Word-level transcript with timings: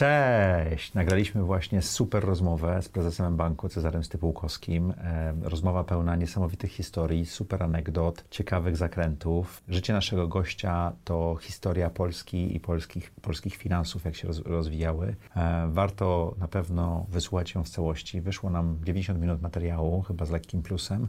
Cześć! 0.00 0.94
Nagraliśmy 0.94 1.42
właśnie 1.42 1.82
super 1.82 2.24
rozmowę 2.24 2.82
z 2.82 2.88
prezesem 2.88 3.36
banku 3.36 3.68
Cezarem 3.68 4.04
Stypułkowskim. 4.04 4.90
E, 4.90 5.34
rozmowa 5.42 5.84
pełna 5.84 6.16
niesamowitych 6.16 6.70
historii, 6.72 7.26
super 7.26 7.62
anegdot, 7.62 8.24
ciekawych 8.30 8.76
zakrętów. 8.76 9.62
Życie 9.68 9.92
naszego 9.92 10.28
gościa 10.28 10.92
to 11.04 11.36
historia 11.40 11.90
Polski 11.90 12.56
i 12.56 12.60
polskich, 12.60 13.10
polskich 13.10 13.56
finansów, 13.56 14.04
jak 14.04 14.14
się 14.16 14.28
roz, 14.28 14.38
rozwijały. 14.38 15.16
E, 15.36 15.68
warto 15.72 16.34
na 16.38 16.48
pewno 16.48 17.06
wysłuchać 17.08 17.54
ją 17.54 17.64
w 17.64 17.68
całości. 17.68 18.20
Wyszło 18.20 18.50
nam 18.50 18.76
90 18.84 19.20
minut 19.20 19.42
materiału, 19.42 20.02
chyba 20.02 20.24
z 20.24 20.30
lekkim 20.30 20.62
plusem, 20.62 21.08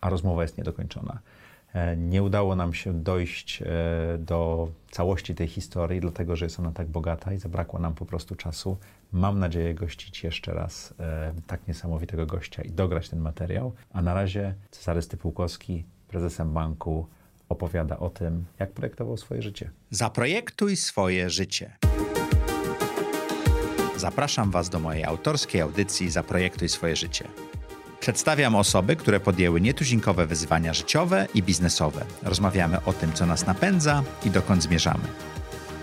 a 0.00 0.10
rozmowa 0.10 0.42
jest 0.42 0.58
niedokończona. 0.58 1.18
E, 1.74 1.96
nie 1.96 2.22
udało 2.22 2.56
nam 2.56 2.74
się 2.74 3.02
dojść 3.02 3.62
e, 3.62 3.66
do 4.18 4.68
całości 4.90 5.34
tej 5.34 5.48
historii, 5.48 6.00
dlatego 6.00 6.36
że 6.36 6.46
jest 6.46 6.60
ona 6.60 6.72
tak 6.72 6.88
bogata 6.88 7.32
i 7.32 7.38
zabrakło 7.38 7.80
nam 7.80 7.94
po 7.94 8.06
prostu 8.06 8.34
czasu. 8.34 8.76
Mam 9.12 9.38
nadzieję 9.38 9.74
gościć 9.74 10.24
jeszcze 10.24 10.54
raz 10.54 10.94
e, 11.00 11.34
tak 11.46 11.68
niesamowitego 11.68 12.26
gościa 12.26 12.62
i 12.62 12.70
dograć 12.70 13.08
ten 13.08 13.20
materiał. 13.20 13.72
A 13.92 14.02
na 14.02 14.14
razie 14.14 14.54
Cezary 14.70 15.02
Stypułkowski, 15.02 15.84
prezesem 16.08 16.52
banku, 16.52 17.06
opowiada 17.48 17.98
o 17.98 18.10
tym, 18.10 18.44
jak 18.58 18.72
projektował 18.72 19.16
swoje 19.16 19.42
życie. 19.42 19.70
Zaprojektuj 19.90 20.76
swoje 20.76 21.30
życie. 21.30 21.76
Zapraszam 23.96 24.50
Was 24.50 24.70
do 24.70 24.78
mojej 24.78 25.04
autorskiej 25.04 25.60
audycji 25.60 26.10
Zaprojektuj 26.10 26.68
swoje 26.68 26.96
życie. 26.96 27.28
Przedstawiam 28.00 28.56
osoby, 28.56 28.96
które 28.96 29.20
podjęły 29.20 29.60
nietuzinkowe 29.60 30.26
wyzwania 30.26 30.74
życiowe 30.74 31.26
i 31.34 31.42
biznesowe. 31.42 32.04
Rozmawiamy 32.22 32.84
o 32.84 32.92
tym, 32.92 33.12
co 33.12 33.26
nas 33.26 33.46
napędza 33.46 34.02
i 34.24 34.30
dokąd 34.30 34.62
zmierzamy. 34.62 35.04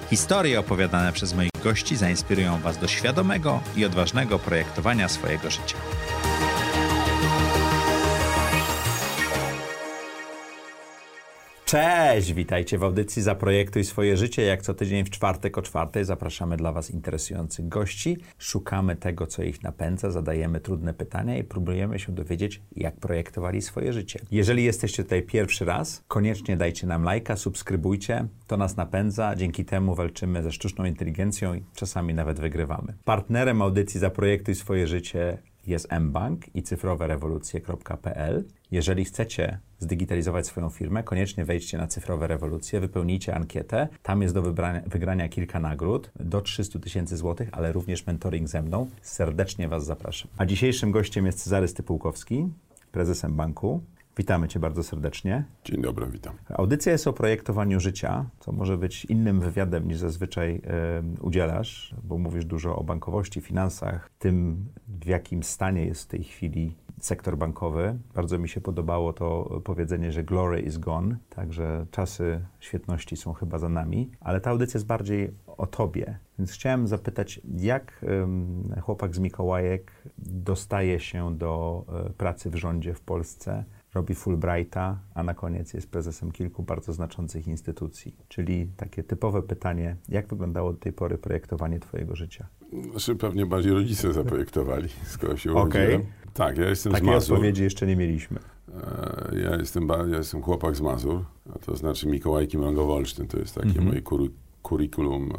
Historie 0.09 0.59
opowiadane 0.59 1.13
przez 1.13 1.33
moich 1.33 1.51
gości 1.63 1.95
zainspirują 1.95 2.59
Was 2.59 2.77
do 2.77 2.87
świadomego 2.87 3.59
i 3.75 3.85
odważnego 3.85 4.39
projektowania 4.39 5.09
swojego 5.09 5.49
życia. 5.51 5.77
Cześć, 11.65 12.33
witajcie 12.33 12.77
w 12.77 12.83
audycji 12.83 13.21
Zaprojektuj 13.21 13.83
swoje 13.83 14.17
życie. 14.17 14.41
Jak 14.41 14.61
co 14.61 14.73
tydzień 14.73 15.05
w 15.05 15.09
czwartek 15.09 15.57
o 15.57 15.61
czwartej 15.61 16.05
zapraszamy 16.05 16.57
dla 16.57 16.71
Was 16.71 16.91
interesujących 16.91 17.67
gości. 17.67 18.17
Szukamy 18.37 18.95
tego, 18.95 19.27
co 19.27 19.43
ich 19.43 19.63
napędza, 19.63 20.11
zadajemy 20.11 20.59
trudne 20.59 20.93
pytania 20.93 21.37
i 21.37 21.43
próbujemy 21.43 21.99
się 21.99 22.11
dowiedzieć, 22.11 22.61
jak 22.75 22.95
projektowali 22.95 23.61
swoje 23.61 23.93
życie. 23.93 24.19
Jeżeli 24.31 24.63
jesteście 24.63 25.03
tutaj 25.03 25.23
pierwszy 25.23 25.65
raz, 25.65 26.03
koniecznie 26.07 26.57
dajcie 26.57 26.87
nam 26.87 27.03
lajka, 27.03 27.35
subskrybujcie. 27.35 28.27
To 28.47 28.57
nas 28.57 28.77
napędza, 28.77 29.35
dzięki 29.35 29.65
temu 29.65 29.95
walczymy 29.95 30.43
ze 30.43 30.51
sztuczną 30.51 30.85
inteligencją 30.85 31.53
i 31.53 31.63
czasami 31.75 32.13
nawet 32.13 32.39
wygrywamy. 32.39 32.93
Partnerem 33.05 33.61
audycji 33.61 33.99
Zaprojektuj 33.99 34.55
swoje 34.55 34.87
życie 34.87 35.37
jest 35.67 35.87
mbank 35.99 36.55
i 36.55 36.63
cyfrowerewolucje.pl. 36.63 38.43
Jeżeli 38.71 39.05
chcecie 39.05 39.59
zdigitalizować 39.79 40.47
swoją 40.47 40.69
firmę, 40.69 41.03
koniecznie 41.03 41.45
wejdźcie 41.45 41.77
na 41.77 41.87
Cyfrowe 41.87 42.27
Rewolucje, 42.27 42.79
wypełnijcie 42.79 43.35
ankietę. 43.35 43.87
Tam 44.03 44.21
jest 44.21 44.33
do 44.33 44.41
wybrania, 44.41 44.81
wygrania 44.87 45.29
kilka 45.29 45.59
nagród, 45.59 46.11
do 46.19 46.41
300 46.41 46.79
tysięcy 46.79 47.17
złotych, 47.17 47.49
ale 47.51 47.71
również 47.71 48.05
mentoring 48.05 48.47
ze 48.47 48.61
mną. 48.61 48.89
Serdecznie 49.01 49.67
Was 49.67 49.85
zapraszam. 49.85 50.31
A 50.37 50.45
dzisiejszym 50.45 50.91
gościem 50.91 51.25
jest 51.25 51.43
Cezary 51.43 51.67
Stypułkowski, 51.67 52.47
prezesem 52.91 53.35
banku. 53.35 53.81
Witamy 54.17 54.47
Cię 54.47 54.59
bardzo 54.59 54.83
serdecznie. 54.83 55.45
Dzień 55.65 55.81
dobry, 55.81 56.07
witam. 56.07 56.35
Audycja 56.49 56.91
jest 56.91 57.07
o 57.07 57.13
projektowaniu 57.13 57.79
życia, 57.79 58.25
co 58.39 58.51
może 58.51 58.77
być 58.77 59.05
innym 59.05 59.39
wywiadem 59.39 59.87
niż 59.87 59.97
zazwyczaj 59.97 60.61
y, 61.17 61.21
udzielasz, 61.21 61.95
bo 62.03 62.17
mówisz 62.17 62.45
dużo 62.45 62.75
o 62.75 62.83
bankowości, 62.83 63.41
finansach, 63.41 64.09
tym 64.19 64.65
w 64.87 65.05
jakim 65.05 65.43
stanie 65.43 65.85
jest 65.85 66.03
w 66.03 66.07
tej 66.07 66.23
chwili 66.23 66.75
sektor 67.01 67.37
bankowy. 67.37 67.97
Bardzo 68.13 68.39
mi 68.39 68.49
się 68.49 68.61
podobało 68.61 69.13
to 69.13 69.61
powiedzenie, 69.63 70.11
że 70.11 70.23
glory 70.23 70.61
is 70.61 70.77
gone, 70.77 71.17
także 71.29 71.85
czasy 71.91 72.41
świetności 72.59 73.17
są 73.17 73.33
chyba 73.33 73.59
za 73.59 73.69
nami, 73.69 74.11
ale 74.19 74.41
ta 74.41 74.49
audycja 74.49 74.77
jest 74.77 74.87
bardziej 74.87 75.33
o 75.57 75.67
tobie. 75.67 76.19
Więc 76.39 76.51
chciałem 76.51 76.87
zapytać, 76.87 77.41
jak 77.57 78.05
chłopak 78.81 79.15
z 79.15 79.19
Mikołajek 79.19 79.91
dostaje 80.17 80.99
się 80.99 81.37
do 81.37 81.85
e, 82.07 82.09
pracy 82.09 82.49
w 82.49 82.55
rządzie 82.55 82.93
w 82.93 83.01
Polsce? 83.01 83.63
Robi 83.95 84.15
Fulbrighta, 84.15 84.99
a 85.13 85.23
na 85.23 85.33
koniec 85.33 85.73
jest 85.73 85.89
prezesem 85.89 86.31
kilku 86.31 86.63
bardzo 86.63 86.93
znaczących 86.93 87.47
instytucji. 87.47 88.15
Czyli 88.27 88.67
takie 88.77 89.03
typowe 89.03 89.41
pytanie, 89.41 89.95
jak 90.09 90.27
wyglądało 90.27 90.73
do 90.73 90.79
tej 90.79 90.93
pory 90.93 91.17
projektowanie 91.17 91.79
Twojego 91.79 92.15
życia? 92.15 92.47
Znaczy 92.91 93.15
pewnie 93.15 93.45
bardziej 93.45 93.71
rodzice 93.73 94.13
zaprojektowali, 94.13 94.89
skoro 95.05 95.37
się 95.37 95.51
urodziłem. 95.51 96.01
Okay. 96.01 96.05
Tak, 96.33 96.57
ja 96.57 96.69
jestem 96.69 96.91
Takiej 96.91 97.09
z 97.09 97.11
Mazur. 97.11 97.35
odpowiedzi 97.35 97.63
jeszcze 97.63 97.87
nie 97.87 97.95
mieliśmy. 97.95 98.39
E, 99.31 99.39
ja 99.39 99.55
jestem, 99.55 99.87
ja 100.11 100.17
jestem 100.17 100.41
chłopak 100.41 100.75
z 100.75 100.81
Mazur, 100.81 101.25
a 101.55 101.59
to 101.59 101.75
znaczy 101.75 102.07
Mikołajki 102.07 102.57
Mrągowolsztyn, 102.57 103.27
to 103.27 103.39
jest 103.39 103.55
takie 103.55 103.69
mm 103.69 103.83
-hmm. 103.83 103.87
moje 103.87 104.01
kur 104.01 104.29
kurikulum 104.61 105.31
e, 105.31 105.35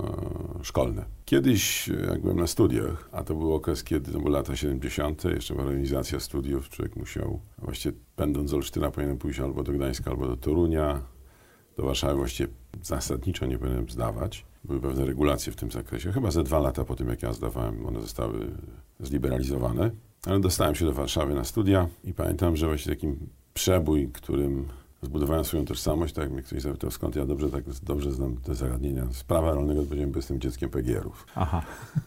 szkolne. 0.67 1.05
Kiedyś, 1.25 1.89
jak 1.89 2.21
byłem 2.21 2.41
na 2.41 2.47
studiach, 2.47 3.09
a 3.13 3.25
to 3.25 3.35
był 3.35 3.55
okres, 3.55 3.85
kiedy 3.85 4.13
to 4.13 4.19
były 4.19 4.31
lata 4.31 4.57
70., 4.57 5.25
jeszcze 5.25 5.55
organizacja 5.55 6.21
studiów, 6.21 6.69
człowiek 6.69 6.97
musiał, 6.97 7.41
właściwie 7.59 7.99
będąc 8.17 8.51
z 8.51 8.55
Olsztyna, 8.55 8.91
powinien 8.91 9.19
pójść 9.19 9.41
albo 9.41 9.63
do 9.63 9.73
Gdańska, 9.73 10.11
albo 10.11 10.27
do 10.27 10.37
Torunia, 10.37 11.03
do 11.77 11.83
Warszawy 11.83 12.15
właściwie 12.15 12.49
zasadniczo 12.83 13.47
nie 13.47 13.59
powinienem 13.59 13.89
zdawać. 13.89 14.47
Były 14.65 14.81
pewne 14.81 15.05
regulacje 15.05 15.53
w 15.53 15.57
tym 15.57 15.71
zakresie. 15.71 16.13
Chyba 16.13 16.31
ze 16.31 16.43
dwa 16.43 16.59
lata 16.59 16.85
po 16.85 16.97
tym, 16.97 17.09
jak 17.09 17.23
ja 17.23 17.33
zdawałem, 17.33 17.87
one 17.87 18.01
zostały 18.01 18.51
zliberalizowane. 19.01 19.91
Ale 20.27 20.41
dostałem 20.41 20.75
się 20.75 20.85
do 20.85 20.93
Warszawy 20.93 21.35
na 21.35 21.45
studia 21.45 21.89
i 22.05 22.15
pamiętam, 22.15 22.57
że 22.57 22.67
właśnie 22.67 22.95
takim 22.95 23.29
przebój, 23.55 24.09
którym 24.13 24.69
zbudowałem 25.03 25.45
swoją 25.45 25.65
tożsamość, 25.65 26.15
tak 26.15 26.25
jak 26.25 26.33
mnie 26.33 26.43
ktoś 26.43 26.63
zapytał, 26.63 26.91
skąd 26.91 27.17
ja 27.17 27.27
dobrze, 27.27 27.51
tak 27.51 27.65
dobrze 27.83 28.13
znam 28.13 28.37
te 28.37 28.55
zagadnienia. 28.55 29.07
Z 29.13 29.25
prawa 29.25 29.53
rolnego 29.55 29.83
powiedziałem, 29.83 30.11
bo 30.11 30.19
jestem 30.19 30.41
dzieckiem 30.41 30.71
PGR-ów. 30.71 31.27
Aha. 31.35 31.63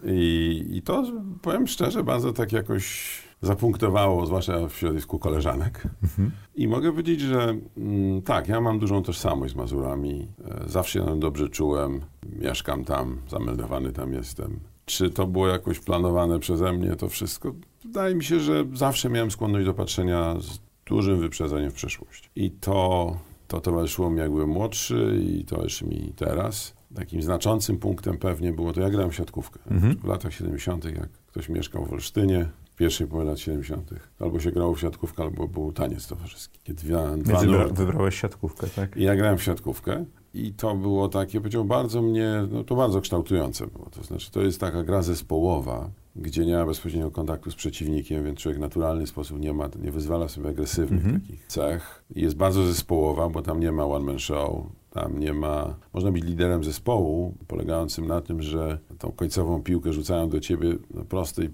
I, 0.06 0.66
I 0.72 0.82
to, 0.82 1.04
powiem 1.42 1.68
szczerze, 1.68 2.04
bardzo 2.04 2.34
tak 2.34 2.52
jakoś 2.52 3.12
zapunktowało, 3.42 4.26
zwłaszcza 4.26 4.68
w 4.68 4.74
środowisku 4.74 5.20
koleżanek. 5.20 5.84
Mhm. 6.04 6.32
I 6.56 6.68
mogę 6.68 6.92
powiedzieć, 6.92 7.22
że 7.22 7.56
mm, 7.78 8.22
tak, 8.22 8.48
ja 8.48 8.62
mam 8.62 8.80
dużą 8.80 9.04
tożsamość 9.04 9.54
z 9.54 9.56
Mazurami. 9.56 10.28
E, 10.46 10.70
zawsze 10.70 11.00
się 11.00 11.06
tam 11.06 11.20
dobrze 11.20 11.50
czułem. 11.50 12.02
Mieszkam 12.40 12.86
tam, 12.86 13.18
zameldowany 13.30 13.92
tam 13.92 14.14
jestem. 14.14 14.60
Czy 14.86 15.10
to 15.10 15.28
było 15.28 15.48
jakoś 15.48 15.80
planowane 15.80 16.40
przeze 16.40 16.74
mnie, 16.74 16.96
to 16.96 17.10
wszystko? 17.10 17.54
Wydaje 17.86 18.16
mi 18.16 18.24
się, 18.24 18.40
że 18.40 18.66
zawsze 18.74 19.10
miałem 19.10 19.32
skłonność 19.32 19.66
do 19.66 19.74
patrzenia 19.74 20.36
z 20.40 20.69
dużym 20.90 21.20
wyprzedzeniem 21.20 21.72
w 21.72 21.74
przyszłość. 21.74 22.32
I 22.36 22.52
to, 22.52 23.18
to 23.48 23.62
towarzyszyło 23.62 24.10
mi 24.10 24.20
jak 24.20 24.32
byłem 24.32 24.50
młodszy 24.50 25.20
i 25.24 25.46
towarzyszy 25.46 25.86
mi 25.86 26.14
teraz. 26.16 26.74
Takim 26.96 27.22
znaczącym 27.22 27.78
punktem 27.78 28.18
pewnie 28.18 28.54
było 28.54 28.74
to, 28.74 28.82
ja 28.82 28.90
grałem 28.90 29.12
w 29.12 29.16
siatkówkę. 29.16 29.60
Mhm. 29.72 29.98
W 29.98 30.04
latach 30.04 30.34
70., 30.34 30.86
jak 30.86 31.10
ktoś 31.12 31.50
mieszkał 31.50 31.86
w 31.86 31.94
Olsztynie, 31.94 32.50
w 32.72 32.76
pierwszej 32.76 33.08
połowie 33.08 33.30
lat 33.30 33.40
70., 33.40 33.92
albo 34.20 34.40
się 34.40 34.52
grało 34.52 34.76
w 34.76 34.80
siatkówkę, 34.80 35.24
albo 35.24 35.48
był 35.48 35.72
taniec 35.72 36.08
towarzyski. 36.08 36.74
Dwa, 36.74 37.18
dwa 37.18 37.40
wybra 37.40 37.68
wybrałeś 37.68 38.22
siatkówkę, 38.22 38.68
tak? 38.68 38.98
I 38.98 39.04
ja 39.04 39.16
grałem 39.16 39.38
w 39.38 39.44
siatkówkę. 39.44 40.06
I 40.34 40.54
to 40.54 40.76
było 40.76 41.10
takie, 41.10 41.40
powiedział, 41.40 41.66
bardzo 41.66 42.02
mnie, 42.02 42.48
no 42.52 42.64
to 42.64 42.76
bardzo 42.76 43.02
kształtujące 43.02 43.68
było. 43.68 43.90
To 43.90 44.04
znaczy, 44.04 44.32
to 44.32 44.42
jest 44.42 44.60
taka 44.60 44.84
gra 44.84 45.02
zespołowa, 45.02 45.90
gdzie 46.16 46.46
nie 46.46 46.56
ma 46.56 46.66
bezpośredniego 46.66 47.12
kontaktu 47.12 47.52
z 47.52 47.56
przeciwnikiem, 47.56 48.24
więc 48.24 48.40
człowiek 48.40 48.58
w 48.58 48.62
naturalny 48.62 49.08
sposób 49.08 49.40
nie 49.40 49.54
ma, 49.54 49.70
nie 49.82 49.92
wyzwala 49.92 50.28
sobie 50.28 50.50
agresywnych 50.50 51.06
mm 51.06 51.18
-hmm. 51.18 51.22
takich 51.22 51.48
cech. 51.48 52.04
Jest 52.16 52.36
bardzo 52.36 52.66
zespołowa, 52.66 53.30
bo 53.30 53.42
tam 53.42 53.60
nie 53.60 53.72
ma 53.72 53.86
one 53.86 54.06
man 54.06 54.20
show, 54.20 54.64
tam 54.92 55.20
nie 55.20 55.34
ma. 55.34 55.76
Można 55.94 56.12
być 56.12 56.24
liderem 56.24 56.64
zespołu, 56.64 57.34
polegającym 57.48 58.08
na 58.08 58.22
tym, 58.22 58.42
że 58.42 58.80
tą 59.00 59.12
końcową 59.12 59.64
piłkę 59.64 59.94
rzucają 59.94 60.30
do 60.30 60.40
ciebie 60.40 60.76
no, 60.94 61.06
prostej, 61.06 61.50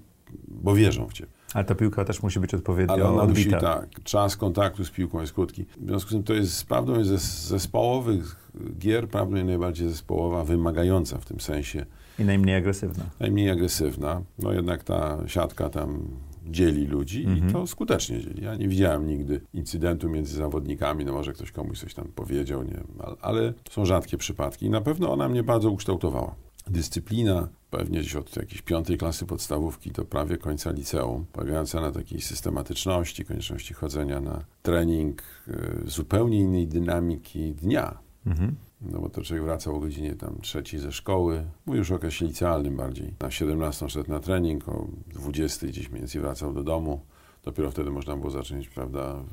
bo 0.48 0.76
wierzą 0.76 1.08
w 1.08 1.14
ciebie. 1.14 1.35
Ale 1.56 1.66
ta 1.66 1.76
piłka 1.76 2.06
też 2.06 2.24
musi 2.24 2.40
być 2.40 2.54
odpowiednio 2.54 2.94
Ale 2.94 3.06
ona 3.06 3.24
odbita. 3.24 3.56
musi, 3.56 3.66
tak. 3.66 4.04
Czas 4.04 4.38
kontaktu 4.38 4.86
z 4.86 4.92
piłką 4.92 5.22
jest 5.22 5.34
krótki. 5.34 5.66
W 5.78 5.88
związku 5.88 6.10
z 6.10 6.14
tym 6.14 6.24
to 6.24 6.34
jest 6.34 6.66
prawdą 6.68 7.00
jest 7.00 7.48
zespołowych 7.48 8.50
gier, 8.80 9.08
prawdą 9.10 9.36
jest 9.36 9.48
najbardziej 9.48 9.90
zespołowa, 9.90 10.44
wymagająca 10.44 11.18
w 11.18 11.26
tym 11.26 11.40
sensie 11.40 11.86
i 12.20 12.24
najmniej 12.24 12.56
agresywna. 12.56 13.04
Najmniej 13.20 13.50
agresywna. 13.50 14.22
No 14.40 14.54
jednak 14.54 14.84
ta 14.84 15.18
siatka 15.28 15.70
tam 15.70 16.08
dzieli 16.46 16.88
ludzi 16.88 17.26
mhm. 17.26 17.50
i 17.50 17.54
to 17.54 17.68
skutecznie 17.68 18.20
dzieli. 18.20 18.44
Ja 18.44 18.56
nie 18.56 18.68
widziałem 18.68 19.08
nigdy 19.08 19.42
incydentu 19.54 20.10
między 20.10 20.36
zawodnikami, 20.36 21.06
no 21.06 21.14
może 21.14 21.34
ktoś 21.34 21.52
komuś 21.52 21.80
coś 21.80 21.94
tam 21.94 22.06
powiedział, 22.16 22.64
nie 22.64 22.80
ale 23.22 23.54
są 23.70 23.86
rzadkie 23.86 24.18
przypadki 24.18 24.66
i 24.66 24.70
na 24.70 24.82
pewno 24.82 25.14
ona 25.14 25.30
mnie 25.30 25.44
bardzo 25.44 25.70
ukształtowała. 25.70 26.36
Dyscyplina, 26.68 27.48
pewnie 27.72 28.00
gdzieś 28.00 28.16
od 28.16 28.36
jakiejś 28.36 28.62
piątej 28.62 28.98
klasy 28.98 29.26
podstawówki 29.26 29.92
do 29.92 30.06
prawie 30.06 30.38
końca 30.38 30.72
liceum, 30.72 31.26
polegająca 31.34 31.82
na 31.82 31.92
takiej 31.92 32.22
systematyczności, 32.22 33.26
konieczności 33.26 33.74
chodzenia 33.74 34.22
na 34.22 34.46
trening, 34.62 35.24
y, 35.48 35.82
zupełnie 35.86 36.40
innej 36.40 36.68
dynamiki 36.68 37.54
dnia. 37.54 37.98
Mhm. 38.26 38.56
no 38.82 39.00
bo 39.00 39.10
to 39.10 39.22
człowiek 39.22 39.46
wracał 39.46 39.76
o 39.76 39.80
godzinie 39.80 40.16
tam 40.16 40.38
trzeciej 40.42 40.80
ze 40.80 40.92
szkoły, 40.92 41.44
mówię 41.66 41.80
już 41.80 41.92
o 41.92 41.96
okresie 41.96 42.26
licealnym 42.26 42.78
bardziej. 42.78 43.14
Na 43.20 43.32
17 43.32 43.90
szedł 43.90 44.12
na 44.12 44.20
trening, 44.20 44.70
o 44.70 44.88
20 45.14 45.68
gdzieś 45.68 45.90
mniej 45.90 46.02
więcej 46.02 46.22
wracał 46.22 46.54
do 46.54 46.64
domu. 46.64 47.02
Dopiero 47.44 47.72
wtedy 47.72 47.92
można 47.92 48.16
było 48.16 48.30
zacząć, 48.30 48.70
prawda, 48.70 49.24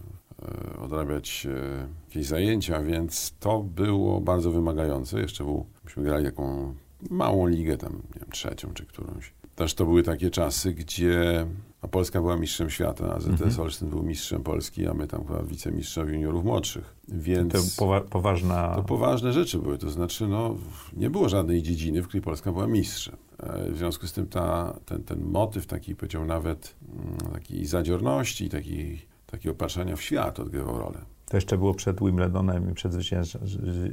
e, 0.42 0.78
odrabiać 0.78 1.46
e, 1.50 1.88
jakieś 2.08 2.26
zajęcia, 2.26 2.82
więc 2.82 3.34
to 3.40 3.62
było 3.62 4.20
bardzo 4.20 4.50
wymagające. 4.50 5.20
Jeszcze 5.20 5.44
był, 5.44 5.66
myśmy 5.84 6.02
grali 6.02 6.24
taką 6.24 6.74
małą 7.10 7.46
ligę 7.46 7.76
tam, 7.76 7.92
nie 7.92 8.20
wiem, 8.20 8.30
trzecią 8.30 8.74
czy 8.74 8.86
którąś. 8.86 9.32
Też 9.54 9.74
to 9.74 9.84
były 9.84 10.02
takie 10.02 10.30
czasy, 10.30 10.72
gdzie 10.72 11.46
a 11.82 11.88
Polska 11.88 12.20
była 12.20 12.36
mistrzem 12.36 12.70
świata, 12.70 13.14
a 13.14 13.20
ZS 13.20 13.28
mhm. 13.28 13.60
Olsztyn 13.60 13.88
był 13.88 14.02
mistrzem 14.02 14.42
Polski, 14.42 14.86
a 14.86 14.94
my 14.94 15.06
tam 15.06 15.26
chyba 15.26 15.42
wicemistrzem 15.42 16.08
juniorów 16.08 16.44
młodszych. 16.44 16.96
Więc 17.08 17.52
to 17.52 17.84
powa 17.84 18.00
poważna... 18.00 18.74
To 18.74 18.82
poważne 18.82 19.32
rzeczy 19.32 19.58
były, 19.58 19.78
to 19.78 19.90
znaczy 19.90 20.28
no, 20.28 20.56
nie 20.92 21.10
było 21.10 21.28
żadnej 21.28 21.62
dziedziny, 21.62 22.02
w 22.02 22.08
której 22.08 22.22
Polska 22.22 22.52
była 22.52 22.66
mistrzem. 22.66 23.16
E, 23.38 23.70
w 23.70 23.78
związku 23.78 24.06
z 24.06 24.12
tym 24.12 24.26
ta, 24.26 24.78
ten, 24.86 25.04
ten 25.04 25.24
motyw 25.24 25.66
taki, 25.66 25.96
powiedział 25.96 26.24
nawet, 26.24 26.74
mm, 26.92 27.32
takiej 27.32 27.66
zadziorności, 27.66 28.48
takiej, 28.48 29.06
takiego 29.26 29.54
patrzenia 29.54 29.96
w 29.96 30.02
świat 30.02 30.40
odgrywał 30.40 30.78
rolę. 30.78 30.98
To 31.32 31.36
jeszcze 31.36 31.58
było 31.58 31.74
przed 31.74 32.00
Wimbledonem 32.00 32.70
i 32.70 32.74
przed 32.74 32.92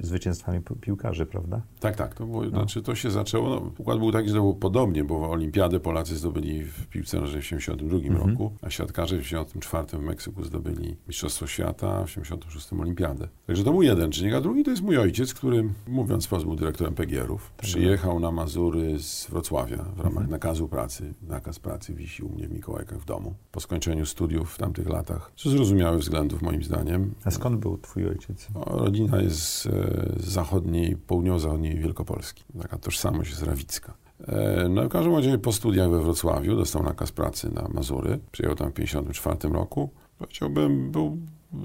zwycięstwami 0.02 0.60
piłkarzy, 0.82 1.26
prawda? 1.26 1.62
Tak, 1.80 1.96
tak. 1.96 2.16
To, 2.16 2.26
było, 2.26 2.44
no. 2.44 2.50
znaczy 2.50 2.82
to 2.82 2.96
się 2.96 3.12
zaczęło. 3.12 3.50
No, 3.50 3.72
układ 3.78 4.00
był 4.00 4.12
taki, 4.12 4.28
że 4.28 4.34
to 4.34 4.42
było 4.42 4.54
podobnie, 4.54 5.04
bo 5.04 5.32
olimpiadę 5.32 5.80
Polacy 5.80 6.16
zdobyli 6.16 6.64
w 6.64 6.88
piłce 6.88 7.20
nożnej 7.20 7.42
w 7.42 7.46
1972 7.46 8.14
mhm. 8.14 8.30
roku, 8.30 8.52
a 8.62 8.70
siatkarze 8.70 9.18
w 9.18 9.24
1974 9.24 10.04
w 10.04 10.08
Meksyku 10.08 10.44
zdobyli 10.44 10.96
Mistrzostwo 11.08 11.48
Świata, 11.48 11.88
w 11.88 12.08
1986 12.08 12.74
Olimpiadę. 12.74 13.28
Także 13.48 13.64
to 13.64 13.72
był 13.72 13.82
jeden 13.82 14.12
czynnik, 14.12 14.34
a 14.34 14.42
drugi 14.42 14.64
to 14.64 14.72
jest 14.72 14.84
mój 14.84 14.98
ojciec, 14.98 15.34
który, 15.34 15.70
mówiąc 15.88 16.26
wprost, 16.26 16.46
był 16.46 16.56
dyrektorem 16.56 16.94
PGR-ów. 16.94 17.52
Tak. 17.58 17.66
Przyjechał 17.66 18.20
na 18.20 18.32
Mazury 18.32 19.00
z 19.00 19.28
Wrocławia 19.30 19.78
w 19.78 20.00
ramach 20.00 20.08
mhm. 20.08 20.30
nakazu 20.30 20.68
pracy. 20.68 21.14
Nakaz 21.28 21.60
pracy 21.60 21.94
wisi 21.94 22.24
u 22.24 22.30
mnie 22.30 22.48
w 22.48 22.52
Mikołajkach 22.52 23.00
w 23.00 23.06
domu. 23.06 23.34
Po 23.52 23.60
skończeniu 23.60 24.06
studiów 24.06 24.54
w 24.54 24.58
tamtych 24.58 24.90
latach, 24.90 25.32
z 25.36 25.44
zrozumiałych 25.44 26.02
względów 26.02 26.42
moim 26.42 26.64
zdaniem, 26.64 27.14
a 27.30 27.32
skąd 27.32 27.60
był 27.60 27.78
twój 27.78 28.08
ojciec? 28.08 28.48
rodzina 28.56 29.22
jest 29.22 29.64
z 29.64 29.68
zachodniej, 30.18 30.98
południowo-zachodniej 30.98 31.80
Wielkopolski. 31.80 32.44
Taka 32.62 32.78
tożsamość 32.78 33.30
jest 33.30 33.44
rawicka. 33.44 33.94
E, 34.28 34.70
no 34.70 34.84
w 34.84 34.90
każdym 34.90 35.16
razie 35.16 35.38
po 35.38 35.52
studiach 35.52 35.90
we 35.90 36.02
Wrocławiu 36.02 36.56
dostał 36.56 36.84
nakaz 36.84 37.12
pracy 37.12 37.52
na 37.54 37.68
Mazury. 37.74 38.20
Przyjechał 38.32 38.56
tam 38.56 38.70
w 38.72 38.74
1954 38.74 39.54
roku. 39.54 39.90
Powiedziałbym, 40.18 40.92
był 40.92 41.18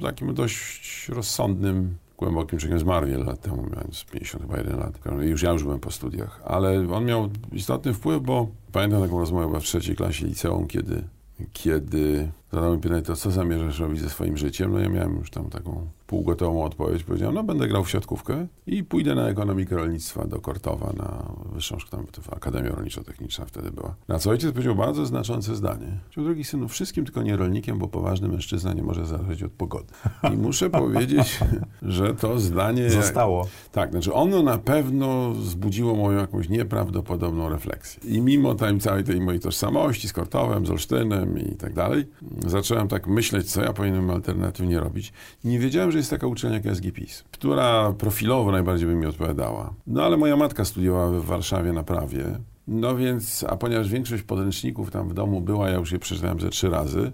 takim 0.03 0.35
dość 0.35 1.09
rozsądnym, 1.09 1.97
głębokim 2.19 2.59
człowiekiem. 2.59 2.79
Zmarł 2.79 3.07
wiele 3.07 3.25
lat 3.25 3.41
temu, 3.41 3.67
mając 3.75 4.05
51 4.05 4.79
lat. 4.79 4.99
Już 5.21 5.43
ja 5.43 5.53
już 5.53 5.63
byłem 5.63 5.81
po 5.81 5.91
studiach. 5.91 6.41
Ale 6.45 6.89
on 6.93 7.05
miał 7.05 7.29
istotny 7.53 7.95
wpływ, 7.95 8.23
bo 8.23 8.49
pamiętam 8.73 9.03
taką 9.03 9.21
rozmowę 9.21 9.61
w 9.61 9.65
trzeciej 9.65 9.97
klasie 9.97 10.27
liceum, 10.27 10.67
kiedy 10.67 11.05
kiedy 11.53 12.33
zadał 12.53 12.75
mi 12.75 12.81
pytanie, 12.81 13.03
to 13.03 13.17
co 13.17 13.31
zamierzasz 13.31 13.79
robić 13.79 14.01
ze 14.01 14.11
swoim 14.11 14.37
życiem? 14.37 14.73
No 14.73 14.79
ja 14.79 14.89
miałem 14.89 15.17
już 15.17 15.31
tam 15.31 15.51
taką 15.51 15.87
półgotową 16.15 16.65
odpowiedź. 16.65 17.05
Powiedziałem, 17.05 17.35
no 17.35 17.45
będę 17.45 17.69
grał 17.69 17.85
w 17.85 17.91
siatkówkę 17.91 18.47
i 18.67 18.85
pójdę 18.85 19.15
na 19.15 19.29
ekonomikę 19.29 19.77
rolnictwa 19.77 20.27
do 20.27 20.41
Kortowa, 20.41 20.93
na 20.97 21.35
wyższą 21.53 21.79
szkołę, 21.79 22.03
Akademia 22.31 22.71
Rolniczo-Techniczna 22.71 23.45
wtedy 23.47 23.71
była. 23.71 23.95
Na 24.09 24.19
co 24.19 24.31
ojciec 24.31 24.53
powiedział 24.53 24.75
bardzo 24.75 25.07
znaczące 25.07 25.57
zdanie. 25.57 25.87
Powiedział, 26.05 26.25
drogi 26.25 26.45
synu, 26.45 26.69
wszystkim 26.69 27.05
tylko 27.05 27.23
nie 27.23 27.37
rolnikiem, 27.37 27.79
bo 27.79 27.89
poważny 27.89 28.29
mężczyzna 28.29 28.73
nie 28.73 28.83
może 28.83 29.07
zależeć 29.07 29.43
od 29.43 29.53
pogody. 29.53 29.87
I 30.35 30.37
muszę 30.37 30.71
powiedzieć, 30.85 31.41
że 31.83 32.15
to 32.15 32.39
zdanie... 32.39 32.91
Zostało. 32.91 33.47
Tak, 33.73 33.91
znaczy 33.91 34.13
ono 34.13 34.43
na 34.43 34.59
pewno 34.59 35.31
wzbudziło 35.31 35.95
moją 35.97 36.19
jakąś 36.19 36.49
nieprawdopodobną 36.49 37.49
refleksję. 37.49 38.11
I 38.11 38.21
mimo 38.21 38.55
tam 38.55 38.81
całej 38.81 39.05
tej 39.05 39.21
mojej 39.21 39.41
tożsamości 39.41 40.09
z 40.09 40.13
Kortowem, 40.13 40.67
z 40.67 40.71
Olsztynem 40.71 41.39
i 41.39 41.57
tak 41.57 41.75
dalej, 41.75 42.05
zacząłem 42.47 42.89
tak 42.89 43.07
myśleć, 43.07 43.51
co 43.51 43.63
ja 43.63 43.73
powinienem 43.73 44.11
alternatywnie 44.11 44.81
robić. 44.81 45.13
Nie 45.45 45.59
wiedziałem, 45.59 45.93
że 45.93 45.99
jest 46.05 46.11
taka 46.11 46.27
uczelnia 46.27 46.61
jak 46.65 46.77
SGPiS, 46.77 47.25
która 47.31 47.93
profilowo 47.93 48.53
najbardziej 48.53 48.89
by 48.89 48.95
mi 48.95 49.06
odpowiadała. 49.06 49.75
No 49.87 50.03
ale 50.03 50.17
moja 50.17 50.37
matka 50.37 50.65
studiowała 50.65 51.11
w 51.11 51.25
Warszawie 51.25 51.73
na 51.73 51.83
prawie. 51.83 52.25
No 52.69 52.97
więc, 52.97 53.45
a 53.49 53.56
ponieważ 53.56 53.89
większość 53.89 54.23
podręczników 54.23 54.91
tam 54.91 55.09
w 55.09 55.15
domu 55.15 55.41
była, 55.41 55.71
ja 55.71 55.77
już 55.77 55.93
je 55.93 55.99
przeczytałem 55.99 56.41
ze 56.41 56.51
trzy 56.51 56.71
razy, 56.71 57.12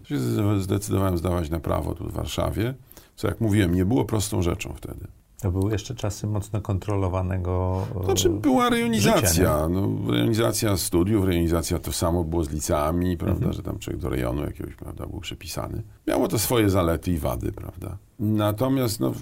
zdecydowałem 0.58 1.19
zdawać 1.19 1.50
na 1.50 1.60
prawo 1.60 1.94
tu 1.94 2.04
w 2.04 2.12
Warszawie, 2.12 2.75
co 3.16 3.28
jak 3.28 3.40
mówiłem, 3.40 3.75
nie 3.75 3.84
było 3.84 4.04
prostą 4.04 4.42
rzeczą 4.42 4.72
wtedy. 4.76 5.06
To 5.40 5.50
były 5.50 5.72
jeszcze 5.72 5.94
czasy 5.94 6.26
mocno 6.26 6.60
kontrolowanego. 6.60 7.87
Znaczy 8.04 8.31
była 8.31 8.70
rejonizacja. 8.70 9.69
no, 9.69 10.12
rejonizacja 10.12 10.76
studiów, 10.76 11.25
rejonizacja 11.25 11.78
to 11.78 11.92
samo 11.92 12.25
było 12.25 12.44
z 12.44 12.50
liceami, 12.50 13.16
prawda, 13.16 13.37
mhm. 13.37 13.52
że 13.52 13.62
tam 13.62 13.78
człowiek 13.78 14.02
do 14.02 14.08
rejonu 14.08 14.44
jakiegoś 14.44 14.75
prawda, 14.75 15.06
był 15.06 15.20
przypisany. 15.20 15.82
Miało 16.06 16.28
to 16.28 16.38
swoje 16.38 16.70
zalety 16.70 17.12
i 17.12 17.19
wady, 17.19 17.52
prawda. 17.52 17.98
Natomiast 18.19 19.00
no, 19.00 19.12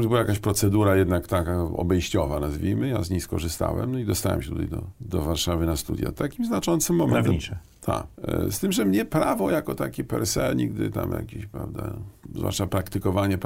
była 0.00 0.18
jakaś 0.18 0.38
procedura 0.38 0.96
jednak 0.96 1.26
taka 1.26 1.62
obejściowa, 1.62 2.40
nazwijmy. 2.40 2.88
Ja 2.88 3.02
z 3.02 3.10
niej 3.10 3.20
skorzystałem 3.20 3.92
no 3.92 3.98
i 3.98 4.04
dostałem 4.04 4.42
się 4.42 4.50
tutaj 4.50 4.68
do, 4.68 4.82
do 5.00 5.22
Warszawy 5.22 5.66
na 5.66 5.76
studia. 5.76 6.12
Takim 6.12 6.44
znaczącym 6.44 6.96
momentem. 6.96 7.22
Prawnicze. 7.22 7.58
Tak. 7.82 8.06
Z 8.50 8.58
tym, 8.58 8.72
że 8.72 8.84
mnie 8.84 9.04
prawo 9.04 9.50
jako 9.50 9.74
takie 9.74 10.04
per 10.04 10.26
se 10.26 10.54
nigdy 10.56 10.90
tam 10.90 11.12
jakieś, 11.12 11.46
prawda, 11.46 11.96
zwłaszcza 12.34 12.66
praktykowanie, 12.66 13.38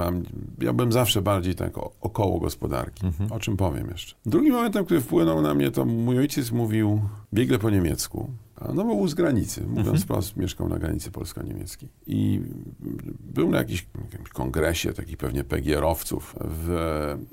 ja 0.61 0.73
byłem 0.73 0.93
zawsze 0.93 1.23
bardziej 1.23 1.55
tak 1.55 1.73
około 2.00 2.41
gospodarki, 2.41 3.06
mhm. 3.06 3.33
o 3.33 3.41
czym 3.41 3.56
powiem 3.56 3.88
jeszcze. 3.88 4.15
Drugim 4.27 4.55
momentem, 4.55 4.85
który 4.85 5.00
wpłynął 5.00 5.43
na 5.43 5.55
mnie, 5.55 5.71
to 5.71 5.85
mój 5.85 6.19
ojciec 6.19 6.53
mówił 6.53 7.00
biegle 7.35 7.59
po 7.59 7.71
niemiecku. 7.71 8.31
No 8.61 8.85
bo 8.85 8.97
był 8.97 9.08
z 9.08 9.14
granicy, 9.14 9.61
mówiąc 9.61 9.79
mhm. 9.79 9.99
wprost, 9.99 10.37
mieszkał 10.37 10.69
na 10.69 10.79
granicy 10.79 11.11
polsko-niemieckiej. 11.11 11.88
I 12.06 12.41
był 13.20 13.50
na 13.50 13.58
jakiś, 13.58 13.87
jakimś 14.12 14.29
kongresie 14.29 14.93
takich 14.93 15.17
pewnie 15.17 15.44
PGR-owców 15.44 16.35
w, 16.41 16.69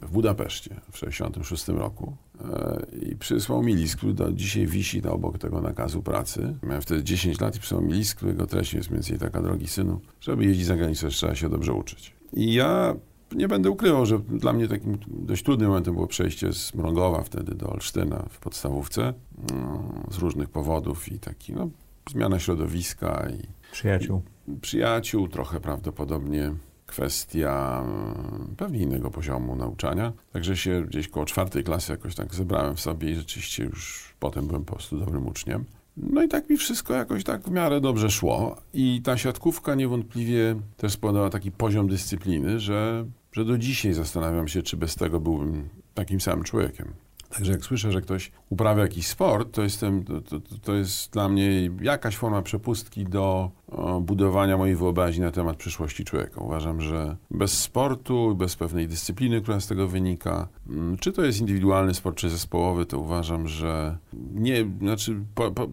w 0.02 0.12
Budapeszcie 0.12 0.70
w 0.92 0.94
1966 0.94 1.68
roku. 1.68 2.18
E, 2.42 2.86
I 3.02 3.16
przysłał 3.16 3.64
mi 3.64 3.76
list, 3.76 3.96
który 3.96 4.14
do 4.14 4.32
dzisiaj 4.32 4.68
wisi 4.68 5.02
na 5.02 5.12
obok 5.12 5.38
tego 5.38 5.62
nakazu 5.62 6.02
pracy. 6.02 6.58
Miałem 6.64 6.82
wtedy 6.82 7.04
10 7.04 7.40
lat 7.40 7.56
i 7.56 7.60
przysłał 7.60 7.82
mi 7.82 7.94
list, 7.94 8.16
którego 8.16 8.48
treść 8.48 8.74
jest 8.74 8.90
mniej 8.90 9.02
więcej 9.02 9.20
taka, 9.20 9.42
drogi 9.42 9.68
synu, 9.68 10.00
żeby 10.22 10.46
jeździć 10.46 10.66
za 10.66 10.76
granicę, 10.76 11.08
trzeba 11.08 11.36
się 11.36 11.50
dobrze 11.50 11.74
uczyć. 11.74 12.16
I 12.34 12.54
ja 12.54 12.96
nie 13.36 13.48
będę 13.48 13.70
ukrywał, 13.70 14.06
że 14.06 14.20
dla 14.20 14.54
mnie 14.54 14.68
takim 14.68 14.98
dość 15.08 15.44
trudnym 15.44 15.68
momentem 15.68 15.94
było 15.94 16.08
przejście 16.08 16.54
z 16.54 16.74
Mrągowa 16.74 17.24
wtedy 17.24 17.56
do 17.56 17.70
Olsztyna 17.70 18.26
w 18.30 18.40
podstawówce 18.40 19.14
no, 19.54 19.84
z 20.12 20.18
różnych 20.18 20.50
powodów 20.50 21.12
i 21.12 21.20
taki, 21.20 21.54
no, 21.54 21.70
zmiana 22.12 22.40
środowiska 22.40 23.28
i... 23.30 23.72
Przyjaciół. 23.72 24.22
I, 24.48 24.56
przyjaciół, 24.62 25.28
trochę 25.28 25.60
prawdopodobnie 25.60 26.52
kwestia 26.86 27.84
mm, 27.86 28.56
pewnie 28.58 28.80
innego 28.80 29.12
poziomu 29.12 29.56
nauczania. 29.56 30.14
Także 30.32 30.58
się 30.58 30.86
gdzieś 30.88 31.08
koło 31.08 31.26
czwartej 31.26 31.64
klasy 31.64 31.92
jakoś 31.92 32.16
tak 32.16 32.36
zebrałem 32.36 32.76
w 32.76 32.80
sobie 32.80 33.12
i 33.12 33.16
rzeczywiście 33.16 33.64
już 33.64 34.14
potem 34.20 34.48
byłem 34.48 34.66
po 34.66 34.74
prostu 34.74 35.00
dobrym 35.00 35.28
uczniem. 35.28 35.66
No 35.98 36.24
i 36.24 36.28
tak 36.28 36.50
mi 36.50 36.58
wszystko 36.58 36.94
jakoś 36.94 37.24
tak 37.24 37.44
w 37.44 37.52
miarę 37.52 37.82
dobrze 37.82 38.10
szło. 38.10 38.56
I 38.74 39.02
ta 39.04 39.18
siatkówka 39.18 39.76
niewątpliwie 39.76 40.56
też 40.78 40.92
spowodowała 40.92 41.30
taki 41.30 41.52
poziom 41.52 41.88
dyscypliny, 41.88 42.60
że 42.60 43.06
że 43.34 43.46
do 43.46 43.58
dzisiaj 43.58 43.94
zastanawiam 43.94 44.48
się, 44.48 44.62
czy 44.62 44.78
bez 44.78 44.96
tego 44.96 45.20
byłbym 45.20 45.70
takim 45.94 46.22
samym 46.22 46.44
człowiekiem. 46.44 46.94
Także 47.30 47.52
jak 47.52 47.66
słyszę, 47.66 47.92
że 47.92 48.02
ktoś 48.02 48.32
uprawia 48.50 48.82
jakiś 48.82 49.08
sport, 49.08 49.52
to, 49.52 49.64
jestem, 49.64 50.04
to, 50.04 50.22
to, 50.22 50.40
to 50.62 50.74
jest 50.74 51.12
dla 51.14 51.30
mnie 51.30 51.70
jakaś 51.82 52.18
forma 52.18 52.42
przepustki 52.42 53.04
do 53.06 53.52
o, 53.68 54.02
budowania 54.02 54.58
mojej 54.58 54.76
wyobraźni 54.76 55.22
na 55.22 55.32
temat 55.32 55.58
przyszłości 55.58 56.06
człowieka. 56.06 56.42
Uważam, 56.42 56.82
że 56.82 57.16
bez 57.32 57.60
sportu, 57.60 58.36
bez 58.36 58.56
pewnej 58.56 58.88
dyscypliny, 58.88 59.42
która 59.42 59.60
z 59.60 59.68
tego 59.68 59.88
wynika, 59.88 60.48
mm, 60.70 60.98
czy 60.98 61.12
to 61.12 61.24
jest 61.24 61.40
indywidualny 61.40 61.94
sport, 61.94 62.18
czy 62.18 62.30
zespołowy, 62.30 62.86
to 62.86 63.00
uważam, 63.00 63.48
że 63.48 63.98
nie, 64.34 64.66
znaczy 64.80 65.16
po, 65.36 65.52
po, 65.52 65.68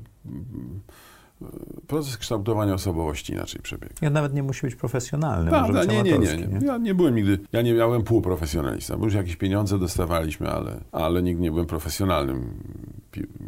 proces 1.86 2.16
kształtowania 2.16 2.74
osobowości 2.74 3.32
inaczej 3.32 3.62
przebiega. 3.62 3.94
Ja 4.02 4.10
nawet 4.10 4.34
nie 4.34 4.42
musi 4.42 4.66
być 4.66 4.74
profesjonalny. 4.74 5.50
Nie, 5.88 6.02
nie, 6.02 6.02
nie, 6.02 6.18
nie, 6.18 6.46
nie. 6.46 6.66
Ja 6.66 6.78
nie 6.78 6.94
byłem 6.94 7.14
nigdy, 7.14 7.38
ja 7.52 7.62
nie 7.62 7.74
miałem 7.74 8.02
półprofesjonalista, 8.02 8.96
bo 8.96 9.04
już 9.04 9.14
jakieś 9.14 9.36
pieniądze 9.36 9.78
dostawaliśmy, 9.78 10.50
ale, 10.50 10.80
ale 10.92 11.22
nigdy 11.22 11.42
nie 11.42 11.50
byłem 11.50 11.66
profesjonalnym 11.66 12.54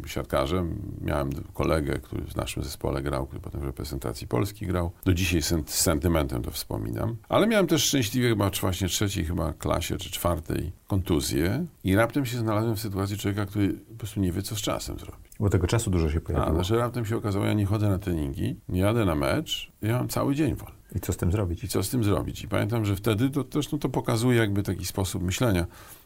siatkarzem. 0.05 0.75
Miałem 1.01 1.29
kolegę, 1.53 1.99
który 1.99 2.23
w 2.23 2.35
naszym 2.35 2.63
zespole 2.63 3.01
grał, 3.01 3.25
który 3.25 3.41
potem 3.41 3.61
w 3.61 3.63
reprezentacji 3.63 4.27
Polski 4.27 4.67
grał. 4.67 4.91
Do 5.05 5.13
dzisiaj 5.13 5.41
z 5.41 5.65
sentymentem 5.65 6.41
to 6.41 6.51
wspominam. 6.51 7.15
Ale 7.29 7.47
miałem 7.47 7.67
też 7.67 7.83
szczęśliwie 7.83 8.29
chyba 8.29 8.49
właśnie 8.61 8.87
trzeciej 8.87 9.25
chyba 9.25 9.53
klasie, 9.53 9.97
czy 9.97 10.11
czwartej 10.11 10.71
kontuzję 10.87 11.65
i 11.83 11.95
raptem 11.95 12.25
się 12.25 12.37
znalazłem 12.37 12.75
w 12.75 12.79
sytuacji 12.79 13.17
człowieka, 13.17 13.45
który 13.45 13.73
po 13.73 13.95
prostu 13.95 14.19
nie 14.19 14.31
wie, 14.31 14.41
co 14.41 14.55
z 14.55 14.61
czasem 14.61 14.99
zrobi. 14.99 15.22
Bo 15.43 15.49
tego 15.49 15.67
czasu 15.67 15.91
dużo 15.91 16.09
się 16.09 16.21
pojawiło. 16.21 16.51
A, 16.51 16.53
znaczy 16.53 16.77
raptem 16.77 17.05
się 17.05 17.17
okazało, 17.17 17.45
ja 17.45 17.53
nie 17.53 17.65
chodzę 17.65 17.89
na 17.89 17.99
treningi, 17.99 18.59
nie 18.69 18.81
jadę 18.81 19.05
na 19.05 19.15
mecz, 19.15 19.71
ja 19.81 19.97
mam 19.97 20.07
cały 20.07 20.35
dzień 20.35 20.55
wolny. 20.55 20.75
I 20.95 20.99
co 20.99 21.13
z 21.13 21.17
tym 21.17 21.31
zrobić? 21.31 21.63
I 21.63 21.67
co 21.67 21.83
z 21.83 21.89
tym 21.89 22.03
zrobić? 22.03 22.43
I 22.43 22.47
pamiętam, 22.47 22.85
że 22.85 22.95
wtedy 22.95 23.29
to 23.29 23.43
też 23.43 23.71
no, 23.71 23.77
to 23.77 23.89
pokazuje 23.89 24.39
jakby 24.39 24.63
taki 24.63 24.85
sposób 24.85 25.23
myślenia. 25.23 25.65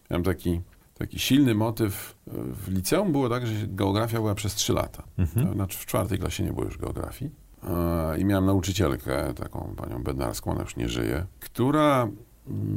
Miałem 0.10 0.24
taki 0.24 0.62
taki 0.98 1.20
silny 1.20 1.56
motyw. 1.56 2.16
W 2.28 2.72
liceum 2.72 3.12
było 3.12 3.30
tak, 3.30 3.48
że 3.48 3.54
geografia 3.68 4.18
była 4.18 4.36
przez 4.36 4.56
trzy 4.56 4.74
lata. 4.74 5.04
Mhm. 5.18 5.54
Znaczy 5.54 5.78
w 5.78 5.86
czwartej 5.86 6.20
klasie 6.20 6.44
nie 6.44 6.54
było 6.54 6.66
już 6.66 6.78
geografii. 6.78 7.32
E, 7.64 8.20
I 8.20 8.26
miałem 8.26 8.46
nauczycielkę, 8.46 9.34
taką 9.34 9.74
panią 9.78 10.04
Bednarską, 10.04 10.52
ona 10.52 10.62
już 10.62 10.76
nie 10.76 10.90
żyje, 10.90 11.26
która 11.40 12.08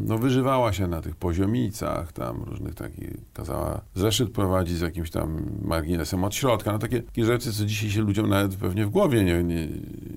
no, 0.07 0.19
wyżywała 0.19 0.73
się 0.73 0.87
na 0.87 1.01
tych 1.01 1.17
poziomicach, 1.17 2.13
tam 2.13 2.43
różnych 2.43 2.75
takich, 2.75 3.11
kazała 3.33 3.81
zeszyt 3.95 4.31
prowadzić 4.31 4.77
z 4.77 4.81
jakimś 4.81 5.11
tam 5.11 5.43
marginesem 5.63 6.25
od 6.25 6.35
środka, 6.35 6.73
no 6.73 6.79
takie, 6.79 7.03
takie 7.03 7.25
rzeczy, 7.25 7.53
co 7.53 7.65
dzisiaj 7.65 7.91
się 7.91 8.01
ludziom 8.01 8.29
nawet 8.29 8.55
pewnie 8.57 8.87
w 8.87 8.91
głowie 8.91 9.25
nie, 9.25 9.45
nie, 9.45 9.69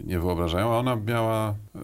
nie 0.04 0.20
wyobrażają, 0.20 0.74
a 0.74 0.78
ona 0.78 0.96
miała 0.96 1.50
e, 1.50 1.80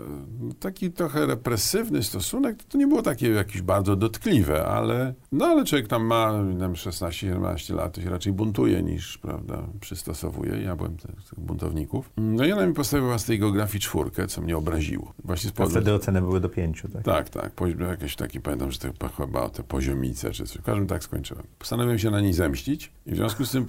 taki 0.59 0.91
trochę 0.91 1.25
represywny 1.25 2.03
stosunek, 2.03 2.63
to 2.63 2.77
nie 2.77 2.87
było 2.87 3.01
takie 3.01 3.29
jakieś 3.29 3.61
bardzo 3.61 3.95
dotkliwe, 3.95 4.65
ale, 4.65 5.13
no 5.31 5.45
ale 5.45 5.65
człowiek 5.65 5.87
tam 5.87 6.05
ma 6.05 6.31
tam 6.59 6.73
16-17 6.73 7.75
lat, 7.75 7.93
to 7.93 8.01
się 8.01 8.09
raczej 8.09 8.33
buntuje 8.33 8.83
niż, 8.83 9.17
prawda, 9.17 9.63
przystosowuje. 9.79 10.61
Ja 10.61 10.75
byłem 10.75 10.97
z 10.99 11.29
tych 11.29 11.39
buntowników. 11.39 12.09
No 12.17 12.45
i 12.45 12.51
ona 12.51 12.67
mi 12.67 12.73
postawiła 12.73 13.17
z 13.17 13.25
tej 13.25 13.39
geografii 13.39 13.79
czwórkę, 13.79 14.27
co 14.27 14.41
mnie 14.41 14.57
obraziło. 14.57 15.13
Właśnie 15.23 15.49
z 15.49 15.53
powodu... 15.53 15.71
wtedy 15.71 15.93
oceny 15.93 16.21
były 16.21 16.39
do 16.39 16.49
pięciu, 16.49 16.87
tak? 16.87 17.03
Tak, 17.03 17.29
tak. 17.29 17.51
Jakieś 17.67 18.15
taki, 18.15 18.41
pamiętam, 18.41 18.71
że 18.71 18.79
to 18.79 19.09
chyba 19.09 19.41
o 19.41 19.49
te 19.49 19.63
poziomice 19.63 20.31
czy 20.31 20.45
coś. 20.45 20.57
W 20.57 20.63
każdym 20.63 20.87
tak 20.87 21.03
skończyłem. 21.03 21.43
Postanowiłem 21.59 21.99
się 21.99 22.11
na 22.11 22.21
niej 22.21 22.33
zemścić 22.33 22.91
i 23.05 23.11
w 23.11 23.15
związku 23.15 23.45
z 23.45 23.51
tym 23.51 23.65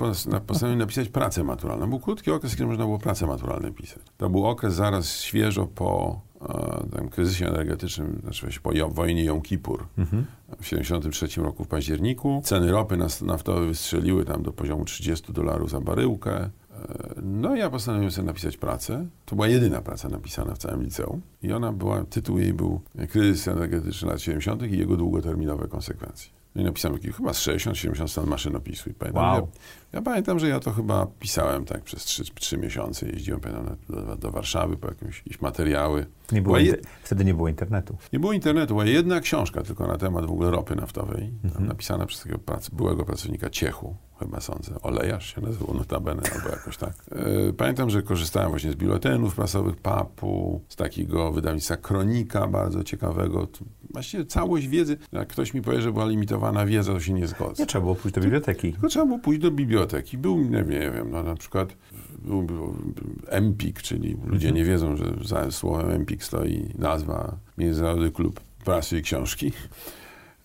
postanowiłem 0.47 0.79
napisać 0.79 1.09
pracę 1.09 1.45
maturalną. 1.45 1.91
Był 1.91 2.01
krótki 2.01 2.31
okres, 2.31 2.53
kiedy 2.53 2.67
można 2.67 2.85
było 2.85 2.99
pracę 2.99 3.27
maturalną 3.27 3.73
pisać. 3.73 4.03
To 4.17 4.31
był 4.31 4.47
okres 4.47 4.75
zaraz 4.75 5.21
świeżo 5.21 5.67
po 5.67 6.21
e, 6.41 6.97
tym 6.97 7.09
kryzysie 7.09 7.49
energetycznym, 7.49 8.19
znaczy 8.23 8.47
właśnie 8.47 8.61
po 8.61 8.95
wojnie 8.95 9.25
Jom 9.25 9.41
Kippur. 9.41 9.87
Mhm. 9.99 10.27
W 10.61 10.67
73 10.67 11.43
roku 11.43 11.65
w 11.65 11.69
październiku. 11.69 12.43
Ceny 12.45 12.73
ropy 12.73 12.99
naftowej 13.23 13.69
wystrzeliły 13.69 14.25
tam 14.25 14.43
do 14.43 14.53
poziomu 14.53 14.85
30 14.85 15.33
dolarów 15.33 15.71
za 15.71 15.81
baryłkę. 15.81 16.51
No 17.23 17.57
ja 17.57 17.71
postanowiłem 17.71 18.11
sobie 18.13 18.27
napisać 18.27 18.57
pracę. 18.57 19.07
To 19.27 19.37
była 19.37 19.49
jedyna 19.49 19.81
praca 19.83 20.09
napisana 20.09 20.55
w 20.55 20.59
całym 20.59 20.83
liceum. 20.83 21.21
I 21.43 21.53
ona 21.53 21.73
była, 21.73 22.05
tytuł 22.05 22.39
jej 22.39 22.53
był 22.55 22.81
Kryzys 23.11 23.49
energetyczny 23.49 24.09
lat 24.09 24.21
70. 24.21 24.63
i 24.63 24.79
jego 24.79 24.97
długoterminowe 24.97 25.69
konsekwencje. 25.69 26.31
No 26.55 26.63
i 26.63 26.65
napisałem 26.65 26.99
chyba 27.17 27.33
z 27.35 27.39
60-70 27.47 28.09
stron 28.09 28.27
maszynopisu. 28.29 28.91
I 28.91 28.95
pamiętam, 28.95 29.23
Wow. 29.25 29.37
ja, 29.37 29.47
ja 29.93 30.03
pamiętam, 30.03 30.39
że 30.39 30.49
ja 30.49 30.61
to 30.61 30.71
chyba 30.71 31.07
pisałem 31.21 31.65
tak 31.65 31.83
przez 31.83 32.05
3, 32.05 32.25
3 32.35 32.59
miesiące. 32.59 33.07
Jeździłem 33.09 33.41
pamiętam, 33.41 33.77
do, 33.89 34.17
do 34.17 34.31
Warszawy 34.31 34.77
po 34.77 34.89
jakieś, 34.89 35.19
jakieś 35.19 35.41
materiały. 35.41 36.07
Nie 36.33 36.43
było 36.43 36.59
je- 36.59 36.77
Wtedy 37.05 37.25
nie 37.25 37.35
było 37.35 37.49
internetu. 37.49 37.97
nie 38.13 38.21
było 38.21 38.33
internetu, 38.33 38.75
była 38.75 38.85
jedna 38.85 39.21
książka 39.21 39.63
tylko 39.63 39.87
na 39.87 39.99
temat 39.99 40.27
w 40.27 40.31
ogóle 40.31 40.51
ropy 40.51 40.77
naftowej, 40.77 41.31
Mhm. 41.45 41.67
napisana 41.67 42.07
przez 42.07 42.21
takiego 42.23 42.39
prac, 42.39 42.69
byłego 42.71 43.05
pracownika 43.05 43.51
Ciechu, 43.51 43.97
chyba 44.25 44.41
sądzę, 44.41 44.81
Olejarz 44.83 45.35
się 45.35 45.41
nazywał 45.41 45.75
notabene, 45.75 46.23
albo 46.35 46.49
jakoś 46.49 46.77
tak. 46.77 46.93
E, 47.13 47.53
Pamiętam, 47.53 47.91
że 47.91 48.03
korzystałem 48.03 48.51
właśnie 48.51 48.73
z 48.73 48.77
biuletynów 48.77 49.35
prasowych 49.35 49.77
PAP-u, 49.77 50.61
z 50.69 50.77
takiego 50.77 51.33
wydawnictwa 51.33 51.77
Kronika 51.77 52.47
bardzo 52.47 52.85
ciekawego. 52.85 53.49
Właściwie 53.91 54.25
całość 54.25 54.67
wiedzy, 54.67 54.97
jak 55.13 55.29
ktoś 55.29 55.55
mi 55.55 55.63
powie, 55.63 55.81
że 55.83 55.93
była 55.93 56.07
limitowana 56.07 56.67
wiedza, 56.67 56.93
to 56.93 57.01
się 57.01 57.13
nie 57.13 57.27
zgodzę. 57.27 57.63
Nie 57.63 57.67
trzeba 57.67 57.83
było 57.83 57.95
pójść 57.95 58.15
do 58.15 58.21
biblioteki. 58.21 58.73
Tylko 58.73 58.89
trzeba 58.89 59.07
było 59.07 59.19
pójść 59.19 59.41
do 59.41 59.51
biblioteki. 59.51 60.19
Był, 60.19 60.39
nie, 60.39 60.63
nie 60.63 60.91
wiem, 60.91 61.11
no 61.11 61.23
na 61.23 61.35
przykład 61.35 61.77
był, 62.19 62.43
był 62.43 62.77
EMPIK, 63.29 63.83
czyli 63.83 64.17
ludzie 64.27 64.53
nie 64.53 64.65
wiedzą, 64.65 64.97
że 64.97 65.05
za 65.25 65.51
słowem 65.51 65.91
EMPIK 65.91 66.25
stoi 66.25 66.69
nazwa 66.79 67.37
Międzynarodowy 67.59 68.11
Klub 68.11 68.41
Prasy 68.65 68.99
i 68.99 69.03
Książki. 69.03 69.53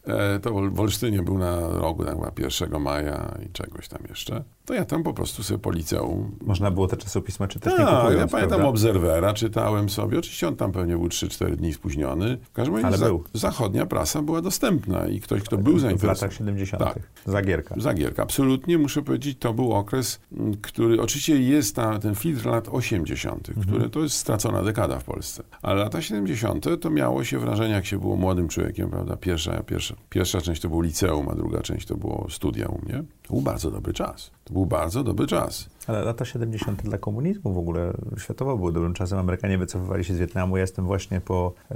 E, 0.07 0.39
To 0.39 0.53
w 0.53 0.79
Olsztynie 0.79 1.23
był 1.23 1.37
na 1.37 1.59
rogu 1.59 2.05
tak, 2.05 2.15
chyba 2.15 2.31
1 2.39 2.81
maja 2.81 3.37
i 3.45 3.51
czegoś 3.51 3.87
tam 3.87 3.99
jeszcze. 4.09 4.43
To 4.65 4.73
ja 4.73 4.85
tam 4.85 5.03
po 5.03 5.13
prostu 5.13 5.43
sobie 5.43 5.57
po 5.59 5.71
liceum 5.71 6.31
Można 6.41 6.71
było 6.71 6.87
te 6.87 6.97
czasopisma 6.97 7.47
czytać 7.47 7.73
nie 7.73 7.85
tak, 7.85 7.95
kupując, 7.95 8.21
ja 8.21 8.27
pamiętam 8.27 8.49
prawda? 8.49 8.67
Obserwera, 8.67 9.33
czytałem 9.33 9.89
sobie. 9.89 10.19
Oczywiście 10.19 10.47
on 10.47 10.55
tam 10.55 10.71
pewnie 10.71 10.97
był 10.97 11.07
3-4 11.07 11.55
dni 11.55 11.73
spóźniony. 11.73 12.37
W 12.37 12.51
każdym 12.51 12.75
razie 12.75 12.97
za, 12.97 13.09
zachodnia 13.33 13.85
prasa 13.85 14.21
była 14.21 14.41
dostępna 14.41 15.07
i 15.07 15.19
ktoś, 15.19 15.41
kto 15.41 15.57
był 15.57 15.75
W 15.75 15.79
zainteresowany... 15.79 16.13
latach 16.13 16.37
70. 16.37 16.83
Tak. 16.83 16.99
Zagierka. 17.25 17.75
Zagierka. 17.77 18.23
Absolutnie 18.23 18.77
muszę 18.77 19.01
powiedzieć, 19.01 19.37
to 19.39 19.53
był 19.53 19.73
okres, 19.73 20.19
m, 20.31 20.53
który 20.61 21.01
oczywiście 21.01 21.41
jest 21.41 21.75
ta, 21.75 21.99
ten 21.99 22.15
filtr 22.15 22.45
lat 22.45 22.67
80., 22.71 23.49
który 23.61 23.89
to 23.89 23.99
jest 23.99 24.17
stracona 24.17 24.63
dekada 24.63 24.99
w 24.99 25.03
Polsce. 25.03 25.43
Ale 25.61 25.81
lata 25.83 26.01
70. 26.01 26.65
to 26.81 26.89
miało 26.89 27.23
się 27.23 27.39
wrażenie, 27.39 27.73
jak 27.73 27.85
się 27.85 27.99
było 27.99 28.15
młodym 28.15 28.47
człowiekiem, 28.47 28.89
prawda? 28.89 29.17
Pierwsza, 29.17 29.63
pierwsza, 29.63 29.95
pierwsza 30.09 30.41
część 30.41 30.61
to 30.61 30.69
było 30.69 30.81
liceum, 30.81 31.29
a 31.29 31.35
druga 31.35 31.61
część 31.61 31.87
to 31.87 31.97
było 31.97 32.27
studia 32.29 32.67
u 32.67 32.85
mnie. 32.85 33.03
To 33.23 33.33
był 33.33 33.41
bardzo 33.41 33.71
dobry 33.71 33.93
czas. 33.93 34.31
To 34.45 34.53
był 34.53 34.65
bardzo 34.65 35.03
dobry 35.03 35.27
czas. 35.27 35.69
Ale 35.87 36.01
lata 36.01 36.25
70. 36.25 36.81
dla 36.83 36.97
komunizmu 36.97 37.53
w 37.53 37.57
ogóle 37.57 37.93
światowo 38.17 38.57
były 38.57 38.73
dobrym 38.73 38.93
czasem. 38.93 39.19
Amerykanie 39.19 39.57
wycofywali 39.57 40.03
się 40.03 40.13
z 40.13 40.17
Wietnamu. 40.17 40.57
Ja 40.57 40.61
jestem 40.61 40.85
właśnie 40.85 41.21
po 41.21 41.53
e, 41.71 41.75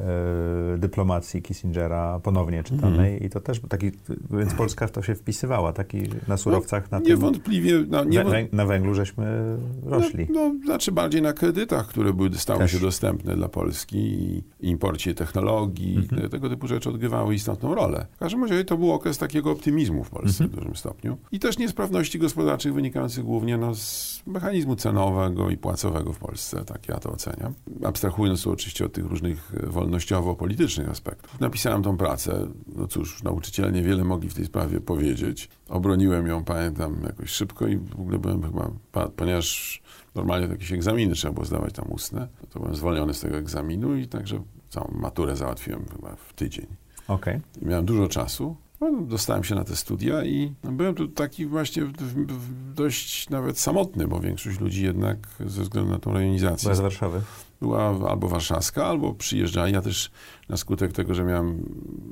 dyplomacji 0.77 1.41
Kissingera 1.41 2.19
ponownie 2.23 2.63
czytanej 2.63 2.99
Mhm. 3.13 3.23
i 3.23 3.29
to 3.29 3.39
też 3.39 3.61
taki, 3.69 3.91
więc 4.31 4.53
Polska 4.53 4.87
w 4.87 4.91
to 4.91 5.01
się 5.01 5.15
wpisywała, 5.15 5.73
taki 5.73 5.97
na 6.27 6.37
surowcach, 6.37 6.91
na 6.91 6.99
tym, 6.99 7.07
Niewątpliwie, 7.09 7.73
no, 7.87 8.03
niewątpliwie 8.03 8.49
wę, 8.49 8.57
na 8.57 8.65
węglu 8.65 8.93
żeśmy 8.93 9.57
rośli. 9.85 10.27
No, 10.29 10.53
no, 10.53 10.65
znaczy 10.65 10.91
bardziej 10.91 11.21
na 11.21 11.33
kredytach, 11.33 11.87
które 11.87 12.13
były, 12.13 12.33
stały 12.33 12.59
Też. 12.59 12.71
się 12.71 12.79
dostępne 12.79 13.35
dla 13.35 13.49
Polski 13.49 13.97
i 13.99 14.43
imporcie 14.61 15.13
technologii. 15.15 15.95
Mhm. 15.97 16.21
Te, 16.21 16.29
tego 16.29 16.49
typu 16.49 16.67
rzeczy 16.67 16.89
odgrywały 16.89 17.35
istotną 17.35 17.75
rolę. 17.75 18.05
W 18.15 18.19
każdym 18.19 18.41
razie 18.43 18.65
to 18.65 18.77
był 18.77 18.91
okres 18.91 19.17
takiego 19.17 19.51
optymizmu 19.51 20.03
w 20.03 20.09
Polsce 20.09 20.43
Mhm. 20.43 20.49
w 20.49 20.55
dużym 20.55 20.75
stopniu. 20.75 21.17
I 21.31 21.39
też 21.39 21.57
niesprawności 21.57 22.19
gospodarczych 22.19 22.73
wynikających 22.73 23.23
głównie 23.23 23.57
no, 23.57 23.75
z 23.75 23.98
mechanizmu 24.27 24.75
cenowego 24.75 25.49
i 25.49 25.57
płacowego 25.57 26.13
w 26.13 26.19
Polsce. 26.19 26.65
Tak 26.65 26.87
ja 26.87 26.99
to 26.99 27.11
oceniam. 27.11 27.53
Abstrahując 27.83 28.43
tu 28.43 28.51
oczywiście 28.51 28.85
od 28.85 28.93
tych 28.93 29.05
różnych 29.05 29.53
e, 29.53 29.67
wolnościowo-politycznych 29.67 30.89
aspektów. 30.89 31.39
Napisałem 31.39 31.83
tą 31.83 31.97
pracę. 31.97 32.47
No 32.75 32.87
cóż, 32.87 33.23
nauczyciele 33.23 33.71
niewiele 33.71 34.03
mogli 34.03 34.29
w 34.29 34.33
tej 34.33 34.45
sprawie 34.45 34.81
powiedzieć. 34.81 35.49
Obroniłem 35.69 36.27
ją, 36.27 36.43
pamiętam, 36.43 37.01
jakoś 37.03 37.29
szybko 37.29 37.67
i 37.67 37.77
w 37.77 37.99
ogóle 37.99 38.19
byłem 38.19 38.43
chyba, 38.43 38.71
ponieważ 39.15 39.81
normalnie 40.15 40.47
jakieś 40.47 40.71
egzaminy 40.71 41.15
trzeba 41.15 41.33
było 41.33 41.45
zdawać 41.45 41.73
tam 41.73 41.91
ustne, 41.91 42.27
to 42.49 42.59
byłem 42.59 42.75
zwolniony 42.75 43.13
z 43.13 43.19
tego 43.19 43.37
egzaminu 43.37 43.95
i 43.95 44.07
także 44.07 44.43
całą 44.69 44.91
maturę 44.91 45.35
załatwiłem 45.35 45.85
chyba 45.91 46.15
w 46.15 46.33
tydzień. 46.33 46.67
Okej. 47.07 47.41
I 47.61 47.65
miałem 47.65 47.85
dużo 47.85 48.07
czasu. 48.07 48.55
No, 48.81 49.01
dostałem 49.01 49.43
się 49.43 49.55
na 49.55 49.63
te 49.63 49.75
studia 49.75 50.25
i 50.25 50.53
byłem 50.63 50.95
tu 50.95 51.07
taki 51.07 51.45
właśnie 51.45 51.85
w, 51.85 51.91
w, 51.93 52.73
dość 52.73 53.29
nawet 53.29 53.59
samotny, 53.59 54.07
bo 54.07 54.19
większość 54.19 54.59
ludzi 54.59 54.83
jednak 54.83 55.17
ze 55.45 55.61
względu 55.61 55.91
na 55.91 55.99
tą 55.99 56.13
rejonizację 56.13 56.63
Była 56.63 56.75
z 56.75 56.79
Warszawy. 56.79 57.21
była 57.61 58.09
albo 58.09 58.27
warszawska, 58.27 58.85
albo 58.85 59.13
przyjeżdżali. 59.13 59.73
Ja 59.73 59.81
też 59.81 60.11
na 60.49 60.57
skutek 60.57 60.91
tego, 60.93 61.13
że 61.13 61.23
miałem, 61.23 61.63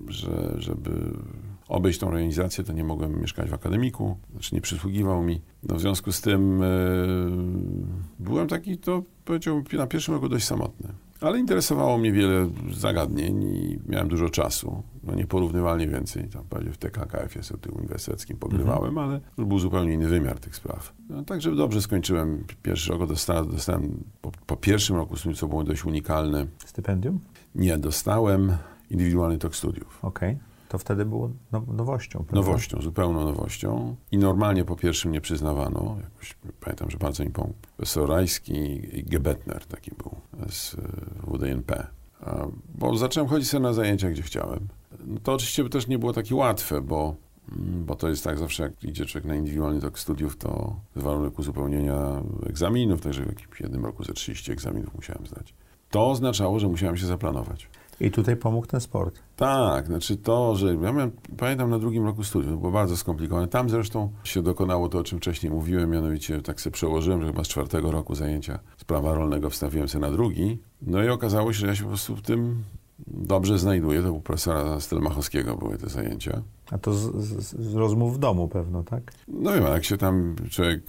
że, 0.08 0.56
żeby 0.58 0.92
obejść 1.68 2.00
tą 2.00 2.12
rejonizację, 2.12 2.64
to 2.64 2.74
nie 2.74 2.84
mogłem 2.84 3.22
mieszkać 3.22 3.50
w 3.50 3.54
akademiku, 3.54 4.18
znaczy 4.32 4.56
nie 4.56 4.62
przysługiwał 4.62 5.24
mi. 5.24 5.42
No, 5.64 5.76
w 5.76 5.82
związku 5.82 6.12
z 6.12 6.22
tym 6.22 6.64
e, 6.64 6.68
byłem 8.20 8.48
taki, 8.48 8.78
to 8.78 9.04
powiedziałbym, 9.26 9.80
na 9.80 9.88
pierwszym 9.88 10.14
roku 10.14 10.30
dość 10.30 10.46
samotny. 10.46 10.94
Ale 11.22 11.40
interesowało 11.40 11.98
mnie 11.98 12.12
wiele 12.12 12.50
zagadnień 12.72 13.44
i 13.44 13.80
miałem 13.86 14.08
dużo 14.08 14.30
czasu. 14.30 14.84
No 15.04 15.16
nieporównywalnie 15.16 15.88
więcej. 15.88 16.28
Tam 16.28 16.44
bardziej 16.50 16.74
w 16.74 16.78
TKKF-ie 16.78 17.44
sobie 17.44 17.62
tym 17.62 17.76
uniwersyteckim 17.76 18.38
pogrywałem, 18.38 18.98
ale 18.98 19.22
to 19.36 19.46
był 19.46 19.60
zupełnie 19.60 19.94
inny 19.94 20.08
wymiar 20.08 20.40
tych 20.40 20.56
spraw. 20.56 20.94
No, 21.10 21.24
także 21.24 21.56
dobrze 21.56 21.82
skończyłem 21.82 22.44
pierwszy 22.64 22.92
rok. 22.92 23.08
Dostałem, 23.08 23.52
dostałem 23.52 24.04
po, 24.22 24.32
po 24.46 24.56
pierwszym 24.56 24.96
roku, 24.96 25.16
studiów, 25.16 25.40
co 25.40 25.48
było 25.48 25.64
dość 25.64 25.86
unikalne. 25.86 26.46
Stypendium? 26.66 27.20
Nie, 27.56 27.78
dostałem 27.78 28.58
indywidualny 28.90 29.38
tok 29.38 29.56
studiów. 29.56 30.00
Okej. 30.02 30.38
To 30.70 30.78
wtedy 30.78 31.06
było 31.06 31.30
now, 31.52 31.68
nowością. 31.68 32.20
Prawda? 32.20 32.36
Nowością, 32.36 32.82
zupełną 32.82 33.26
nowością. 33.26 33.96
I 34.12 34.18
normalnie 34.18 34.66
po 34.66 34.76
pierwszym 34.76 35.12
nie 35.12 35.22
przyznawano. 35.22 35.98
Jakoś, 36.04 36.36
pamiętam, 36.60 36.90
że 36.90 36.98
bardzo 36.98 37.24
mi 37.24 37.30
pomógł. 37.30 37.56
Profesor 37.78 38.10
Rajski 38.10 38.82
i 39.00 39.04
Gebetner 39.04 39.66
taki 39.66 39.92
był 39.96 40.12
z 40.50 40.76
WDNP. 41.28 41.88
Bo 42.76 42.98
zacząłem 42.98 43.30
chodzić 43.30 43.50
sobie 43.50 43.64
na 43.64 43.74
zajęcia, 43.74 44.10
gdzie 44.10 44.22
chciałem. 44.22 44.68
No 45.06 45.20
to 45.24 45.34
oczywiście 45.34 45.70
też 45.70 45.88
nie 45.88 46.00
było 46.00 46.14
takie 46.14 46.36
łatwe, 46.36 46.82
bo, 46.82 47.16
mm, 47.52 47.86
bo 47.86 47.96
to 47.96 48.10
jest 48.10 48.24
tak 48.24 48.38
zawsze, 48.38 48.64
jak 48.64 48.84
idzie 48.84 49.06
człowiek 49.06 49.26
na 49.26 49.36
indywidualny 49.36 49.82
tok 49.82 50.00
studiów, 50.00 50.38
to 50.38 50.76
warunek 50.96 51.40
uzupełnienia 51.40 52.24
egzaminów, 52.46 53.02
także 53.02 53.24
w 53.24 53.28
jakimś 53.28 53.60
jednym 53.60 53.86
roku 53.86 54.04
ze 54.04 54.14
30 54.14 54.52
egzaminów 54.52 54.96
musiałem 54.96 55.28
zdać. 55.28 55.54
To 55.90 56.10
oznaczało, 56.10 56.60
że 56.60 56.68
musiałem 56.68 56.98
się 56.98 57.06
zaplanować. 57.06 57.70
I 58.02 58.12
tutaj 58.12 58.36
pomógł 58.36 58.68
ten 58.68 58.82
sport. 58.82 59.20
Tak, 59.36 59.86
znaczy 59.86 60.18
to, 60.18 60.56
że 60.56 60.68
ja 60.68 60.94
miałem, 60.94 61.12
pamiętam 61.38 61.70
na 61.70 61.80
drugim 61.80 62.06
roku 62.06 62.24
studiów, 62.24 62.54
to 62.54 62.58
było 62.58 62.72
bardzo 62.72 62.98
skomplikowane. 62.98 63.48
Tam 63.48 63.70
zresztą 63.70 64.12
się 64.24 64.44
dokonało 64.44 64.90
to, 64.90 65.00
o 65.00 65.04
czym 65.04 65.20
wcześniej 65.20 65.54
mówiłem, 65.54 65.90
mianowicie 65.90 66.42
tak 66.42 66.62
sobie 66.62 66.74
przełożyłem, 66.74 67.22
że 67.22 67.28
chyba 67.28 67.44
z 67.44 67.48
czwartego 67.48 67.92
roku 67.92 68.16
zajęcia 68.16 68.60
z 68.78 68.84
prawa 68.84 69.14
rolnego 69.14 69.50
wstawiłem 69.50 69.88
się 69.88 70.00
na 70.00 70.12
drugi. 70.12 70.60
No 70.82 71.04
i 71.04 71.10
okazało 71.10 71.54
się, 71.54 71.60
że 71.60 71.68
ja 71.68 71.76
się 71.76 71.84
po 71.84 71.90
prostu 71.90 72.16
w 72.16 72.22
tym 72.22 72.64
dobrze 73.08 73.60
znajduję, 73.60 74.02
to 74.02 74.14
u 74.14 74.22
profesora 74.22 74.80
Stelmachowskiego 74.80 75.56
były 75.56 75.78
te 75.78 75.90
zajęcia. 75.90 76.42
A 76.72 76.78
to 76.78 76.94
z, 76.94 77.16
z, 77.16 77.56
z 77.56 77.76
rozmów 77.76 78.16
w 78.16 78.18
domu 78.18 78.48
pewno, 78.48 78.84
tak? 78.84 79.12
No 79.28 79.54
wiem, 79.54 79.64
jak 79.64 79.86
się 79.86 79.98
tam 79.98 80.36
człowiek 80.50 80.82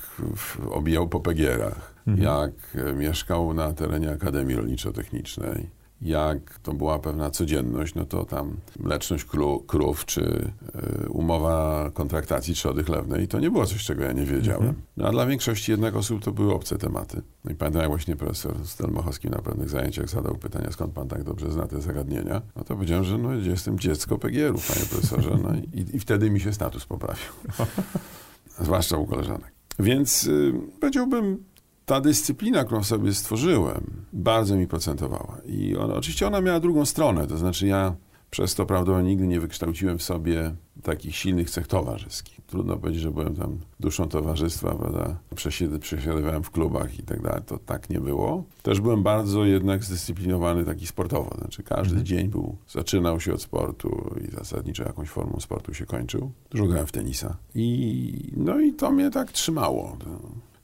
obijał 0.70 1.08
po 1.08 1.20
pegierach, 1.20 1.94
jak 2.16 2.52
e, 2.74 2.92
mieszkał 2.92 3.54
na 3.54 3.72
terenie 3.72 4.10
Akademii 4.10 4.56
Rolniczo-Technicznej, 4.56 5.66
jak 6.02 6.58
to 6.58 6.72
była 6.72 6.98
pewna 6.98 7.30
codzienność, 7.30 7.94
no 7.94 8.04
to 8.04 8.24
tam 8.24 8.56
mleczność 8.80 9.24
kró- 9.24 9.66
krów, 9.66 10.04
czy 10.04 10.52
e, 10.74 11.08
umowa 11.08 11.90
kontraktacji 11.94 12.54
trzody 12.54 12.84
chlewnej, 12.84 13.28
to 13.28 13.40
nie 13.40 13.50
było 13.50 13.66
coś, 13.66 13.84
czego 13.84 14.04
ja 14.04 14.12
nie 14.12 14.24
wiedziałem. 14.24 14.74
No, 14.96 15.08
a 15.08 15.10
dla 15.10 15.26
większości 15.26 15.70
jednak 15.70 15.96
osób 15.96 16.22
to 16.22 16.32
były 16.32 16.54
obce 16.54 16.78
tematy. 16.78 17.22
No 17.44 17.50
i 17.50 17.54
pamiętam, 17.54 17.82
jak 17.82 17.90
właśnie 17.90 18.16
profesor 18.16 18.54
Stelmachowski 18.64 19.30
na 19.30 19.38
pewnych 19.38 19.68
zajęciach 19.68 20.08
zadał 20.08 20.34
pytania, 20.34 20.70
skąd 20.70 20.92
pan 20.92 21.08
tak 21.08 21.24
dobrze 21.24 21.52
zna 21.52 21.66
te 21.66 21.80
zagadnienia, 21.80 22.42
no 22.56 22.64
to 22.64 22.74
powiedziałem, 22.74 23.04
że 23.04 23.18
no, 23.18 23.34
jestem 23.34 23.78
dziecko 23.78 24.18
PGR-u, 24.18 24.58
panie 24.68 24.86
profesorze, 24.90 25.38
no 25.42 25.54
i, 25.72 25.96
i 25.96 26.00
wtedy 26.00 26.30
mi 26.30 26.40
się 26.40 26.52
status 26.52 26.84
poprawił. 26.86 27.24
Zwłaszcza 28.60 28.96
u 28.96 29.06
koleżanek. 29.06 29.52
Więc 29.78 30.24
y, 30.24 30.52
powiedziałbym, 30.80 31.44
ta 31.88 32.00
dyscyplina, 32.00 32.64
którą 32.64 32.84
sobie 32.84 33.14
stworzyłem, 33.14 34.04
bardzo 34.12 34.56
mi 34.56 34.66
procentowała. 34.66 35.38
I 35.44 35.76
ona, 35.76 35.94
oczywiście 35.94 36.26
ona 36.26 36.40
miała 36.40 36.60
drugą 36.60 36.84
stronę, 36.84 37.26
to 37.26 37.36
znaczy 37.36 37.66
ja 37.66 37.94
przez 38.30 38.54
to 38.54 38.66
prawdopodobnie 38.66 39.10
nigdy 39.10 39.26
nie 39.26 39.40
wykształciłem 39.40 39.98
w 39.98 40.02
sobie 40.02 40.54
takich 40.82 41.16
silnych 41.16 41.50
cech 41.50 41.66
towarzyskich. 41.66 42.40
Trudno 42.46 42.76
powiedzieć, 42.76 43.02
że 43.02 43.10
byłem 43.10 43.36
tam 43.36 43.58
duszą 43.80 44.08
towarzystwa, 44.08 44.74
prawda? 44.74 45.16
Przesiedy, 45.34 45.78
przesiadywałem 45.78 46.42
w 46.42 46.50
klubach 46.50 46.98
i 46.98 47.02
tak 47.02 47.22
dalej. 47.22 47.42
To 47.46 47.58
tak 47.58 47.90
nie 47.90 48.00
było. 48.00 48.44
Też 48.62 48.80
byłem 48.80 49.02
bardzo 49.02 49.44
jednak 49.44 49.84
zdyscyplinowany 49.84 50.64
taki 50.64 50.86
sportowo. 50.86 51.36
Znaczy 51.38 51.62
każdy 51.62 52.02
dzień 52.02 52.28
był, 52.28 52.56
zaczynał 52.68 53.20
się 53.20 53.34
od 53.34 53.42
sportu 53.42 54.14
i 54.28 54.30
zasadniczo 54.30 54.82
jakąś 54.82 55.08
formą 55.08 55.40
sportu 55.40 55.74
się 55.74 55.86
kończył. 55.86 56.32
Dużo 56.50 56.66
grałem 56.66 56.86
w 56.86 56.92
tenisa. 56.92 57.36
I, 57.54 58.32
no 58.36 58.60
i 58.60 58.72
to 58.72 58.90
mnie 58.90 59.10
tak 59.10 59.32
trzymało. 59.32 59.96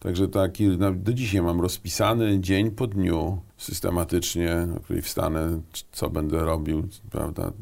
Także 0.04 0.28
taki, 0.28 0.68
no, 0.68 0.92
do 0.92 1.12
dzisiaj 1.12 1.42
mam 1.42 1.60
rozpisany 1.60 2.40
dzień 2.40 2.70
po 2.70 2.86
dniu, 2.86 3.38
systematycznie, 3.56 4.66
na 4.66 4.80
której 4.80 5.02
wstanę, 5.02 5.60
co 5.92 6.10
będę 6.10 6.44
robił, 6.44 6.88
prawda, 7.10 7.52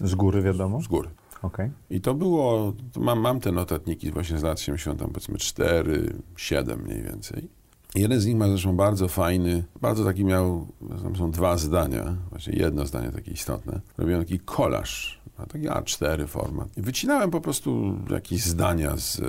Z 0.00 0.14
góry 0.14 0.42
wiadomo? 0.42 0.80
z 0.82 0.86
góry. 0.86 1.08
Okej. 1.42 1.70
I 1.90 2.00
to 2.00 2.14
było, 2.14 2.72
to 2.92 3.00
mam, 3.00 3.20
mam 3.20 3.40
te 3.40 3.52
notatniki 3.52 4.10
właśnie 4.10 4.38
z 4.38 4.42
lat 4.42 4.60
70, 4.60 4.98
tam 5.00 5.08
powiedzmy 5.08 5.38
4, 5.38 6.14
7 6.36 6.80
mniej 6.82 7.02
więcej. 7.02 7.48
Jeden 7.94 8.20
z 8.20 8.26
nich 8.26 8.36
ma 8.36 8.48
zresztą 8.48 8.76
bardzo 8.76 9.08
fajny, 9.08 9.64
bardzo 9.80 10.04
taki 10.04 10.24
miał, 10.24 10.66
tam 11.02 11.16
są 11.16 11.30
dwa 11.30 11.56
zdania, 11.56 12.16
właśnie 12.30 12.52
jedno 12.52 12.86
zdanie 12.86 13.10
takie 13.10 13.30
istotne. 13.30 13.80
Robiłem 13.98 14.20
taki 14.24 14.38
kolaż, 14.40 15.20
taki 15.48 15.68
A4 15.68 16.26
format. 16.26 16.78
I 16.78 16.82
wycinałem 16.82 17.30
po 17.30 17.40
prostu 17.40 17.98
jakieś 18.10 18.44
zdania 18.44 18.96
z 18.96 19.20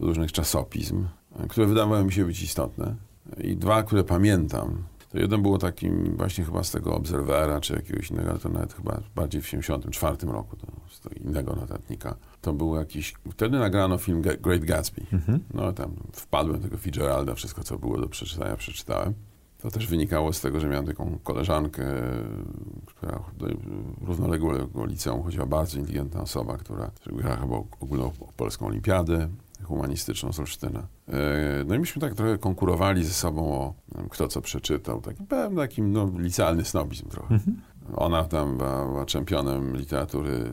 różnych 0.00 0.32
czasopism, 0.32 1.06
które 1.48 1.66
wydawały 1.66 2.04
mi 2.04 2.12
się 2.12 2.24
być 2.24 2.42
istotne. 2.42 2.94
I 3.38 3.56
dwa, 3.56 3.82
które 3.82 4.04
pamiętam, 4.04 4.82
to 5.10 5.18
jeden 5.18 5.42
było 5.42 5.58
takim 5.58 6.16
właśnie 6.16 6.44
chyba 6.44 6.64
z 6.64 6.70
tego 6.70 6.94
Obserwera, 6.94 7.60
czy 7.60 7.74
jakiegoś 7.74 8.10
innego, 8.10 8.30
ale 8.30 8.38
to 8.38 8.48
nawet 8.48 8.72
chyba 8.72 9.00
bardziej 9.14 9.42
w 9.42 9.46
74 9.46 10.16
roku, 10.26 10.56
to 10.56 10.66
z 10.90 11.00
tego 11.00 11.14
innego 11.16 11.52
notatnika. 11.54 12.16
To 12.40 12.52
był 12.52 12.76
jakiś, 12.76 13.14
wtedy 13.32 13.58
nagrano 13.58 13.98
film 13.98 14.22
Great 14.22 14.64
Gatsby. 14.64 15.02
No 15.54 15.72
tam 15.72 15.94
wpadłem 16.12 16.60
tego 16.60 16.76
Fitzgeralda, 16.76 17.34
wszystko 17.34 17.62
co 17.62 17.78
było 17.78 18.00
do 18.00 18.08
przeczytania 18.08 18.56
przeczytałem. 18.56 19.14
To 19.58 19.70
też 19.70 19.86
wynikało 19.86 20.32
z 20.32 20.40
tego, 20.40 20.60
że 20.60 20.68
miałem 20.68 20.86
taką 20.86 21.18
koleżankę, 21.22 21.84
która 22.86 23.20
do 23.38 23.46
równoległego 24.00 24.86
liceum 24.86 25.22
chodziła 25.22 25.46
bardzo 25.46 25.78
inteligentna 25.78 26.22
osoba, 26.22 26.56
która 26.56 26.90
grała 27.06 27.36
chyba 27.36 27.56
ogólnopolską 27.80 28.66
olimpiadę 28.66 29.28
humanistyczną 29.64 30.32
z 30.32 30.40
Olsztyna. 30.40 30.86
E, 31.08 31.12
No 31.66 31.74
i 31.74 31.78
myśmy 31.78 32.00
tak 32.00 32.14
trochę 32.14 32.38
konkurowali 32.38 33.04
ze 33.04 33.12
sobą 33.12 33.52
o 33.52 33.74
kto 34.10 34.28
co 34.28 34.40
przeczytał. 34.42 35.00
Taki 35.00 35.24
pewien 35.24 35.56
takim 35.56 35.92
no, 35.92 36.10
licealny 36.18 36.64
snobizm 36.64 37.08
trochę. 37.08 37.38
Ona 37.96 38.24
tam 38.24 38.58
była, 38.58 38.86
była 38.86 39.06
czempionem 39.06 39.76
literatury 39.76 40.50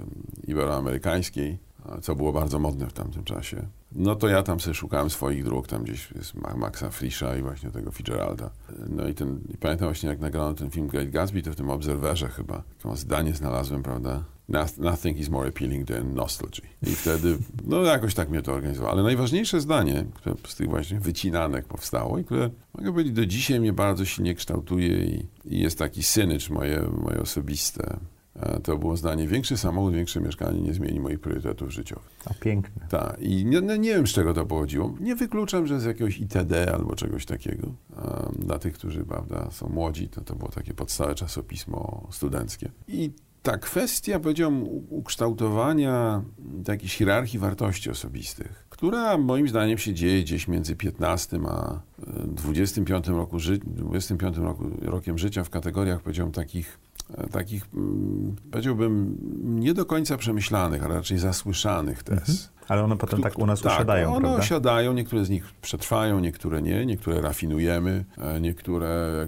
iberoamerykańskiej, 0.47 1.57
co 2.01 2.15
było 2.15 2.33
bardzo 2.33 2.59
modne 2.59 2.87
w 2.87 2.93
tamtym 2.93 3.23
czasie. 3.23 3.67
No 3.91 4.15
to 4.15 4.27
ja 4.27 4.43
tam 4.43 4.59
sobie 4.59 4.73
szukałem 4.73 5.09
swoich 5.09 5.43
dróg, 5.43 5.67
tam 5.67 5.83
gdzieś 5.83 6.11
jest 6.11 6.33
Ma- 6.35 6.55
Maxa 6.57 6.89
Frisza 6.89 7.37
i 7.37 7.41
właśnie 7.41 7.71
tego 7.71 7.91
Fitzgeralda. 7.91 8.49
No 8.89 9.07
i, 9.07 9.13
ten, 9.13 9.39
i 9.53 9.57
pamiętam 9.57 9.87
właśnie 9.87 10.09
jak 10.09 10.19
nagrano 10.19 10.53
ten 10.53 10.69
film 10.69 10.87
Great 10.87 11.09
Gatsby, 11.09 11.41
to 11.41 11.51
w 11.51 11.55
tym 11.55 11.69
Obserwerze 11.69 12.27
chyba 12.27 12.63
takie 12.83 12.95
zdanie 12.97 13.33
znalazłem, 13.33 13.83
prawda? 13.83 14.23
Noth- 14.49 14.77
Nothing 14.79 15.17
is 15.19 15.29
more 15.29 15.47
appealing 15.49 15.87
than 15.87 16.13
nostalgia. 16.13 16.65
I 16.87 16.95
wtedy, 16.95 17.37
no 17.63 17.81
jakoś 17.83 18.13
tak 18.13 18.29
mnie 18.29 18.41
to 18.41 18.53
organizowało. 18.53 18.91
Ale 18.93 19.03
najważniejsze 19.03 19.61
zdanie, 19.61 20.05
które 20.13 20.35
z 20.47 20.55
tych 20.55 20.69
właśnie 20.69 20.99
wycinanek 20.99 21.65
powstało 21.67 22.19
i 22.19 22.23
które, 22.23 22.49
mogę 22.73 22.91
powiedzieć, 22.91 23.13
do 23.13 23.25
dzisiaj 23.25 23.59
mnie 23.59 23.73
bardzo 23.73 24.05
silnie 24.05 24.35
kształtuje 24.35 25.05
i, 25.05 25.25
i 25.45 25.59
jest 25.59 25.77
taki 25.79 26.03
synycz 26.03 26.49
moje, 26.49 26.81
moje 27.01 27.19
osobiste. 27.21 27.97
E, 28.35 28.59
To 28.59 28.77
było 28.77 28.97
zdanie, 28.97 29.27
większy 29.27 29.57
samochód, 29.57 29.93
większe 29.93 30.21
mieszkanie 30.21 30.61
nie 30.61 30.73
zmieni 30.73 30.99
moich 30.99 31.19
priorytetów 31.19 31.71
życiowych. 31.73 32.09
A 32.25 32.33
piękne. 32.33 32.87
Tak, 32.89 33.19
i 33.19 33.45
nie, 33.45 33.61
nie 33.61 33.89
wiem, 33.89 34.07
z 34.07 34.11
czego 34.11 34.33
to 34.33 34.45
pochodziło. 34.45 34.95
Nie 34.99 35.15
wykluczam, 35.15 35.67
że 35.67 35.79
z 35.79 35.85
jakiegoś 35.85 36.17
ITD 36.19 36.73
albo 36.73 36.95
czegoś 36.95 37.25
takiego. 37.25 37.67
Um, 37.67 38.35
dla 38.39 38.59
tych, 38.59 38.73
którzy 38.73 39.03
prawda, 39.05 39.47
są 39.51 39.69
młodzi, 39.69 40.07
to 40.09 40.21
to 40.21 40.35
było 40.35 40.49
takie 40.51 40.73
podstawowe 40.73 41.15
czasopismo 41.15 42.07
studenckie. 42.11 42.71
I 42.87 43.11
ta 43.45 43.57
kwestia, 43.57 44.19
powiedziałbym, 44.19 44.63
ukształtowania 44.89 46.21
jakiejś 46.67 46.95
hierarchii 46.95 47.39
wartości 47.39 47.89
osobistych, 47.89 48.65
która 48.69 49.17
moim 49.17 49.47
zdaniem 49.47 49.77
się 49.77 49.93
dzieje 49.93 50.21
gdzieś 50.21 50.47
między 50.47 50.75
15 50.75 51.39
a 51.47 51.73
e, 51.73 51.79
25 52.27 53.07
roku 53.07 53.39
ży- 53.39 53.57
25 53.65 54.37
roku, 54.37 54.63
rokiem 54.81 55.17
życia 55.17 55.43
w 55.43 55.49
kategoriach, 55.49 56.01
powiedziałbym, 56.01 56.33
takich 56.33 56.79
e, 56.83 56.84
takich, 57.31 57.65
mm, 57.73 58.35
powiedziałbym, 58.51 59.17
nie 59.43 59.73
do 59.73 59.85
końca 59.85 60.17
przemyślanych, 60.17 60.83
ale 60.83 60.95
raczej 60.95 61.17
zasłyszanych 61.17 62.03
tez. 62.03 62.55
Ale 62.67 62.83
one 62.83 62.97
potem 62.97 63.21
tak 63.21 63.39
u 63.39 63.45
nas 63.45 63.61
Tak, 63.61 63.73
usiadają, 63.73 64.09
one 64.09 64.21
prawda? 64.21 64.39
osiadają, 64.39 64.93
niektóre 64.93 65.25
z 65.25 65.29
nich 65.29 65.53
przetrwają, 65.61 66.19
niektóre 66.19 66.61
nie, 66.61 66.85
niektóre 66.85 67.21
rafinujemy, 67.21 68.05
e, 68.17 68.41
niektóre 68.41 68.87
e, 68.87 69.27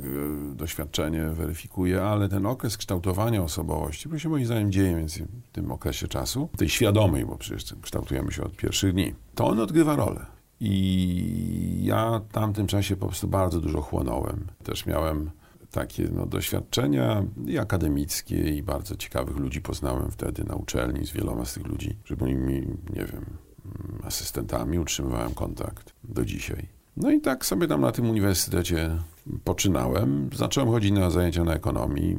doświadczenie 0.56 1.24
weryfikuje, 1.30 2.04
ale 2.04 2.30
ten 2.30 2.46
okres 2.46 2.78
kształtowania 2.78 3.44
osobowości, 3.44 4.06
który 4.06 4.20
się 4.20 4.30
moim 4.30 4.46
zdaniem 4.46 4.72
dzieje 4.72 4.96
między 4.96 5.28
w 5.44 5.52
tym 5.52 5.72
okresie 5.72 6.08
czasu, 6.08 6.50
tej 6.58 6.70
świadomej, 6.70 7.26
bo 7.26 7.38
przecież 7.38 7.76
kształtujemy 7.82 8.32
się 8.32 8.44
od 8.44 8.56
pierwszych 8.56 8.94
dni, 8.94 9.14
to 9.36 9.48
on 9.48 9.60
odgrywa 9.60 9.96
rolę. 9.96 10.26
I 10.60 11.80
ja 11.84 12.22
w 12.30 12.34
tamtym 12.34 12.68
czasie 12.68 12.96
po 12.96 13.08
prostu 13.08 13.28
bardzo 13.28 13.62
dużo 13.62 13.82
chłonąłem. 13.82 14.48
Też 14.64 14.86
miałem 14.86 15.30
takie 15.72 16.10
no, 16.12 16.26
doświadczenia 16.26 17.24
i 17.46 17.58
akademickie 17.58 18.56
i 18.56 18.64
bardzo 18.64 18.96
ciekawych 18.96 19.38
ludzi 19.38 19.62
poznałem 19.62 20.12
wtedy 20.12 20.44
na 20.44 20.56
uczelni 20.56 21.08
z 21.08 21.12
wieloma 21.12 21.46
z 21.46 21.54
tych 21.54 21.68
ludzi, 21.68 21.98
że 22.06 22.16
byli 22.18 22.36
mi, 22.36 22.54
nie 22.96 23.06
wiem, 23.06 23.26
mm, 23.66 24.02
asystentami, 24.04 24.80
utrzymywałem 24.80 25.34
kontakt 25.34 25.94
do 26.04 26.26
dzisiaj. 26.26 26.78
No 26.98 27.12
i 27.12 27.22
tak 27.22 27.46
sobie 27.46 27.68
tam 27.68 27.82
na 27.82 27.92
tym 27.92 28.10
uniwersytecie 28.10 28.98
poczynałem. 29.44 30.30
Zacząłem 30.36 30.70
chodzić 30.70 30.92
na 30.92 31.10
zajęcia 31.10 31.44
na 31.44 31.54
ekonomii. 31.54 32.18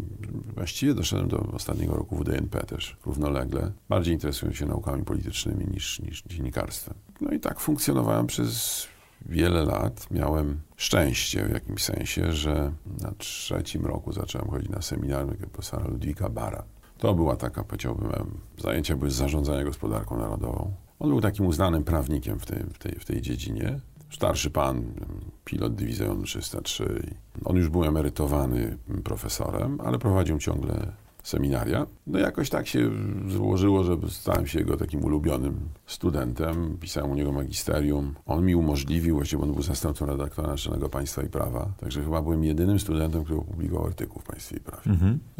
Właściwie 0.55 0.95
doszedłem 0.95 1.29
do 1.29 1.39
ostatniego 1.39 1.95
roku 1.95 2.17
WDNP 2.17 2.61
też 2.61 2.97
równolegle. 3.07 3.73
Bardziej 3.89 4.15
interesując 4.15 4.57
się 4.57 4.67
naukami 4.67 5.05
politycznymi 5.05 5.67
niż, 5.71 6.01
niż 6.01 6.23
dziennikarstwem. 6.23 6.95
No 7.21 7.31
i 7.31 7.41
tak 7.41 7.61
funkcjonowałem 7.61 8.27
przez 8.27 8.87
wiele 9.27 9.65
lat. 9.65 10.11
Miałem 10.11 10.61
szczęście 10.77 11.45
w 11.45 11.53
jakimś 11.53 11.83
sensie, 11.83 12.33
że 12.33 12.73
na 13.01 13.13
trzecim 13.19 13.87
roku 13.87 14.13
zacząłem 14.13 14.49
chodzić 14.51 14.71
na 14.71 14.83
seminarium 14.83 15.37
profesora 15.37 15.89
Ludwika 15.89 16.29
Bara. 16.29 16.63
To 16.99 17.15
była 17.15 17.37
taka, 17.37 17.65
powiedziałbym, 17.65 18.41
zajęcia 18.59 18.97
były 18.97 19.11
z 19.11 19.15
zarządzania 19.15 19.65
gospodarką 19.65 20.19
narodową. 20.19 20.73
On 20.99 21.11
był 21.11 21.21
takim 21.21 21.47
uznanym 21.47 21.85
prawnikiem 21.85 22.39
w 22.39 22.47
tej, 22.47 22.59
w 22.59 22.79
tej, 22.79 22.93
w 22.93 23.05
tej 23.05 23.23
dziedzinie. 23.23 23.81
Starszy 24.11 24.51
pan, 24.51 24.85
pilot 25.45 25.75
dywizjonu 25.75 26.23
303. 26.23 27.03
On 27.45 27.57
już 27.57 27.69
był 27.69 27.85
emerytowany 27.85 28.79
profesorem, 29.05 29.81
ale 29.81 29.99
prowadził 29.99 30.39
ciągle 30.39 30.93
seminaria. 31.29 31.87
No 32.07 32.19
jakoś 32.19 32.51
tak 32.51 32.67
się 32.67 32.91
złożyło, 33.29 33.85
że 33.85 33.97
stałem 34.09 34.47
się 34.47 34.59
jego 34.59 34.77
takim 34.77 35.05
ulubionym 35.05 35.61
studentem. 35.87 36.77
Pisałem 36.81 37.11
u 37.11 37.15
niego 37.15 37.33
magisterium. 37.33 38.15
On 38.27 38.45
mi 38.45 38.55
umożliwił, 38.55 39.17
właściwie 39.17 39.43
on 39.43 39.53
był 39.53 39.63
zastępcą 39.63 40.07
redaktora 40.07 40.49
Naczelnego 40.49 40.89
Państwa 40.89 41.23
i 41.23 41.29
Prawa, 41.29 41.73
także 41.81 42.05
chyba 42.05 42.23
byłem 42.23 42.45
jedynym 42.45 42.79
studentem, 42.79 43.25
który 43.25 43.41
opublikował 43.41 43.87
artykuł 43.87 44.23
w 44.23 44.25
Państwie 44.25 44.57
i 44.57 44.61
Prawie. 44.61 44.91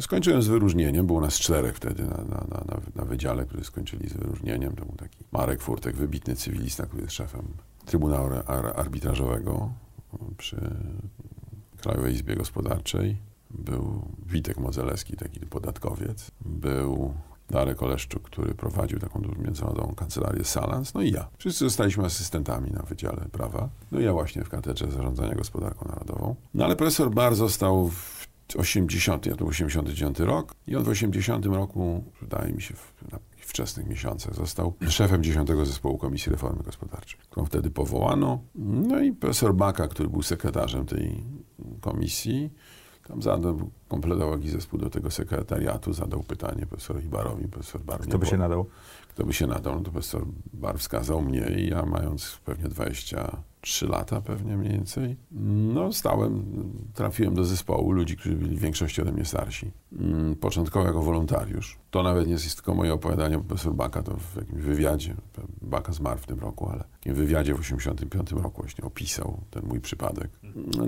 Skończyłem 0.01 0.41
z 0.41 0.47
wyróżnieniem, 0.47 1.07
było 1.07 1.21
nas 1.21 1.39
czterech 1.39 1.75
wtedy 1.75 2.03
na, 2.03 2.17
na, 2.17 2.45
na, 2.49 2.81
na, 2.95 3.05
wydziale, 3.05 3.45
którzy 3.45 3.63
skończyli 3.63 4.09
z 4.09 4.13
wyróżnieniem. 4.13 4.75
To 4.75 4.85
był 4.85 4.95
taki 4.95 5.17
Marek 5.31 5.61
Furtek, 5.61 5.95
wybitny 5.95 6.35
cywilista, 6.35 6.85
który 6.85 7.01
jest 7.01 7.13
szefem 7.13 7.43
Trybunału 7.85 8.29
Ar- 8.45 8.73
Arbitrażowego 8.75 9.71
przy 10.37 10.57
Krajowej 11.77 12.13
Izbie 12.13 12.35
Gospodarczej. 12.35 13.28
Był 13.49 14.07
Witek 14.25 14.57
Modzelewski, 14.57 15.17
taki 15.17 15.39
podatkowiec, 15.39 16.31
był 16.41 17.13
Darek 17.49 17.83
Oleszczuk, 17.83 18.23
który 18.23 18.53
prowadził 18.53 18.99
taką 18.99 19.21
międzynarodową 19.37 19.95
kancelarię 19.95 20.43
Salans, 20.43 20.93
no 20.93 21.01
i 21.01 21.11
ja. 21.11 21.29
Wszyscy 21.37 21.65
zostaliśmy 21.65 22.05
asystentami 22.05 22.71
na 22.71 22.83
Wydziale 22.83 23.25
Prawa. 23.31 23.69
No 23.91 23.99
i 23.99 24.03
ja 24.03 24.13
właśnie 24.13 24.43
w 24.43 24.49
Katedrze 24.49 24.91
Zarządzania 24.91 25.35
Gospodarką 25.35 25.89
Narodową. 25.89 26.35
No 26.53 26.65
ale 26.65 26.75
profesor 26.75 27.11
Bar 27.11 27.35
został 27.35 27.89
w 27.89 28.27
80, 28.57 29.25
ja 29.25 29.35
to 29.35 29.45
89 29.45 30.19
rok 30.19 30.55
i 30.67 30.75
on 30.75 30.83
w 30.83 30.89
80 30.89 31.45
roku, 31.45 32.03
wydaje 32.21 32.53
mi 32.53 32.61
się, 32.61 32.73
w, 32.73 33.11
na 33.11 33.19
wczesnych 33.37 33.87
miesiącach 33.87 34.35
został 34.35 34.73
szefem 34.89 35.23
10 35.23 35.49
zespołu 35.63 35.97
Komisji 35.97 36.31
Reformy 36.31 36.63
Gospodarczej, 36.63 37.19
którą 37.19 37.45
wtedy 37.45 37.71
powołano. 37.71 38.39
No 38.55 38.99
i 38.99 39.11
profesor 39.11 39.55
Baka, 39.55 39.87
który 39.87 40.09
był 40.09 40.23
sekretarzem 40.23 40.85
tej 40.85 41.23
komisji, 41.81 42.53
tam 43.09 43.21
zadał, 43.21 43.69
kompletował 43.87 44.31
jakiś 44.31 44.51
zespół 44.51 44.79
do 44.79 44.89
tego 44.89 45.11
sekretariatu, 45.11 45.93
zadał 45.93 46.23
pytanie 46.23 46.65
profesorowi 46.65 47.09
Barowi, 47.09 47.47
profesor 47.47 47.81
Bar 47.81 47.99
Kto 47.99 48.17
by 48.19 48.25
się 48.25 48.37
nadał? 48.37 48.65
Kto 49.09 49.25
by 49.25 49.33
się 49.33 49.47
nadał? 49.47 49.75
No 49.75 49.81
to 49.81 49.91
profesor 49.91 50.25
Bar 50.53 50.79
wskazał 50.79 51.21
mnie 51.21 51.45
i 51.57 51.69
ja 51.69 51.85
mając 51.85 52.39
pewnie 52.45 52.69
20 52.69 53.37
trzy 53.61 53.87
lata 53.87 54.21
pewnie 54.21 54.57
mniej 54.57 54.71
więcej. 54.71 55.17
No, 55.73 55.93
stałem, 55.93 56.43
trafiłem 56.93 57.35
do 57.35 57.43
zespołu 57.43 57.91
ludzi, 57.91 58.17
którzy 58.17 58.35
byli 58.35 58.55
w 58.55 58.59
większości 58.59 59.01
ode 59.01 59.11
mnie 59.11 59.25
starsi. 59.25 59.71
Mm, 59.99 60.35
początkowo 60.35 60.85
jako 60.85 61.01
wolontariusz. 61.01 61.77
To 61.91 62.03
nawet 62.03 62.27
nie 62.27 62.33
jest 62.33 62.55
tylko 62.55 62.75
moje 62.75 62.93
opowiadanie, 62.93 63.37
bo 63.37 63.43
profesor 63.43 63.73
Baka 63.73 64.03
to 64.03 64.17
w 64.17 64.35
jakimś 64.35 64.61
wywiadzie, 64.61 65.15
Baka 65.61 65.93
zmarł 65.93 66.19
w 66.19 66.25
tym 66.25 66.39
roku, 66.39 66.69
ale 66.69 66.83
w 66.83 66.91
takim 66.91 67.15
wywiadzie 67.15 67.55
w 67.55 67.59
85 67.59 68.31
roku 68.31 68.61
właśnie 68.61 68.85
opisał 68.85 69.41
ten 69.51 69.65
mój 69.65 69.79
przypadek. 69.79 70.29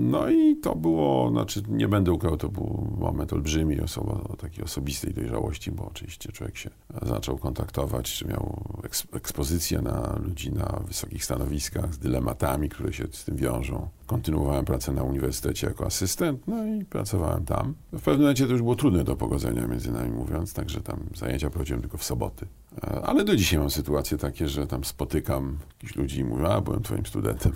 No 0.00 0.30
i 0.30 0.56
to 0.56 0.76
było, 0.76 1.30
znaczy 1.30 1.62
nie 1.68 1.88
będę 1.88 2.12
ukrywał, 2.12 2.36
to 2.36 2.48
był 2.48 2.96
moment 2.98 3.32
olbrzymi, 3.32 3.80
osoba, 3.80 4.12
o 4.12 4.36
takiej 4.36 4.64
osobistej 4.64 5.14
dojrzałości, 5.14 5.72
bo 5.72 5.86
oczywiście 5.86 6.32
człowiek 6.32 6.56
się 6.56 6.70
zaczął 7.02 7.38
kontaktować, 7.38 8.12
czy 8.12 8.28
miał 8.28 8.64
ekspozycję 9.12 9.82
na 9.82 10.18
ludzi 10.22 10.52
na 10.52 10.82
wysokich 10.86 11.24
stanowiskach 11.24 11.94
z 11.94 11.98
dylematami, 11.98 12.68
które 12.68 12.92
się 12.92 13.04
z 13.10 13.24
tym 13.24 13.36
wiążą. 13.36 13.88
Kontynuowałem 14.12 14.64
pracę 14.64 14.92
na 14.92 15.02
uniwersytecie 15.02 15.66
jako 15.66 15.86
asystent, 15.86 16.48
no 16.48 16.66
i 16.66 16.84
pracowałem 16.84 17.44
tam. 17.44 17.74
W 17.92 18.02
pewnym 18.02 18.20
momencie 18.20 18.46
to 18.46 18.52
już 18.52 18.62
było 18.62 18.76
trudne 18.76 19.04
do 19.04 19.16
pogodzenia, 19.16 19.66
między 19.66 19.92
nami 19.92 20.10
mówiąc, 20.10 20.54
także 20.54 20.80
tam 20.80 21.00
zajęcia 21.14 21.50
prowadziłem 21.50 21.80
tylko 21.80 21.98
w 21.98 22.04
soboty. 22.04 22.46
E, 22.84 23.02
ale 23.02 23.24
do 23.24 23.36
dzisiaj 23.36 23.58
mam 23.58 23.70
sytuacje 23.70 24.18
takie, 24.18 24.48
że 24.48 24.66
tam 24.66 24.84
spotykam 24.84 25.58
jakichś 25.72 25.96
ludzi 25.96 26.20
i 26.20 26.24
mówię, 26.24 26.48
a 26.48 26.60
byłem 26.60 26.82
twoim 26.82 27.06
studentem. 27.06 27.52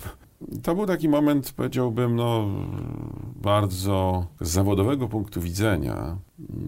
To 0.62 0.75
był 0.75 0.87
taki 0.87 1.09
moment, 1.09 1.53
powiedziałbym, 1.57 2.16
no, 2.16 2.49
bardzo 3.42 4.27
z 4.40 4.51
zawodowego 4.51 5.09
punktu 5.09 5.40
widzenia, 5.40 6.16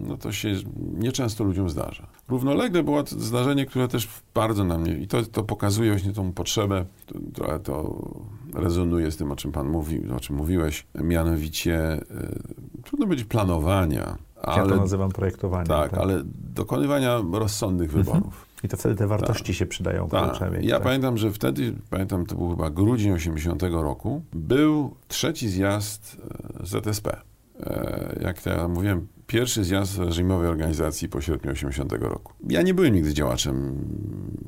no 0.07 0.17
to 0.17 0.31
się 0.31 0.55
nieczęsto 0.97 1.43
ludziom 1.43 1.69
zdarza. 1.69 2.07
Równolegle 2.27 2.83
było 2.83 3.03
to 3.03 3.19
zdarzenie, 3.19 3.65
które 3.65 3.87
też 3.87 4.07
bardzo 4.33 4.63
na 4.63 4.77
mnie, 4.77 4.93
i 4.93 5.07
to, 5.07 5.23
to 5.23 5.43
pokazuje 5.43 5.91
właśnie 5.91 6.13
tą 6.13 6.33
potrzebę, 6.33 6.85
trochę 7.33 7.59
to 7.59 8.05
rezonuje 8.53 9.11
z 9.11 9.17
tym, 9.17 9.31
o 9.31 9.35
czym 9.35 9.51
pan 9.51 9.69
mówił, 9.69 10.15
o 10.15 10.19
czym 10.19 10.35
mówiłeś, 10.35 10.87
mianowicie 10.95 12.01
y, 12.01 12.83
trudno 12.83 13.05
być 13.05 13.23
planowania. 13.23 14.17
Ale, 14.41 14.57
ja 14.57 14.75
to 14.75 14.81
nazywam 14.81 15.09
projektowaniem. 15.09 15.67
Tak, 15.67 15.91
tak, 15.91 15.99
ale 15.99 16.21
dokonywania 16.53 17.21
rozsądnych 17.31 17.95
mhm. 17.95 18.05
wyborów. 18.05 18.48
I 18.63 18.67
to 18.67 18.77
wtedy 18.77 18.95
te 18.95 19.07
wartości 19.07 19.43
tak. 19.43 19.55
się 19.55 19.65
przydają 19.65 20.09
tak. 20.09 20.39
Ja 20.61 20.75
tak? 20.75 20.83
pamiętam, 20.83 21.17
że 21.17 21.31
wtedy, 21.31 21.73
pamiętam, 21.89 22.25
to 22.25 22.35
był 22.35 22.49
chyba 22.49 22.69
grudzień 22.69 23.11
80 23.11 23.63
roku, 23.63 24.21
był 24.33 24.95
trzeci 25.07 25.49
zjazd 25.49 26.17
e, 26.61 26.65
ZSP. 26.65 27.07
E, 27.59 28.19
jak 28.21 28.41
to 28.41 28.49
ja 28.49 28.67
mówiłem, 28.67 29.07
pierwszy 29.27 29.63
zjazd 29.63 29.97
reżimowej 29.97 30.47
organizacji 30.49 31.09
po 31.09 31.21
sierpniu 31.21 31.51
80 31.51 31.91
roku. 31.93 32.33
Ja 32.49 32.61
nie 32.61 32.73
byłem 32.73 32.93
nigdy 32.93 33.13
działaczem 33.13 33.85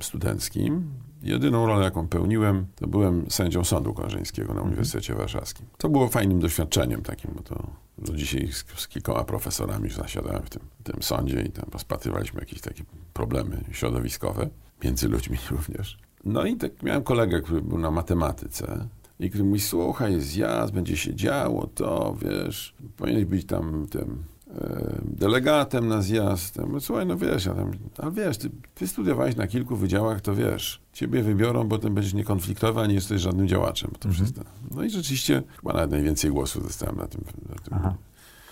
studenckim. 0.02 0.84
Jedyną 1.24 1.66
rolę, 1.66 1.86
jaką 1.86 2.08
pełniłem, 2.08 2.66
to 2.76 2.88
byłem 2.88 3.26
sędzią 3.30 3.64
Sądu 3.64 3.94
Koleżeńskiego 3.94 4.48
na 4.48 4.54
mhm. 4.54 4.68
Uniwersytecie 4.68 5.16
Warszawskim. 5.16 5.66
To 5.78 5.90
było 5.90 6.08
fajnym 6.08 6.40
doświadczeniem 6.40 7.02
takim, 7.02 7.32
bo 7.36 7.44
to 7.44 7.68
do 7.98 8.14
dzisiaj 8.16 8.48
z, 8.52 8.66
z 8.82 8.88
kilkoma 8.88 9.24
profesorami 9.24 9.90
zasiadałem 9.90 10.44
w 10.44 10.50
tym, 10.50 10.62
w 10.80 10.84
tym 10.84 11.04
sądzie 11.04 11.42
i 11.42 11.50
tam 11.50 11.66
rozpatrywaliśmy 11.74 12.40
jakieś 12.40 12.62
takie 12.62 12.84
problemy 13.14 13.64
środowiskowe, 13.72 14.50
między 14.84 15.08
ludźmi 15.08 15.38
również. 15.52 15.98
No 16.24 16.46
i 16.46 16.56
tak 16.56 16.84
miałem 16.84 17.04
kolegę, 17.04 17.42
który 17.42 17.62
był 17.62 17.78
na 17.78 17.92
matematyce 17.92 18.88
i 19.20 19.30
który 19.30 19.44
mówi, 19.44 19.60
słuchaj, 19.60 20.14
jest 20.14 20.28
zjazd, 20.28 20.74
będzie 20.74 20.98
się 20.98 21.16
działo, 21.16 21.68
to, 21.76 22.18
wiesz, 22.22 22.76
powinieneś 22.98 23.26
być 23.26 23.46
tam 23.46 23.88
tym 23.90 24.24
delegatem 25.04 25.88
na 25.88 26.02
zjazd. 26.02 26.56
Ja 26.58 26.66
mówię, 26.66 26.80
słuchaj, 26.80 27.06
no 27.06 27.18
wiesz, 27.18 27.46
ja 27.46 27.54
tam, 27.54 27.72
ale 27.98 28.12
wiesz, 28.12 28.38
ty, 28.38 28.50
ty, 28.76 28.88
studiowałeś 28.88 29.36
na 29.36 29.48
kilku 29.48 29.76
wydziałach, 29.76 30.22
to 30.22 30.36
wiesz, 30.36 30.82
ciebie 30.94 31.24
wybiorą, 31.24 31.64
bo 31.64 31.78
ten 31.78 31.94
będziesz 31.94 32.14
niekonfliktowy, 32.14 32.82
a 32.82 32.86
nie 32.88 32.94
jesteś 32.94 33.22
żadnym 33.22 33.48
działaczem. 33.48 33.92
To 34.00 34.10
mm 34.10 34.22
-hmm. 34.22 34.44
No 34.72 34.84
i 34.84 34.90
rzeczywiście 34.90 35.44
chyba 35.56 35.74
nawet 35.74 35.92
najwięcej 35.92 36.32
głosów 36.32 36.64
dostałem 36.64 36.96
na 36.96 37.08
tym. 37.08 37.22
Na 37.50 37.56
tym. 37.56 37.94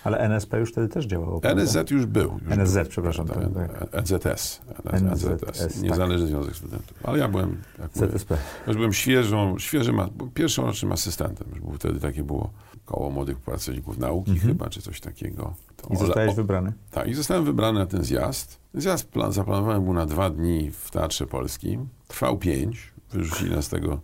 Ale 0.04 0.18
NSP 0.18 0.60
już 0.60 0.72
wtedy 0.72 0.88
też 0.88 1.06
działało. 1.06 1.42
NSZ 1.44 1.74
prawda? 1.74 1.96
już 1.96 2.06
był. 2.06 2.40
Już 2.44 2.52
NSZ, 2.52 2.76
był. 2.76 2.86
przepraszam. 2.86 3.28
Tak, 3.28 3.38
tak. 3.54 4.04
NZS. 4.04 4.62
NZS. 5.02 5.82
Niezależny 5.82 6.26
tak. 6.26 6.28
Związek 6.28 6.56
Studentów. 6.56 6.98
Ale 7.04 7.20
ja 7.20 7.28
byłem, 7.28 7.58
jak 7.80 7.92
ZSP. 7.94 8.32
Mówię, 8.32 8.44
już 8.68 8.76
byłem 8.76 8.94
świeżą, 8.94 9.60
świeżym, 9.60 10.02
pierwszym 10.34 10.92
asystentem. 10.92 11.48
Już 11.50 11.60
był, 11.60 11.74
wtedy 11.74 12.00
takie 12.00 12.24
było 12.24 12.50
koło 12.90 13.10
młodych 13.10 13.40
pracowników 13.40 13.98
nauki 13.98 14.32
mhm. 14.32 14.48
chyba, 14.48 14.70
czy 14.70 14.82
coś 14.82 15.02
takiego. 15.02 15.54
To 15.78 15.94
I 15.94 15.98
zostałeś 15.98 16.36
wybrany? 16.36 16.74
Tak, 16.92 17.08
i 17.08 17.14
zostałem 17.14 17.46
wybrany 17.46 17.80
na 17.80 17.86
ten 17.86 18.04
zjazd. 18.04 18.60
Zjazd 18.74 19.08
plan, 19.08 19.32
zaplanowałem 19.32 19.84
był 19.84 19.94
na 19.94 20.06
dwa 20.06 20.30
dni 20.30 20.72
w 20.72 20.92
Teatrze 20.92 21.28
Polskim. 21.28 21.88
Trwał 22.08 22.38
pięć. 22.38 22.94
Wyrzucili 23.12 23.52
nas 23.52 23.66
z 23.66 23.70
tego 23.70 24.00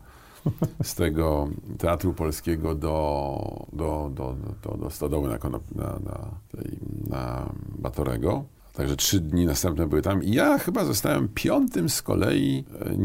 z 0.83 0.95
tego 0.95 1.47
Teatru 1.77 2.13
Polskiego 2.13 2.75
do, 2.75 3.65
do, 3.73 4.11
do, 4.13 4.35
do, 4.63 4.77
do 4.77 4.89
Stodoły 4.89 5.29
na, 5.29 5.49
na, 5.75 5.99
na, 5.99 6.31
tej, 6.51 6.79
na 7.09 7.49
Batorego. 7.79 8.43
Także 8.73 8.95
trzy 8.95 9.19
dni 9.19 9.45
następne 9.45 9.87
były 9.87 10.01
tam. 10.01 10.23
I 10.23 10.31
ja 10.31 10.57
chyba 10.57 10.85
zostałem 10.85 11.27
piątym 11.27 11.89
z 11.89 12.01
kolei, 12.01 12.65
e, 12.81 12.95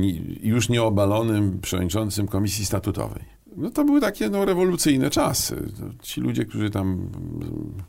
już 0.43 0.69
nieobalonym 0.69 1.61
przewodniczącym 1.61 2.29
komisji 2.29 2.67
statutowej. 2.67 3.25
No 3.61 3.71
to 3.71 3.85
były 3.85 4.01
takie 4.01 4.31
no, 4.31 4.45
rewolucyjne 4.45 5.11
czasy. 5.11 5.73
Ci 6.03 6.21
ludzie, 6.21 6.45
którzy 6.45 6.71
tam 6.71 7.09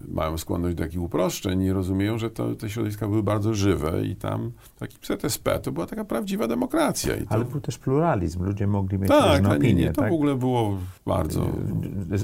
mają 0.08 0.38
skłonność 0.38 0.76
do 0.76 0.84
takich 0.84 1.02
uproszczeń, 1.02 1.60
nie 1.60 1.74
rozumieją, 1.74 2.18
że 2.18 2.30
to, 2.30 2.56
te 2.56 2.70
środowiska 2.70 3.08
były 3.08 3.24
bardzo 3.24 3.54
żywe 3.54 4.06
i 4.06 4.16
tam 4.16 4.52
taki 4.80 4.98
ZSP 5.02 5.60
to 5.60 5.72
była 5.72 5.86
taka 5.86 6.06
prawdziwa 6.06 6.48
demokracja. 6.48 7.14
To... 7.18 7.22
Ale 7.30 7.46
był 7.46 7.62
też 7.62 7.78
pluralizm, 7.78 8.44
ludzie 8.44 8.68
mogli 8.68 9.00
mieć 9.00 9.10
tak, 9.10 9.38
różne 9.38 9.58
opinie. 9.58 9.84
Nie, 9.84 9.92
to 9.92 10.02
tak? 10.02 10.12
w 10.12 10.14
ogóle 10.14 10.36
było 10.36 10.78
bardzo... 11.06 11.50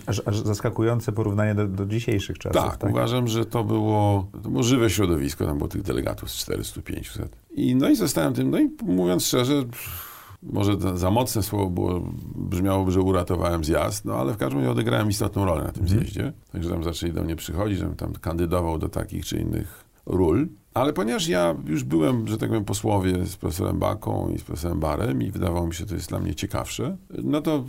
Aż, 0.06 0.22
aż 0.26 0.40
zaskakujące 0.40 1.12
porównanie 1.12 1.56
do, 1.56 1.68
do, 1.68 1.86
dzisiejszych 1.86 2.38
czasów. 2.38 2.62
Tak, 2.62 2.78
tak, 2.78 2.90
uważam, 2.90 3.28
że 3.28 3.46
to 3.46 3.64
było, 3.64 4.28
to 4.44 4.50
było 4.50 4.64
żywe 4.64 4.90
środowisko, 4.90 5.46
tam 5.46 5.58
było 5.58 5.68
tych 5.68 5.82
delegatów 5.82 6.32
z 6.32 6.50
400-500. 6.50 7.26
I, 7.52 7.76
no 7.76 7.90
i 7.90 7.96
zostałem 7.96 8.34
tym, 8.34 8.50
no 8.50 8.60
i 8.60 8.70
mówiąc 8.86 9.26
szczerze 9.26 9.64
może 10.44 10.78
za 10.96 11.12
mocne 11.12 11.44
słowo 11.44 11.70
było, 11.70 12.02
brzmiałoby, 12.36 12.92
że 12.92 13.02
uratowałem 13.02 13.64
zjazd, 13.64 14.06
no 14.06 14.16
ale 14.16 14.34
w 14.34 14.38
każdym 14.38 14.60
razie 14.60 14.72
odegrałem 14.72 15.10
istotną 15.10 15.46
rolę 15.46 15.64
na 15.64 15.72
tym 15.72 15.84
mhm. 15.84 16.00
zjeździe. 16.00 16.34
Także 16.52 16.70
tam 16.70 16.84
zaczęli 16.84 17.14
do 17.14 17.24
mnie 17.24 17.36
przychodzić, 17.36 17.78
żebym 17.78 17.96
tam 17.96 18.14
kandydował 18.14 18.78
do 18.78 18.90
takich 18.90 19.26
czy 19.26 19.38
innych 19.38 19.86
ról. 20.06 20.48
Ale 20.74 20.94
ponieważ 20.94 21.28
ja 21.28 21.56
już 21.66 21.84
byłem, 21.84 22.28
że 22.28 22.38
tak 22.38 22.50
powiem, 22.50 22.66
posłowie 22.66 23.26
z 23.26 23.38
profesorem 23.38 23.80
Baką 23.80 24.30
i 24.30 24.40
z 24.40 24.44
profesorem 24.44 24.80
Barem 24.80 25.22
i 25.22 25.32
wydawało 25.32 25.68
mi 25.68 25.74
się, 25.74 25.80
że 25.80 25.86
to 25.86 25.96
jest 25.96 26.10
dla 26.10 26.20
mnie 26.20 26.36
ciekawsze, 26.36 26.98
no 27.24 27.42
to 27.42 27.64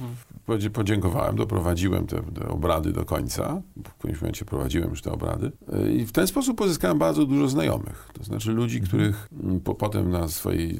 podziękowałem, 0.72 1.37
doprowadziłem 1.37 2.07
te, 2.07 2.22
te, 2.22 2.48
obrady 2.48 2.92
do 2.92 3.04
końca. 3.04 3.62
W 3.85 3.94
którymś 3.94 4.20
momencie 4.20 4.44
prowadziłem 4.44 4.90
już 4.90 5.02
te 5.02 5.12
obrady. 5.12 5.52
I 5.92 6.07
w 6.07 6.12
ten 6.12 6.26
sposób 6.26 6.59
pozyskałem 6.59 6.98
bardzo 6.98 7.26
dużo 7.26 7.48
znajomych. 7.48 8.09
To 8.12 8.24
znaczy 8.24 8.52
ludzi, 8.52 8.78
mhm. 8.78 8.88
których 8.88 9.28
po, 9.64 9.74
potem 9.74 10.11
na 10.11 10.28
swojej, 10.28 10.78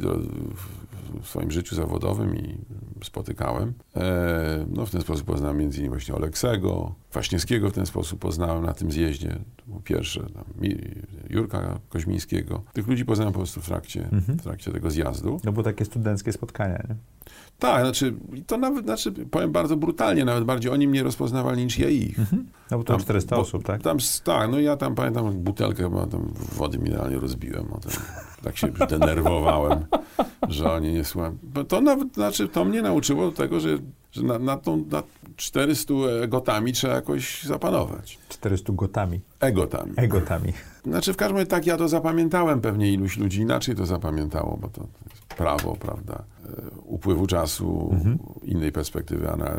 w 1.23 1.29
swoim 1.29 1.51
życiu 1.51 1.75
zawodowym 1.75 2.37
i 2.37 2.59
spotykałem. 3.05 3.75
E, 3.97 4.67
no, 4.71 4.87
w 4.87 4.91
ten 4.91 5.01
sposób 5.01 5.27
poznałem 5.27 5.57
między 5.57 5.79
innymi 5.79 5.91
właśnie 5.91 6.15
Oleksego, 6.15 6.95
Kwaśniewskiego 7.11 7.71
w 7.71 7.73
ten 7.73 7.87
sposób 7.87 8.21
poznałem 8.21 8.65
na 8.65 8.75
tym 8.75 8.93
zjeździe. 8.93 9.39
To 9.57 9.63
był 9.67 9.81
pierwszy, 9.81 10.21
tam, 10.21 10.45
Jurka 11.31 11.79
Koźmińskiego. 11.89 12.63
Tych 12.73 12.89
ludzi 12.89 13.05
poznałem 13.05 13.33
po 13.33 13.39
prostu 13.39 13.61
w 13.61 13.67
trakcie, 13.67 14.09
mhm. 14.13 14.39
w 14.39 14.43
trakcie 14.43 14.73
tego 14.73 14.91
zjazdu. 14.91 15.41
No 15.45 15.53
bo 15.53 15.63
takie 15.63 15.85
studenckie 15.85 16.33
spotkania, 16.33 16.83
nie? 16.89 16.95
Tak, 17.59 17.83
znaczy, 17.83 18.15
to 18.47 18.57
nawet, 18.57 18.85
znaczy, 18.85 19.13
powiem 19.13 19.53
bardzo 19.53 19.77
brutalnie, 19.77 20.25
nawet 20.25 20.45
bardziej 20.45 20.73
oni 20.73 20.89
mnie 20.89 21.03
rozpoznawali 21.03 21.65
niż 21.65 21.79
ja 21.79 21.89
ich. 21.89 22.19
Mhm. 22.19 22.47
No 22.71 22.79
bo 22.79 22.85
tam 22.85 23.01
400 23.01 23.37
bo, 23.37 23.43
osób, 23.43 23.65
tak? 23.65 23.83
Tam, 23.83 23.99
tak, 24.25 24.51
no 24.51 24.61
ja 24.61 24.77
tam 24.77 24.95
pamiętam 24.95 25.33
butelkę 25.33 25.83
chyba 25.83 26.07
tam 26.07 26.33
wody 26.53 26.79
mineralnej 26.79 27.21
rozbiłem. 27.21 27.73
O 27.73 27.79
ten, 27.79 27.93
tak 28.43 28.57
się 28.57 28.69
denerwowałem, 28.69 29.87
że 30.49 30.73
oni 30.73 30.93
nie 30.93 31.05
słuchają. 31.05 31.37
Bo 31.43 31.65
to 31.65 31.81
nawet, 31.81 32.15
znaczy, 32.15 32.49
to 32.49 32.65
mnie 32.65 32.83
nauczyło 32.83 33.33
tego, 33.33 33.61
że, 33.61 33.79
że 34.13 34.23
na, 34.23 34.39
na 34.39 34.57
tą 34.57 34.85
na 34.91 35.03
400 35.37 35.95
egotami 36.23 36.73
trzeba 36.73 36.95
jakoś 36.95 37.43
zapanować. 37.43 38.19
400 38.29 38.73
gotami. 38.73 39.21
Egotami. 39.41 39.93
Egotami. 39.97 40.53
Znaczy 40.85 41.13
w 41.13 41.17
każdym 41.17 41.37
razie 41.37 41.47
tak 41.47 41.67
ja 41.67 41.77
to 41.77 41.89
zapamiętałem, 41.89 42.61
pewnie 42.61 42.93
iluś 42.93 43.17
ludzi 43.17 43.41
inaczej 43.41 43.75
to 43.75 43.87
zapamiętało, 43.87 44.59
bo 44.61 44.69
to 44.69 44.81
jest 44.81 45.35
prawo, 45.35 45.77
prawda, 45.81 46.15
e, 46.15 46.49
upływu 46.85 47.27
czasu, 47.27 47.97
innej 48.43 48.73
perspektywy, 48.73 49.31
a 49.31 49.37
na 49.37 49.51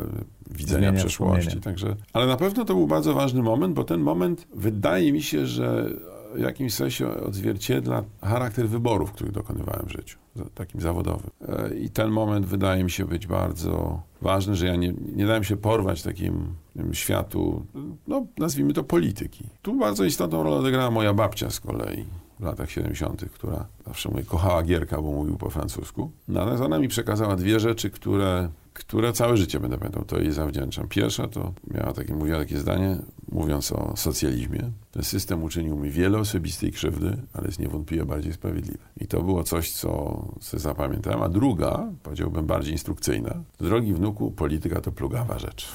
widzenia 0.50 0.88
Zmienia 0.88 1.04
przeszłości. 1.04 1.60
Także, 1.60 1.96
ale 2.12 2.26
na 2.26 2.36
pewno 2.36 2.64
to 2.64 2.74
był 2.74 2.86
bardzo 2.86 3.14
ważny 3.14 3.42
moment, 3.42 3.74
bo 3.74 3.84
ten 3.84 4.00
moment 4.00 4.46
wydaje 4.54 5.12
mi 5.12 5.22
się, 5.22 5.46
że 5.46 5.90
w 6.34 6.40
jakimś 6.40 6.74
sensie 6.74 7.08
odzwierciedla 7.08 8.04
charakter 8.22 8.68
wyborów, 8.68 9.12
których 9.12 9.32
dokonywałem 9.32 9.86
w 9.86 9.92
życiu, 9.92 10.18
takim 10.54 10.80
zawodowym. 10.80 11.30
E, 11.48 11.74
I 11.74 11.90
ten 11.90 12.10
moment 12.10 12.46
wydaje 12.46 12.84
mi 12.84 12.90
się 12.90 13.04
być 13.04 13.26
bardzo 13.26 14.02
ważny, 14.22 14.54
że 14.54 14.66
ja 14.66 14.76
nie, 14.76 14.92
nie 15.16 15.26
dałem 15.26 15.44
się 15.44 15.56
porwać 15.56 16.02
takim 16.02 16.54
światu, 16.92 17.66
no 18.06 18.26
nazwijmy 18.38 18.72
to 18.72 18.84
polityki. 18.84 19.44
Tu 19.62 19.78
bardzo 19.78 20.04
istotną 20.04 20.42
rolę 20.42 20.56
odegrała 20.56 20.90
moja 20.90 21.14
babcia 21.14 21.50
z 21.50 21.60
kolei 21.60 22.04
w 22.40 22.44
latach 22.44 22.70
70., 22.70 23.24
która 23.34 23.66
zawsze 23.86 24.08
mówię, 24.08 24.22
kochała 24.22 24.62
Gierka, 24.62 25.02
bo 25.02 25.10
mówił 25.10 25.36
po 25.36 25.50
francusku. 25.50 26.10
Natomiast 26.28 26.62
ona 26.62 26.78
mi 26.78 26.88
przekazała 26.88 27.36
dwie 27.36 27.60
rzeczy, 27.60 27.90
które, 27.90 28.48
które 28.80 29.12
całe 29.12 29.36
życie 29.36 29.60
będę 29.60 29.78
pamiętał, 29.78 30.04
to 30.04 30.18
jej 30.18 30.32
zawdzięczam. 30.32 30.88
Pierwsza 30.88 31.28
to 31.28 31.52
miała 31.74 31.92
takie, 31.92 32.14
mówiła 32.14 32.38
takie 32.38 32.58
zdanie, 32.58 32.96
mówiąc 33.32 33.72
o 33.72 33.92
socjalizmie. 33.96 34.70
Ten 34.92 35.02
system 35.02 35.42
uczynił 35.42 35.76
mi 35.76 35.90
wiele 35.90 36.18
osobistej 36.18 36.72
krzywdy, 36.72 37.16
ale 37.32 37.46
jest 37.46 37.58
niewątpliwie 37.58 38.04
bardziej 38.04 38.32
sprawiedliwy. 38.32 38.78
I 39.00 39.06
to 39.06 39.22
było 39.22 39.42
coś, 39.44 39.70
co 39.72 40.22
sobie 40.40 40.60
zapamiętałem. 40.60 41.22
A 41.22 41.28
druga, 41.28 41.88
powiedziałbym 42.02 42.46
bardziej 42.46 42.72
instrukcyjna. 42.72 43.34
Drogi 43.60 43.94
wnuku, 43.94 44.30
polityka 44.30 44.80
to 44.80 44.92
plugawa 44.92 45.38
rzecz. 45.38 45.72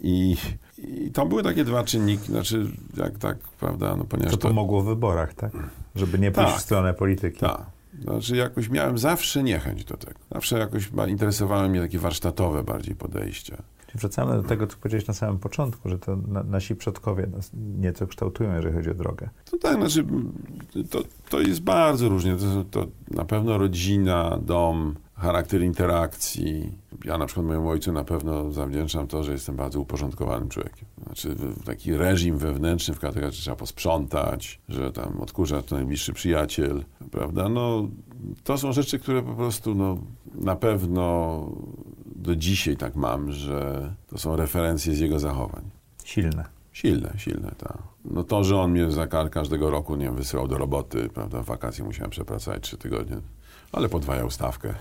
I, 0.00 0.36
I 0.78 1.10
to 1.10 1.26
były 1.26 1.42
takie 1.42 1.64
dwa 1.64 1.84
czynniki, 1.84 2.26
znaczy, 2.26 2.66
jak 2.96 3.18
tak, 3.18 3.38
prawda, 3.38 3.96
no 3.96 4.04
ponieważ 4.04 4.32
To 4.32 4.38
pomogło 4.38 4.82
w 4.82 4.86
wyborach, 4.86 5.34
tak? 5.34 5.52
Żeby 5.94 6.18
nie 6.18 6.30
pójść 6.30 6.50
Tak. 6.50 6.58
w 6.60 6.62
stronę 6.62 6.94
polityki. 6.94 7.40
tak. 7.40 7.66
Znaczy 8.00 8.36
jakoś 8.36 8.68
miałem 8.68 8.98
zawsze 8.98 9.42
niechęć 9.42 9.84
do 9.84 9.96
tego. 9.96 10.18
Zawsze 10.32 10.58
jakoś 10.58 10.90
interesowały 11.08 11.68
mnie 11.68 11.80
takie 11.80 11.98
warsztatowe 11.98 12.62
bardziej 12.62 12.94
podejście. 12.94 13.56
Czyli 13.86 14.00
wracamy 14.00 14.42
do 14.42 14.48
tego, 14.48 14.66
co 14.66 14.76
powiedziałeś 14.76 15.06
na 15.06 15.14
samym 15.14 15.38
początku, 15.38 15.88
że 15.88 15.98
to 15.98 16.16
na, 16.16 16.42
nasi 16.42 16.76
przodkowie 16.76 17.26
nas 17.26 17.50
nieco 17.54 18.06
kształtują, 18.06 18.54
jeżeli 18.54 18.74
chodzi 18.74 18.90
o 18.90 18.94
drogę. 18.94 19.28
To 19.50 19.58
tak, 19.58 19.76
znaczy 19.76 20.04
to, 20.90 21.02
to 21.28 21.40
jest 21.40 21.60
bardzo 21.60 22.08
różnie. 22.08 22.36
To, 22.36 22.64
to 22.70 22.86
na 23.10 23.24
pewno 23.24 23.58
rodzina, 23.58 24.38
dom, 24.42 24.94
charakter 25.22 25.62
interakcji. 25.62 26.78
Ja 27.04 27.18
na 27.18 27.26
przykład 27.26 27.46
mojemu 27.46 27.68
ojcu 27.68 27.92
na 27.92 28.04
pewno 28.04 28.52
zawdzięczam 28.52 29.06
to, 29.06 29.24
że 29.24 29.32
jestem 29.32 29.56
bardzo 29.56 29.80
uporządkowanym 29.80 30.48
człowiekiem. 30.48 30.88
Znaczy 31.06 31.36
taki 31.64 31.96
reżim 31.96 32.38
wewnętrzny, 32.38 32.94
w 32.94 32.98
którym 32.98 33.30
trzeba 33.30 33.56
posprzątać, 33.56 34.60
że 34.68 34.92
tam 34.92 35.20
odkurza 35.20 35.62
to 35.62 35.74
najbliższy 35.74 36.12
przyjaciel, 36.12 36.84
prawda? 37.10 37.48
No, 37.48 37.88
to 38.44 38.58
są 38.58 38.72
rzeczy, 38.72 38.98
które 38.98 39.22
po 39.22 39.34
prostu 39.34 39.74
no, 39.74 39.98
na 40.34 40.56
pewno 40.56 41.46
do 42.06 42.36
dzisiaj 42.36 42.76
tak 42.76 42.96
mam, 42.96 43.32
że 43.32 43.92
to 44.06 44.18
są 44.18 44.36
referencje 44.36 44.94
z 44.94 44.98
jego 44.98 45.18
zachowań. 45.18 45.62
Silne. 46.04 46.44
Silne, 46.72 47.12
silne, 47.16 47.52
tak. 47.58 47.78
No 48.04 48.24
to, 48.24 48.44
że 48.44 48.60
on 48.60 48.70
mnie 48.70 48.90
za 48.90 49.06
każdego 49.06 49.70
roku, 49.70 49.96
nie 49.96 50.04
wiem, 50.04 50.16
wysyłał 50.16 50.48
do 50.48 50.58
roboty, 50.58 51.08
prawda, 51.14 51.42
w 51.42 51.46
wakacje 51.46 51.84
musiałem 51.84 52.10
przepracować 52.10 52.62
trzy 52.62 52.76
tygodnie, 52.78 53.16
ale 53.72 53.88
podwajał 53.88 54.30
stawkę. 54.30 54.74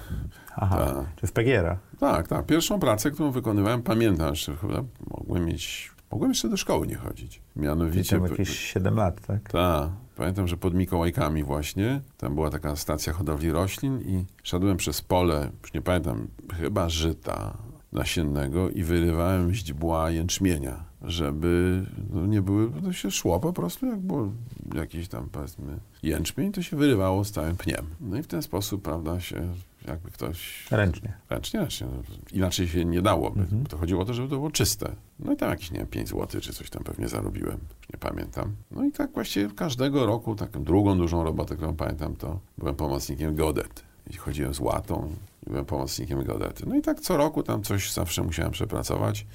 Aha, 0.55 0.85
Tak. 0.85 1.15
czy 1.15 1.27
w 1.27 1.31
PGR-a. 1.31 1.77
Tak, 1.99 2.27
tak. 2.27 2.45
Pierwszą 2.45 2.79
pracę, 2.79 3.11
którą 3.11 3.31
wykonywałem, 3.31 3.81
pamiętam 3.83 4.29
jeszcze, 4.29 4.55
chyba 4.55 4.83
mogłem 5.17 5.45
mieć, 5.45 5.91
mogłem 6.11 6.31
jeszcze 6.31 6.49
do 6.49 6.57
szkoły 6.57 6.87
nie 6.87 6.95
chodzić. 6.95 7.41
Mianowicie... 7.55 8.19
tam 8.19 8.29
jakieś 8.29 8.59
7 8.59 8.95
lat, 8.95 9.21
tak? 9.27 9.51
Tak. 9.51 9.89
Pamiętam, 10.15 10.47
że 10.47 10.57
pod 10.57 10.73
Mikołajkami 10.73 11.43
właśnie, 11.43 12.01
tam 12.17 12.35
była 12.35 12.49
taka 12.49 12.75
stacja 12.75 13.13
hodowli 13.13 13.51
roślin 13.51 14.01
i 14.01 14.25
szedłem 14.43 14.77
przez 14.77 15.01
pole, 15.01 15.49
już 15.61 15.73
nie 15.73 15.81
pamiętam, 15.81 16.27
chyba 16.53 16.89
żyta 16.89 17.57
nasiennego 17.91 18.69
i 18.69 18.83
wyrywałem 18.83 19.53
źdźbła 19.53 20.11
jęczmienia, 20.11 20.83
żeby 21.01 21.83
no, 22.13 22.25
nie 22.25 22.41
były, 22.41 22.71
to 22.81 22.93
się 22.93 23.11
szło 23.11 23.39
po 23.39 23.53
prostu, 23.53 23.85
jak 23.85 23.99
było 23.99 24.31
jakiś 24.75 25.07
tam 25.07 25.29
powiedzmy 25.29 25.77
jęczmień, 26.03 26.51
to 26.51 26.61
się 26.61 26.77
wyrywało 26.77 27.25
z 27.25 27.31
całym 27.31 27.55
pniem. 27.55 27.85
No 27.99 28.17
i 28.17 28.23
w 28.23 28.27
ten 28.27 28.41
sposób, 28.41 28.81
prawda, 28.81 29.19
się 29.19 29.53
jakby 29.87 30.11
ktoś 30.11 30.67
Ręcznie. 30.71 31.13
Ręcznie, 31.29 31.59
ręcznie. 31.59 31.87
No, 31.87 32.03
inaczej 32.33 32.67
się 32.67 32.85
nie 32.85 33.01
dałoby. 33.01 33.41
Mhm. 33.41 33.65
To 33.65 33.77
chodziło 33.77 34.01
o 34.01 34.05
to, 34.05 34.13
żeby 34.13 34.29
to 34.29 34.35
było 34.35 34.51
czyste. 34.51 34.95
No 35.19 35.33
i 35.33 35.37
tam 35.37 35.49
jakieś, 35.49 35.71
nie 35.71 35.77
wiem, 35.77 35.87
5 35.87 36.09
zł 36.09 36.41
czy 36.41 36.53
coś 36.53 36.69
tam 36.69 36.83
pewnie 36.83 37.07
zarobiłem. 37.07 37.57
Już 37.79 37.89
nie 37.93 37.99
pamiętam. 37.99 38.55
No 38.71 38.85
i 38.85 38.91
tak 38.91 39.11
właściwie 39.13 39.49
każdego 39.55 40.05
roku, 40.05 40.35
taką 40.35 40.63
drugą 40.63 40.97
dużą 40.97 41.23
robotę, 41.23 41.55
którą 41.55 41.75
pamiętam, 41.75 42.15
to 42.15 42.39
byłem 42.57 42.75
pomocnikiem 42.75 43.35
geodety. 43.35 43.81
I 44.09 44.13
chodziłem 44.13 44.53
z 44.53 44.59
łatą 44.59 45.09
i 45.47 45.49
byłem 45.49 45.65
pomocnikiem 45.65 46.23
geodety. 46.23 46.63
No 46.67 46.75
i 46.75 46.81
tak 46.81 46.99
co 46.99 47.17
roku 47.17 47.43
tam 47.43 47.63
coś 47.63 47.93
zawsze 47.93 48.23
musiałem 48.23 48.51
przepracować. 48.51 49.25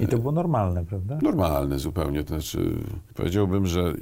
I 0.00 0.06
to 0.06 0.18
było 0.18 0.32
normalne, 0.32 0.84
prawda? 0.84 1.18
Normalne 1.22 1.78
zupełnie. 1.78 2.24
To 2.24 2.28
znaczy, 2.28 2.74
powiedziałbym, 3.14 3.66
że 3.66 3.94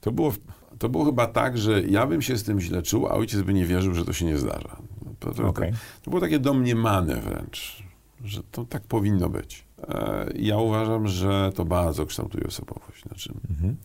to 0.00 0.12
było, 0.12 0.32
to 0.78 0.88
było 0.88 1.04
chyba 1.04 1.26
tak, 1.26 1.58
że 1.58 1.82
ja 1.82 2.06
bym 2.06 2.22
się 2.22 2.36
z 2.36 2.42
tym 2.44 2.60
źle 2.60 2.82
czuł, 2.82 3.06
a 3.06 3.10
ojciec 3.10 3.42
by 3.42 3.54
nie 3.54 3.64
wierzył, 3.66 3.94
że 3.94 4.04
to 4.04 4.12
się 4.12 4.24
nie 4.24 4.38
zdarza. 4.38 4.76
To, 5.18 5.34
to, 5.34 5.48
Okej. 5.48 5.72
to 6.02 6.10
było 6.10 6.20
takie 6.20 6.38
domniemane 6.38 7.16
wręcz, 7.20 7.82
że 8.24 8.42
to 8.52 8.64
tak 8.64 8.82
powinno 8.82 9.28
być. 9.28 9.64
E, 9.88 10.26
Ja 10.34 10.56
uważam, 10.58 11.08
że 11.08 11.52
to 11.54 11.64
bardzo 11.64 12.06
kształtuje 12.06 12.46
osobowość. 12.46 13.02
Znaczy, 13.02 13.32
Mhm. 13.50 13.76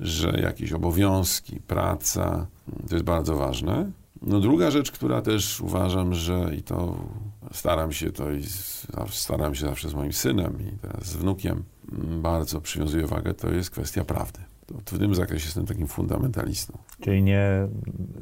że 0.00 0.28
jakieś 0.42 0.72
obowiązki, 0.72 1.60
praca, 1.60 2.46
to 2.88 2.94
jest 2.94 3.04
bardzo 3.04 3.36
ważne. 3.36 3.90
No 4.22 4.40
druga 4.40 4.70
rzecz, 4.70 4.90
która 4.92 5.22
też 5.22 5.60
uważam, 5.60 6.14
że 6.14 6.50
i 6.58 6.62
to 6.62 6.96
staram 7.52 7.92
się 7.92 8.12
to 8.12 8.32
i 8.32 8.42
staram 9.10 9.54
się 9.54 9.66
zawsze 9.66 9.88
z 9.88 9.94
moim 9.94 10.12
synem 10.12 10.58
i 10.60 10.78
teraz 10.78 11.06
z 11.06 11.16
wnukiem 11.16 11.62
bardzo 12.22 12.60
przywiązuję 12.60 13.06
wagę, 13.06 13.34
to 13.34 13.50
jest 13.52 13.70
kwestia 13.70 14.04
prawdy. 14.04 14.40
W 14.68 14.98
tym 14.98 15.14
zakresie 15.14 15.44
jestem 15.44 15.66
takim 15.66 15.86
fundamentalistą. 15.86 16.78
Czyli 17.00 17.22
nie, 17.22 17.68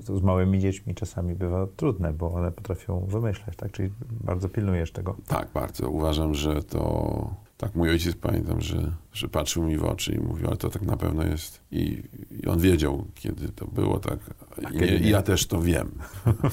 z 0.03 0.23
małymi 0.23 0.59
dziećmi 0.59 0.95
czasami 0.95 1.35
bywa 1.35 1.67
trudne, 1.77 2.13
bo 2.13 2.33
one 2.33 2.53
potrafią 2.53 3.07
wymyślać, 3.07 3.57
tak? 3.57 3.73
Czyli 3.73 3.91
bardzo 4.01 4.49
pilnujesz 4.49 4.93
tego. 4.93 5.17
Tak, 5.27 5.49
bardzo. 5.55 5.91
Uważam, 5.91 6.35
że 6.35 6.63
to. 6.63 7.45
Tak, 7.57 7.75
mój 7.75 7.91
ojciec 7.91 8.17
pamiętam, 8.17 8.61
że, 8.61 8.93
że 9.13 9.29
patrzył 9.29 9.65
mi 9.65 9.77
w 9.77 9.85
oczy 9.85 10.13
i 10.13 10.19
mówił, 10.19 10.47
ale 10.47 10.57
to 10.57 10.71
tak 10.71 10.83
na 10.83 10.97
pewno 10.97 11.25
jest. 11.25 11.61
I, 11.71 12.03
i 12.31 12.47
on 12.47 12.59
wiedział, 12.59 13.05
kiedy 13.15 13.49
to 13.49 13.67
było, 13.67 13.99
tak. 13.99 14.19
I, 14.73 14.77
nie. 14.77 14.97
i 14.97 15.09
ja 15.09 15.23
też 15.23 15.47
to 15.47 15.63
wiem. 15.63 15.91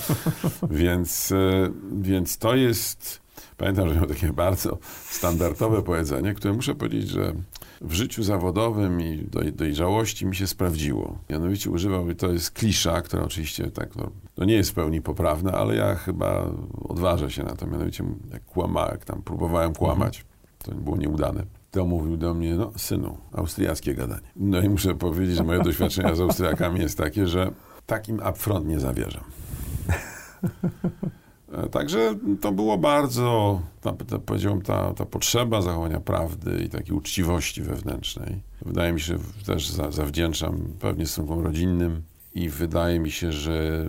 więc, 0.70 1.32
e, 1.32 1.72
więc 2.02 2.38
to 2.38 2.56
jest. 2.56 3.22
Pamiętam, 3.58 3.90
że 3.90 3.96
miał 3.96 4.06
takie 4.06 4.34
bardzo 4.34 4.78
standardowe 5.10 5.82
powiedzenie, 5.82 6.34
które 6.34 6.54
muszę 6.54 6.76
powiedzieć, 6.76 7.10
że 7.10 7.34
w 7.82 7.94
życiu 7.94 8.24
zawodowym 8.24 9.02
i 9.02 9.18
doj, 9.32 9.54
dojrzałości 9.54 10.26
mi 10.26 10.36
się 10.36 10.48
sprawdziło. 10.48 11.18
Mianowicie 11.30 11.70
używał, 11.70 12.14
to 12.14 12.32
jest 12.32 12.52
klisza, 12.52 13.02
która 13.02 13.24
oczywiście 13.24 13.72
tak, 13.72 13.96
no, 13.96 14.12
no 14.38 14.46
nie 14.46 14.54
jest 14.54 14.72
w 14.72 14.74
pełni 14.74 15.02
poprawna, 15.02 15.52
ale 15.52 15.76
ja 15.76 15.96
chyba 15.96 16.52
odważę 16.84 17.32
się 17.32 17.44
na 17.44 17.56
to. 17.56 17.68
Mianowicie 17.68 18.04
jak 18.34 18.46
kłama, 18.46 18.88
jak 18.92 19.06
tam 19.06 19.22
próbowałem 19.22 19.74
kłamać, 19.74 20.26
to 20.64 20.76
było 20.76 20.98
nieudane. 20.98 21.44
To 21.72 21.86
mówił 21.86 22.18
do 22.18 22.34
mnie, 22.34 22.56
no 22.56 22.72
synu, 22.78 23.18
austriackie 23.34 23.96
gadanie. 23.96 24.28
No 24.36 24.62
i 24.62 24.70
muszę 24.70 24.96
powiedzieć, 24.96 25.36
że 25.36 25.44
moje 25.44 25.64
doświadczenia 25.70 26.16
z 26.16 26.22
Austriakami 26.22 26.80
jest 26.80 26.98
takie, 26.98 27.28
że 27.28 27.52
takim 27.86 28.20
upfront 28.30 28.68
nie 28.68 28.80
zawierzam. 28.80 29.24
E, 31.52 31.70
Także 31.70 32.16
to 32.42 32.52
było 32.52 32.78
bardzo, 32.78 33.62
ta, 33.82 33.94
ta, 33.94 34.20
powiedziałbym, 34.20 34.62
ta, 34.62 34.94
ta 34.94 35.06
potrzeba 35.06 35.62
zachowania 35.62 36.00
prawdy 36.00 36.64
i 36.66 36.70
takiej 36.70 36.96
uczciwości 36.96 37.62
wewnętrznej. 37.62 38.42
Wydaje 38.66 38.94
mi 38.94 39.02
się, 39.02 39.18
też 39.46 39.70
za, 39.70 39.92
zawdzięczam 39.92 40.58
pewnie 40.80 41.06
stosunkom 41.06 41.44
rodzinnym 41.44 42.02
i 42.34 42.50
wydaje 42.50 43.00
mi 43.00 43.12
się, 43.12 43.32
że 43.32 43.86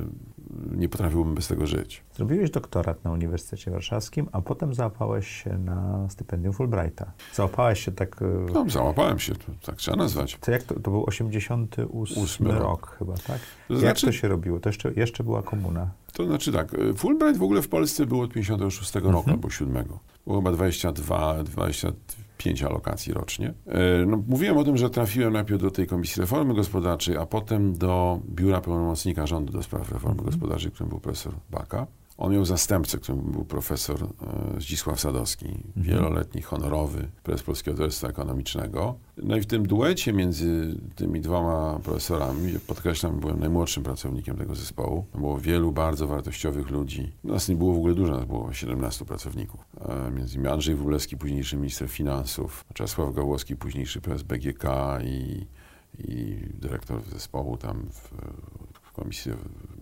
nie 0.76 0.88
potrafiłbym 0.88 1.34
bez 1.34 1.48
tego 1.48 1.66
żyć. 1.66 2.02
Zrobiłeś 2.16 2.50
doktorat 2.50 3.04
na 3.04 3.10
Uniwersytecie 3.12 3.70
Warszawskim, 3.70 4.28
a 4.32 4.40
potem 4.40 4.74
załapałeś 4.74 5.28
się 5.28 5.58
na 5.58 6.08
stypendium 6.08 6.52
Fulbrighta. 6.54 7.12
Załapałeś 7.34 7.84
się 7.84 7.92
tak... 7.92 8.22
e, 8.22 8.52
No, 8.52 8.64
załapałem 8.70 9.18
się, 9.18 9.34
to, 9.34 9.52
tak 9.66 9.76
trzeba 9.76 9.96
nazwać. 9.96 10.38
To, 10.40 10.50
jak 10.50 10.62
to, 10.62 10.74
to 10.80 10.90
był 10.90 11.04
88 11.06 12.22
Ósmy 12.22 12.48
rok. 12.52 12.62
rok. 12.62 12.96
chyba, 12.98 13.12
tak? 13.14 13.38
To 13.68 13.74
Jak 13.74 13.80
znaczy- 13.82 14.06
to 14.06 14.12
się 14.12 14.28
robiło? 14.28 14.60
To 14.60 14.68
jeszcze, 14.68 14.92
jeszcze 14.96 15.24
była 15.24 15.42
komuna. 15.42 15.90
To 16.12 16.26
znaczy 16.26 16.52
tak, 16.52 16.74
y, 16.74 16.94
Fulbright 16.94 17.38
w 17.38 17.42
ogóle 17.42 17.62
w 17.62 17.68
Polsce 17.68 18.06
był 18.06 18.20
od 18.20 18.32
56 18.32 18.94
roku 18.94 19.08
Mhm. 19.18 19.30
albo 19.30 19.50
7. 19.50 19.84
Było 20.26 20.36
chyba 20.38 20.52
22, 20.52 21.44
pięć 22.44 22.62
alokacji 22.62 23.12
rocznie. 23.12 23.54
E, 23.66 24.06
no, 24.06 24.22
mówiłem 24.28 24.56
o 24.56 24.64
tym, 24.64 24.76
że 24.76 24.90
trafiłem 24.90 25.32
najpierw 25.32 25.62
do 25.62 25.70
tej 25.70 25.86
Komisji 25.86 26.20
Reformy 26.20 26.54
Gospodarczej, 26.54 27.16
a 27.16 27.26
potem 27.26 27.78
do 27.78 28.20
Biura 28.28 28.60
Pełnomocnika 28.60 29.26
Rządu 29.26 29.52
do 29.52 29.62
Spraw 29.62 29.92
Reformy 29.92 30.20
mhm. 30.20 30.30
Gospodarczej, 30.30 30.70
którym 30.70 30.88
był 30.88 31.00
profesor 31.00 31.34
Baka. 31.50 31.86
On 32.22 32.32
miał 32.32 32.44
zastępcę, 32.44 32.98
którym 32.98 33.20
był 33.20 33.44
profesor 33.44 34.02
e, 34.02 34.60
Zdzisław 34.60 35.00
Sadowski, 35.00 35.46
mhm. 35.46 35.62
wieloletni, 35.76 36.42
honorowy 36.42 37.08
prezes 37.22 37.42
Polskiego 37.42 37.76
Towarzystwa 37.76 38.08
Ekonomicznego. 38.08 38.94
No 39.16 39.36
i 39.36 39.40
w 39.40 39.46
tym 39.46 39.66
duecie 39.66 40.12
między 40.12 40.76
tymi 40.96 41.20
dwoma 41.20 41.78
profesorami, 41.84 42.58
podkreślam, 42.66 43.20
byłem 43.20 43.40
najmłodszym 43.40 43.82
pracownikiem 43.82 44.36
tego 44.36 44.54
zespołu. 44.54 45.04
Było 45.14 45.38
wielu 45.38 45.72
bardzo 45.72 46.06
wartościowych 46.06 46.70
ludzi. 46.70 47.12
Nas 47.24 47.48
nie 47.48 47.56
było 47.56 47.72
w 47.74 47.76
ogóle 47.76 47.94
dużo, 47.94 48.12
nas 48.12 48.24
było 48.24 48.52
17 48.52 49.04
pracowników. 49.04 49.60
E, 49.80 50.10
między 50.10 50.34
innymi 50.34 50.52
Andrzej 50.52 50.74
Wróblewski, 50.74 51.16
późniejszy 51.16 51.56
minister 51.56 51.88
finansów, 51.88 52.64
Czesław 52.74 53.14
Gałowski, 53.14 53.56
późniejszy 53.56 54.00
prezes 54.00 54.22
BGK 54.22 54.64
i, 55.04 55.46
i 55.98 56.36
dyrektor 56.54 57.02
zespołu 57.02 57.56
tam 57.56 57.86
w, 57.90 58.10
w 58.82 58.92
Komisji 58.92 59.32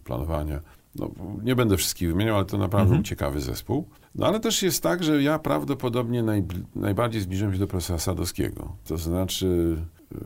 Planowania 0.05 0.61
no, 0.95 1.11
nie 1.43 1.57
będę 1.57 1.77
wszystkich 1.77 2.09
wymieniał, 2.09 2.37
ale 2.37 2.45
to 2.45 2.59
naprawdę 2.59 2.89
mhm. 2.89 3.05
ciekawy 3.05 3.41
zespół. 3.41 3.89
No 4.15 4.27
ale 4.27 4.41
też 4.41 4.63
jest 4.63 4.83
tak, 4.83 5.05
że 5.05 5.23
ja 5.23 5.39
prawdopodobnie 5.39 6.25
najbardziej 6.75 7.21
zbliżyłem 7.21 7.53
się 7.53 7.59
do 7.59 7.67
profesora 7.67 7.99
Sadowskiego. 7.99 8.77
To 8.85 8.97
znaczy 8.97 9.77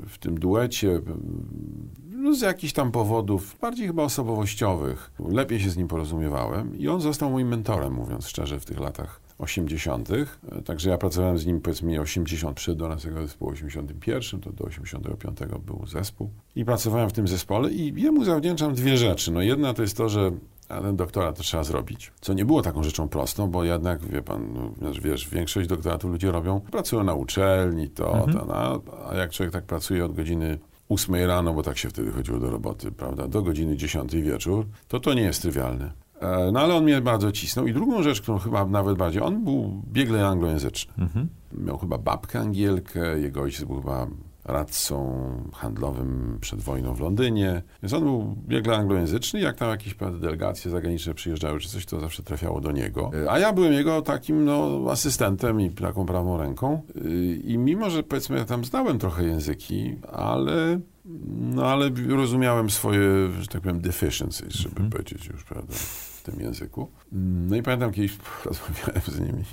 w 0.07 0.19
tym 0.19 0.41
duecie 0.41 1.01
no, 2.11 2.35
z 2.35 2.41
jakichś 2.41 2.73
tam 2.73 2.93
powodów, 2.93 3.57
bardziej 3.61 3.87
chyba 3.87 4.03
osobowościowych, 4.03 5.11
lepiej 5.29 5.61
się 5.61 5.71
z 5.71 5.77
nim 5.77 5.89
porozumiewałem 5.89 6.79
i 6.79 6.89
on 6.89 7.01
został 7.01 7.31
moim 7.31 7.49
mentorem, 7.49 7.93
mówiąc 7.93 8.27
szczerze, 8.27 8.61
w 8.61 8.65
tych 8.65 8.81
latach 8.81 9.21
80. 9.39 10.09
Także 10.65 10.91
ja 10.91 10.99
pracowałem 10.99 11.39
z 11.39 11.47
nim 11.47 11.61
powiedzmy 11.61 12.01
80 12.01 12.57
przed 12.57 12.79
do 12.79 12.89
naszego 12.89 13.23
zespołu 13.23 13.51
81, 13.51 14.41
to 14.41 14.53
do 14.53 14.65
85 14.65 15.39
był 15.67 15.87
zespół. 15.87 16.31
I 16.57 16.65
pracowałem 16.65 17.11
w 17.11 17.13
tym 17.13 17.29
zespole 17.29 17.73
i 17.73 18.03
jemu 18.03 18.25
zawdzięczam 18.25 18.75
dwie 18.75 18.97
rzeczy. 18.97 19.33
No 19.33 19.43
jedna 19.43 19.75
to 19.75 19.83
jest 19.83 19.97
to, 19.97 20.09
że 20.09 20.33
a 20.75 20.81
ten 20.81 20.97
doktorat 20.97 21.37
to 21.37 21.43
trzeba 21.43 21.65
zrobić. 21.65 22.13
Co 22.21 22.35
nie 22.35 22.45
było 22.45 22.63
taką 22.63 22.83
rzeczą 22.83 23.09
prostą, 23.09 23.51
bo 23.51 23.65
jednak, 23.65 24.05
wie 24.05 24.23
pan, 24.23 24.73
no, 24.81 24.93
wiesz, 25.03 25.29
większość 25.29 25.69
doktoratów 25.69 26.11
ludzie 26.11 26.33
robią, 26.33 26.61
pracują 26.61 27.05
na 27.05 27.15
uczelni, 27.15 27.91
to, 27.91 28.15
mhm. 28.15 28.33
to 28.33 28.45
no, 28.45 28.83
a 29.09 29.15
jak 29.15 29.31
człowiek 29.31 29.53
tak 29.53 29.65
pracuje 29.65 30.05
od 30.05 30.13
godziny 30.13 30.59
8 30.89 31.15
rano, 31.15 31.55
bo 31.55 31.63
tak 31.63 31.79
się 31.79 31.89
wtedy 31.89 32.13
chodziło 32.13 32.39
do 32.39 32.51
roboty, 32.51 32.93
prawda, 32.93 33.29
do 33.29 33.43
godziny 33.43 33.77
10 33.77 34.17
wieczór, 34.17 34.67
to 34.89 35.01
to 35.01 35.15
nie 35.15 35.23
jest 35.23 35.43
trywialne. 35.43 35.93
E, 36.21 36.51
no 36.53 36.61
ale 36.61 36.75
on 36.75 36.85
mnie 36.85 37.01
bardzo 37.01 37.33
cisnął. 37.33 37.67
I 37.67 37.73
drugą 37.73 38.03
rzecz, 38.03 38.21
którą 38.21 38.39
chyba 38.39 38.65
nawet 38.65 38.97
bardziej, 38.97 39.23
on 39.23 39.45
był 39.45 39.83
biegle 39.93 40.27
anglojęzyczny. 40.27 40.93
Mhm. 40.99 41.29
Miał 41.53 41.79
chyba 41.79 41.99
babkę 41.99 42.41
angielkę, 42.41 43.21
jego 43.21 43.43
ojciec 43.43 43.65
był 43.65 43.77
chyba 43.77 44.07
radcą 44.45 45.27
handlowym 45.55 46.39
przed 46.41 46.61
wojną 46.61 46.95
w 46.95 47.01
Londynie. 47.01 47.63
Więc 47.83 47.93
on 47.93 48.05
był 48.05 48.37
biegle 48.49 48.77
anglojęzyczny. 48.77 49.41
Jak 49.41 49.57
tam 49.57 49.71
jakieś 49.71 49.95
delegacje 50.21 50.71
zagraniczne 50.71 51.15
przyjeżdżały 51.15 51.61
czy 51.61 51.69
coś, 51.69 51.87
to 51.87 52.01
zawsze 52.01 52.23
trafiało 52.23 52.61
do 52.61 52.73
niego. 52.73 53.11
A 53.29 53.39
ja 53.39 53.53
byłem 53.53 53.73
jego 53.73 54.03
takim 54.03 54.45
no, 54.45 54.85
asystentem 54.91 55.61
i 55.61 55.71
taką 55.71 56.07
prawą 56.07 56.39
ręką. 56.39 56.83
I 57.45 57.59
mimo, 57.59 57.91
że 57.91 58.03
powiedzmy 58.03 58.39
ja 58.39 58.45
tam 58.45 58.65
znałem 58.65 58.99
trochę 58.99 59.25
języki, 59.25 59.97
ale 60.13 60.81
no 61.29 61.67
ale 61.67 61.91
rozumiałem 62.09 62.71
swoje, 62.71 63.01
że 63.41 63.47
tak 63.47 63.61
powiem, 63.61 63.81
deficiencies, 63.81 64.53
żeby 64.53 64.77
mm 64.77 64.89
-hmm. 64.89 64.93
powiedzieć 64.93 65.27
już, 65.27 65.45
prawda, 65.45 65.75
w 65.75 66.23
tym 66.23 66.41
języku. 66.41 66.91
No 67.49 67.57
i 67.57 67.63
pamiętam 67.63 67.93
kiedyś 67.93 68.19
rozmawiałem 68.45 69.03
z 69.07 69.21
nimi. 69.21 69.45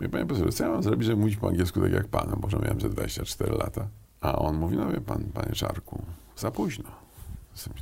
Mówię, 0.00 0.08
panie 0.10 0.26
profesorze, 0.26 0.52
co 0.52 0.64
ja 0.64 0.70
mam 0.70 0.82
zrobić, 0.82 1.06
żeby 1.06 1.20
mówić 1.20 1.36
po 1.36 1.48
angielsku 1.48 1.80
tak 1.80 1.92
jak 1.92 2.08
pan? 2.08 2.38
Może 2.42 2.58
miałem 2.58 2.80
ze 2.80 2.88
24 2.88 3.52
lata. 3.52 3.88
A 4.20 4.38
on 4.38 4.56
mówi, 4.56 4.76
no 4.76 4.92
wie 4.92 5.00
pan, 5.00 5.24
panie 5.34 5.52
Czarku, 5.52 6.02
za 6.36 6.50
późno. 6.50 6.90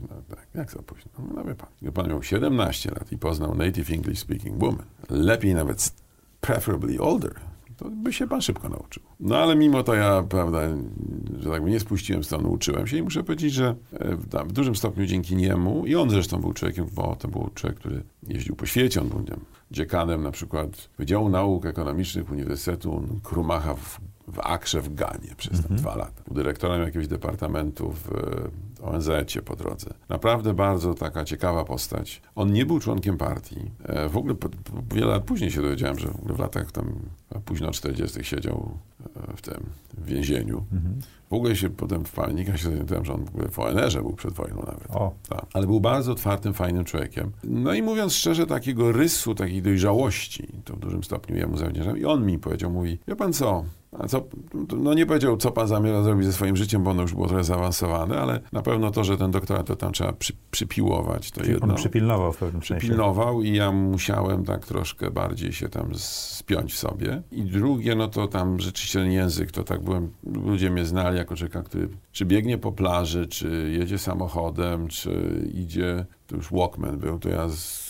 No, 0.01 0.17
tak, 0.29 0.47
jak 0.55 0.71
za 0.71 0.83
późno? 0.83 1.11
No 1.35 1.45
wie 1.45 1.55
pan, 1.55 1.69
gdyby 1.77 1.93
pan 1.93 2.09
miał 2.09 2.23
17 2.23 2.91
lat 2.91 3.13
i 3.13 3.19
poznał 3.19 3.55
native 3.55 3.91
English 3.91 4.19
speaking 4.19 4.63
woman, 4.63 4.87
lepiej 5.11 5.55
nawet 5.55 5.93
preferably 6.41 7.01
older, 7.01 7.35
to 7.77 7.91
by 7.91 8.13
się 8.13 8.27
pan 8.27 8.43
szybko 8.43 8.69
nauczył. 8.69 9.03
No 9.21 9.39
ale 9.39 9.57
mimo 9.57 9.83
to 9.83 9.95
ja, 9.95 10.23
prawda, 10.23 10.61
że 11.39 11.51
tak 11.51 11.63
nie 11.63 11.81
spuściłem 11.81 12.25
stanu, 12.25 12.53
uczyłem 12.53 12.87
się 12.87 12.97
i 12.97 13.03
muszę 13.03 13.23
powiedzieć, 13.23 13.53
że 13.53 13.75
e, 13.93 14.17
w, 14.17 14.27
w 14.27 14.53
dużym 14.53 14.77
stopniu 14.77 15.07
dzięki 15.07 15.37
niemu, 15.37 15.87
i 15.87 15.95
on 15.95 16.11
zresztą 16.11 16.41
był 16.41 16.53
człowiekiem, 16.53 16.87
bo 16.93 17.17
to 17.17 17.29
był 17.29 17.51
człowiek, 17.55 17.79
który 17.79 18.03
jeździł 18.29 18.57
po 18.57 18.67
świecie, 18.67 19.01
on 19.01 19.09
był 19.09 19.21
nie, 19.21 19.37
dziekanem 19.71 20.23
na 20.23 20.31
przykład 20.31 20.89
Wydziału 20.99 21.29
Nauk 21.29 21.67
Ekonomicznych 21.67 22.31
Uniwersytetu 22.31 23.03
Krumacha 23.23 23.75
w 23.75 24.01
w 24.29 24.39
Akrze 24.41 24.81
w 24.83 24.95
Ganie 24.95 25.35
przez 25.37 25.53
mm 25.53 25.65
-hmm. 25.65 25.75
dwa 25.75 25.97
lata. 25.97 26.23
Był 26.27 26.35
dyrektorem 26.35 26.83
jakiegoś 26.83 27.09
departamentu 27.09 27.93
w 27.93 28.11
ONZ-cie 28.83 29.43
po 29.43 29.57
drodze. 29.57 29.91
Naprawdę 30.09 30.55
bardzo 30.55 30.95
taka 30.95 31.25
ciekawa 31.25 31.65
postać. 31.65 32.23
On 32.35 32.53
nie 32.53 32.67
był 32.67 32.81
członkiem 32.81 33.19
partii. 33.19 33.71
E, 33.85 34.09
w 34.09 34.17
ogóle 34.17 34.35
po, 34.35 34.49
po, 34.49 34.95
wiele 34.95 35.07
lat 35.07 35.25
później 35.25 35.51
się 35.51 35.63
dowiedziałem, 35.63 35.99
że 35.99 36.09
w, 36.09 36.17
ogóle 36.17 36.35
w 36.35 36.39
latach 36.39 36.73
tam 36.73 36.93
późno 37.45 37.71
40. 37.71 38.25
siedział 38.25 38.71
e, 39.17 39.37
w 39.37 39.43
tym 39.43 39.67
w 39.99 40.05
więzieniu. 40.05 40.65
Mm 40.73 40.85
-hmm. 40.85 41.07
W 41.31 41.33
ogóle 41.33 41.57
się 41.57 41.71
potem 41.71 42.05
w 42.05 42.13
palnikach 42.13 42.57
się 42.59 42.65
zorientowałem, 42.65 43.05
że 43.05 43.15
on 43.15 43.25
w 43.25 43.29
ogóle 43.29 43.49
w 43.49 43.59
ONR-ze 43.59 44.03
był 44.03 44.13
przed 44.13 44.35
wojną 44.35 44.57
nawet. 44.57 44.91
O. 44.91 45.15
Tak. 45.29 45.47
Ale 45.53 45.67
był 45.67 45.81
bardzo 45.81 46.13
otwartym, 46.13 46.55
fajnym 46.55 46.85
człowiekiem. 46.85 47.33
No 47.45 47.75
i 47.75 47.83
mówiąc 47.83 48.13
szczerze, 48.13 48.47
takiego 48.47 48.93
rysu, 48.93 49.35
takiej 49.35 49.63
dojrzałości, 49.63 50.49
to 50.65 50.75
w 50.75 50.79
dużym 50.79 51.05
stopniu 51.05 51.37
jemu 51.37 51.57
zawdzięczam. 51.57 51.99
I 51.99 52.05
on 52.05 52.27
mi 52.27 52.39
powiedział, 52.39 52.71
mówi, 52.71 52.99
wie 53.09 53.17
pan 53.17 53.33
co, 53.33 53.65
co, 54.09 54.25
no 54.77 54.95
nie 54.95 55.07
powiedział, 55.07 55.37
co 55.37 55.51
pan 55.51 55.69
zamierza 55.69 56.03
zrobić 56.03 56.27
ze 56.27 56.33
swoim 56.33 56.57
życiem, 56.57 56.85
bo 56.85 56.91
ono 56.91 57.03
już 57.03 57.15
było 57.15 57.27
trochę 57.27 57.45
zaawansowane, 57.45 58.21
ale 58.21 58.41
na 58.53 58.63
pewno 58.63 58.91
to, 58.91 59.05
że 59.05 59.19
ten 59.19 59.31
doktorat 59.31 59.67
to 59.67 59.77
tam 59.77 59.93
trzeba 59.93 60.13
przy, 60.13 60.33
przypiłować, 60.51 61.31
to 61.31 61.41
Czyli 61.41 61.53
jedno. 61.53 61.67
Pan 61.67 61.77
przypilnował 61.77 62.33
w 62.33 62.37
pewnym 62.37 62.63
sensie. 62.63 62.79
Przypilnował 62.79 63.43
i 63.43 63.57
ja 63.57 63.73
musiałem 63.73 64.45
tak 64.45 64.67
troszkę 64.67 65.11
bardziej 65.11 65.53
się 65.53 65.69
tam 65.69 65.91
spiąć 65.95 66.73
w 66.73 66.79
sobie. 66.79 67.23
I 67.33 67.43
drugie, 67.43 67.95
no 67.95 68.09
to 68.09 68.29
tam 68.29 68.61
rzeczywiście 68.61 68.99
ten 68.99 69.13
język, 69.13 69.53
to 69.53 69.65
tak 69.65 69.83
byłem, 69.83 70.11
ludzie 70.45 70.71
mnie 70.71 70.85
znali 70.85 71.17
jako 71.17 71.37
człowieka, 71.37 71.63
który 71.63 71.89
czy 72.13 72.25
biegnie 72.25 72.59
po 72.59 72.73
plaży, 72.73 73.27
czy 73.27 73.71
jedzie 73.79 73.99
samochodem, 73.99 74.89
czy 74.89 75.43
idzie, 75.55 76.07
to 76.27 76.37
już 76.37 76.51
Walkman 76.51 76.99
był, 76.99 77.19
to 77.19 77.29
ja 77.29 77.49
z 77.49 77.86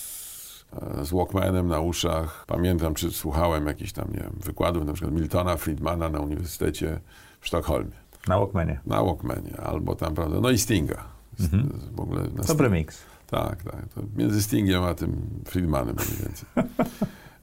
z 1.03 1.11
Walkmanem 1.11 1.67
na 1.67 1.79
uszach. 1.79 2.45
Pamiętam, 2.47 2.93
czy 2.93 3.11
słuchałem 3.11 3.67
jakichś 3.67 3.91
tam, 3.91 4.07
nie 4.13 4.19
wiem, 4.19 4.33
wykładów, 4.43 4.85
na 4.85 4.93
przykład 4.93 5.13
Miltona 5.13 5.57
Friedmana 5.57 6.09
na 6.09 6.19
Uniwersytecie 6.19 6.99
w 7.39 7.47
Sztokholmie. 7.47 7.91
Na 8.27 8.37
Walkmanie. 8.37 8.79
Na 8.85 9.03
Walkmanie, 9.03 9.57
albo 9.57 9.95
tam, 9.95 10.15
prawda, 10.15 10.39
no 10.41 10.49
i 10.49 10.57
Stinga. 10.57 11.03
Mhm. 11.39 11.79
W 11.95 11.99
ogóle 11.99 12.23
Dobry 12.47 12.69
mix. 12.69 12.97
Tak, 13.27 13.63
tak. 13.63 13.87
To 13.95 14.01
między 14.15 14.43
Stingiem 14.43 14.83
a 14.83 14.93
tym 14.93 15.21
Friedmanem 15.45 15.95
mniej 15.95 16.21
więcej. 16.21 16.49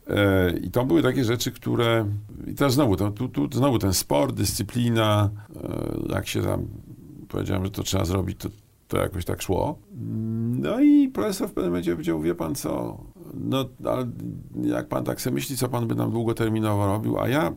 E, 0.06 0.50
I 0.50 0.70
to 0.70 0.84
były 0.84 1.02
takie 1.02 1.24
rzeczy, 1.24 1.52
które. 1.52 2.06
I 2.46 2.54
teraz 2.54 2.74
znowu, 2.74 2.96
to, 2.96 3.10
tu, 3.10 3.28
tu, 3.28 3.48
znowu 3.52 3.78
ten 3.78 3.94
sport, 3.94 4.34
dyscyplina, 4.34 5.30
e, 5.56 6.12
jak 6.14 6.26
się 6.26 6.42
tam 6.42 6.66
powiedziałem, 7.28 7.64
że 7.64 7.70
to 7.70 7.82
trzeba 7.82 8.04
zrobić, 8.04 8.40
to, 8.40 8.48
to 8.94 9.00
jakoś 9.00 9.24
tak 9.24 9.42
szło. 9.42 9.78
No 10.58 10.80
i 10.80 11.08
profesor 11.08 11.48
w 11.48 11.52
pewnym 11.52 11.70
momencie 11.72 11.92
powiedział, 11.92 12.20
wie 12.20 12.34
pan 12.34 12.54
co, 12.54 12.98
no 13.34 13.64
ale 13.84 14.06
jak 14.62 14.88
pan 14.88 15.04
tak 15.04 15.20
sobie 15.20 15.34
myśli, 15.34 15.56
co 15.56 15.68
pan 15.68 15.88
by 15.88 15.94
nam 15.94 16.10
długoterminowo 16.10 16.86
robił, 16.86 17.18
a 17.18 17.28
ja 17.28 17.52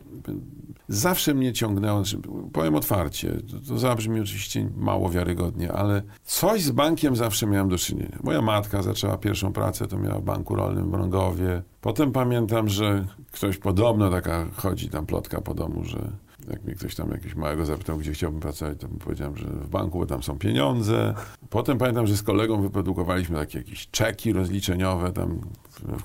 zawsze 0.88 1.34
mnie 1.34 1.52
ciągnęło, 1.52 2.04
znaczy, 2.04 2.28
powiem 2.52 2.74
otwarcie, 2.74 3.36
to, 3.50 3.68
to 3.68 3.78
zabrzmi 3.78 4.20
oczywiście 4.20 4.70
mało 4.76 5.10
wiarygodnie, 5.10 5.72
ale 5.72 6.02
coś 6.24 6.62
z 6.62 6.70
bankiem 6.70 7.16
zawsze 7.16 7.46
miałem 7.46 7.68
do 7.68 7.78
czynienia. 7.78 8.18
Moja 8.22 8.42
matka 8.42 8.82
zaczęła 8.82 9.18
pierwszą 9.18 9.52
pracę, 9.52 9.86
to 9.86 9.98
miała 9.98 10.18
w 10.18 10.24
banku 10.24 10.54
rolnym 10.54 10.84
w 10.84 10.92
Mrągowie. 10.92 11.62
Potem 11.80 12.12
pamiętam, 12.12 12.68
że 12.68 13.06
ktoś 13.32 13.58
podobno, 13.58 14.10
taka 14.10 14.46
chodzi 14.56 14.88
tam 14.88 15.06
plotka 15.06 15.40
po 15.40 15.54
domu, 15.54 15.84
że 15.84 16.12
jak 16.50 16.64
mnie 16.64 16.74
ktoś 16.74 16.94
tam 16.94 17.10
jakiegoś 17.10 17.34
małego 17.34 17.64
zapytał, 17.64 17.98
gdzie 17.98 18.12
chciałbym 18.12 18.40
pracować, 18.40 18.78
to 18.80 18.88
powiedziałem, 18.88 19.36
że 19.36 19.46
w 19.46 19.68
banku, 19.68 19.98
bo 19.98 20.06
tam 20.06 20.22
są 20.22 20.38
pieniądze. 20.38 21.14
Potem 21.50 21.78
pamiętam, 21.78 22.06
że 22.06 22.16
z 22.16 22.22
kolegą 22.22 22.62
wyprodukowaliśmy 22.62 23.36
takie 23.38 23.58
jakieś 23.58 23.88
czeki 23.90 24.32
rozliczeniowe, 24.32 25.12
tam 25.12 25.40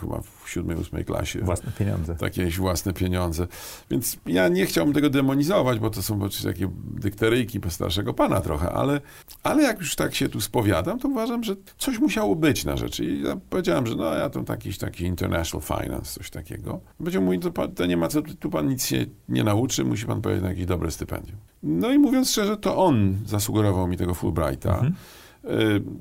chyba 0.02 0.22
w 0.22 0.50
siódmej, 0.50 0.78
ósmej 0.78 1.06
klasie. 1.06 1.42
Własne 1.42 1.72
pieniądze. 1.72 2.16
Takie 2.16 2.50
własne 2.50 2.94
pieniądze. 2.94 3.48
Więc 3.92 4.18
ja 4.26 4.48
nie 4.48 4.66
chciałbym 4.66 4.94
tego 4.94 5.10
demonizować, 5.10 5.80
bo 5.80 5.90
to 5.90 6.02
są 6.02 6.20
takie 6.44 6.70
dykteryjki 6.86 7.60
starszego 7.70 8.14
pana 8.14 8.42
trochę, 8.42 8.70
ale, 8.70 9.02
ale 9.44 9.64
jak 9.64 9.80
już 9.80 9.96
tak 9.96 10.16
się 10.16 10.30
tu 10.30 10.42
spowiadam, 10.42 11.00
to 11.00 11.08
uważam, 11.08 11.44
że 11.44 11.56
coś 11.78 12.00
musiało 12.00 12.36
być 12.36 12.66
na 12.66 12.78
rzeczy. 12.78 13.06
I 13.06 13.24
ja 13.24 13.38
powiedziałem, 13.50 13.88
że 13.88 13.96
no 13.96 14.14
ja 14.14 14.30
to 14.30 14.44
taki, 14.44 14.74
taki 14.74 15.06
international 15.06 15.66
finance, 15.68 16.20
coś 16.20 16.30
takiego. 16.30 16.80
Powiedział 16.98 17.22
mój, 17.22 17.40
to, 17.40 17.52
pan, 17.52 17.72
to 17.72 17.86
nie 17.86 17.98
ma 17.98 18.08
co, 18.08 18.22
tu 18.22 18.50
pan 18.50 18.68
nic 18.68 18.86
się 18.86 19.06
nie 19.30 19.44
nauczy, 19.44 19.86
musi 19.86 20.06
pan 20.06 20.22
powiedzieć 20.22 20.33
na 20.42 20.50
jakieś 20.50 20.66
dobre 20.66 20.92
stypendium. 20.92 21.38
No 21.64 21.92
i 21.92 22.00
mówiąc 22.00 22.30
szczerze, 22.30 22.58
to 22.58 22.86
on 22.86 23.18
zasugerował 23.26 23.88
mi 23.88 23.98
tego 23.98 24.14
Fulbrighta. 24.14 24.74
Mhm. 24.74 24.94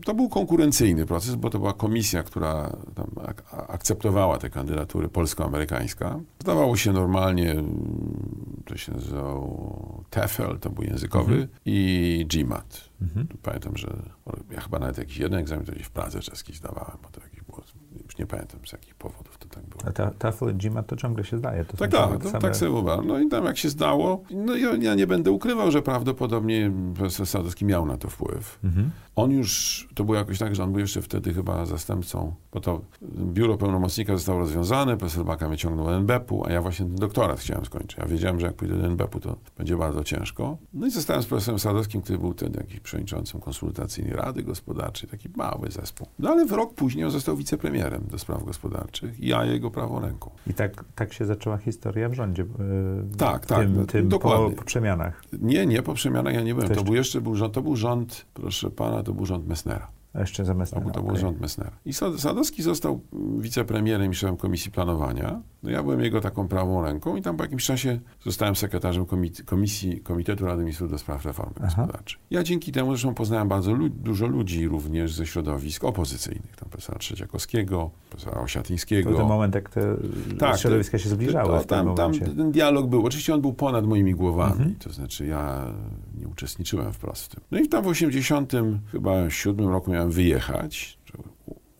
To 0.05 0.15
był 0.15 0.29
konkurencyjny 0.29 1.07
proces, 1.07 1.35
bo 1.35 1.51
to 1.51 1.59
była 1.59 1.73
komisja, 1.73 2.23
która 2.23 2.77
ak 3.27 3.43
akceptowała 3.69 4.39
te 4.39 4.51
kandydatury 4.51 5.09
polsko-amerykańska. 5.09 6.21
Zdawało 6.39 6.77
się 6.77 6.93
normalnie, 6.93 7.55
to 8.65 8.77
się 8.77 8.93
nazywało 8.93 10.05
TEFL, 10.11 10.59
to 10.59 10.71
był 10.71 10.85
językowy, 10.85 11.33
mhm. 11.33 11.49
i 11.65 12.27
GMAT. 12.29 12.89
Mhm. 13.03 13.27
Pamiętam, 13.43 13.77
że 13.77 13.97
ja 14.51 14.61
chyba 14.61 14.79
nawet 14.79 14.99
jakiś 14.99 15.19
jeden 15.19 15.39
egzamin 15.39 15.67
to 15.67 15.73
gdzieś 15.73 15.87
w 15.87 15.91
Pradze 15.91 16.21
czeskiej 16.21 16.55
zdawałem, 16.55 16.99
bo 17.03 17.09
to 17.09 17.21
jakiś 17.21 17.43
było, 17.43 17.63
już 18.05 18.19
nie 18.19 18.27
pamiętam 18.27 18.61
z 18.67 18.73
jakich 18.73 18.95
powodów 18.95 19.39
tak 19.55 19.65
było. 19.65 19.83
A 19.87 20.13
ta, 20.13 20.33
GMAT 20.55 20.87
to 20.87 20.97
ciągle 20.97 21.25
się 21.25 21.39
zdaje. 21.39 21.65
To 21.65 21.77
tak, 21.77 21.91
tak, 21.91 22.25
same... 22.25 22.39
tak 22.39 22.57
sobie 22.57 22.71
uważam. 22.71 23.07
No 23.07 23.19
i 23.19 23.29
tam 23.29 23.45
jak 23.45 23.59
się 23.59 23.69
zdało, 23.69 24.23
no 24.31 24.57
ja, 24.57 24.75
ja 24.81 24.95
nie 24.95 25.07
będę 25.07 25.31
ukrywał, 25.31 25.71
że 25.71 25.83
prawdopodobnie 25.83 26.73
profesor 26.95 27.27
Sadowski 27.27 27.65
miał 27.65 27.87
na 27.87 27.97
to 27.97 28.09
wpływ. 28.09 28.59
Mhm. 28.65 28.91
On 29.17 29.31
już, 29.31 29.89
to 29.95 30.05
było 30.05 30.17
jakoś 30.17 30.39
tak, 30.39 30.55
że 30.55 30.65
on 30.65 30.73
był 30.73 30.81
jeszcze 30.81 31.03
wtedy 31.03 31.35
chyba 31.35 31.67
zastępcą, 31.67 32.35
bo 32.53 32.61
to 32.61 32.81
biuro 33.03 33.57
pełnomocnika 33.57 34.17
zostało 34.17 34.39
rozwiązane, 34.39 34.97
profesor 34.97 35.25
Baka 35.25 35.49
mnie 35.49 35.57
ciągnął 35.57 35.87
do 35.87 35.97
NBP-u, 35.97 36.47
a 36.47 36.53
ja 36.53 36.63
właśnie 36.63 36.87
ten 36.87 36.95
doktorat 36.97 37.41
chciałem 37.41 37.65
skończyć. 37.65 37.99
Ja 37.99 38.07
wiedziałem, 38.07 38.41
że 38.41 38.47
jak 38.47 38.55
pójdę 38.55 38.79
do 38.79 38.87
NBP-u, 38.87 39.21
to 39.21 39.37
będzie 39.59 39.77
bardzo 39.77 40.05
ciężko. 40.05 40.57
No 40.75 40.87
i 40.87 40.91
zostałem 40.91 41.23
z 41.23 41.27
profesorem 41.27 41.59
Sadowskim, 41.59 42.03
który 42.03 42.19
był 42.19 42.33
wtedy 42.33 42.59
jakiś 42.59 42.81
przewodniczącym 42.81 43.41
konsultacyjnej 43.41 44.17
Rady 44.17 44.43
Gospodarczej, 44.43 45.09
taki 45.09 45.29
mały 45.37 45.71
zespół. 45.71 46.07
No 46.19 46.31
ale 46.31 46.47
w 46.47 46.53
rok 46.53 46.75
później 46.75 47.05
on 47.05 47.11
został 47.11 47.37
wicepremierem 47.37 48.03
do 48.11 48.19
spraw 48.19 48.45
gospodarczych 48.45 49.21
i 49.21 49.27
ja 49.27 49.42
jego 49.45 49.71
prawą 49.71 50.01
ręką. 50.01 50.31
I 50.47 50.55
tak, 50.55 50.85
tak 50.95 51.13
się 51.13 51.27
zaczęła 51.27 51.57
historia 51.57 52.09
w 52.09 52.15
rządzie. 52.15 52.43
Yy, 52.43 53.17
tak, 53.19 53.47
tak. 53.47 53.59
Tym, 53.59 53.87
tym 53.87 54.09
dokładnie. 54.09 54.51
Po, 54.51 54.57
po, 54.57 54.65
przemianach. 54.65 55.25
Nie, 55.41 55.67
nie, 55.67 55.83
po 55.83 55.95
przemianach 55.95 56.35
ja 56.35 56.43
nie 56.43 56.55
byłem. 56.55 56.69
To, 56.69 56.75
to 56.75 56.85
był 56.85 56.95
jeszcze 56.95 57.21
był 57.21 57.35
rząd, 57.35 57.55
to 57.55 57.63
był 57.63 57.77
rząd, 57.77 58.27
proszę 58.35 58.71
pana, 58.71 59.03
to 59.03 59.13
był 59.13 59.27
rząd 59.27 59.47
Messnera. 59.47 59.91
A 60.15 60.21
jeszcze 60.21 60.45
za 60.45 60.55
Messnera. 60.55 60.91
To, 60.91 61.03
był 61.03 61.17
rząd 61.17 61.41
Messnera. 61.41 61.73
I 61.85 61.93
Sadowski 61.93 62.63
został 62.63 63.01
wicepremierem 63.39 64.13
i 64.13 64.15
szefem 64.15 64.37
Komisji 64.37 64.71
Planowania. 64.71 65.43
No 65.63 65.71
ja 65.71 65.83
byłem 65.83 66.01
jego 66.01 66.21
taką 66.21 66.49
prawą 66.49 66.83
ręką 66.83 67.17
i 67.17 67.23
tam 67.23 67.37
po 67.37 67.45
jakimś 67.45 67.65
czasie 67.65 68.01
zostałem 68.25 68.57
sekretarzem 68.57 69.07
komit 69.07 69.43
komisji 69.43 70.01
Komitetu 70.01 70.47
Rady 70.47 70.63
Ministrów 70.63 70.91
do 70.91 70.99
Spraw 70.99 71.25
Reformy 71.25 71.53
Aha. 71.57 71.67
Gospodarczej. 71.67 72.19
Ja 72.31 72.43
dzięki 72.43 72.73
temu 72.73 72.91
zresztą 72.91 73.15
poznałem 73.15 73.49
bardzo 73.49 73.73
lu 73.73 73.89
dużo 73.89 74.27
ludzi 74.27 74.69
również 74.69 75.15
ze 75.15 75.27
środowisk 75.27 75.85
opozycyjnych. 75.85 76.57
Tam 76.57 76.69
profesora 76.69 76.99
Trzeciakowskiego, 76.99 77.91
profesora 78.11 78.41
Osiatyńskiego. 78.41 79.11
To 79.11 79.17
ten 79.17 79.27
moment, 79.27 79.55
jak 79.55 79.71
te 79.71 79.97
tak, 80.39 80.59
środowiska 80.59 80.99
się 80.99 81.09
zbliżały 81.09 81.49
to, 81.49 81.59
to, 81.59 81.65
tam, 81.65 81.95
tam 81.95 82.13
ten 82.15 82.53
dialog 82.53 82.87
był. 82.87 83.07
Oczywiście 83.07 83.35
on 83.35 83.41
był 83.41 83.53
ponad 83.53 83.87
moimi 83.87 84.15
głowami. 84.15 84.53
Mhm. 84.53 84.75
To 84.75 84.93
znaczy 84.93 85.27
ja 85.27 85.67
nie 86.21 86.29
uczestniczyłem 86.29 86.93
wprost 86.93 87.25
w 87.25 87.29
tym. 87.29 87.41
No 87.51 87.59
i 87.59 87.69
tam 87.69 87.85
w 87.85 87.87
80 87.87 88.53
chyba 88.93 89.31
siódmym 89.31 89.69
roku 89.69 89.91
miałem 89.91 90.11
wyjechać, 90.11 90.99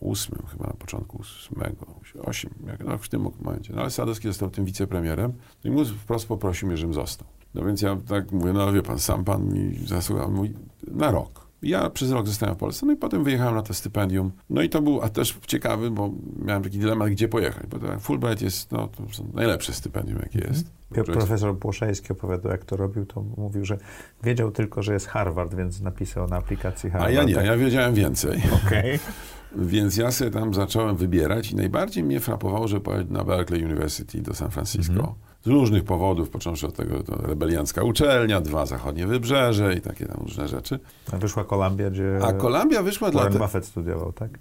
ósmym 0.03 0.41
chyba 0.51 0.67
na 0.67 0.73
początku 0.73 1.17
ósmego, 1.17 1.85
osiem, 2.23 2.51
jak, 2.67 2.83
no 2.83 2.97
w 2.97 3.09
tym 3.09 3.29
momencie. 3.41 3.73
No 3.73 3.81
ale 3.81 3.91
Sadowski 3.91 4.27
został 4.27 4.49
tym 4.49 4.65
wicepremierem 4.65 5.33
no 5.63 5.71
i 5.71 5.73
mu 5.73 5.85
wprost 5.85 6.27
poprosił 6.27 6.67
mnie, 6.67 6.77
żebym 6.77 6.93
został. 6.93 7.27
No 7.53 7.65
więc 7.65 7.81
ja 7.81 7.97
tak 8.07 8.31
mówię, 8.31 8.53
no 8.53 8.73
wie 8.73 8.81
pan, 8.81 8.99
sam 8.99 9.23
pan 9.23 9.53
mi 9.53 9.87
zasłuchał 9.87 10.31
mój, 10.31 10.53
na 10.87 11.11
rok. 11.11 11.43
Ja 11.61 11.89
przez 11.89 12.11
rok 12.11 12.27
zostałem 12.27 12.55
w 12.55 12.57
Polsce, 12.57 12.85
no 12.85 12.93
i 12.93 12.95
potem 12.95 13.23
wyjechałem 13.23 13.55
na 13.55 13.61
to 13.61 13.73
stypendium. 13.73 14.31
No 14.49 14.61
i 14.61 14.69
to 14.69 14.81
był, 14.81 15.01
a 15.01 15.09
też 15.09 15.39
ciekawy, 15.47 15.91
bo 15.91 16.11
miałem 16.45 16.63
taki 16.63 16.79
dylemat, 16.79 17.09
gdzie 17.09 17.27
pojechać, 17.27 17.67
bo 17.67 17.79
to 17.79 17.99
Fulbright 17.99 18.41
jest, 18.41 18.71
no, 18.71 18.87
to 18.87 19.03
są 19.11 19.31
najlepsze 19.33 19.73
stypendium, 19.73 20.19
jakie 20.19 20.39
mhm. 20.39 20.53
jest. 20.53 20.71
Profesor 21.05 21.59
Płoszeński 21.59 22.13
opowiadał, 22.13 22.51
jak 22.51 22.65
to 22.65 22.77
robił, 22.77 23.05
to 23.05 23.21
mówił, 23.37 23.65
że 23.65 23.77
wiedział 24.23 24.51
tylko, 24.51 24.83
że 24.83 24.93
jest 24.93 25.07
Harvard, 25.07 25.55
więc 25.55 25.81
napisał 25.81 26.27
na 26.27 26.37
aplikacji 26.37 26.89
Harvard. 26.89 27.09
A 27.09 27.13
ja 27.13 27.23
nie, 27.23 27.33
ja 27.33 27.57
wiedziałem 27.57 27.93
więcej. 27.93 28.41
Okej. 28.65 28.79
Okay. 28.79 28.99
Więc 29.55 29.97
ja 29.97 30.11
sobie 30.11 30.31
tam 30.31 30.53
zacząłem 30.53 30.95
wybierać 30.95 31.51
i 31.51 31.55
najbardziej 31.55 32.03
mnie 32.03 32.19
frapowało, 32.19 32.67
że 32.67 32.79
pojechałem 32.79 33.13
na 33.13 33.23
Berkeley 33.23 33.65
University 33.65 34.21
do 34.21 34.33
San 34.33 34.51
Francisco. 34.51 34.93
-hmm 34.93 35.33
z 35.43 35.47
różnych 35.47 35.83
powodów, 35.83 36.29
począwszy 36.29 36.67
od 36.67 36.75
tego, 36.75 37.03
to 37.03 37.15
rebeliancka 37.15 37.83
uczelnia, 37.83 38.41
dwa 38.41 38.65
zachodnie 38.65 39.07
wybrzeże 39.07 39.75
i 39.75 39.81
takie 39.81 40.05
tam 40.05 40.17
różne 40.21 40.47
rzeczy. 40.47 40.79
A 41.11 41.17
wyszła 41.17 41.43
Kolumbia, 41.43 41.89
gdzie 41.89 42.19
A 42.23 42.33
Kolumbia 42.33 42.83
wyszła 42.83 43.11
Warren 43.11 43.31
dla... 43.31 43.41
Buffett 43.41 43.65
studiował, 43.65 44.11
tak? 44.11 44.39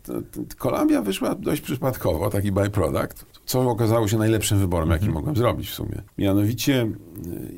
Kolumbia 0.59 1.03
wyszła 1.03 1.35
dość 1.35 1.63
przypadkowo, 1.63 2.31
taki 2.31 2.53
byproduct, 2.53 3.27
co 3.45 3.61
okazało 3.71 4.09
się 4.09 4.19
najlepszym 4.19 4.59
wyborem, 4.59 4.91
jaki 4.91 5.05
mhm. 5.05 5.15
mogłem 5.15 5.37
zrobić 5.37 5.69
w 5.69 5.75
sumie. 5.75 6.03
Mianowicie 6.19 6.91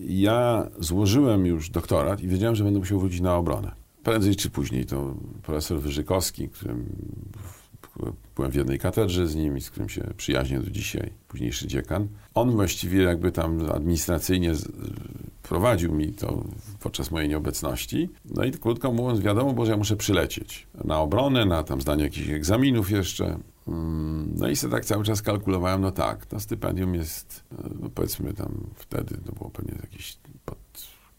ja 0.08 0.68
złożyłem 0.78 1.46
już 1.46 1.70
doktorat 1.70 2.20
i 2.20 2.28
wiedziałem, 2.28 2.56
że 2.56 2.64
będę 2.64 2.78
musiał 2.78 3.00
wrócić 3.00 3.20
na 3.20 3.36
obronę. 3.36 3.83
Prędzej 4.04 4.36
czy 4.36 4.50
później 4.50 4.86
to 4.86 5.14
profesor 5.42 5.80
Wyżykowski, 5.80 6.48
którym 6.48 6.86
byłem 8.36 8.50
w 8.50 8.54
jednej 8.54 8.78
katedrze 8.78 9.26
z 9.26 9.34
nim 9.34 9.56
i 9.56 9.60
z 9.60 9.70
którym 9.70 9.88
się 9.88 10.02
przyjaźnię 10.16 10.60
do 10.60 10.70
dzisiaj, 10.70 11.10
późniejszy 11.28 11.66
dziekan. 11.66 12.08
On 12.34 12.50
właściwie 12.50 13.02
jakby 13.02 13.32
tam 13.32 13.70
administracyjnie 13.70 14.52
prowadził 15.42 15.94
mi 15.94 16.12
to 16.12 16.44
podczas 16.80 17.10
mojej 17.10 17.28
nieobecności. 17.28 18.10
No 18.24 18.44
i 18.44 18.52
krótko 18.52 18.92
mówiąc, 18.92 19.20
wiadomo 19.20 19.52
było, 19.52 19.66
że 19.66 19.72
ja 19.72 19.78
muszę 19.78 19.96
przylecieć 19.96 20.66
na 20.84 21.00
obronę, 21.00 21.44
na 21.44 21.62
tam 21.62 21.80
zdanie 21.80 22.04
jakichś 22.04 22.28
egzaminów 22.28 22.90
jeszcze. 22.90 23.38
Mm, 23.68 24.34
no 24.36 24.48
i 24.48 24.56
sobie 24.56 24.72
tak 24.72 24.84
cały 24.84 25.04
czas 25.04 25.22
kalkulowałem, 25.22 25.80
no 25.80 25.90
tak, 25.90 26.26
to 26.26 26.40
stypendium 26.40 26.94
jest, 26.94 27.44
no 27.80 27.90
powiedzmy 27.94 28.34
tam 28.34 28.66
wtedy, 28.74 29.18
to 29.26 29.32
było 29.32 29.50
pewnie 29.50 29.74
jakieś 29.82 30.16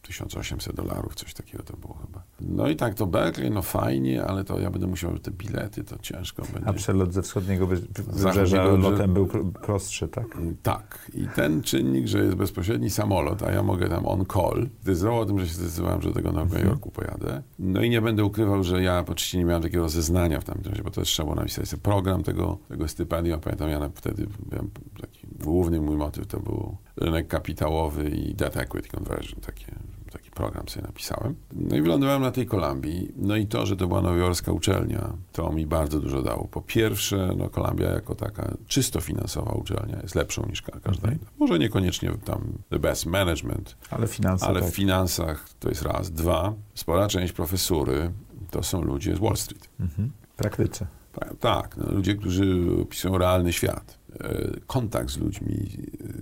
1800 0.08 0.76
dolarów, 0.76 1.16
coś 1.16 1.34
takiego 1.34 1.64
to 1.64 1.78
było 1.78 1.94
chyba. 1.94 2.24
No 2.42 2.70
i 2.70 2.76
tak 2.76 2.94
to 2.94 3.08
Berkeley, 3.08 3.52
no 3.52 3.62
fajnie, 3.62 4.24
ale 4.24 4.44
to 4.44 4.60
ja 4.60 4.70
będę 4.70 4.88
musiał 4.88 5.20
te 5.20 5.32
bilety, 5.32 5.84
to 5.84 5.98
ciężko 5.98 6.44
będzie. 6.54 6.70
A 6.70 6.74
przelot 6.74 7.14
ze 7.14 7.22
wschodniego 7.22 7.68
wybrzeża 7.68 8.64
lotem 8.64 9.14
był 9.14 9.28
prostszy, 9.62 10.08
tak? 10.08 10.36
Mm, 10.36 10.58
tak. 10.64 11.12
I 11.14 11.28
ten 11.36 11.62
czynnik, 11.62 12.08
że 12.08 12.20
jest 12.20 12.36
bezpośredni 12.36 12.90
samolot, 12.90 13.44
a 13.44 13.52
ja 13.52 13.64
mogę 13.64 13.90
tam 13.90 14.08
on 14.08 14.26
call, 14.34 14.68
zdecydował 14.82 15.20
o 15.20 15.26
tym, 15.26 15.40
że 15.40 15.48
się 15.48 15.54
zdecydowałem, 15.54 16.02
że 16.02 16.10
do 16.10 16.16
tego 16.16 16.32
Nowego 16.32 16.56
mhm. 16.56 16.70
Jorku 16.70 16.92
pojadę. 16.92 17.44
No 17.60 17.82
i 17.82 17.90
nie 17.90 18.02
będę 18.02 18.26
ukrywał, 18.26 18.64
że 18.64 18.84
ja 18.84 19.04
oczywiście 19.08 19.38
nie 19.38 19.46
miałem 19.46 19.64
takiego 19.64 19.90
zeznania 19.90 20.40
w 20.40 20.44
tamtym 20.44 20.72
czasie, 20.72 20.84
bo 20.84 20.92
to 20.92 21.02
trzeba 21.02 21.26
było 21.26 21.36
napisać 21.36 21.70
sobie 21.70 21.82
program 21.82 22.24
tego, 22.24 22.58
tego 22.68 22.88
stypendium. 22.88 23.40
Pamiętam, 23.40 23.70
ja 23.70 23.90
wtedy 23.96 24.28
byłem 24.50 24.70
taki 25.02 25.28
główny 25.40 25.82
mój 25.82 25.98
motyw 25.98 26.28
to 26.28 26.40
był 26.40 26.78
rynek 26.98 27.28
kapitałowy 27.28 28.10
i 28.10 28.36
debt 28.36 28.58
equity 28.58 28.90
conversion, 28.90 29.42
takie 29.42 29.76
taki 30.18 30.32
program 30.32 30.70
sobie 30.70 30.86
napisałem. 30.86 31.36
No 31.54 31.76
i 31.76 31.82
wylądowałem 31.82 32.22
na 32.22 32.32
tej 32.32 32.46
Kolumbii. 32.46 33.12
No 33.16 33.36
i 33.36 33.48
to, 33.48 33.66
że 33.66 33.76
to 33.78 33.88
była 33.88 34.02
nowojorska 34.02 34.52
uczelnia, 34.52 35.14
to 35.32 35.52
mi 35.52 35.66
bardzo 35.66 36.00
dużo 36.00 36.22
dało. 36.22 36.48
Po 36.48 36.62
pierwsze, 36.62 37.34
no 37.38 37.50
Kolumbia 37.50 37.92
jako 37.92 38.16
taka 38.16 38.58
czysto 38.68 39.02
finansowa 39.02 39.52
uczelnia 39.52 40.00
jest 40.02 40.16
lepszą 40.16 40.46
niż 40.50 40.62
każda 40.62 40.90
mhm. 40.90 41.14
inna. 41.14 41.30
Może 41.40 41.60
niekoniecznie 41.60 42.12
tam 42.26 42.54
the 42.70 42.80
best 42.80 43.06
management, 43.06 43.76
ale, 43.90 44.08
finanse, 44.08 44.46
ale 44.46 44.62
tak. 44.62 44.70
w 44.70 44.76
finansach 44.76 45.50
to 45.60 45.70
jest 45.70 45.82
raz. 45.82 46.12
Dwa, 46.12 46.54
spora 46.76 47.08
część 47.08 47.34
profesury 47.34 48.12
to 48.52 48.64
są 48.64 48.82
ludzie 48.82 49.16
z 49.16 49.20
Wall 49.20 49.38
Street. 49.38 49.70
Mhm. 49.80 50.12
Praktycy. 50.38 50.86
Tak, 51.20 51.36
tak 51.40 51.78
no, 51.78 51.92
ludzie, 51.92 52.16
którzy 52.16 52.68
opisują 52.82 53.18
realny 53.18 53.54
świat. 53.54 53.98
E, 54.20 54.52
kontakt 54.68 55.10
z 55.10 55.18
ludźmi 55.18 55.70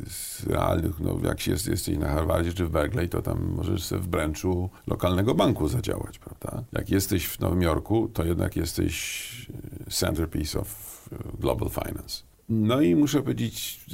z 0.07 0.47
realnych, 0.47 0.99
no 0.99 1.19
jak 1.23 1.41
się 1.41 1.51
jest, 1.51 1.67
jesteś 1.67 1.97
na 1.97 2.09
Harvardzie 2.09 2.53
czy 2.53 2.65
w 2.65 2.69
Berkeley, 2.69 3.09
to 3.09 3.21
tam 3.21 3.53
możesz 3.55 3.83
sobie 3.83 4.01
w 4.01 4.07
bręczu 4.07 4.69
lokalnego 4.87 5.35
banku 5.35 5.67
zadziałać, 5.67 6.19
prawda? 6.19 6.63
Jak 6.73 6.89
jesteś 6.89 7.27
w 7.27 7.39
Nowym 7.39 7.61
Jorku, 7.61 8.09
to 8.13 8.23
jednak 8.25 8.55
jesteś 8.55 9.47
e, 9.87 9.91
centerpiece 9.91 10.59
of 10.59 11.09
e, 11.11 11.37
global 11.39 11.69
finance. 11.69 12.23
No 12.49 12.81
i 12.81 12.95
muszę 12.95 13.21
powiedzieć, 13.21 13.85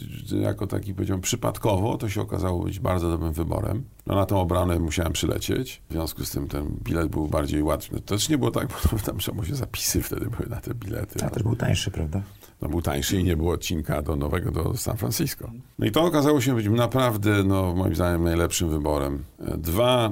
jako 0.41 0.67
taki 0.67 0.93
powiedziałem 0.93 1.21
przypadkowo, 1.21 1.97
to 1.97 2.09
się 2.09 2.21
okazało 2.21 2.63
być 2.63 2.79
bardzo 2.79 3.09
dobrym 3.09 3.33
wyborem. 3.33 3.83
No 4.09 4.15
na 4.15 4.25
tą 4.25 4.39
obronę 4.39 4.79
musiałem 4.79 5.13
przylecieć, 5.13 5.81
w 5.89 5.93
związku 5.93 6.25
z 6.25 6.31
tym 6.31 6.47
ten 6.47 6.77
bilet 6.83 7.07
był 7.07 7.27
bardziej 7.27 7.63
łatwy. 7.63 7.95
No, 7.95 7.99
to 7.99 8.15
też 8.15 8.29
nie 8.29 8.37
było 8.37 8.51
tak, 8.51 8.67
bo 8.91 8.97
tam 8.97 9.17
trzeba 9.17 9.45
się 9.45 9.55
zapisy 9.55 10.01
wtedy 10.01 10.25
były 10.25 10.49
na 10.49 10.61
te 10.61 10.73
bilety. 10.73 11.25
A 11.25 11.29
też 11.29 11.43
był 11.43 11.55
tańszy, 11.55 11.91
prawda? 11.91 12.21
no, 12.61 12.69
był 12.69 12.81
tańszy 12.81 13.17
i 13.17 13.23
nie 13.23 13.37
było 13.37 13.53
odcinka 13.53 14.01
do 14.01 14.15
nowego, 14.15 14.51
do 14.51 14.77
San 14.77 14.97
Francisco. 14.97 15.51
No 15.79 15.85
i 15.85 15.91
to 15.91 16.03
okazało 16.03 16.41
się 16.41 16.55
być 16.55 16.67
naprawdę, 16.67 17.43
no, 17.43 17.75
moim 17.75 17.95
zdaniem, 17.95 18.23
najlepszym 18.23 18.69
wyborem. 18.69 19.23
Dwa, 19.57 20.11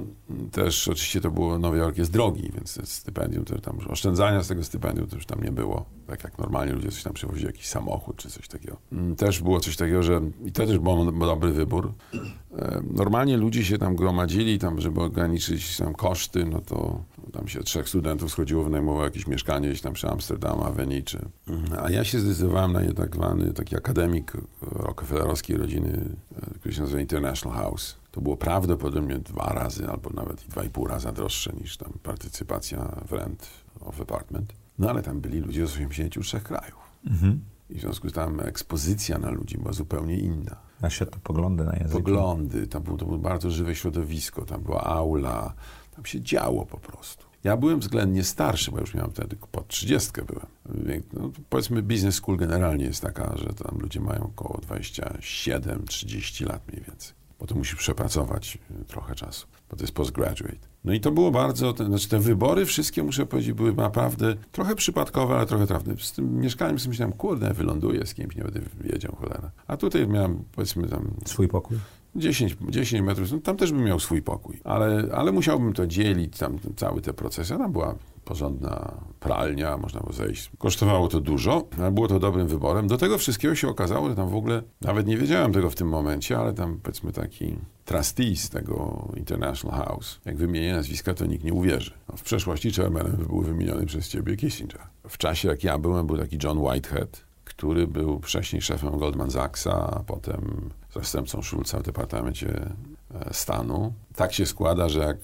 też 0.52 0.88
oczywiście 0.88 1.22
to 1.22 1.32
było, 1.32 1.60
Nowy 1.60 1.78
Jork 1.78 1.98
jest 1.98 2.12
drogi, 2.12 2.52
więc 2.56 2.90
stypendium, 2.90 3.46
to 3.46 3.62
tam 3.62 3.78
oszczędzania 3.88 4.44
z 4.44 4.48
tego 4.48 4.64
stypendium 4.64 5.08
to 5.08 5.16
już 5.16 5.26
tam 5.26 5.44
nie 5.44 5.52
było. 5.52 5.86
Tak 6.08 6.24
jak 6.24 6.38
normalnie 6.38 6.74
ludzie 6.74 6.92
coś 6.92 7.04
tam 7.04 7.14
przywozili, 7.14 7.46
jakiś 7.46 7.68
samochód 7.68 8.16
czy 8.16 8.30
coś 8.30 8.48
takiego. 8.48 8.78
Mm, 8.92 9.16
też 9.16 9.42
było 9.42 9.60
coś 9.60 9.76
takiego, 9.76 10.04
że 10.04 10.22
i 10.46 10.52
to 10.52 10.66
też 10.66 10.80
był 10.80 11.12
dobry 11.12 11.52
wybór. 11.52 11.94
E, 12.58 12.82
normalnie 12.92 13.38
ludzie 13.38 13.66
się 13.66 13.78
tam 13.78 13.87
gromadzili, 13.96 14.60
tam, 14.60 14.82
żeby 14.82 15.02
ograniczyć 15.02 15.78
tam 15.78 15.94
koszty, 15.94 16.46
no 16.46 16.62
to 16.62 17.04
tam 17.34 17.48
się 17.48 17.64
trzech 17.64 17.90
studentów 17.90 18.32
schodziło, 18.32 18.64
wynajmowało 18.64 19.04
jakieś 19.04 19.28
mieszkanie 19.28 19.70
gdzieś 19.70 19.82
tam 19.82 19.94
przy 19.94 20.10
Amsterdam, 20.10 20.60
Avenue, 20.60 21.04
czy... 21.04 21.20
Mhm. 21.48 21.86
A 21.86 21.90
ja 21.90 22.04
się 22.04 22.20
zdecydowałem 22.20 22.74
na 22.74 22.94
tak 22.94 23.16
zwany 23.16 23.54
taki 23.54 23.78
akademik 23.78 24.34
rockefellerowskiej 24.62 25.58
rodziny, 25.58 26.10
e, 26.36 26.60
który 26.60 26.74
się 26.74 26.82
nazywa 26.82 27.02
International 27.02 27.58
House. 27.58 27.96
To 28.12 28.22
było 28.22 28.38
prawdopodobnie 28.38 29.20
dwa 29.20 29.54
razy, 29.54 29.88
albo 29.88 30.10
nawet 30.10 30.44
dwa 30.50 30.64
i 30.64 30.70
pół 30.70 30.88
raza 30.88 31.12
droższe 31.12 31.54
niż 31.62 31.78
tam 31.78 31.94
partycypacja 32.04 33.02
w 33.08 33.12
rent 33.12 33.50
of 33.82 34.02
apartment. 34.02 34.54
No 34.80 34.90
ale 34.90 35.04
tam 35.04 35.22
byli 35.22 35.40
ludzie 35.40 35.68
z 35.68 35.74
83 35.74 36.40
krajów. 36.40 36.80
Mhm. 37.08 37.40
I 37.70 37.76
w 37.76 37.82
związku 37.82 38.10
z 38.10 38.14
tym 38.14 38.40
ekspozycja 38.40 39.18
na 39.18 39.30
ludzi 39.30 39.58
była 39.58 39.74
zupełnie 39.74 40.18
inna. 40.18 40.56
Na 40.82 40.90
światopoglądy, 40.90 41.64
na 41.64 41.74
język. 41.76 41.92
Poglądy, 41.92 42.68
tam 42.68 42.84
było, 42.84 42.98
to 42.98 43.06
było 43.06 43.18
bardzo 43.18 43.52
żywe 43.52 43.76
środowisko, 43.76 44.46
tam 44.46 44.62
była 44.62 44.84
aula, 44.84 45.54
tam 45.96 46.06
się 46.06 46.22
działo 46.22 46.66
po 46.66 46.78
prostu. 46.78 47.26
Ja 47.44 47.58
byłem 47.58 47.80
względnie 47.80 48.24
starszy, 48.24 48.72
bo 48.72 48.80
już 48.80 48.94
miałem 48.94 49.12
wtedy 49.12 49.38
pod 49.52 49.68
30 49.68 50.12
byłem. 50.28 50.46
No, 51.14 51.32
powiedzmy, 51.50 51.82
business 51.84 52.16
school 52.16 52.38
generalnie 52.38 52.86
jest 52.86 53.02
taka, 53.02 53.38
że 53.38 53.46
tam 53.46 53.78
ludzie 53.80 54.00
mają 54.00 54.24
około 54.24 54.60
27-30 54.60 56.48
lat 56.48 56.68
mniej 56.68 56.84
więcej. 56.84 57.14
Bo 57.40 57.46
to 57.46 57.56
musi 57.56 57.76
przepracować 57.76 58.58
y, 58.82 58.86
trochę 58.86 59.16
czasu, 59.16 59.48
bo 59.70 59.76
to 59.76 59.84
jest 59.84 59.94
postgraduate. 59.94 60.58
No 60.84 60.94
i 60.94 61.00
to 61.00 61.12
było 61.12 61.32
bardzo, 61.32 61.74
te, 61.74 61.86
znaczy 61.86 62.10
te 62.10 62.20
wybory 62.20 62.66
wszystkie, 62.66 63.04
muszę 63.04 63.26
powiedzieć, 63.26 63.54
były 63.54 63.74
naprawdę 63.74 64.36
trochę 64.52 64.76
przypadkowe, 64.76 65.36
ale 65.36 65.46
trochę 65.46 65.68
trafne. 65.68 65.96
Z 65.98 66.12
tym 66.12 66.40
mieszkaniem 66.40 66.80
sobie 66.80 66.90
myślałem, 66.90 67.14
kurde, 67.14 67.54
wyląduję 67.54 68.06
z 68.06 68.14
kimś, 68.14 68.36
nie 68.36 68.44
będę 68.44 68.62
wiedział, 68.82 69.16
cholera. 69.16 69.52
A 69.68 69.78
tutaj 69.78 70.08
miałem, 70.08 70.44
powiedzmy 70.52 70.88
tam 70.88 71.14
Swój 71.26 71.48
pokój. 71.48 71.78
10, 72.16 72.58
10 72.70 73.06
metrów, 73.06 73.32
no 73.32 73.40
tam 73.40 73.58
też 73.58 73.72
bym 73.72 73.84
miał 73.84 74.00
swój 74.00 74.22
pokój, 74.22 74.60
ale, 74.64 75.10
ale 75.14 75.32
musiałbym 75.32 75.74
to 75.74 75.88
dzielić, 75.88 76.38
tam 76.38 76.60
cały 76.76 77.02
te 77.02 77.14
procesy. 77.14 77.54
A 77.54 77.58
Tam 77.58 77.72
była 77.72 77.96
porządna 78.28 78.94
pralnia, 79.20 79.78
można 79.78 80.00
było 80.00 80.14
zejść. 80.14 80.52
Kosztowało 80.58 81.08
to 81.08 81.22
dużo, 81.22 81.68
ale 81.80 81.92
było 81.92 82.08
to 82.08 82.20
dobrym 82.20 82.48
wyborem. 82.48 82.88
Do 82.88 82.98
tego 82.98 83.18
wszystkiego 83.18 83.56
się 83.56 83.68
okazało, 83.68 84.10
że 84.10 84.16
tam 84.16 84.30
w 84.30 84.36
ogóle, 84.36 84.62
nawet 84.82 85.08
nie 85.08 85.18
wiedziałem 85.18 85.54
tego 85.54 85.70
w 85.70 85.76
tym 85.76 85.88
momencie, 85.88 86.38
ale 86.38 86.54
tam 86.54 86.80
powiedzmy 86.84 87.12
taki 87.12 87.58
trustee 87.86 88.36
z 88.36 88.50
tego 88.50 89.08
International 89.16 89.86
House, 89.86 90.20
jak 90.26 90.38
wymienię 90.38 90.74
nazwiska, 90.74 91.14
to 91.14 91.26
nikt 91.26 91.44
nie 91.44 91.54
uwierzy. 91.54 91.92
No, 92.10 92.18
w 92.18 92.24
przeszłości 92.24 92.72
chairmanem 92.72 93.16
był 93.16 93.42
wymieniony 93.42 93.86
przez 93.86 94.10
ciebie 94.10 94.38
Kissinger. 94.38 94.82
W 95.10 95.18
czasie, 95.18 95.48
jak 95.48 95.64
ja 95.64 95.78
byłem, 95.78 96.08
był 96.08 96.18
taki 96.18 96.38
John 96.44 96.58
Whitehead, 96.58 97.28
który 97.46 97.88
był 97.88 98.20
wcześniej 98.20 98.62
szefem 98.62 98.98
Goldman 98.98 99.32
Sachsa, 99.32 99.98
a 99.98 100.04
potem 100.04 100.70
zastępcą 100.94 101.42
Schulza 101.42 101.80
w 101.80 101.84
Departamencie 101.84 102.70
e, 103.14 103.34
Stanu. 103.34 103.94
Tak 104.16 104.34
się 104.34 104.46
składa, 104.46 104.90
że 104.90 105.00
jak 105.00 105.18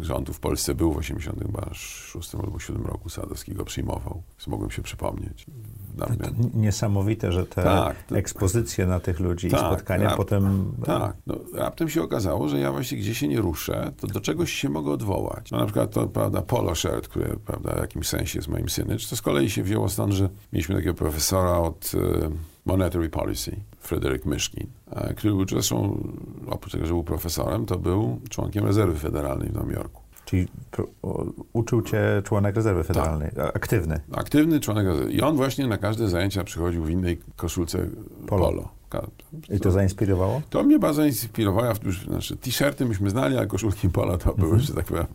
rząd 0.00 0.26
tu 0.26 0.32
w 0.32 0.40
Polsce 0.40 0.74
był 0.74 0.92
w 0.92 0.96
86 0.96 2.34
albo 2.34 2.58
7 2.58 2.86
roku, 2.86 3.08
Sadowski 3.08 3.52
go 3.52 3.64
przyjmował, 3.64 4.22
więc 4.30 4.46
mogłem 4.46 4.70
się 4.70 4.82
przypomnieć. 4.82 5.46
N- 6.00 6.50
Niesamowite, 6.54 7.32
że 7.32 7.46
te 7.46 7.62
Tak, 7.62 8.02
to- 8.02 8.16
ekspozycje 8.16 8.86
na 8.86 9.00
tych 9.00 9.20
ludzi 9.20 9.46
i 9.46 9.50
Tak, 9.50 9.60
spotkania 9.60 10.08
rap- 10.10 10.16
potem... 10.16 10.72
Tak, 10.84 11.16
no, 11.26 11.34
raptem 11.54 11.88
się 11.88 12.02
okazało, 12.02 12.48
że 12.48 12.58
ja 12.58 12.72
właśnie 12.72 12.98
gdzie 12.98 13.14
się 13.14 13.28
nie 13.28 13.40
ruszę, 13.40 13.92
to 14.00 14.06
do 14.06 14.20
czegoś 14.20 14.52
się 14.52 14.68
mogę 14.68 14.92
odwołać. 14.92 15.50
No, 15.50 15.58
na 15.58 15.64
przykład 15.64 15.90
to, 15.90 16.06
prawda, 16.06 16.42
polo 16.42 16.74
shirt, 16.74 17.08
które, 17.08 17.36
prawda, 17.46 17.74
w 17.74 17.78
jakimś 17.80 18.08
sensie 18.08 18.38
jest 18.38 18.48
moim 18.48 18.68
synycz, 18.68 19.08
to 19.08 19.16
z 19.16 19.22
kolei 19.22 19.50
się 19.50 19.62
wzięło 19.62 19.88
stąd, 19.88 20.12
że 20.12 20.28
mieliśmy 20.52 20.74
takiego 20.74 20.94
profesora 20.94 21.58
od 21.58 21.92
e, 21.94 22.30
Monetary 22.64 23.08
Policy, 23.08 23.56
Fryderyk 23.80 24.24
Myszkin, 24.26 24.66
e, 24.90 25.14
który 25.14 25.34
był 25.34 25.48
zresztą, 25.48 25.98
oprócz 26.50 26.72
tego, 26.72 26.86
że 26.86 26.92
był 26.92 27.04
profesorem, 27.04 27.66
to 27.66 27.78
był 27.78 28.20
członkiem 28.30 28.64
rezerwy 28.66 28.98
federalnej 28.98 29.48
w 29.48 29.54
Nowym 29.54 29.70
Jorku. 29.70 30.03
Czyli 30.24 30.48
uczył 31.52 31.82
cię 31.82 32.22
członek 32.24 32.56
rezerwy 32.56 32.84
federalnej, 32.84 33.30
a- 33.38 33.52
aktywny. 33.52 34.00
Aktywny 34.12 34.60
członek 34.60 34.86
rezerwy. 34.86 35.12
I 35.12 35.20
on 35.22 35.36
właśnie 35.36 35.66
na 35.66 35.78
każde 35.78 36.08
zajęcia 36.08 36.44
przychodził 36.44 36.84
w 36.84 36.90
innej 36.90 37.20
koszulce 37.36 37.78
Polo. 38.26 38.46
polo. 38.46 38.68
I 39.50 39.60
to 39.60 39.70
zainspirowało? 39.70 40.42
To 40.50 40.62
mnie 40.62 40.78
bardzo 40.78 41.02
zainspirowało. 41.02 41.66
Ja 41.66 41.74
Już, 41.84 42.04
znaczy, 42.04 42.36
t-shirty 42.36 42.86
myśmy 42.86 43.10
znali, 43.10 43.38
a 43.38 43.46
koszulki 43.46 43.88
polo 43.88 44.18
to 44.18 44.34
były, 44.34 44.60
że 44.60 44.74
tak 44.74 44.84
powiem, 44.84 45.06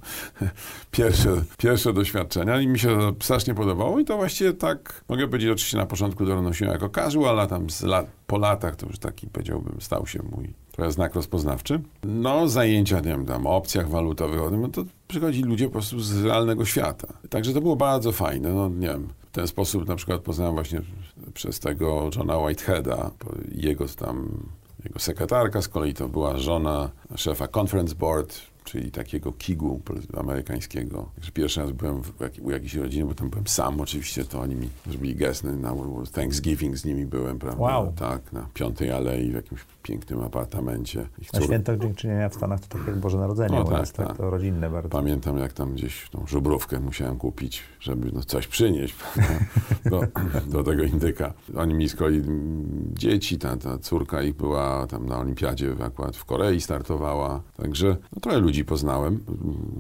pierwsze, 0.92 1.30
pierwsze 1.58 1.94
doświadczenia 1.94 2.62
i 2.62 2.68
mi 2.68 2.80
się 2.80 2.88
to 2.88 3.16
strasznie 3.20 3.54
podobało 3.54 4.00
i 4.00 4.06
to 4.06 4.18
właściwie 4.18 4.54
tak, 4.54 5.04
mogę 5.10 5.28
powiedzieć, 5.28 5.50
oczywiście 5.50 5.78
na 5.78 5.86
początku 5.86 6.26
to 6.26 6.42
nosiłem 6.42 6.74
jako 6.74 6.90
casual, 6.90 7.40
a 7.40 7.48
tam 7.48 7.70
z 7.70 7.82
lat, 7.82 8.08
po 8.28 8.38
latach 8.38 8.76
to 8.76 8.88
już 8.88 9.00
taki, 9.00 9.28
powiedziałbym, 9.28 9.82
stał 9.82 10.08
się 10.08 10.24
mój 10.32 10.54
trochę 10.80 10.92
znak 10.92 11.16
rozpoznawczy. 11.16 11.82
No, 12.04 12.48
zajęcia, 12.48 12.96
nie 12.96 13.04
wiem, 13.04 13.26
tam 13.26 13.48
o 13.48 13.56
opcjach 13.56 13.90
walutowych, 13.90 14.40
no 14.52 14.68
to 14.68 14.84
przychodzi 15.08 15.42
ludzie 15.42 15.66
po 15.66 15.72
prostu 15.72 16.00
z 16.00 16.24
realnego 16.26 16.66
świata. 16.66 17.08
Także 17.30 17.54
to 17.54 17.62
było 17.62 17.76
bardzo 17.76 18.12
fajne, 18.12 18.54
no 18.54 18.70
nie 18.70 18.88
wiem. 18.88 19.08
W 19.30 19.32
ten 19.32 19.48
sposób 19.48 19.88
na 19.88 19.96
przykład 19.96 20.22
poznałem 20.22 20.54
właśnie 20.54 20.82
przez 21.34 21.60
tego 21.60 22.10
Johna 22.16 22.38
Whiteheada, 22.38 23.12
jego 23.52 23.86
tam, 23.88 24.44
jego 24.84 25.00
sekretarka 25.00 25.62
z 25.62 25.68
kolei 25.68 25.94
to 25.94 26.10
była 26.10 26.38
żona 26.38 26.90
szefa 27.16 27.48
Conference 27.58 27.96
Board, 27.96 28.42
czyli 28.64 28.92
takiego 28.92 29.32
kigu 29.32 29.82
amerykańskiego. 30.18 31.10
Także 31.16 31.32
pierwszy 31.32 31.60
raz 31.62 31.72
byłem 31.72 32.02
w, 32.04 32.14
u 32.42 32.52
jakiejś 32.52 32.76
rodziny, 32.76 33.06
bo 33.06 33.14
tam 33.14 33.30
byłem 33.30 33.48
sam 33.48 33.82
oczywiście, 33.82 34.26
to 34.26 34.40
oni 34.40 34.56
mi 34.56 34.70
zrobili 34.88 35.16
gest 35.16 35.44
na 35.44 35.74
Thanksgiving 36.12 36.78
z 36.78 36.86
nimi 36.86 37.06
byłem, 37.06 37.40
prawda? 37.40 37.62
Wow. 37.62 37.94
Tak, 37.96 38.34
na 38.34 38.48
Piątej 38.54 38.92
Alei 38.92 39.32
w 39.32 39.34
jakimś 39.34 39.62
pięknym 39.90 40.22
apartamencie. 40.22 41.10
Ich 41.22 41.34
Na 41.34 41.42
świętach 41.42 41.78
dziękczynienia 41.80 42.30
w 42.30 42.36
Stanach 42.36 42.60
to 42.60 42.78
tak 42.78 42.88
jak 42.88 43.00
Boże 43.00 43.18
Narodzenie, 43.18 43.56
No 43.58 43.64
tak, 43.64 43.80
jest 43.80 43.94
tak, 43.94 44.08
tak. 44.08 44.18
to 44.18 44.30
rodzinne 44.30 44.70
bardzo. 44.70 44.90
Pamiętam, 44.90 45.38
jak 45.38 45.54
tam 45.54 45.74
gdzieś 45.74 46.10
tą 46.10 46.28
żubrówkę 46.28 46.80
musiałem 46.80 47.18
kupić, 47.18 47.64
żeby 47.80 48.12
no, 48.14 48.24
coś 48.24 48.48
przynieść 48.48 48.96
do, 49.86 50.02
do 50.58 50.64
tego 50.64 50.84
indyka. 50.84 51.34
Oni 51.58 51.74
mi 51.74 51.90
z 51.90 51.96
kolei 51.96 52.22
dzieci, 52.94 53.38
ta, 53.38 53.58
ta 53.58 53.78
córka 53.78 54.22
ich 54.24 54.36
była 54.36 54.88
tam 54.88 55.06
na 55.06 55.20
olimpiadzie 55.20 55.76
akurat 55.84 56.18
w 56.18 56.26
Korei 56.26 56.62
startowała. 56.62 57.42
Także 57.58 57.88
no, 57.88 58.20
trochę 58.22 58.40
ludzi 58.40 58.66
poznałem. 58.66 59.20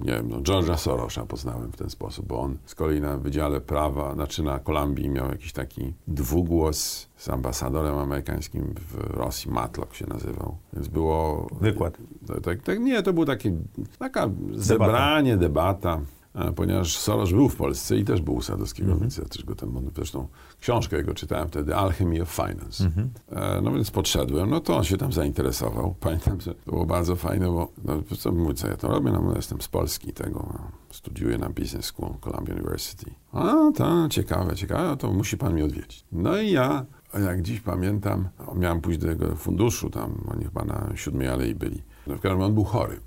Nie 0.01 0.13
wiem, 0.13 0.29
no, 0.29 0.37
George'a 0.37 0.75
Soros'a 0.75 1.25
poznałem 1.25 1.71
w 1.71 1.77
ten 1.77 1.89
sposób, 1.89 2.27
bo 2.27 2.39
on 2.39 2.57
z 2.65 2.75
kolei 2.75 3.01
na 3.01 3.17
Wydziale 3.17 3.61
Prawa, 3.61 4.13
znaczy 4.13 4.43
na 4.43 4.59
Kolumbii 4.59 5.09
miał 5.09 5.29
jakiś 5.29 5.53
taki 5.53 5.93
dwugłos 6.07 7.08
z 7.19 7.29
ambasadorem 7.29 7.97
amerykańskim 7.97 8.73
w 8.77 8.95
Rosji, 8.95 9.51
Matlock 9.51 9.93
się 9.93 10.07
nazywał. 10.07 10.57
Więc 10.73 10.87
było... 10.87 11.47
Wykład. 11.61 11.97
Tak, 12.27 12.41
tak, 12.41 12.61
tak, 12.61 12.79
nie, 12.79 13.03
to 13.03 13.13
było 13.13 13.25
takie, 13.25 13.57
taka 13.99 14.29
zebranie, 14.53 15.37
debata, 15.37 16.01
e, 16.35 16.51
ponieważ 16.51 16.97
Soros 16.97 17.31
był 17.31 17.49
w 17.49 17.55
Polsce 17.55 17.97
i 17.97 18.05
też 18.05 18.21
był 18.21 18.35
u 18.35 18.41
Sadowskiego, 18.41 18.95
więc 18.95 19.17
ja 19.17 19.25
też 19.25 19.45
go 19.45 19.55
tam, 19.55 19.89
zresztą 19.95 20.27
książkę 20.59 20.97
jego 20.97 21.13
czytałem 21.13 21.47
wtedy, 21.47 21.75
Alchemy 21.75 22.21
of 22.21 22.29
Finance. 22.29 22.91
E, 23.31 23.61
no 23.61 23.71
więc 23.71 23.91
podszedłem, 23.91 24.49
no 24.49 24.59
to 24.59 24.77
on 24.77 24.83
się 24.83 24.97
tam 24.97 25.13
zainteresował. 25.13 25.95
Pamiętam, 25.99 26.41
że 26.41 26.55
to 26.55 26.71
było 26.71 26.85
bardzo 26.85 27.15
fajne, 27.15 27.47
bo 27.47 27.71
no, 27.83 28.01
co 28.17 28.31
mówię, 28.31 28.53
co 28.53 28.67
ja 28.67 28.77
to 28.77 28.87
robię, 28.87 29.11
no 29.11 29.21
bo 29.21 29.35
jestem 29.35 29.61
z 29.61 29.67
Polski, 29.67 30.13
tego, 30.13 30.45
no, 30.53 30.71
studiuję 30.91 31.37
na 31.37 31.49
Business 31.49 31.85
School, 31.85 32.13
Columbia 32.21 32.53
University. 32.53 33.11
A, 33.33 33.71
to 33.75 34.09
ciekawe, 34.09 34.55
ciekawe, 34.55 34.83
no 34.83 34.97
to 34.97 35.13
musi 35.13 35.37
pan 35.37 35.53
mnie 35.53 35.65
odwiedzić. 35.65 36.05
No 36.11 36.37
i 36.37 36.51
ja 36.51 36.85
a 37.13 37.19
jak 37.19 37.41
dziś 37.41 37.61
pamiętam, 37.61 38.29
miałem 38.55 38.81
pójść 38.81 38.99
do 38.99 39.07
jego 39.07 39.35
funduszu, 39.35 39.89
tam 39.89 40.17
oni 40.27 40.43
chyba 40.43 40.65
na 40.65 40.91
siódmej 40.95 41.27
alei 41.27 41.55
byli. 41.55 41.81
No 42.07 42.15
w 42.15 42.19
każdym 42.19 42.39
razie 42.39 42.45
on 42.45 42.53
był 42.53 42.63
chory. 42.63 42.99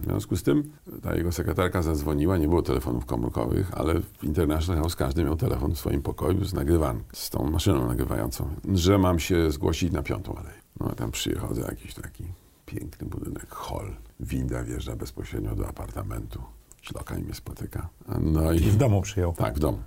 W 0.00 0.04
związku 0.04 0.36
z 0.36 0.42
tym 0.42 0.72
ta 1.02 1.14
jego 1.14 1.32
sekretarka 1.32 1.82
zadzwoniła, 1.82 2.38
nie 2.38 2.48
było 2.48 2.62
telefonów 2.62 3.06
komórkowych, 3.06 3.70
ale 3.74 4.00
w 4.00 4.24
International 4.24 4.82
House 4.82 4.96
każdy 4.96 5.24
miał 5.24 5.36
telefon 5.36 5.74
w 5.74 5.78
swoim 5.78 6.02
pokoju 6.02 6.44
z 6.44 6.54
nagrywanką, 6.54 7.04
z 7.12 7.30
tą 7.30 7.50
maszyną 7.50 7.86
nagrywającą, 7.86 8.48
że 8.74 8.98
mam 8.98 9.18
się 9.18 9.50
zgłosić 9.50 9.92
na 9.92 10.02
piątą 10.02 10.36
aleję. 10.36 10.60
No 10.80 10.94
tam 10.94 11.10
przychodzę, 11.10 11.60
jakiś 11.60 11.94
taki 11.94 12.24
piękny 12.66 13.08
budynek, 13.08 13.50
hall, 13.50 13.96
winda 14.20 14.64
wjeżdża 14.64 14.96
bezpośrednio 14.96 15.54
do 15.54 15.68
apartamentu. 15.68 16.42
Ślokaj 16.82 17.22
mnie 17.22 17.34
spotyka. 17.34 17.88
No 18.20 18.52
I 18.52 18.58
w 18.58 18.76
domu 18.76 19.02
przyjął. 19.02 19.32
tak, 19.32 19.56
w 19.56 19.58
domu. 19.58 19.78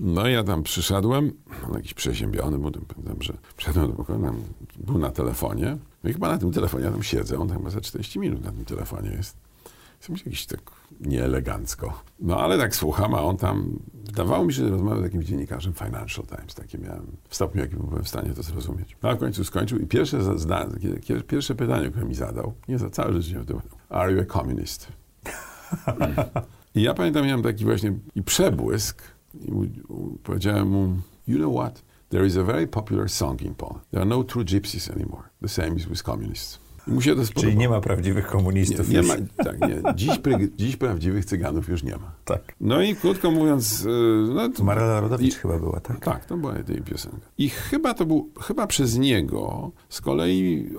No 0.00 0.28
i 0.28 0.32
ja 0.32 0.44
tam 0.44 0.62
przyszedłem, 0.62 1.32
on 1.68 1.74
jakiś 1.74 1.94
przeziębiony 1.94 2.58
był, 2.58 2.70
tam 2.70 2.84
pamiętam, 2.84 3.22
że 3.22 3.32
przyszedłem 3.56 3.90
do 3.90 3.96
pokoju, 3.96 4.22
tam 4.22 4.42
był 4.76 4.98
na 4.98 5.10
telefonie. 5.10 5.76
No 6.04 6.10
i 6.10 6.12
chyba 6.12 6.28
na 6.28 6.38
tym 6.38 6.52
telefonie 6.52 6.84
ja 6.84 6.90
tam 6.90 7.02
siedzę, 7.02 7.38
on 7.38 7.48
tam 7.48 7.58
chyba 7.58 7.70
za 7.70 7.80
40 7.80 8.18
minut 8.18 8.44
na 8.44 8.52
tym 8.52 8.64
telefonie 8.64 9.10
jest. 9.10 9.36
Jestem 9.98 10.16
jakiś 10.16 10.46
tak 10.46 10.60
nieelegancko. 11.00 12.02
No 12.20 12.40
ale 12.40 12.58
tak 12.58 12.76
słucham, 12.76 13.14
a 13.14 13.22
on 13.22 13.36
tam, 13.36 13.78
wydawało 14.04 14.44
mi 14.44 14.52
się, 14.52 14.62
że 14.64 14.70
rozmawia 14.70 15.00
z 15.00 15.04
jakimś 15.04 15.24
dziennikarzem 15.24 15.72
Financial 15.72 16.26
Times, 16.26 16.54
takie 16.54 16.78
miałem, 16.78 17.06
w 17.28 17.34
stopniu, 17.34 17.60
jakim 17.60 17.78
byłem 17.78 18.04
w 18.04 18.08
stanie 18.08 18.30
to 18.30 18.42
zrozumieć. 18.42 18.96
No 19.02 19.08
a 19.08 19.14
w 19.14 19.18
końcu 19.18 19.44
skończył 19.44 19.78
i 19.78 19.86
pierwsze, 19.86 20.38
zda, 20.38 20.66
pierwsze 21.28 21.54
pytanie, 21.54 21.90
które 21.90 22.06
mi 22.06 22.14
zadał, 22.14 22.52
nie 22.68 22.78
za 22.78 22.90
całe 22.90 23.22
życie, 23.22 23.44
to 23.46 23.62
are 23.88 24.12
you 24.12 24.20
a 24.20 24.24
communist? 24.24 24.88
I 26.74 26.82
ja 26.82 26.94
pamiętam, 26.94 27.26
miałem 27.26 27.42
taki 27.42 27.64
właśnie 27.64 27.92
i 28.14 28.22
przebłysk 28.22 29.02
i 29.34 29.50
powiedziałem 30.22 30.68
mu, 30.68 30.96
you 31.28 31.38
know 31.38 31.54
what? 31.54 31.82
There 32.08 32.26
is 32.26 32.36
a 32.36 32.42
very 32.42 32.66
popular 32.66 33.10
song 33.10 33.42
in 33.42 33.54
Poland. 33.54 33.90
There 33.90 34.02
are 34.02 34.08
no 34.08 34.24
true 34.24 34.44
gypsies 34.44 34.90
anymore. 34.90 35.22
The 35.42 35.48
same 35.48 35.76
is 35.76 35.86
with 35.86 36.02
communists. 36.02 36.65
Mu 36.86 37.00
się 37.00 37.14
to 37.16 37.24
spodobało. 37.26 37.44
Czyli 37.50 37.56
nie 37.56 37.68
ma 37.68 37.80
prawdziwych 37.80 38.26
komunistów. 38.26 38.88
Nie, 38.88 38.94
nie 38.96 39.02
ma, 39.02 39.14
tak, 39.44 39.60
nie. 39.60 39.94
Dziś, 39.94 40.10
dziś 40.58 40.76
prawdziwych 40.76 41.24
cyganów 41.24 41.68
już 41.68 41.82
nie 41.82 41.92
ma. 41.96 42.12
Tak. 42.24 42.54
No 42.60 42.82
i 42.82 42.94
krótko 42.96 43.30
mówiąc... 43.30 43.84
yy, 43.84 44.34
No, 44.34 44.48
to- 44.48 44.64
Marela 44.64 45.00
Rodowicz 45.00 45.34
i- 45.34 45.38
chyba 45.38 45.58
była, 45.58 45.80
tak? 45.80 46.00
Tak, 46.00 46.24
to 46.24 46.36
była 46.36 46.54
jej 46.68 46.82
piosenka. 46.82 47.18
I 47.38 47.48
chyba 47.48 47.94
to 47.94 48.06
był, 48.06 48.30
chyba 48.40 48.66
przez 48.66 48.98
niego, 48.98 49.70
z 49.88 50.00
kolei 50.00 50.70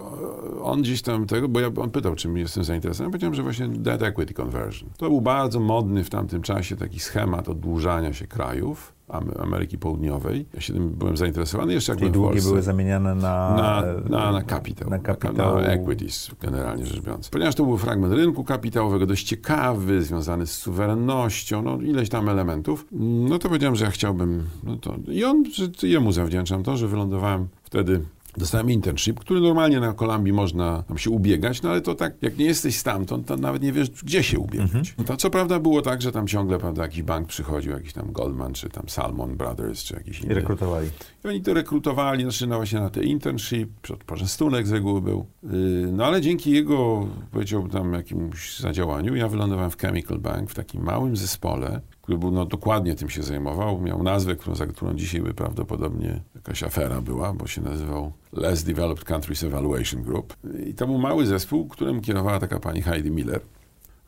e, 0.58 0.62
on 0.62 0.82
gdzieś 0.82 1.02
tam 1.02 1.26
tego, 1.26 1.48
bo 1.50 1.60
ja, 1.60 1.70
on 1.82 1.92
pytał, 1.92 2.16
czym 2.16 2.38
jestem 2.38 2.64
zainteresowany, 2.64 3.12
powiedziałem, 3.12 3.36
że 3.36 3.44
właśnie 3.44 3.68
debt 3.68 4.02
equity 4.04 4.34
conversion. 4.34 4.90
To 4.98 5.10
był 5.10 5.22
bardzo 5.22 5.60
modny 5.60 6.04
w 6.04 6.10
tamtym 6.10 6.42
czasie 6.42 6.76
taki 6.76 7.00
schemat 7.00 7.50
oddłużania 7.50 8.14
się 8.14 8.28
krajów 8.28 8.97
Ameryki 9.40 9.78
Południowej. 9.78 10.46
Ja 10.54 10.62
się 10.62 10.74
tym 10.74 10.90
byłem 10.90 11.18
zainteresowany 11.18 11.74
jeszcze 11.74 11.92
jak 11.92 12.00
Czyli 12.00 12.12
byłem 12.12 12.32
długi 12.32 12.48
były 12.48 12.62
zamieniane 12.62 13.16
na... 13.16 13.56
Na, 13.56 13.84
na, 14.10 14.32
na 14.32 14.42
kapitał. 14.42 14.90
Na 14.90 15.00
kapitał. 15.00 15.56
Na 15.56 15.62
equities, 15.62 16.32
generalnie 16.42 16.86
rzecz 16.86 17.02
biorąc. 17.02 17.30
Ponieważ 17.30 17.56
to 17.56 17.66
był 17.66 17.78
fragment 17.78 18.14
rynku 18.14 18.44
kapitałowego, 18.44 19.06
dość 19.06 19.28
ciekawy, 19.28 20.04
związany 20.04 20.48
z 20.48 20.52
suwerennością, 20.52 21.62
no 21.62 21.78
ileś 21.82 22.10
tam 22.10 22.30
elementów, 22.30 22.86
no 22.92 23.40
to 23.40 23.48
powiedziałem, 23.50 23.76
że 23.76 23.86
ja 23.86 23.92
chciałbym, 23.92 24.44
no 24.64 24.76
to 24.76 24.96
i 25.08 25.24
on, 25.24 25.44
że 25.54 25.88
jemu 25.88 26.12
zawdzięczam 26.12 26.64
to, 26.64 26.78
że 26.78 26.88
wylądowałem 26.88 27.48
wtedy 27.64 28.02
Dostałem 28.38 28.72
internship, 28.72 29.20
który 29.20 29.42
normalnie 29.42 29.80
na 29.80 29.94
Kolumbii 29.94 30.34
można 30.34 30.84
tam 30.84 30.98
się 30.98 31.10
ubiegać, 31.10 31.62
no 31.62 31.70
ale 31.70 31.82
to 31.82 31.96
tak, 31.96 32.14
jak 32.22 32.38
nie 32.38 32.46
jesteś 32.46 32.78
stamtąd, 32.78 33.28
to 33.28 33.38
nawet 33.38 33.62
nie 33.62 33.72
wiesz, 33.72 33.90
gdzie 33.90 34.24
się 34.24 34.40
ubiegać. 34.40 34.96
To 35.06 35.18
co 35.18 35.30
prawda 35.30 35.60
było 35.60 35.82
tak, 35.82 36.02
że 36.02 36.12
tam 36.12 36.28
ciągle, 36.28 36.58
prawda, 36.60 36.82
jakiś 36.84 37.02
bank 37.04 37.28
przychodził, 37.28 37.72
jakiś 37.72 37.94
tam 37.94 38.12
Goldman, 38.12 38.54
czy 38.54 38.70
tam 38.70 38.90
Salmon 38.90 39.38
Brothers, 39.38 39.84
czy 39.84 39.94
jakiś 39.94 40.20
I 40.20 40.26
inny. 40.26 40.34
rekrutowali. 40.34 40.90
I 41.26 41.28
oni 41.28 41.42
to 41.42 41.54
rekrutowali, 41.54 42.24
znaczy 42.24 42.48
no 42.48 42.56
właśnie 42.56 42.80
na 42.80 42.90
te 42.90 43.04
internship, 43.04 43.70
poczęstunek 44.06 44.68
z 44.68 44.72
reguły 44.72 45.02
był. 45.02 45.26
Yy, 45.44 45.50
No 45.92 46.06
ale 46.06 46.22
dzięki 46.22 46.52
jego, 46.52 47.08
powiedziałbym 47.32 47.72
tam 47.72 47.94
jakimś 47.94 48.60
zadziałaniu, 48.60 49.16
ja 49.16 49.28
wylądowałem 49.28 49.72
w 49.72 49.78
Chemical 49.78 50.20
Bank, 50.20 50.50
w 50.50 50.56
takim 50.56 50.84
małym 50.84 51.18
zespole, 51.18 51.82
był, 52.08 52.32
no 52.32 52.46
dokładnie 52.46 52.96
tym 52.96 53.10
się 53.10 53.24
zajmował. 53.24 53.82
Miał 53.82 54.04
nazwę, 54.04 54.36
którą, 54.36 54.56
za 54.56 54.66
którą 54.66 54.94
dzisiaj 54.94 55.22
by 55.22 55.34
prawdopodobnie 55.34 56.22
jakaś 56.36 56.64
afera 56.64 57.02
była, 57.02 57.34
bo 57.34 57.48
się 57.48 57.62
nazywał 57.62 58.12
Less 58.34 58.64
Developed 58.64 59.04
Countries 59.04 59.44
Evaluation 59.44 60.04
Group. 60.04 60.36
I 60.66 60.74
to 60.74 60.88
był 60.88 60.98
mały 60.98 61.26
zespół, 61.26 61.68
którym 61.68 62.02
kierowała 62.02 62.40
taka 62.40 62.60
pani 62.60 62.82
Heidi 62.82 63.12
Miller. 63.12 63.42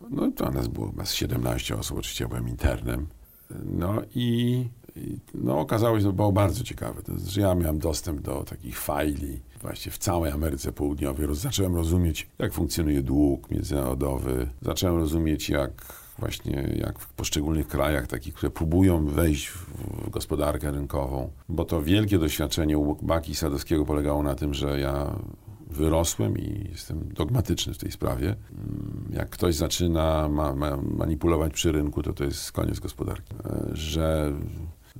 No 0.09 0.31
to 0.31 0.51
nas 0.51 0.67
było 0.67 0.87
chyba 0.87 1.05
z 1.05 1.13
17 1.13 1.77
osób, 1.77 1.97
oczywiście 1.97 2.23
ja 2.23 2.27
byłem 2.27 2.49
internem. 2.49 3.07
No 3.65 4.01
i, 4.15 4.65
i 4.95 5.17
no, 5.33 5.59
okazało 5.59 5.97
się, 5.97 6.01
że 6.01 6.07
to 6.07 6.13
było 6.13 6.31
bardzo 6.31 6.63
ciekawe. 6.63 7.01
To 7.01 7.19
znaczy, 7.19 7.39
ja 7.39 7.55
miałem 7.55 7.79
dostęp 7.79 8.21
do 8.21 8.43
takich 8.43 8.79
fajli 8.79 9.39
właśnie 9.61 9.91
w 9.91 9.97
całej 9.97 10.31
Ameryce 10.31 10.71
Południowej. 10.71 11.25
Roz, 11.25 11.37
zacząłem 11.37 11.75
rozumieć, 11.75 12.27
jak 12.39 12.53
funkcjonuje 12.53 13.03
dług 13.03 13.51
międzynarodowy. 13.51 14.49
Zacząłem 14.61 14.97
rozumieć, 14.97 15.49
jak 15.49 15.85
właśnie 16.19 16.69
jak 16.75 16.99
w 16.99 17.13
poszczególnych 17.13 17.67
krajach, 17.67 18.07
takich, 18.07 18.33
które 18.33 18.49
próbują 18.49 19.05
wejść 19.05 19.47
w, 19.47 20.09
gospodarkę 20.09 20.71
rynkową. 20.71 21.29
Bo 21.49 21.65
to 21.65 21.81
wielkie 21.81 22.19
doświadczenie 22.19 22.77
u 22.77 22.95
Baki 22.95 23.35
Sadowskiego 23.35 23.85
polegało 23.85 24.23
na 24.23 24.35
tym, 24.35 24.53
że 24.53 24.79
ja 24.79 25.15
wyrosłem 25.69 26.37
i 26.37 26.69
jestem 26.71 27.13
dogmatyczny 27.13 27.73
w 27.73 27.77
tej 27.77 27.91
sprawie. 27.91 28.27
Mm, 28.51 29.05
Jak 29.13 29.29
ktoś 29.29 29.55
zaczyna 29.55 30.29
ma, 30.29 30.55
ma 30.55 30.77
manipulować 30.77 31.53
przy 31.53 31.71
rynku, 31.71 32.03
to 32.03 32.13
to 32.13 32.23
jest 32.23 32.51
koniec 32.51 32.79
gospodarki. 32.79 33.35
E, 33.45 33.69
Że 33.73 34.33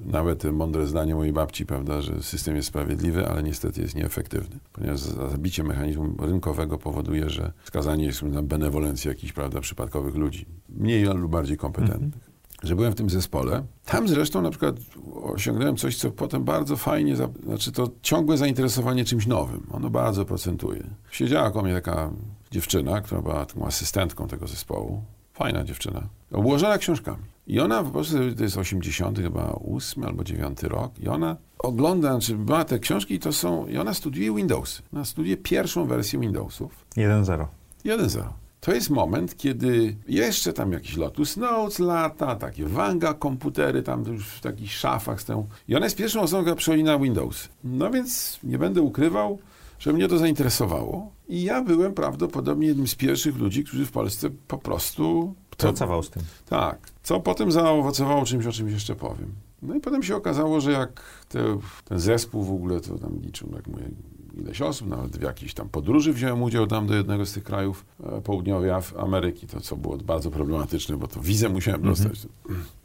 nawet 0.06 0.44
mądre 0.44 0.88
zdanie 0.88 1.16
mojej 1.16 1.34
babci, 1.34 1.66
prawda, 1.66 2.02
że 2.02 2.24
system 2.24 2.56
jest 2.56 2.68
sprawiedliwy, 2.68 3.28
ale 3.28 3.44
niestety 3.44 3.82
jest 3.82 3.96
nieefektywny, 3.96 4.60
ponieważ 4.74 5.00
za- 5.00 5.30
zabicie 5.30 5.64
mechanizmu 5.64 6.16
rynkowego 6.20 6.78
powoduje, 6.78 7.30
że 7.30 7.52
skazanie 7.64 8.06
jest 8.06 8.24
na 8.24 8.44
benewolencję 8.44 9.10
jakichś, 9.10 9.34
prawda, 9.34 9.62
przypadkowych 9.62 10.16
ludzi, 10.16 10.46
mniej 10.70 11.04
lub 11.06 11.32
bardziej 11.32 11.58
kompetentnych. 11.58 12.30
Że 12.64 12.76
byłem 12.76 12.92
w 12.92 12.96
tym 12.96 13.10
zespole. 13.10 13.64
Tam 13.86 14.08
zresztą 14.08 14.42
na 14.42 14.50
przykład 14.50 14.76
osiągnąłem 15.24 15.76
coś, 15.78 15.98
co 15.98 16.12
potem 16.12 16.44
bardzo 16.44 16.78
fajnie, 16.78 17.16
znaczy 17.16 17.72
to 17.72 17.90
ciągłe 18.02 18.38
zainteresowanie 18.38 19.06
czymś 19.06 19.28
nowym. 19.28 19.68
Ono 19.72 19.90
bardzo 19.90 20.26
procentuje. 20.26 20.84
Siedziała 21.12 21.52
koło 21.52 21.64
mnie 21.66 21.74
taka 21.74 22.12
dziewczyna, 22.52 23.02
która 23.02 23.22
była 23.22 23.46
taką 23.46 23.66
asystentką 23.68 24.28
tego 24.28 24.48
zespołu. 24.48 25.04
Fajna 25.34 25.64
dziewczyna. 25.64 26.08
Obłożona 26.32 26.78
książkami. 26.78 27.24
I 27.50 27.60
ona 27.60 27.84
po 27.84 27.90
prostu, 27.90 28.18
to 28.38 28.44
jest 28.44 28.58
80 28.58 29.20
chyba 29.20 29.60
8 29.76 30.04
albo 30.04 30.24
9 30.24 30.64
rok 30.64 30.92
i 31.00 31.08
ona 31.08 31.38
ogląda, 31.60 32.12
znaczy 32.12 32.38
ma 32.38 32.66
te 32.66 32.80
książki 32.80 33.14
i 33.14 33.20
to 33.20 33.34
są, 33.34 33.68
i 33.68 33.78
ona 33.78 33.94
studiuje 33.94 34.36
Windowsy. 34.36 34.82
Ona 34.94 35.06
studiuje 35.06 35.38
pierwszą 35.38 35.86
wersję 35.86 36.20
Windowsów. 36.20 36.86
1-0. 36.98 37.46
1-0. 37.86 38.24
To 38.62 38.74
jest 38.74 38.90
moment, 38.90 39.38
kiedy 39.38 39.96
jeszcze 40.08 40.54
tam 40.54 40.72
jakiś 40.72 40.98
Lotus 40.98 41.38
Notes 41.38 41.80
lata, 41.80 42.36
takie 42.36 42.66
Wanga 42.66 43.14
komputery 43.14 43.84
tam 43.84 44.04
już 44.04 44.28
w 44.28 44.42
takich 44.42 44.72
szafach 44.72 45.22
stoją. 45.22 45.48
I 45.68 45.76
ona 45.76 45.86
jest 45.86 45.98
pierwszą 45.98 46.22
osobą, 46.22 46.44
która 46.44 46.56
przechodzi 46.56 46.84
na 46.84 47.00
Windows. 47.00 47.50
No 47.64 47.92
więc 47.92 48.40
nie 48.44 48.58
będę 48.58 48.82
ukrywał, 48.82 49.40
że 49.80 49.94
mnie 49.94 50.08
to 50.08 50.18
zainteresowało. 50.18 51.12
I 51.30 51.44
ja 51.44 51.62
byłem 51.62 51.94
prawdopodobnie 51.94 52.68
jednym 52.68 52.88
z 52.88 52.96
pierwszych 52.96 53.38
ludzi, 53.38 53.64
którzy 53.64 53.86
w 53.86 53.92
Polsce 53.92 54.30
po 54.48 54.58
prostu... 54.58 55.36
Pracował 55.68 56.04
z 56.04 56.10
tym. 56.10 56.24
Tak. 56.50 56.78
Co 57.04 57.20
potem 57.20 57.52
zaowocowało 57.52 58.26
czymś, 58.26 58.46
o 58.46 58.52
czym 58.52 58.70
jeszcze 58.70 58.96
powiem. 58.96 59.34
No 59.62 59.76
i 59.76 59.80
potem 59.80 60.04
się 60.04 60.16
okazało, 60.16 60.62
że 60.62 60.72
jak 60.72 61.02
te, 61.30 61.60
ten 61.86 62.00
zespół 62.00 62.44
w 62.44 62.52
ogóle 62.52 62.82
to 62.82 62.98
tam 62.98 63.20
liczył, 63.22 63.50
jak 63.56 63.68
mówię, 63.68 63.90
ileś 64.38 64.62
osób, 64.62 64.88
nawet 64.88 65.18
w 65.18 65.22
jakiejś 65.22 65.54
tam 65.54 65.70
podróży 65.70 66.14
wziąłem 66.14 66.44
udział 66.44 66.68
tam 66.68 66.88
do 66.88 66.96
jednego 66.96 67.26
z 67.26 67.34
tych 67.34 67.44
krajów 67.44 67.86
e, 68.04 68.22
południowej 68.22 68.72
Ameryki, 68.98 69.48
to 69.48 69.62
co 69.62 69.76
było 69.76 69.98
bardzo 69.98 70.32
problematyczne, 70.32 70.98
bo 70.98 71.08
to 71.08 71.22
wizę 71.22 71.50
musiałem 71.50 71.82
dostać. 71.82 72.28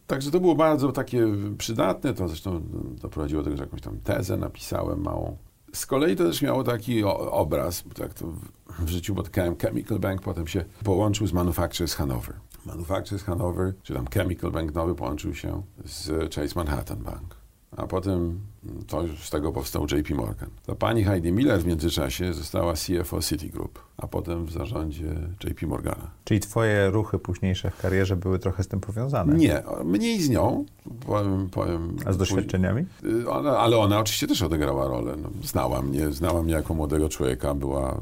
Także 0.06 0.30
to 0.30 0.40
było 0.40 0.54
bardzo 0.54 0.92
takie 0.92 1.26
przydatne, 1.58 2.14
to 2.14 2.28
zresztą 2.28 2.62
doprowadziło 3.02 3.42
do 3.42 3.44
tego, 3.44 3.56
że 3.56 3.62
jakąś 3.62 3.80
tam 3.80 3.98
tezę 3.98 4.36
napisałem 4.36 5.02
małą. 5.02 5.36
Z 5.72 5.86
kolei 5.86 6.16
to 6.16 6.24
też 6.24 6.42
miało 6.42 6.64
taki 6.64 7.04
obraz, 7.30 7.82
bo 7.82 7.94
tak 7.94 8.14
to 8.14 8.26
w, 8.26 8.40
w 8.84 8.88
życiu, 8.88 9.14
bo 9.14 9.22
Chem- 9.22 9.62
Chemical 9.62 9.98
Bank 9.98 10.22
potem 10.22 10.46
się 10.46 10.64
połączył 10.84 11.26
z 11.26 11.32
Manufacturers 11.32 11.94
Hanover. 11.94 12.34
Manufacturers 12.66 13.24
Hanover, 13.24 13.72
czy 13.82 13.94
tam 13.94 14.06
Chemical 14.06 14.50
Bank 14.50 14.74
nowy 14.74 14.94
połączył 14.94 15.34
się 15.34 15.62
z 15.84 16.34
Chase 16.34 16.54
Manhattan 16.56 16.98
Bank. 16.98 17.36
A 17.76 17.86
potem 17.86 18.40
to 18.86 19.02
już 19.02 19.26
z 19.26 19.30
tego 19.30 19.52
powstał 19.52 19.86
JP 19.92 20.10
Morgan. 20.14 20.50
To 20.66 20.74
pani 20.74 21.04
Heidi 21.04 21.32
Miller 21.32 21.60
w 21.60 21.66
międzyczasie 21.66 22.32
została 22.32 22.74
CFO 22.74 23.20
Citigroup, 23.22 23.78
a 23.96 24.06
potem 24.06 24.46
w 24.46 24.52
zarządzie 24.52 25.14
JP 25.44 25.62
Morgana. 25.66 26.10
Czyli 26.24 26.40
twoje 26.40 26.90
ruchy 26.90 27.18
późniejsze 27.18 27.70
w 27.70 27.80
karierze 27.80 28.16
były 28.16 28.38
trochę 28.38 28.62
z 28.62 28.68
tym 28.68 28.80
powiązane. 28.80 29.34
Nie, 29.34 29.62
mniej 29.84 30.22
z 30.22 30.28
nią, 30.28 30.64
powiem, 31.06 31.48
powiem 31.50 31.96
A 32.06 32.12
z 32.12 32.16
doświadczeniami? 32.16 32.84
Y, 33.04 33.30
Ona, 33.30 33.58
ale 33.58 33.78
ona 33.78 33.98
oczywiście 33.98 34.26
też 34.26 34.42
odegrała 34.42 34.88
rolę. 34.88 35.16
No, 35.22 35.28
znała 35.42 35.82
mnie, 35.82 36.12
znała 36.12 36.42
mnie 36.42 36.52
jako 36.52 36.74
młodego 36.74 37.08
człowieka, 37.08 37.54
była 37.54 38.00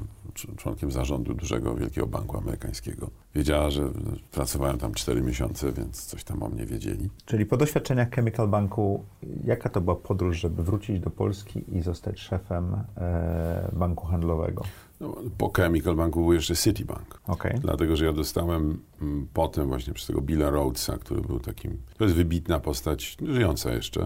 członkiem 0.57 0.93
zarządu 0.93 1.35
dużego, 1.35 1.75
wielkiego 1.75 2.07
banku 2.07 2.39
amerykańskiego. 2.39 3.11
Wiedziała, 3.35 3.71
że 3.71 3.89
pracowałem 4.31 4.79
tam 4.79 4.95
4 4.95 5.23
miesiące, 5.23 5.73
więc 5.73 6.07
coś 6.07 6.25
tam 6.25 6.43
o 6.43 6.49
mnie 6.49 6.67
wiedzieli. 6.67 7.11
Czyli 7.25 7.47
po 7.47 7.57
doświadczeniach 7.57 8.11
Chemical 8.11 8.49
Banku, 8.49 9.05
jaka 9.45 9.69
to 9.69 9.81
była 9.81 9.97
podróż, 9.97 10.37
żeby 10.37 10.63
wrócić 10.63 11.01
do 11.01 11.11
Polski 11.11 11.77
i 11.77 11.83
zostać 11.83 12.21
szefem 12.21 12.77
e, 12.97 13.71
banku 13.73 14.07
handlowego? 14.07 14.63
No, 15.01 15.17
po 15.39 15.51
Chemical 15.57 15.97
Banku 15.97 16.21
był 16.21 16.33
jeszcze 16.33 16.57
Citibank. 16.57 17.21
Okej. 17.27 17.59
Dlatego, 17.61 17.97
że 17.97 18.05
ja 18.05 18.13
dostałem 18.13 18.79
mm, 19.03 19.27
potem 19.33 19.69
właśnie 19.69 19.93
przez 19.93 20.07
tego 20.07 20.21
Billa 20.21 20.51
Rhodesa, 20.51 20.99
który 20.99 21.21
był 21.21 21.41
takim, 21.41 21.79
to 22.03 22.07
jest 22.07 22.17
wybitna 22.17 22.61
postać, 22.61 23.17
żyjąca 23.27 23.73
jeszcze, 23.73 24.01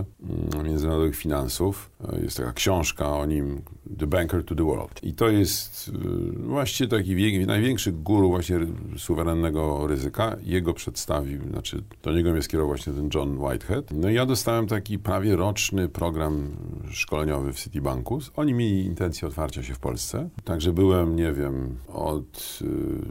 mm, 0.55 0.66
międzynarodowych 0.66 1.16
finansów. 1.16 1.90
E, 2.12 2.20
Jest 2.20 2.36
taka 2.36 2.53
książka 2.53 3.16
o 3.16 3.26
nim, 3.26 3.62
The 3.99 4.07
Banker 4.07 4.44
to 4.44 4.55
the 4.55 4.64
World. 4.64 5.05
I 5.05 5.14
to 5.14 5.28
jest 5.28 5.88
y, 5.88 5.92
właściwie 6.38 6.88
taki 6.88 7.47
największy 7.47 7.92
guru 7.92 8.28
właśnie 8.28 8.59
suwerennego 8.97 9.86
ryzyka. 9.86 10.36
Jego 10.42 10.74
przedstawił, 10.74 11.49
znaczy 11.51 11.82
do 12.03 12.12
niego 12.12 12.32
mnie 12.32 12.42
skierował 12.42 12.68
właśnie 12.68 12.92
ten 12.92 13.11
John 13.14 13.38
Whitehead. 13.38 13.90
No 13.90 14.11
i 14.11 14.14
ja 14.14 14.26
dostałem 14.26 14.66
taki 14.66 14.99
prawie 14.99 15.36
roczny 15.36 15.88
program 15.88 16.51
szkoleniowy 16.90 17.53
w 17.53 17.61
Citibanku. 17.61 18.18
Oni 18.36 18.55
mieli 18.55 18.84
intencję 18.84 19.28
otwarcia 19.28 19.62
się 19.62 19.74
w 19.74 19.78
Polsce. 19.78 20.28
Także 20.44 20.72
byłem, 20.72 21.16
nie 21.16 21.32
wiem, 21.32 21.76
od 21.88 22.59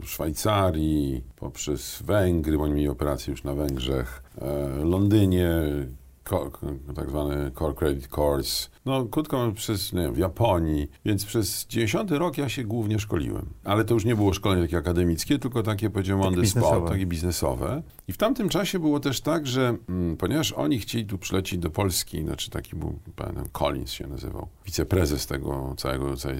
y, 0.02 0.06
Szwajcarii 0.06 1.24
poprzez 1.36 2.02
Węgry, 2.02 2.58
bo 2.58 2.64
oni 2.64 2.74
mieli 2.74 2.88
operację 2.88 3.30
już 3.30 3.44
na 3.44 3.54
Węgrzech, 3.54 4.22
Londynie, 4.82 5.62
tak 6.94 7.08
zwany 7.08 7.50
Core 7.58 7.74
Credit 7.74 8.08
Course. 8.08 8.68
No, 8.86 9.04
krótko 9.04 9.38
mówiąc, 9.38 9.58
przez, 9.58 9.92
nie 9.92 10.02
wiem, 10.02 10.14
w 10.14 10.18
Japonii, 10.18 10.88
więc 11.04 11.24
przez 11.24 11.66
90 11.66 12.10
rok 12.10 12.38
ja 12.38 12.48
się 12.48 12.64
głównie 12.64 12.98
szkoliłem. 12.98 13.46
Ale 13.64 13.84
to 13.84 13.94
już 13.94 14.04
nie 14.04 14.16
było 14.16 14.32
szkolenie 14.32 14.62
takie 14.62 14.76
akademickie, 14.76 15.38
tylko 15.38 15.62
takie, 15.62 15.90
powiedziałem, 15.90 16.22
on 16.22 16.34
the 16.34 16.46
spot, 16.46 16.88
takie 16.88 17.06
biznesowe. 17.06 17.82
I 18.08 18.12
w 18.12 18.16
tamtym 18.16 18.48
czasie 18.48 18.78
było 18.78 19.00
też 19.00 19.20
tak, 19.20 19.46
że 19.46 19.76
mm, 19.88 20.16
ponieważ 20.16 20.52
oni 20.52 20.78
chcieli 20.78 21.06
tu 21.06 21.18
przylecieć 21.18 21.58
do 21.58 21.70
Polski, 21.70 22.22
znaczy 22.22 22.50
taki 22.50 22.76
był, 22.76 22.98
pamiętam, 23.16 23.44
Collins 23.52 23.90
się 23.90 24.06
nazywał, 24.06 24.48
wiceprezes 24.66 25.26
tego 25.26 25.74
całego, 25.76 26.16
całej 26.16 26.38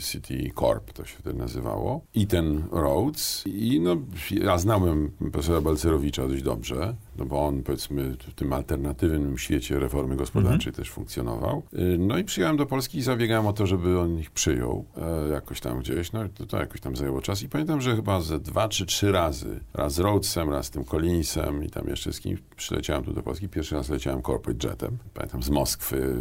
City 0.00 0.50
Corp, 0.54 0.92
to 0.92 1.04
się 1.04 1.18
wtedy 1.18 1.38
nazywało, 1.38 2.00
i 2.14 2.26
ten 2.26 2.62
Rhodes. 2.72 3.44
I 3.46 3.80
no, 3.80 3.96
ja 4.30 4.58
znałem 4.58 5.10
profesora 5.32 5.60
Balcerowicza 5.60 6.28
dość 6.28 6.42
dobrze, 6.42 6.94
no 7.18 7.26
bo 7.26 7.46
on, 7.46 7.62
powiedzmy, 7.62 8.16
w 8.28 8.34
tym 8.34 8.52
alternatywnym 8.52 9.38
świecie 9.38 9.78
reformy 9.78 10.16
gospodarczej 10.16 10.70
mhm. 10.70 10.74
też 10.74 10.90
funkcjonował. 10.90 11.62
No 11.98 12.18
i 12.18 12.24
przyjechałem 12.24 12.56
do 12.56 12.66
Polski 12.66 12.98
i 12.98 13.02
zabiegałem 13.02 13.46
o 13.46 13.52
to, 13.52 13.66
żeby 13.66 14.00
on 14.00 14.18
ich 14.18 14.30
przyjął 14.30 14.84
e, 14.96 15.28
jakoś 15.28 15.60
tam 15.60 15.78
gdzieś, 15.78 16.12
no 16.12 16.20
to, 16.34 16.46
to 16.46 16.58
jakoś 16.58 16.80
tam 16.80 16.96
zajęło 16.96 17.20
czas. 17.20 17.42
I 17.42 17.48
pamiętam, 17.48 17.80
że 17.80 17.96
chyba 17.96 18.20
ze 18.20 18.40
dwa 18.40 18.68
czy 18.68 18.86
trzy 18.86 19.12
razy, 19.12 19.60
raz 19.74 19.94
z 19.94 19.98
Rhodesem, 19.98 20.50
raz 20.50 20.66
z 20.66 20.70
tym 20.70 20.84
Collinsem 20.84 21.64
i 21.64 21.70
tam 21.70 21.88
jeszcze 21.88 22.12
z 22.12 22.20
kimś 22.20 22.40
przyleciałem 22.56 23.04
tu 23.04 23.12
do 23.12 23.22
Polski. 23.22 23.48
Pierwszy 23.48 23.74
raz 23.74 23.88
leciałem 23.88 24.22
corporate 24.22 24.68
jetem, 24.68 24.98
pamiętam 25.14 25.42
z 25.42 25.50
Moskwy, 25.50 26.16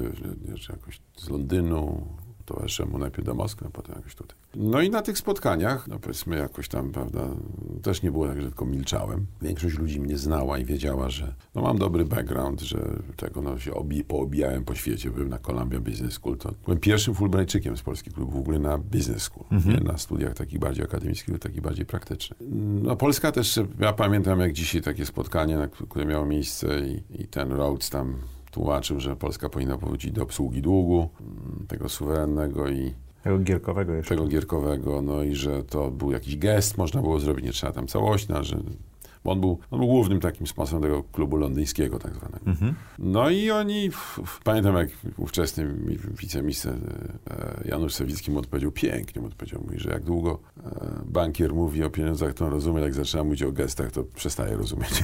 jakoś 0.70 1.00
z 1.18 1.30
Londynu, 1.30 2.08
towarzyszyłem 2.46 2.92
mu 2.92 2.98
najpierw 2.98 3.26
do 3.26 3.34
Moskwy, 3.34 3.66
a 3.68 3.70
potem 3.70 3.96
jakoś 3.96 4.16
tutaj. 4.16 4.38
No 4.56 4.82
i 4.82 4.90
na 4.90 5.02
tych 5.02 5.18
spotkaniach, 5.18 5.88
no 5.88 6.00
powiedzmy 6.00 6.38
jakoś 6.38 6.68
tam, 6.68 6.92
prawda, 6.92 7.30
też 7.82 8.02
nie 8.02 8.12
było 8.12 8.28
tak, 8.28 8.42
że 8.42 8.48
tylko 8.48 8.66
milczałem. 8.66 9.26
Większość 9.42 9.78
ludzi 9.78 10.00
mnie 10.00 10.18
znała 10.18 10.58
i 10.58 10.66
wiedziała, 10.66 11.10
że 11.10 11.34
no 11.56 11.62
mam 11.62 11.78
dobry 11.78 12.06
background, 12.06 12.62
że 12.62 13.00
tego 13.16 13.42
no 13.42 13.60
się 13.60 13.74
obi, 13.74 14.04
poobijałem 14.04 14.66
po 14.66 14.76
świecie. 14.76 15.12
Byłem 15.12 15.30
na 15.30 15.38
Columbia 15.38 15.80
Business 15.80 16.14
School. 16.14 16.38
To 16.38 16.54
byłem 16.66 16.80
pierwszym 16.80 17.16
Fulbrightczykiem 17.16 17.78
z 17.78 17.82
Polski 17.82 18.12
klubu 18.12 18.32
w 18.32 18.38
ogóle 18.38 18.60
na 18.60 18.78
Business 18.78 19.24
School. 19.24 19.46
Mhm. 19.52 19.76
Nie 19.76 19.84
na 19.84 19.98
studiach 19.98 20.34
takich 20.34 20.60
bardziej 20.60 20.86
akademickich, 20.86 21.40
takich 21.40 21.62
bardziej 21.62 21.86
praktycznych. 21.86 22.40
No 22.82 22.96
Polska 22.96 23.32
też, 23.32 23.60
ja 23.80 23.94
pamiętam 23.94 24.40
jak 24.40 24.54
dzisiaj 24.54 24.82
takie 24.82 25.06
spotkanie, 25.06 25.70
które 25.90 26.06
miało 26.06 26.26
miejsce 26.26 26.88
i, 26.88 27.22
i 27.22 27.28
ten 27.28 27.52
Rhodes 27.52 27.90
tam 27.90 28.16
tłumaczył, 28.54 29.00
że 29.00 29.16
Polska 29.16 29.50
powinna 29.50 29.78
powrócić 29.78 30.12
do 30.12 30.24
obsługi 30.24 30.62
długu, 30.62 31.10
mm, 31.22 31.66
tego 31.68 31.90
suwerennego 31.90 32.70
i 32.70 32.94
tego 33.24 33.40
gierkowego 33.40 33.94
jeszcze. 33.94 34.16
Tego 34.16 34.28
gierkowego, 34.28 35.02
no 35.02 35.24
i 35.24 35.36
że 35.36 35.64
to 35.64 35.92
był 35.92 36.12
jakiś 36.12 36.38
gest, 36.38 36.78
można 36.78 37.02
było 37.02 37.20
zrobić, 37.20 37.46
nie 37.46 37.52
trzeba 37.52 37.74
tam 37.74 37.88
całośna, 37.88 38.44
że 38.44 38.58
bo 39.24 39.32
on 39.32 39.42
był, 39.42 39.60
on 39.72 39.80
był 39.80 39.88
głównym 39.88 40.20
takim 40.20 40.48
sponsorem 40.48 40.82
tego 40.82 41.04
klubu 41.04 41.38
londyńskiego 41.38 42.00
tak 42.00 42.16
zwanego. 42.16 42.46
Mhm. 42.46 42.76
No 43.00 43.30
i 43.30 43.52
oni, 43.52 43.90
pamiętam 44.44 44.76
jak 44.76 44.90
ówczesny 45.18 45.68
wiceminister 46.22 46.74
e, 47.30 47.64
Janusz 47.66 47.94
Sawicki 47.94 48.32
mu 48.32 48.40
odpowiedział 48.40 48.72
pięknie, 48.72 49.22
mu 49.22 49.28
odpowiedział, 49.28 49.62
mówi, 49.66 49.80
że 49.80 49.90
jak 49.90 50.04
długo 50.04 50.40
e, 50.66 50.70
bankier 51.06 51.54
mówi 51.54 51.84
o 51.84 51.90
pieniądzach, 51.90 52.34
to 52.34 52.46
on 52.46 52.52
rozumie, 52.52 52.82
jak 52.82 52.94
zaczyna 52.94 53.24
mówić 53.24 53.44
o 53.44 53.52
gestach, 53.52 53.92
to 53.92 54.04
przestaje 54.04 54.58
rozumieć. 54.58 55.04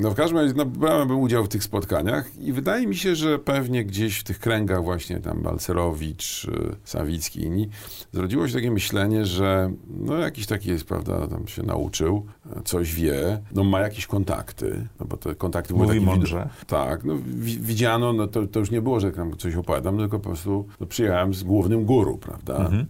No 0.00 0.10
w 0.10 0.14
każdym 0.14 0.38
razie 0.38 0.54
no, 0.56 0.66
brałem 0.66 1.10
udział 1.10 1.44
w 1.44 1.48
tych 1.48 1.64
spotkaniach 1.64 2.38
i 2.38 2.52
wydaje 2.52 2.86
mi 2.86 2.96
się, 2.96 3.14
że 3.14 3.38
pewnie 3.38 3.84
gdzieś 3.84 4.18
w 4.18 4.24
tych 4.24 4.38
kręgach 4.38 4.84
właśnie 4.84 5.20
tam 5.20 5.42
Balcerowicz, 5.42 6.44
y, 6.44 6.76
Sawicki 6.84 7.40
i 7.40 7.44
inni 7.44 7.68
zrodziło 8.12 8.48
się 8.48 8.54
takie 8.54 8.70
myślenie, 8.70 9.24
że 9.24 9.72
no 9.86 10.16
jakiś 10.16 10.46
taki 10.46 10.68
jest, 10.68 10.84
prawda, 10.84 11.26
tam 11.26 11.48
się 11.48 11.62
nauczył, 11.62 12.26
coś 12.64 12.94
wie, 12.94 13.42
no 13.54 13.64
ma 13.64 13.80
jakieś 13.80 14.06
kontakty, 14.06 14.88
no 15.00 15.06
bo 15.06 15.16
te 15.16 15.34
kontakty 15.34 15.74
były 15.74 15.86
Mówi 15.86 15.98
takie... 15.98 16.10
mądrze. 16.10 16.48
Tak, 16.66 17.04
no 17.04 17.14
widziano, 17.60 18.12
no 18.12 18.26
to, 18.26 18.46
to 18.46 18.60
już 18.60 18.70
nie 18.70 18.82
było, 18.82 19.00
że 19.00 19.12
tam 19.12 19.36
coś 19.36 19.54
opowiadam, 19.54 19.98
tylko 19.98 20.18
po 20.18 20.28
prostu 20.28 20.66
no, 20.80 20.86
przyjechałem 20.86 21.34
z 21.34 21.42
głównym 21.42 21.84
guru, 21.84 22.18
prawda? 22.18 22.56
Mhm 22.56 22.86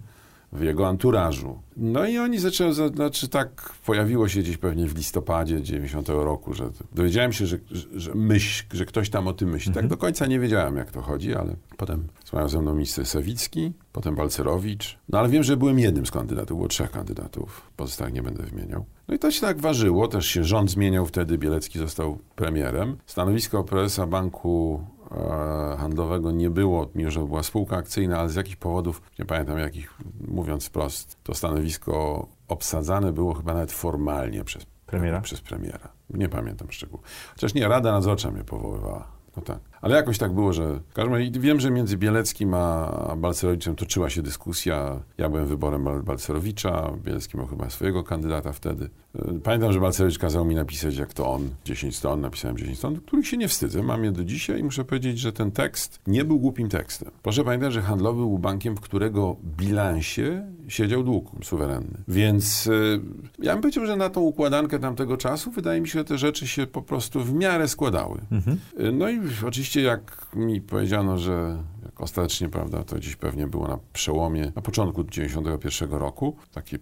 w 0.51 0.63
jego 0.63 0.87
anturażu. 0.87 1.59
No 1.77 2.05
i 2.05 2.17
oni 2.17 2.39
zaczęli, 2.39 2.73
znaczy 2.73 3.27
tak 3.27 3.73
pojawiło 3.85 4.27
się 4.27 4.39
gdzieś 4.39 4.57
pewnie 4.57 4.87
w 4.87 4.97
listopadzie 4.97 5.61
90 5.61 6.09
roku, 6.09 6.53
że 6.53 6.69
dowiedziałem 6.95 7.33
się, 7.33 7.45
że, 7.45 7.57
że, 7.71 7.87
że 7.99 8.15
myśl, 8.15 8.63
że 8.73 8.85
ktoś 8.85 9.09
tam 9.09 9.27
o 9.27 9.33
tym 9.33 9.49
myśli. 9.49 9.73
Tak 9.73 9.83
mhm. 9.83 9.89
Tak 9.89 9.97
do 9.97 10.01
końca 10.01 10.25
nie 10.25 10.39
wiedziałem, 10.39 10.77
jak 10.77 10.91
to 10.91 11.01
chodzi, 11.01 11.35
ale 11.35 11.55
potem 11.77 12.07
rozmawiał 12.21 12.49
ze 12.49 12.61
mną 12.61 12.73
minister 12.73 13.05
Sawicki, 13.05 13.73
potem 13.91 14.15
Balcerowicz. 14.15 14.97
No 15.09 15.19
ale 15.19 15.29
wiem, 15.29 15.43
że 15.43 15.57
byłem 15.57 15.79
jednym 15.79 16.05
z 16.05 16.11
kandydatów, 16.11 16.57
było 16.57 16.67
trzech 16.67 16.91
kandydatów, 16.91 17.61
pozostałych 17.77 18.13
nie 18.13 18.23
będę 18.23 18.43
wymieniał. 18.43 18.85
No 19.07 19.15
i 19.15 19.19
to 19.19 19.31
się 19.31 19.41
tak 19.41 19.61
ważyło, 19.61 20.07
też 20.07 20.25
się 20.25 20.43
rząd 20.43 20.71
zmieniał 20.71 21.05
wtedy, 21.05 21.37
Bielecki 21.37 21.79
został 21.79 22.17
premierem. 22.35 22.97
Stanowisko 23.05 23.63
prezesa 23.63 24.07
Banku 24.07 24.83
handlowego 25.77 26.31
nie 26.31 26.49
było, 26.49 26.89
mimo 26.95 27.11
że 27.11 27.25
była 27.25 27.43
spółka 27.43 27.77
akcyjna, 27.77 28.19
ale 28.19 28.29
z 28.29 28.35
jakichś 28.35 28.55
powodów, 28.55 29.01
nie 29.19 29.25
pamiętam 29.25 29.57
jakich, 29.57 29.93
mówiąc 30.27 30.65
wprost, 30.65 31.17
to 31.23 31.33
stanowisko 31.33 32.27
obsadzane 32.47 33.13
było 33.13 33.33
chyba 33.33 33.53
nawet 33.53 33.71
formalnie 33.71 34.43
przez 34.43 34.65
premiera. 34.85 35.21
Przez 35.21 35.41
premiera. 35.41 35.89
Nie 36.09 36.29
pamiętam 36.29 36.71
szczegółów. 36.71 37.05
Chociaż 37.33 37.53
nie, 37.53 37.67
Rada 37.67 37.91
Nadzorcza 37.91 38.31
mnie 38.31 38.43
powoływała. 38.43 39.07
No 39.37 39.43
tak. 39.43 39.59
Ale 39.81 39.95
jakoś 39.95 40.17
tak 40.17 40.33
było, 40.33 40.53
że 40.53 40.79
w 40.89 40.93
każdym 40.93 41.13
razie 41.13 41.31
wiem, 41.31 41.59
że 41.59 41.71
między 41.71 41.97
Bieleckim 41.97 42.53
a 42.53 43.15
Balcerowiczem 43.17 43.75
toczyła 43.75 44.09
się 44.09 44.21
dyskusja. 44.21 44.99
Ja 45.17 45.29
byłem 45.29 45.47
wyborem 45.47 46.03
Balcerowicza, 46.03 46.91
Bielecki 47.03 47.37
miał 47.37 47.47
chyba 47.47 47.69
swojego 47.69 48.03
kandydata 48.03 48.53
wtedy. 48.53 48.89
E, 49.15 49.39
pamiętam, 49.43 49.73
że 49.73 49.79
Balcerowicz 49.79 50.17
kazał 50.17 50.45
mi 50.45 50.55
napisać, 50.55 50.97
jak 50.97 51.13
to 51.13 51.31
on, 51.31 51.49
10 51.65 51.95
stron, 51.95 52.21
napisałem 52.21 52.57
10 52.57 52.77
stron, 52.77 52.95
których 52.95 53.27
się 53.27 53.37
nie 53.37 53.47
wstydzę. 53.47 53.83
Mam 53.83 54.03
je 54.03 54.11
do 54.11 54.23
dzisiaj 54.23 54.59
i 54.59 54.63
muszę 54.63 54.85
powiedzieć, 54.85 55.19
że 55.19 55.33
ten 55.33 55.51
tekst 55.51 55.99
nie 56.07 56.25
był 56.25 56.39
głupim 56.39 56.69
tekstem. 56.69 57.11
Proszę 57.23 57.43
pamiętać, 57.43 57.73
że 57.73 57.81
handlowy 57.81 58.19
był 58.19 58.39
bankiem, 58.39 58.75
w 58.75 58.79
którego 58.79 59.35
bilansie 59.57 60.45
siedział 60.67 61.03
dług 61.03 61.31
suwerenny. 61.43 61.97
Więc 62.07 62.67
y, 62.67 63.01
ja 63.39 63.53
bym 63.53 63.61
powiedział, 63.61 63.85
że 63.85 63.95
na 63.95 64.09
tą 64.09 64.21
układankę 64.21 64.79
tamtego 64.79 65.17
czasu 65.17 65.51
wydaje 65.51 65.81
mi 65.81 65.87
się, 65.87 65.99
że 65.99 66.05
te 66.05 66.17
rzeczy 66.17 66.47
się 66.47 66.67
po 66.67 66.81
prostu 66.81 67.23
w 67.23 67.33
miarę 67.33 67.67
składały. 67.67 68.21
Mhm. 68.31 68.57
Y, 68.79 68.91
no 68.91 69.09
i 69.09 69.19
oczywiście 69.47 69.68
jak 69.75 70.27
mi 70.35 70.61
powiedziano, 70.61 71.17
że 71.17 71.63
jak 71.85 72.01
ostatecznie, 72.01 72.49
prawda, 72.49 72.83
to 72.83 72.99
dziś 72.99 73.15
pewnie 73.15 73.47
było 73.47 73.67
na 73.67 73.79
przełomie, 73.93 74.51
na 74.55 74.61
początku 74.61 75.03
91 75.03 75.91
roku, 75.91 76.35
takie 76.53 76.79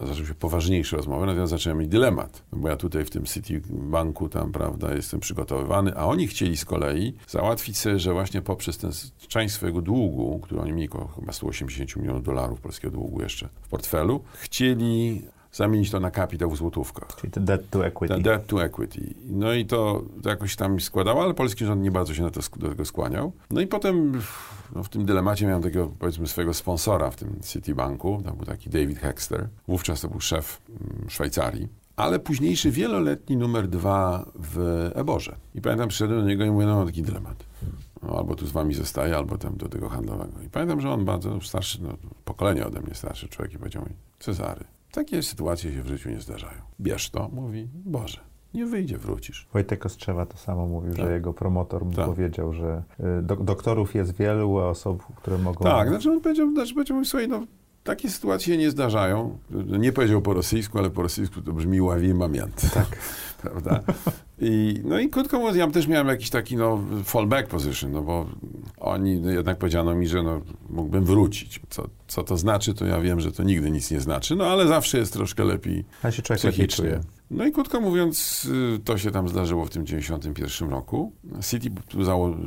zaczęły 0.00 0.26
się 0.26 0.34
poważniejsze 0.34 0.96
rozmowy, 0.96 1.26
natomiast 1.26 1.50
zacząłem 1.50 1.78
mieć 1.78 1.88
dylemat, 1.88 2.42
no 2.52 2.58
bo 2.58 2.68
ja 2.68 2.76
tutaj 2.76 3.04
w 3.04 3.10
tym 3.10 3.24
Citibanku 3.24 4.28
tam, 4.28 4.52
prawda, 4.52 4.94
jestem 4.94 5.20
przygotowywany, 5.20 5.96
a 5.96 6.04
oni 6.04 6.26
chcieli 6.26 6.56
z 6.56 6.64
kolei 6.64 7.14
załatwić 7.28 7.78
sobie, 7.78 7.98
że 7.98 8.12
właśnie 8.12 8.42
poprzez 8.42 8.78
ten 8.78 8.90
część 9.28 9.54
swojego 9.54 9.82
długu, 9.82 10.40
który 10.42 10.60
oni 10.60 10.72
mieli 10.72 10.88
chyba 11.14 11.32
180 11.32 11.96
milionów 11.96 12.22
dolarów 12.22 12.60
polskiego 12.60 12.92
długu 12.92 13.22
jeszcze 13.22 13.48
w 13.62 13.68
portfelu, 13.68 14.20
chcieli 14.32 15.22
zamienić 15.52 15.90
to 15.90 16.00
na 16.00 16.10
kapitał 16.10 16.50
w 16.50 16.56
złotówkach. 16.56 17.16
Czyli 17.16 17.30
to 17.30 17.40
debt 17.40 17.70
to 17.70 17.86
equity. 17.86 18.14
Ten 18.14 18.22
debt 18.22 18.46
to 18.46 18.64
equity. 18.64 19.14
No 19.26 19.52
i 19.52 19.66
to, 19.66 20.02
to 20.22 20.28
jakoś 20.28 20.56
tam 20.56 20.80
składało, 20.80 21.22
ale 21.22 21.34
polski 21.34 21.64
rząd 21.64 21.82
nie 21.82 21.90
bardzo 21.90 22.14
się 22.14 22.22
na 22.22 22.30
to, 22.30 22.40
do 22.56 22.68
tego 22.68 22.84
skłaniał. 22.84 23.32
No 23.50 23.60
i 23.60 23.66
potem 23.66 24.22
no, 24.74 24.82
w 24.82 24.88
tym 24.88 25.04
dylemacie 25.04 25.46
miałem 25.46 25.62
takiego, 25.62 25.92
powiedzmy, 25.98 26.26
swojego 26.26 26.54
sponsora 26.54 27.10
w 27.10 27.16
tym 27.16 27.40
Citibanku. 27.44 28.22
To 28.24 28.32
był 28.32 28.46
taki 28.46 28.70
David 28.70 28.98
Hexter. 28.98 29.48
Wówczas 29.68 30.00
to 30.00 30.08
był 30.08 30.20
szef 30.20 30.60
mm, 30.68 31.10
Szwajcarii. 31.10 31.68
Ale 31.96 32.18
późniejszy, 32.18 32.70
wieloletni 32.70 33.36
numer 33.36 33.68
dwa 33.68 34.26
w 34.34 34.90
Eborze. 34.94 35.36
I 35.54 35.60
pamiętam, 35.60 35.88
przyszedłem 35.88 36.20
do 36.20 36.26
niego 36.26 36.44
i 36.44 36.50
mówię, 36.50 36.66
no 36.66 36.86
taki 36.86 37.02
dylemat. 37.02 37.44
No, 38.02 38.18
albo 38.18 38.34
tu 38.34 38.46
z 38.46 38.52
wami 38.52 38.74
zostaje, 38.74 39.16
albo 39.16 39.38
tam 39.38 39.56
do 39.56 39.68
tego 39.68 39.88
handlowego. 39.88 40.42
I 40.46 40.48
pamiętam, 40.50 40.80
że 40.80 40.90
on 40.90 41.04
bardzo 41.04 41.40
starszy, 41.40 41.82
no, 41.82 41.96
pokolenie 42.24 42.66
ode 42.66 42.80
mnie 42.80 42.94
starszy 42.94 43.28
człowiek 43.28 43.54
i 43.54 43.58
powiedział 43.58 43.82
mi, 43.82 43.90
Cezary, 44.18 44.64
takie 44.92 45.22
sytuacje 45.22 45.72
się 45.72 45.82
w 45.82 45.86
życiu 45.86 46.10
nie 46.10 46.20
zdarzają. 46.20 46.60
Bierz 46.80 47.10
to, 47.10 47.28
mówi, 47.32 47.68
Boże, 47.74 48.20
nie 48.54 48.66
wyjdzie, 48.66 48.98
wrócisz. 48.98 49.48
Wojtek 49.52 49.86
Ostrzewa 49.86 50.26
to 50.26 50.36
samo 50.36 50.66
mówił, 50.66 50.94
tak. 50.94 51.06
że 51.06 51.12
jego 51.12 51.32
promotor 51.32 51.84
mu 51.84 51.92
tak. 51.92 52.06
powiedział, 52.06 52.52
że 52.52 52.82
y, 53.18 53.22
do, 53.22 53.36
doktorów 53.36 53.94
jest 53.94 54.16
wielu 54.16 54.56
osób, 54.56 55.02
które 55.16 55.38
mogą... 55.38 55.64
Tak, 55.64 55.88
znaczy 55.88 56.10
on 56.10 56.20
powiedział, 56.20 56.52
znaczy 56.52 56.74
powiedział 56.74 57.04
słuchaj, 57.04 57.28
no 57.28 57.46
takie 57.84 58.10
sytuacje 58.10 58.56
nie 58.56 58.70
zdarzają. 58.70 59.38
Nie 59.78 59.92
powiedział 59.92 60.22
po 60.22 60.34
rosyjsku, 60.34 60.78
ale 60.78 60.90
po 60.90 61.02
rosyjsku 61.02 61.42
to 61.42 61.52
brzmi 61.52 61.80
ławi 61.80 62.14
mamiant. 62.14 62.74
Tak. 62.74 62.86
Prawda? 63.42 63.82
I, 64.40 64.80
no 64.84 64.98
i 64.98 65.08
krótko 65.08 65.38
mówiąc, 65.38 65.56
ja 65.56 65.70
też 65.70 65.86
miałem 65.86 66.08
jakiś 66.08 66.30
taki 66.30 66.56
no, 66.56 66.84
fallback 67.04 67.48
position, 67.48 67.92
no 67.92 68.02
bo 68.02 68.26
oni 68.80 69.20
no, 69.20 69.30
jednak 69.30 69.58
powiedziano 69.58 69.94
mi, 69.94 70.08
że 70.08 70.22
no, 70.22 70.40
mógłbym 70.70 71.04
wrócić. 71.04 71.60
Co, 71.70 71.88
co 72.08 72.22
to 72.22 72.36
znaczy, 72.36 72.74
to 72.74 72.86
ja 72.86 73.00
wiem, 73.00 73.20
że 73.20 73.32
to 73.32 73.42
nigdy 73.42 73.70
nic 73.70 73.90
nie 73.90 74.00
znaczy, 74.00 74.36
no 74.36 74.46
ale 74.46 74.66
zawsze 74.66 74.98
jest 74.98 75.12
troszkę 75.12 75.44
lepiej 75.44 75.84
A 76.02 76.10
się 76.10 76.22
człowiek 76.22 76.40
psychicznie. 76.40 77.00
No 77.30 77.46
i 77.46 77.52
krótko 77.52 77.80
mówiąc, 77.80 78.44
y, 78.76 78.78
to 78.84 78.98
się 78.98 79.10
tam 79.10 79.28
zdarzyło 79.28 79.66
w 79.66 79.70
tym 79.70 79.86
91 79.86 80.70
roku. 80.70 81.12
City, 81.42 81.70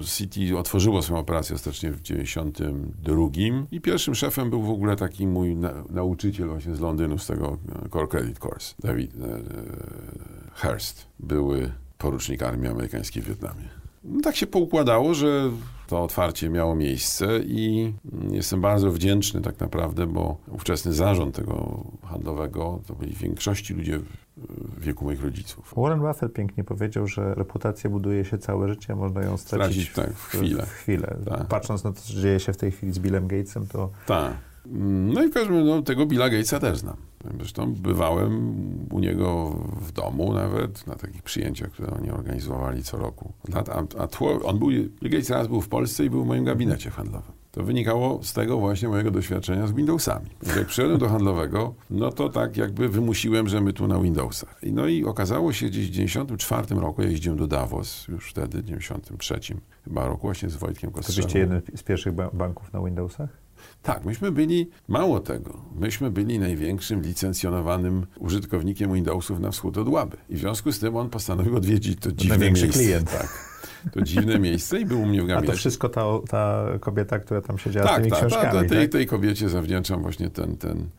City 0.06 0.58
otworzyło 0.58 1.02
swoją 1.02 1.20
operację 1.20 1.56
ostatecznie 1.56 1.92
w 1.92 2.02
92 2.02 3.28
i 3.72 3.82
pierwszym 3.82 4.16
szefem 4.16 4.50
był 4.50 4.62
w 4.62 4.70
ogóle 4.70 4.96
taki 4.96 5.28
mój 5.28 5.56
na, 5.56 5.74
nauczyciel 5.90 6.48
właśnie 6.48 6.76
z 6.76 6.80
Londynu, 6.80 7.18
z 7.18 7.28
tego 7.28 7.58
Core 7.94 8.08
Credit 8.08 8.40
Course, 8.46 8.76
David 8.80 9.12
e, 9.16 9.26
e 9.26 10.41
Hearst, 10.54 11.08
były 11.20 11.72
porucznik 11.98 12.44
armii 12.44 12.68
amerykańskiej 12.68 13.24
w 13.24 13.28
Wietnamie. 13.28 13.70
No, 14.04 14.22
tak 14.22 14.36
się 14.36 14.48
poukładało, 14.48 15.14
że 15.14 15.52
to 15.88 16.04
otwarcie 16.04 16.50
miało 16.50 16.76
miejsce 16.76 17.40
i 17.40 17.94
jestem 18.32 18.62
bardzo 18.62 18.92
wdzięczny 18.92 19.42
tak 19.42 19.60
naprawdę, 19.60 20.08
bo 20.08 20.38
ówczesny 20.48 20.94
zarząd 20.94 21.36
tego 21.36 21.84
handlowego 22.04 22.80
to 22.88 22.96
byli 22.96 23.16
w 23.16 23.18
większości 23.18 23.74
ludzie 23.74 24.00
w 24.38 24.84
wieku 24.84 25.06
moich 25.06 25.24
rodziców. 25.24 25.74
Warren 25.78 26.00
Buffett 26.00 26.34
pięknie 26.34 26.64
powiedział, 26.64 27.08
że 27.08 27.36
reputację 27.36 27.90
buduje 27.90 28.26
się 28.26 28.38
całe 28.38 28.70
życie, 28.70 28.96
można 28.96 29.22
ją 29.22 29.38
stracić, 29.38 29.90
stracić 29.90 29.94
tak, 29.94 30.14
w 30.14 30.26
chwilę. 30.26 30.66
W 30.66 30.70
chwilę. 30.70 31.18
Tak. 31.26 31.48
Patrząc 31.48 31.84
na 31.84 31.92
to, 31.92 32.02
co 32.02 32.14
dzieje 32.14 32.40
się 32.40 32.54
w 32.54 32.58
tej 32.58 32.72
chwili 32.72 32.94
z 32.94 33.00
Billem 33.00 33.28
Gatesem, 33.28 33.68
to... 33.68 33.90
Tak. 34.08 34.34
No 34.74 35.24
i 35.24 35.30
w 35.30 35.34
każdym 35.34 35.54
razie 35.54 35.66
no, 35.66 35.82
tego 35.82 36.06
Billa 36.06 36.30
Gatesa 36.30 36.60
też 36.60 36.78
znam. 36.78 36.98
Zresztą 37.38 37.74
bywałem 37.74 38.56
u 38.92 39.00
niego 39.00 39.50
w 39.82 39.92
domu 39.92 40.34
nawet, 40.34 40.88
na 40.88 40.96
takich 40.96 41.24
przyjęciach, 41.24 41.72
które 41.72 41.90
oni 41.92 42.12
organizowali 42.12 42.84
co 42.84 42.98
roku. 42.98 43.34
A, 43.54 44.02
a 44.04 44.08
tło, 44.08 44.40
on 44.44 44.60
był, 44.60 44.68
Bill 44.68 44.90
Gates 45.02 45.30
raz 45.30 45.48
był 45.48 45.62
w 45.62 45.70
Polsce 45.70 46.06
i 46.06 46.10
był 46.10 46.24
w 46.24 46.28
moim 46.28 46.44
gabinecie 46.44 46.90
handlowym. 46.90 47.32
To 47.52 47.64
wynikało 47.64 48.24
z 48.24 48.34
tego 48.34 48.58
właśnie 48.58 48.90
mojego 48.90 49.12
doświadczenia 49.12 49.68
z 49.68 49.72
Windowsami. 49.72 50.30
Jak 50.56 50.66
przyszedłem 50.66 51.00
do 51.00 51.10
handlowego, 51.10 51.74
no 51.90 52.12
to 52.12 52.30
tak 52.30 52.58
jakby 52.58 52.90
wymusiłem, 52.90 53.48
że 53.48 53.62
my 53.62 53.74
tu 53.74 53.88
na 53.88 54.00
Windowsach. 54.00 54.62
No 54.64 54.88
i 54.88 55.06
okazało 55.06 55.54
się 55.54 55.66
gdzieś 55.66 55.88
w 55.88 55.92
94 55.92 56.76
roku, 56.76 57.02
ja 57.02 57.10
jeździłem 57.10 57.38
do 57.38 57.48
Davos, 57.48 58.08
już 58.08 58.30
wtedy, 58.30 58.62
w 58.62 58.66
93 58.66 59.40
chyba 59.84 60.08
roku, 60.08 60.22
właśnie 60.22 60.50
z 60.50 60.56
Wojtkiem 60.56 60.92
Kostrzewą. 60.92 61.22
To 61.22 61.28
byście 61.28 61.40
jeden 61.40 61.62
z 61.76 61.84
pierwszych 61.84 62.14
banków 62.34 62.74
na 62.74 62.82
Windowsach? 62.82 63.41
Tak, 63.82 64.06
myśmy 64.06 64.32
byli, 64.32 64.70
mało 64.88 65.20
tego, 65.20 65.58
myśmy 65.76 66.12
byli 66.12 66.40
największym 66.40 67.02
licencjonowanym 67.02 68.06
użytkownikiem 68.20 68.94
Windowsów 68.94 69.40
na 69.40 69.52
wschód 69.52 69.78
od 69.78 69.88
Łaby. 69.88 70.18
I 70.30 70.36
w 70.36 70.40
związku 70.40 70.72
z 70.72 70.80
tym 70.80 70.96
on 70.96 71.10
postanowił 71.10 71.56
odwiedzić 71.56 72.00
to 72.00 72.12
dziwne 72.12 72.38
Największy 72.38 72.64
miejsce. 72.64 72.84
klient. 72.84 73.12
Tak. 73.12 73.52
To 73.94 74.02
dziwne 74.02 74.40
miejsce 74.40 74.82
i 74.82 74.86
był 74.86 75.02
u 75.02 75.06
mnie 75.06 75.22
w 75.22 75.26
gabinecie. 75.26 75.52
A 75.52 75.56
to 75.56 75.58
wszystko 75.58 75.90
ta, 75.90 76.04
ta 76.30 76.66
kobieta, 76.80 77.20
która 77.20 77.42
tam 77.42 77.58
siedziała 77.58 77.88
tak, 77.88 77.96
z 77.96 77.98
tymi 77.98 78.12
tak, 78.12 78.20
książkami, 78.20 78.60
tak, 78.60 78.70
tej, 78.70 78.82
tak? 78.82 78.92
tej 78.92 79.06
kobiecie 79.06 79.50
zawdzięczam 79.50 80.02
właśnie 80.02 80.30
ten, 80.30 80.58
ten 80.58 80.90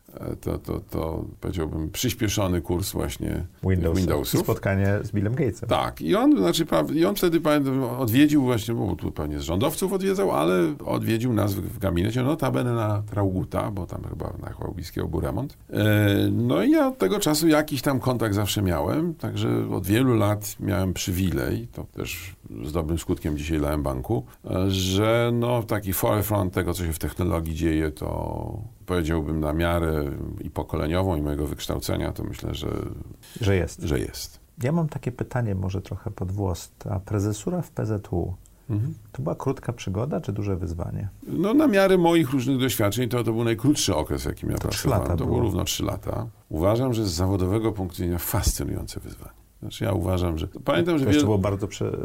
to, 0.41 0.57
to, 0.57 0.79
to 0.79 1.25
powiedziałbym 1.41 1.89
przyspieszony 1.89 2.61
kurs 2.61 2.91
właśnie 2.91 3.45
Windows, 3.63 3.97
Windowsów. 3.97 4.41
I 4.41 4.43
spotkanie 4.43 4.99
z 5.03 5.11
Billem 5.11 5.35
Gatesem. 5.35 5.69
Tak. 5.69 6.01
I 6.01 6.15
on, 6.15 6.37
znaczy, 6.37 6.65
i 6.93 7.05
on 7.05 7.15
wtedy 7.15 7.41
pamiętam, 7.41 7.83
odwiedził 7.83 8.43
właśnie, 8.43 8.73
bo 8.73 8.95
tu 8.95 9.11
pewnie 9.11 9.39
z 9.39 9.41
rządowców 9.41 9.93
odwiedzał, 9.93 10.31
ale 10.31 10.75
odwiedził 10.85 11.33
nas 11.33 11.53
w, 11.53 11.61
w 11.61 11.79
gabinecie, 11.79 12.23
notabene 12.23 12.73
na 12.73 13.03
Trauguta, 13.11 13.71
bo 13.71 13.85
tam 13.85 14.03
chyba 14.09 14.33
na 14.41 14.53
Chłałbiskiego 14.53 15.07
był 15.07 15.19
remont. 15.19 15.57
E, 15.69 15.85
no 16.31 16.63
i 16.63 16.71
ja 16.71 16.87
od 16.87 16.97
tego 16.97 17.19
czasu 17.19 17.47
jakiś 17.47 17.81
tam 17.81 17.99
kontakt 17.99 18.35
zawsze 18.35 18.61
miałem, 18.61 19.13
także 19.13 19.49
od 19.71 19.85
wielu 19.87 20.15
lat 20.15 20.55
miałem 20.59 20.93
przywilej, 20.93 21.67
to 21.71 21.83
też 21.83 22.35
z 22.63 22.71
dobrym 22.71 22.97
skutkiem 22.97 23.37
dzisiaj 23.37 23.59
lałem 23.59 23.83
banku, 23.83 24.25
że 24.67 25.31
no 25.33 25.63
taki 25.63 25.93
forefront 25.93 26.53
tego, 26.53 26.73
co 26.73 26.85
się 26.85 26.93
w 26.93 26.99
technologii 26.99 27.55
dzieje, 27.55 27.91
to 27.91 28.59
powiedziałbym 28.85 29.39
na 29.39 29.53
miarę 29.53 30.11
i 30.41 30.49
pokoleniową, 30.49 31.15
i 31.15 31.21
mojego 31.21 31.47
wykształcenia, 31.47 32.11
to 32.11 32.23
myślę, 32.23 32.55
że, 32.55 32.69
że 33.41 33.55
jest. 33.55 33.81
Że 33.81 33.99
jest. 33.99 34.39
Ja 34.63 34.71
mam 34.71 34.89
takie 34.89 35.11
pytanie, 35.11 35.55
może 35.55 35.81
trochę 35.81 36.11
pod 36.11 36.31
włos. 36.31 36.71
Ta 36.77 36.99
prezesura 36.99 37.61
w 37.61 37.71
PZU, 37.71 38.33
mhm. 38.69 38.93
to 39.11 39.21
była 39.21 39.35
krótka 39.35 39.73
przygoda, 39.73 40.21
czy 40.21 40.33
duże 40.33 40.55
wyzwanie? 40.55 41.09
No 41.27 41.53
na 41.53 41.67
miarę 41.67 41.97
moich 41.97 42.29
różnych 42.29 42.57
doświadczeń 42.57 43.09
to, 43.09 43.23
to 43.23 43.33
był 43.33 43.43
najkrótszy 43.43 43.95
okres, 43.95 44.25
jakim 44.25 44.49
ja 44.49 44.57
to 44.57 44.67
pracowałem. 44.67 45.07
to 45.07 45.15
było. 45.17 45.27
było 45.27 45.39
równo 45.39 45.63
trzy 45.63 45.83
lata. 45.83 46.27
Uważam, 46.49 46.93
że 46.93 47.05
z 47.05 47.11
zawodowego 47.11 47.71
punktu 47.71 47.97
widzenia 47.97 48.17
fascynujące 48.17 48.99
wyzwanie. 48.99 49.42
Znaczy 49.63 49.83
ja 49.83 49.91
uważam, 49.91 50.37
że... 50.37 50.47
Pamiętam, 50.47 50.99
że... 50.99 51.05
To 51.05 51.11
wiele... 51.11 51.23
było 51.23 51.37
bardzo 51.37 51.67
prze... 51.67 51.97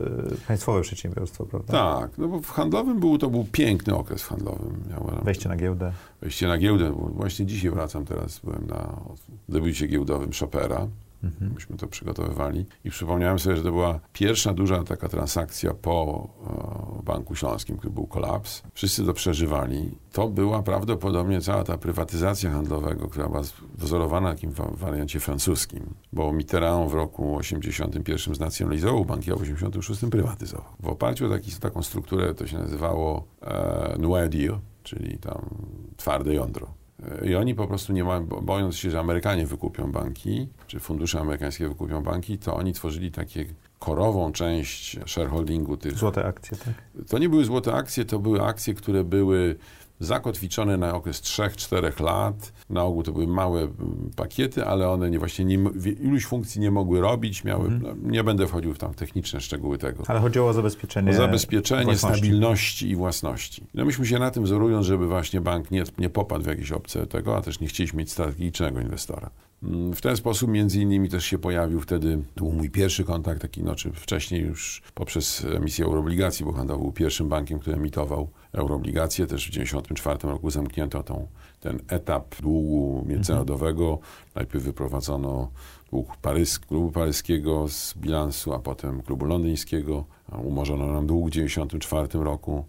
państwowe 0.49 0.83
przedsiębiorstwo, 0.83 1.47
prawda? 1.47 1.73
Tak, 1.73 2.19
no 2.19 2.29
bo 2.29 2.41
w 2.41 2.51
handlowym 2.51 3.01
był, 3.01 3.19
to 3.19 3.31
był 3.31 3.47
piękny 3.53 3.95
okres 3.95 4.23
w 4.23 4.29
handlowym. 4.29 4.85
Ja 4.91 4.99
uważam, 4.99 5.25
Wejście 5.25 5.49
na 5.49 5.57
giełdę. 5.57 5.93
Wejście 6.21 6.47
na 6.47 6.59
giełdę. 6.59 6.93
Właśnie 6.93 7.47
dzisiaj 7.47 7.71
wracam 7.71 8.05
teraz, 8.05 8.41
byłem 8.45 8.67
na 8.67 9.01
debiucie 9.49 9.87
giełdowym 9.87 10.31
Chopera. 10.41 10.87
Mhm. 11.25 11.53
Myśmy 11.55 11.77
to 11.77 11.87
przygotowywali 11.87 12.67
i 12.85 12.91
przypomniałem 12.91 13.39
sobie, 13.39 13.57
że 13.57 13.63
to 13.63 13.73
była 13.73 14.01
pierwsza 14.13 14.55
duża 14.55 14.85
taka 14.85 15.09
transakcja 15.09 15.75
po 15.75 16.29
e, 17.01 17.03
Banku 17.03 17.35
Śląskim, 17.35 17.77
który 17.77 17.93
był 17.93 18.07
kolaps. 18.07 18.63
Wszyscy 18.75 19.05
to 19.07 19.15
przeżywali. 19.15 19.99
To 20.13 20.29
była 20.29 20.63
prawdopodobnie 20.63 21.41
cała 21.41 21.65
ta 21.65 21.79
prywatyzacja 21.79 22.51
handlowego, 22.51 23.09
która 23.09 23.29
była 23.29 23.43
wzorowana 23.75 24.31
takim 24.33 24.53
wariancie 24.53 25.21
francuskim, 25.21 25.95
bo 26.13 26.33
Mitterrand 26.33 26.91
w 26.91 26.95
roku 26.95 27.37
81 27.37 28.35
znacjonalizował 28.35 29.05
banki, 29.05 29.33
a 29.33 29.37
w 29.37 29.43
86 29.43 30.01
prywatyzował. 30.11 30.73
W 30.81 30.89
oparciu 30.89 31.27
o 31.27 31.29
taki, 31.29 31.53
taką 31.53 31.83
strukturę 31.83 32.35
to 32.35 32.47
się 32.47 32.59
nazywało 32.59 33.25
e, 33.43 33.97
Noir 33.99 34.31
czyli 34.83 35.19
tam 35.19 35.49
twarde 35.97 36.35
jądro. 36.35 36.78
I 37.25 37.35
oni 37.35 37.55
po 37.55 37.67
prostu 37.67 37.93
nie 37.93 38.05
mają, 38.05 38.27
bojąc 38.27 38.77
się, 38.77 38.91
że 38.91 39.01
Amerykanie 39.01 39.47
wykupią 39.47 39.93
banki, 39.93 40.49
czy 40.67 40.81
fundusze 40.81 41.21
amerykańskie 41.21 41.69
wykupią 41.69 42.03
banki, 42.03 42.39
to 42.39 42.57
oni 42.57 42.73
tworzyli 42.73 43.11
takie 43.11 43.47
korową 43.79 44.33
część 44.33 44.99
shareholdingu 45.07 45.77
tych. 45.77 45.99
Złote 45.99 46.25
akcje, 46.25 46.57
tak? 46.57 46.75
To 47.09 47.19
nie 47.19 47.29
były 47.29 47.45
złote 47.45 47.75
akcje, 47.75 48.05
to 48.05 48.19
były 48.19 48.43
akcje, 48.43 48.75
które 48.75 49.05
były 49.05 49.57
zakotwiczone 50.01 50.77
na 50.77 50.95
okres 50.95 51.23
3-4 51.23 52.01
lat. 52.01 52.53
Na 52.71 52.83
ogół 52.83 53.03
to 53.03 53.13
były 53.13 53.27
małe 53.27 53.61
mm, 53.61 54.11
pakiety, 54.17 54.65
ale 54.65 54.89
one 54.89 55.11
nie, 55.11 55.19
właśnie 55.19 55.45
nie, 55.45 55.59
iluś 56.01 56.27
funkcji 56.27 56.61
nie 56.61 56.71
mogły 56.71 57.01
robić, 57.01 57.45
miały, 57.45 57.69
mhm. 57.69 57.83
no, 58.03 58.11
nie 58.11 58.25
będę 58.25 58.47
wchodził 58.47 58.75
w 58.75 58.79
tam 58.79 58.95
techniczne 58.95 59.41
szczegóły 59.41 59.79
tego. 59.79 60.03
Ale 60.07 60.21
chodziło 60.21 60.49
o 60.49 60.53
zabezpieczenie 60.53 61.11
O 61.11 61.15
zabezpieczenie 61.15 61.85
własności. 61.85 62.19
stabilności 62.19 62.91
i 62.91 62.97
własności. 62.97 63.67
No 63.75 63.85
myśmy 63.85 64.07
się 64.07 64.19
na 64.19 64.31
tym 64.31 64.45
wzorując, 64.45 64.87
żeby 64.87 65.07
właśnie 65.07 65.41
bank 65.41 65.71
nie, 65.71 65.85
nie 65.99 66.11
popadł 66.11 66.45
w 66.45 66.47
jakieś 66.47 66.73
obce 66.73 67.07
tego, 67.07 67.37
a 67.37 67.43
też 67.43 67.61
nie 67.61 67.67
chcieliśmy 67.67 67.99
mieć 67.99 68.13
strategicznego 68.13 68.81
inwestora. 68.81 69.31
Mm, 69.63 69.95
w 69.95 70.01
ten 70.01 70.17
sposób 70.17 70.51
między 70.51 70.81
innymi 70.81 71.09
też 71.09 71.25
się 71.25 71.39
pojawił 71.39 71.81
wtedy, 71.81 72.19
to 72.35 72.45
był 72.45 72.53
mój 72.53 72.71
pierwszy 72.71 73.05
kontakt, 73.05 73.43
taki 73.43 73.63
no, 73.63 73.75
czy 73.75 73.93
wcześniej 73.93 74.43
już 74.43 74.83
poprzez 74.95 75.45
emisję 75.45 75.85
euroobligacji, 75.85 76.45
bo 76.45 76.53
handlował 76.53 76.83
był 76.83 76.93
pierwszym 76.93 77.29
bankiem, 77.29 77.59
który 77.59 77.77
emitował 77.77 78.29
euroobligacje. 78.53 79.27
Też 79.27 79.47
w 79.47 79.51
1994 79.51 80.33
roku 80.33 80.51
zamknięto 80.51 81.03
tą, 81.03 81.27
ten 81.61 81.79
etap 81.89 82.35
długu 82.43 83.05
międzynarodowego. 83.07 83.85
Mhm. 83.85 84.09
Najpierw 84.35 84.65
wyprowadzono 84.65 85.51
dług 85.91 86.17
Parys, 86.17 86.59
klubu 86.59 86.93
paryskiego 86.93 87.69
z 87.69 87.95
bilansu, 87.95 88.55
a 88.55 88.59
potem 88.59 89.03
klubu 89.03 89.25
londyńskiego. 89.25 90.05
Umorzono 90.45 90.87
nam 90.87 91.07
dług 91.07 91.29
w 91.29 91.33
1994 91.33 92.25
roku. 92.25 92.65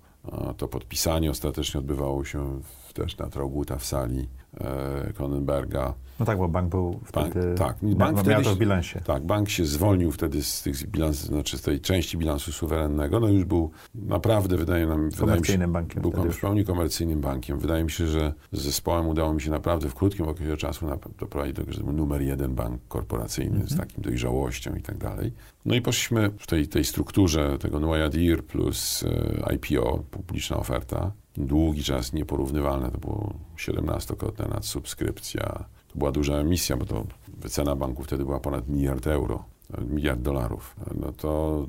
To 0.58 0.68
podpisanie 0.68 1.32
ostatecznie 1.32 1.80
odbywało 1.80 2.26
się 2.26 2.62
też 2.94 3.18
na 3.18 3.30
Trauguta 3.30 3.78
w 3.78 3.86
sali 3.86 4.28
e, 4.60 5.14
Kronenberga. 5.14 5.93
No 6.20 6.26
tak, 6.26 6.38
bo 6.38 6.47
bank 6.47 6.70
był 6.70 6.99
wtedy... 7.05 7.41
Bank, 7.41 7.57
tak, 7.57 7.78
bank 7.95 8.20
wtedy 8.20 8.30
miał 8.30 8.43
to 8.43 8.55
w 8.55 8.57
bilansie. 8.57 9.01
Tak, 9.01 9.24
bank 9.24 9.49
się 9.49 9.66
zwolnił 9.66 10.12
wtedy 10.12 10.43
z 10.43 10.62
tych 10.62 10.88
bilans, 10.88 11.18
znaczy 11.18 11.57
z 11.57 11.62
tej 11.62 11.80
części 11.80 12.18
bilansu 12.18 12.51
suwerennego. 12.51 13.20
No 13.20 13.28
już 13.28 13.45
był 13.45 13.72
naprawdę, 13.95 14.57
wydaje 14.57 14.88
nam... 14.88 15.10
Komercyjnym 15.20 15.70
się, 15.70 15.74
bankiem. 15.74 16.01
Był 16.01 16.12
w 16.12 16.41
pełni 16.41 16.66
komercyjnym 16.66 17.22
bankiem. 17.22 17.60
Wydaje 17.60 17.84
mi 17.84 17.91
się, 17.91 18.07
że 18.07 18.34
z 18.51 18.62
zespołem 18.62 19.07
udało 19.07 19.34
mi 19.34 19.41
się 19.41 19.51
naprawdę 19.51 19.89
w 19.89 19.95
krótkim 19.95 20.28
okresie 20.28 20.57
czasu 20.57 20.86
doprowadzić 21.20 21.55
do 21.55 21.62
tego, 21.62 21.74
że 21.74 21.84
był 21.84 21.93
numer 21.93 22.22
jeden 22.22 22.55
bank 22.55 22.82
korporacyjny 22.88 23.55
mm 23.55 23.68
-hmm. 23.68 23.74
z 23.74 23.78
takim 23.78 24.03
dojrzałością 24.03 24.76
i 24.76 24.82
tak 24.82 24.97
dalej. 24.97 25.34
No 25.66 25.76
i 25.76 25.82
poszliśmy 25.82 26.30
w 26.38 26.47
tej, 26.47 26.68
tej 26.68 26.84
strukturze 26.84 27.57
tego 27.57 27.80
Noyadir 27.80 28.45
plus 28.45 29.03
e, 29.03 29.55
IPO, 29.55 30.03
publiczna 30.12 30.57
oferta. 30.57 31.12
Długi 31.38 31.84
czas 31.84 32.14
nieporównywalne, 32.14 32.92
to 32.92 32.98
było 32.98 33.34
17-krotna 33.58 34.50
nadsubskrypcja, 34.50 35.66
to 35.88 36.00
była 36.00 36.12
duża 36.12 36.34
emisja, 36.34 36.78
bo 36.78 36.86
to 36.86 37.04
wycena 37.28 37.76
banku 37.76 38.04
wtedy 38.04 38.26
była 38.26 38.40
ponad 38.40 38.68
miliard 38.68 39.08
euro, 39.08 39.44
miliard 39.90 40.22
dolarów. 40.22 40.76
No 40.96 41.12
to 41.12 41.66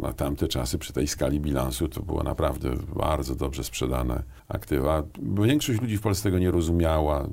na 0.00 0.12
tamte 0.12 0.48
czasy 0.48 0.78
przy 0.78 0.92
tej 0.92 1.08
skali 1.08 1.40
bilansu 1.40 1.88
to 1.88 2.02
było 2.02 2.22
naprawdę 2.22 2.70
bardzo 2.96 3.34
dobrze 3.34 3.64
sprzedane 3.64 4.22
aktywa. 4.48 5.02
Większość 5.42 5.80
ludzi 5.80 5.96
w 5.96 6.00
Polsce 6.00 6.22
tego 6.22 6.38
nie 6.38 6.50
rozumiała, 6.50 7.28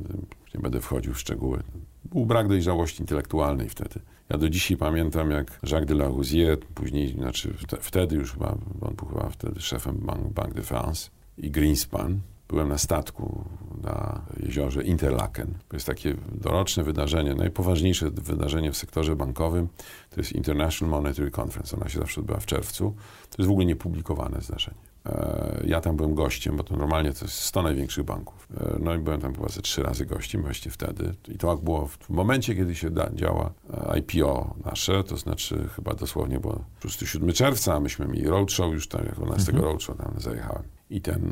nie 0.55 0.61
będę 0.61 0.82
wchodził 0.82 1.13
w 1.13 1.19
szczegóły. 1.19 1.63
Był 2.05 2.26
brak 2.26 2.47
dojrzałości 2.47 3.01
intelektualnej 3.01 3.69
wtedy. 3.69 3.99
Ja 4.30 4.38
do 4.38 4.49
dzisiaj 4.49 4.78
pamiętam, 4.78 5.32
jak 5.32 5.59
Jacques 5.63 5.88
de 5.88 5.93
la 5.93 6.09
Rosière, 6.09 6.57
później, 6.76 7.13
znaczy 7.13 7.53
wtedy 7.82 8.15
już 8.15 8.34
chyba, 8.34 8.57
on 8.82 8.95
był 8.95 9.07
chyba 9.07 9.30
wtedy 9.30 9.61
szefem 9.61 9.97
Bank, 9.97 10.34
Bank 10.34 10.53
de 10.53 10.61
France 10.61 11.09
i 11.38 11.51
Greenspan, 11.51 12.21
byłem 12.51 12.69
na 12.69 12.77
statku 12.77 13.45
na 13.84 14.21
jeziorze 14.39 14.84
Interlaken. 14.84 15.53
To 15.67 15.75
jest 15.75 15.86
takie 15.86 16.15
doroczne 16.32 16.84
wydarzenie, 16.84 17.36
najpoważniejsze 17.36 18.11
wydarzenie 18.11 18.71
w 18.71 18.77
sektorze 18.77 19.15
bankowym. 19.15 19.67
To 20.09 20.21
jest 20.21 20.32
International 20.32 20.91
Monetary 20.91 21.32
Conference. 21.41 21.77
Ona 21.77 21.89
się 21.89 21.99
zawsze 21.99 22.21
odbywa 22.21 22.39
w 22.39 22.45
czerwcu. 22.45 22.95
To 23.29 23.36
jest 23.38 23.47
w 23.47 23.51
ogóle 23.51 23.65
niepublikowane 23.65 24.41
zdarzenie. 24.41 24.77
E, 25.05 25.63
ja 25.67 25.82
tam 25.82 25.97
byłem 25.97 26.15
gościem, 26.15 26.57
bo 26.57 26.63
to 26.63 26.77
normalnie 26.77 27.13
to 27.13 27.25
jest 27.25 27.39
100 27.39 27.61
największych 27.61 28.03
banków. 28.03 28.47
E, 28.57 28.79
no 28.79 28.95
i 28.95 28.99
byłem 28.99 29.21
tam 29.21 29.36
chyba 29.36 29.49
ze 29.49 29.61
trzy 29.61 29.84
razy 29.84 30.05
gościem 30.05 30.41
właśnie 30.41 30.71
wtedy. 30.71 31.13
I 31.27 31.38
to 31.38 31.57
było 31.57 31.88
w 31.88 32.09
momencie, 32.09 32.55
kiedy 32.55 32.75
się 32.75 32.89
da, 32.89 33.09
działa 33.13 33.53
e, 33.73 33.99
IPO 33.99 34.55
nasze, 34.65 35.03
to 35.03 35.17
znaczy 35.17 35.69
chyba 35.75 35.93
dosłownie 35.93 36.39
było 36.39 36.63
7 37.05 37.34
czerwca, 37.34 37.73
a 37.73 37.79
myśmy 37.79 38.07
mieli 38.07 38.27
roadshow 38.27 38.73
już 38.73 38.88
tam, 38.88 39.05
jak 39.05 39.15
z 39.15 39.45
tego 39.45 39.57
mhm. 39.57 39.63
roadshow 39.63 39.97
tam 39.97 40.13
zajechałem. 40.17 40.63
I 40.91 41.01
ten 41.01 41.31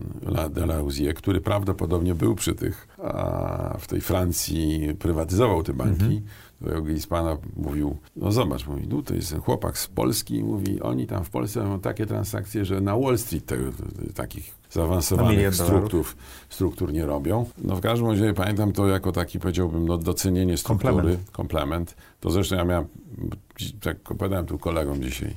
Deleuzier, 0.49 1.13
który 1.13 1.41
prawdopodobnie 1.41 2.15
był 2.15 2.35
przy 2.35 2.55
tych, 2.55 2.87
a 3.03 3.77
w 3.79 3.87
tej 3.87 4.01
Francji 4.01 4.95
prywatyzował 4.99 5.63
te 5.63 5.73
banki, 5.73 6.03
mhm 6.03 6.21
tego 6.65 6.85
Hiszpana 6.85 7.37
mówił, 7.55 7.97
no 8.15 8.31
zobacz, 8.31 8.67
mówi, 8.67 8.87
no 8.87 9.01
to 9.01 9.13
jest 9.13 9.35
chłopak 9.37 9.77
z 9.77 9.87
Polski, 9.87 10.43
mówi, 10.43 10.81
oni 10.81 11.07
tam 11.07 11.23
w 11.23 11.29
Polsce 11.29 11.63
mają 11.63 11.79
takie 11.79 12.05
transakcje, 12.05 12.65
że 12.65 12.81
na 12.81 12.97
Wall 12.97 13.17
Street 13.17 13.45
tego, 13.45 13.63
takich 14.15 14.55
zaawansowanych 14.71 15.55
struktur, 15.55 16.05
struktur 16.49 16.93
nie 16.93 17.05
robią. 17.05 17.45
No 17.57 17.75
w 17.75 17.81
każdym 17.81 18.07
razie 18.07 18.33
pamiętam 18.33 18.71
to 18.71 18.87
jako 18.87 19.11
taki, 19.11 19.39
powiedziałbym, 19.39 19.87
no 19.87 19.97
docenienie 19.97 20.57
struktury, 20.57 20.93
komplement. 20.93 21.31
komplement. 21.31 21.95
To 22.19 22.31
zresztą 22.31 22.55
ja 22.55 22.65
miałem, 22.65 22.87
tak 23.81 24.11
opowiadałem 24.11 24.45
tu 24.45 24.57
kolegom 24.57 25.03
dzisiaj, 25.03 25.35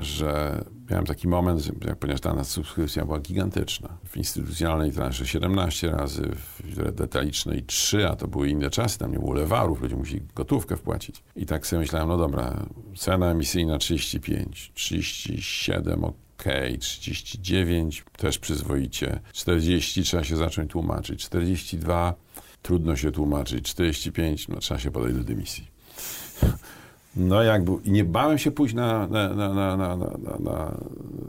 że 0.00 0.64
miałem 0.90 1.06
taki 1.06 1.28
moment, 1.28 1.70
ponieważ 2.00 2.20
ta 2.20 2.44
subskrypcja 2.44 3.04
była 3.04 3.20
gigantyczna. 3.20 3.98
W 4.08 4.16
instytucjonalnej 4.16 4.92
transzy 4.92 5.26
17 5.26 5.90
razy, 5.90 6.22
w 6.64 6.92
detalicznej 6.92 7.62
3, 7.62 8.08
a 8.08 8.16
to 8.16 8.28
były 8.28 8.48
inne 8.48 8.70
czasy, 8.70 8.98
tam 8.98 9.12
nie 9.12 9.18
było 9.18 9.34
lewarów, 9.34 9.82
ludzie 9.82 9.96
musieli 9.96 10.22
gotówkę 10.34 10.76
wpłacić. 10.76 11.22
I 11.36 11.46
tak 11.46 11.66
sobie 11.66 11.80
myślałem, 11.80 12.08
no 12.08 12.16
dobra, 12.16 12.66
cena 12.96 13.30
emisyjna 13.30 13.78
35, 13.78 14.72
37, 14.74 16.04
ok, 16.04 16.44
39 16.80 18.04
też 18.16 18.38
przyzwoicie, 18.38 19.20
40 19.32 20.02
trzeba 20.02 20.24
się 20.24 20.36
zacząć 20.36 20.70
tłumaczyć, 20.70 21.24
42 21.24 22.14
trudno 22.62 22.96
się 22.96 23.12
tłumaczyć, 23.12 23.64
45 23.64 24.48
no 24.48 24.58
trzeba 24.58 24.80
się 24.80 24.90
podejść 24.90 25.18
do 25.18 25.24
dymisji. 25.24 25.70
No 27.16 27.42
jakby, 27.42 27.72
i 27.84 27.90
nie 27.90 28.04
bałem 28.04 28.38
się 28.38 28.50
pójść 28.50 28.74
na, 28.74 29.06
na, 29.06 29.34
na, 29.34 29.54
na, 29.54 29.76
na, 29.76 29.96
na, 29.96 30.38
na, 30.40 30.78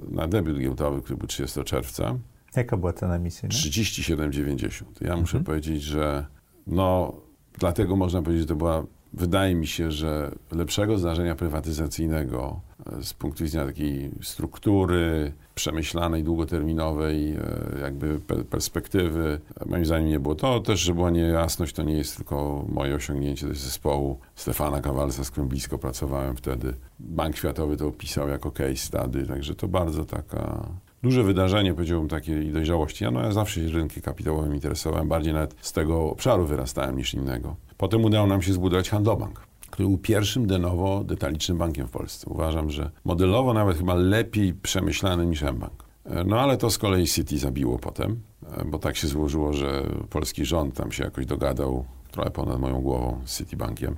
na 0.10 0.28
debiut 0.28 0.60
giełdowy, 0.60 1.02
który 1.02 1.18
był 1.18 1.28
30 1.28 1.64
czerwca. 1.64 2.18
Jaka 2.56 2.78
była 2.78 2.94
cena 2.94 3.16
emisji? 3.16 3.50
37,90. 3.50 4.84
Ja 5.02 5.18
muszę 5.18 5.38
mhm. 5.38 5.44
powiedzieć, 5.44 5.84
że 5.84 6.26
no, 6.68 7.14
dlatego 7.60 7.96
można 7.96 8.22
powiedzieć, 8.22 8.42
że 8.42 8.48
to 8.48 8.56
była 8.56 8.84
wydaje 9.14 9.56
mi 9.56 9.68
się, 9.68 9.92
że 9.92 10.32
lepszego 10.52 10.98
zdarzenia 10.98 11.36
prywatyzacyjnego 11.36 12.62
e, 13.00 13.04
z 13.04 13.14
punktu 13.14 13.44
widzenia 13.44 13.66
takiej 13.66 14.12
struktury 14.22 15.34
przemyślanej, 15.58 16.24
długoterminowej, 16.24 17.32
e, 17.32 17.80
jakby 17.82 18.20
perspektywy, 18.50 19.40
moim 19.66 19.86
zdaniem 19.86 20.10
nie 20.10 20.20
było. 20.20 20.36
To 20.36 20.60
też, 20.60 20.80
że 20.80 20.94
była 20.94 21.10
niejasność, 21.10 21.76
to 21.76 21.84
nie 21.84 21.94
jest 21.94 22.18
tylko 22.18 22.66
moje 22.70 22.96
osiągnięcie, 22.96 23.48
jest 23.48 23.62
zespołu 23.62 24.20
Stefana 24.36 24.82
Kawalsa, 24.82 25.24
z 25.24 25.32
którym 25.32 25.50
blisko 25.50 25.78
pracowałem 25.78 26.36
wtedy. 26.36 26.74
Bank 27.00 27.38
Światowy 27.38 27.78
to 27.78 27.88
opisał 27.88 28.28
jako 28.28 28.52
case 28.52 28.76
study, 28.76 29.28
także 29.28 29.56
to 29.56 29.68
bardzo 29.68 30.06
taka 30.06 30.66
duże 31.04 31.24
wydarzenie, 31.24 31.74
powiedziałbym, 31.74 32.10
takiej 32.10 32.52
dojrzałości. 32.52 33.04
Ja, 33.04 33.12
no, 33.12 33.22
ja 33.22 33.32
zawsze 33.32 33.62
się 33.62 33.68
rynkiem 33.68 34.04
kapitałowym 34.04 34.56
interesowałem, 34.56 35.08
bardziej 35.08 35.34
nawet 35.34 35.56
z 35.62 35.74
tego 35.74 36.10
obszaru 36.10 36.46
wyrastałem 36.46 36.98
niż 36.98 37.14
innego. 37.14 37.56
Potem 37.78 38.06
udało 38.06 38.28
nam 38.28 38.42
się 38.42 38.54
zbudować 38.54 38.90
Handlobank 38.90 39.47
który 39.70 39.90
był 39.90 39.98
pierwszym 39.98 40.48
de 40.48 40.60
novo 40.60 41.04
detalicznym 41.04 41.58
bankiem 41.58 41.88
w 41.88 41.92
Polsce. 41.92 42.30
Uważam, 42.30 42.70
że 42.70 42.92
modelowo 43.06 43.54
nawet 43.54 43.78
chyba 43.78 43.94
lepiej 43.96 44.54
przemyślany 44.54 45.26
niż 45.26 45.42
mBank. 45.42 45.84
No 46.26 46.40
ale 46.40 46.58
to 46.58 46.70
z 46.70 46.78
kolei 46.78 47.08
City 47.08 47.38
zabiło 47.38 47.80
potem, 47.80 48.22
bo 48.66 48.80
tak 48.80 48.98
się 48.98 49.08
złożyło, 49.08 49.54
że 49.54 49.84
polski 50.10 50.46
rząd 50.46 50.76
tam 50.76 50.92
się 50.92 51.04
jakoś 51.04 51.26
dogadał 51.26 51.86
trochę 52.12 52.32
ponad 52.32 52.60
moją 52.60 52.82
głową 52.82 53.22
z 53.26 53.38
Citibankiem. 53.38 53.96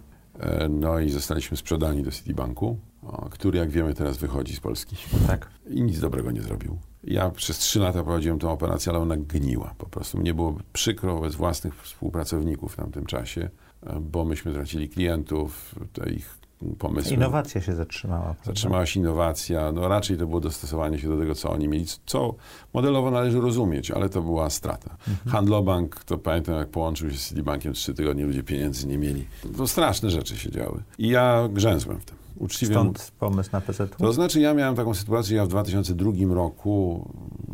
No 0.70 1.00
i 1.00 1.10
zostaliśmy 1.10 1.58
sprzedani 1.58 2.04
do 2.04 2.12
Citibanku, 2.12 2.78
który 3.32 3.60
jak 3.60 3.70
wiemy 3.70 3.94
teraz 3.94 4.18
wychodzi 4.18 4.56
z 4.56 4.60
Polski. 4.60 4.96
Tak. 5.28 5.50
I 5.70 5.82
nic 5.82 6.00
dobrego 6.00 6.32
nie 6.32 6.42
zrobił. 6.42 6.78
Ja 7.04 7.30
przez 7.30 7.58
trzy 7.58 7.80
lata 7.80 8.04
prowadziłem 8.04 8.40
tę 8.40 8.50
operację, 8.50 8.92
ale 8.92 9.02
ona 9.02 9.18
gniła 9.18 9.74
po 9.78 9.86
prostu. 9.86 10.18
Mnie 10.18 10.34
było 10.34 10.56
przykro 10.74 11.16
wobec 11.16 11.36
własnych 11.36 11.84
współpracowników 11.84 12.74
w 12.74 12.76
tamtym 12.76 13.06
czasie, 13.06 13.50
bo 14.02 14.26
myśmy 14.26 14.54
tracili 14.54 14.90
klientów, 14.90 15.76
te 15.94 16.10
ich 16.10 16.40
pomysły. 16.80 17.14
Innowacja 17.14 17.62
się 17.62 17.76
zatrzymała. 17.76 18.24
Prawda? 18.24 18.44
Zatrzymała 18.46 18.86
się 18.86 19.00
innowacja, 19.00 19.72
no 19.72 19.88
raczej 19.88 20.18
to 20.18 20.28
było 20.28 20.40
dostosowanie 20.40 21.00
się 21.00 21.08
do 21.08 21.18
tego, 21.18 21.36
co 21.36 21.52
oni 21.52 21.68
mieli, 21.68 21.86
co 22.06 22.36
modelowo 22.74 23.12
należy 23.12 23.42
rozumieć, 23.42 23.92
ale 23.92 24.10
to 24.10 24.22
była 24.22 24.50
strata. 24.50 24.92
Mhm. 24.92 25.30
Handlobank, 25.30 26.04
to 26.04 26.18
pamiętam 26.18 26.56
jak 26.56 26.70
połączył 26.70 27.12
się 27.12 27.18
z 27.18 27.30
Citibankiem, 27.30 27.74
trzy 27.74 27.94
tygodnie 27.94 28.26
ludzie 28.26 28.44
pieniędzy 28.44 28.88
nie 28.88 28.98
mieli. 28.98 29.26
To 29.58 29.68
straszne 29.68 30.10
rzeczy 30.10 30.38
się 30.38 30.52
działy. 30.52 30.84
I 30.98 31.08
ja 31.08 31.50
grzęzłem 31.52 32.00
w 32.00 32.06
tym 32.06 32.19
uczciwie. 32.40 32.74
Stąd 32.74 33.12
pomysł 33.20 33.50
na 33.54 33.62
PZU? 33.62 33.88
To 33.98 34.14
znaczy, 34.14 34.40
ja 34.40 34.54
miałem 34.54 34.76
taką 34.76 34.94
sytuację, 34.94 35.38
ja 35.38 35.46
w 35.46 35.48
2002 35.48 36.12
roku 36.34 37.06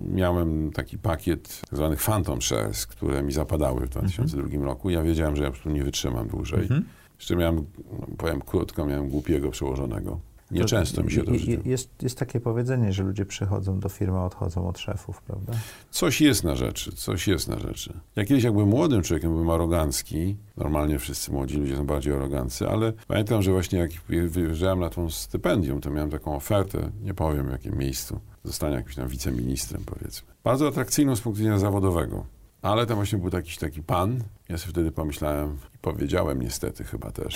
miałem 0.09 0.71
taki 0.71 0.97
pakiet 0.97 1.61
tak 1.61 1.77
zwanych 1.77 2.03
Phantom 2.03 2.41
Shares, 2.41 2.87
które 2.87 3.23
mi 3.23 3.31
zapadały 3.31 3.85
w 3.85 3.89
2002 3.89 4.43
mhm. 4.43 4.63
roku. 4.63 4.89
Ja 4.89 5.01
wiedziałem, 5.01 5.35
że 5.35 5.43
ja 5.43 5.49
po 5.49 5.53
prostu 5.53 5.69
nie 5.69 5.83
wytrzymam 5.83 6.27
dłużej. 6.27 6.61
Mhm. 6.61 6.85
Jeszcze 7.19 7.35
miałem, 7.35 7.55
no, 7.55 8.07
powiem 8.17 8.41
krótko, 8.41 8.85
miałem 8.85 9.09
głupiego 9.09 9.51
przełożonego. 9.51 10.19
Nieczęsto 10.51 11.03
mi 11.03 11.11
się 11.11 11.23
to 11.23 11.33
życie. 11.33 11.59
Jest, 11.65 11.89
jest 12.01 12.19
takie 12.19 12.39
powiedzenie, 12.39 12.93
że 12.93 13.03
ludzie 13.03 13.25
przychodzą 13.25 13.79
do 13.79 13.89
firmy, 13.89 14.19
odchodzą 14.19 14.67
od 14.67 14.79
szefów, 14.79 15.21
prawda? 15.21 15.53
Coś 15.91 16.21
jest 16.21 16.43
na 16.43 16.55
rzeczy, 16.55 16.91
coś 16.91 17.27
jest 17.27 17.47
na 17.47 17.59
rzeczy. 17.59 17.99
Ja 18.15 18.25
kiedyś 18.25 18.43
jak 18.43 18.53
byłem 18.53 18.69
młodym 18.69 19.01
człowiekiem, 19.01 19.31
byłem 19.31 19.49
arogancki. 19.49 20.37
Normalnie 20.57 20.99
wszyscy 20.99 21.31
młodzi 21.31 21.57
ludzie 21.57 21.77
są 21.77 21.85
bardziej 21.85 22.13
arogancy, 22.13 22.67
ale 22.67 22.93
pamiętam, 23.07 23.41
że 23.41 23.51
właśnie 23.51 23.79
jak 23.79 23.91
wyjeżdżałem 24.29 24.79
na 24.79 24.89
tą 24.89 25.09
stypendium, 25.09 25.81
to 25.81 25.89
miałem 25.91 26.09
taką 26.09 26.35
ofertę, 26.35 26.91
nie 27.03 27.13
powiem 27.13 27.47
w 27.47 27.51
jakim 27.51 27.77
miejscu, 27.77 28.19
zostania 28.43 28.75
jakimś 28.75 28.95
tam 28.95 29.07
wiceministrem 29.07 29.83
powiedzmy. 29.85 30.27
Bardzo 30.43 30.67
atrakcyjną 30.67 31.15
z 31.15 31.21
punktu 31.21 31.37
widzenia 31.37 31.59
zawodowego. 31.59 32.25
Ale 32.61 32.85
tam 32.85 32.95
właśnie 32.95 33.17
był 33.17 33.29
jakiś 33.33 33.57
taki 33.57 33.83
pan. 33.83 34.23
Ja 34.49 34.57
sobie 34.57 34.71
wtedy 34.71 34.91
pomyślałem 34.91 35.57
i 35.75 35.77
powiedziałem 35.77 36.41
niestety 36.41 36.83
chyba 36.83 37.11
też, 37.11 37.35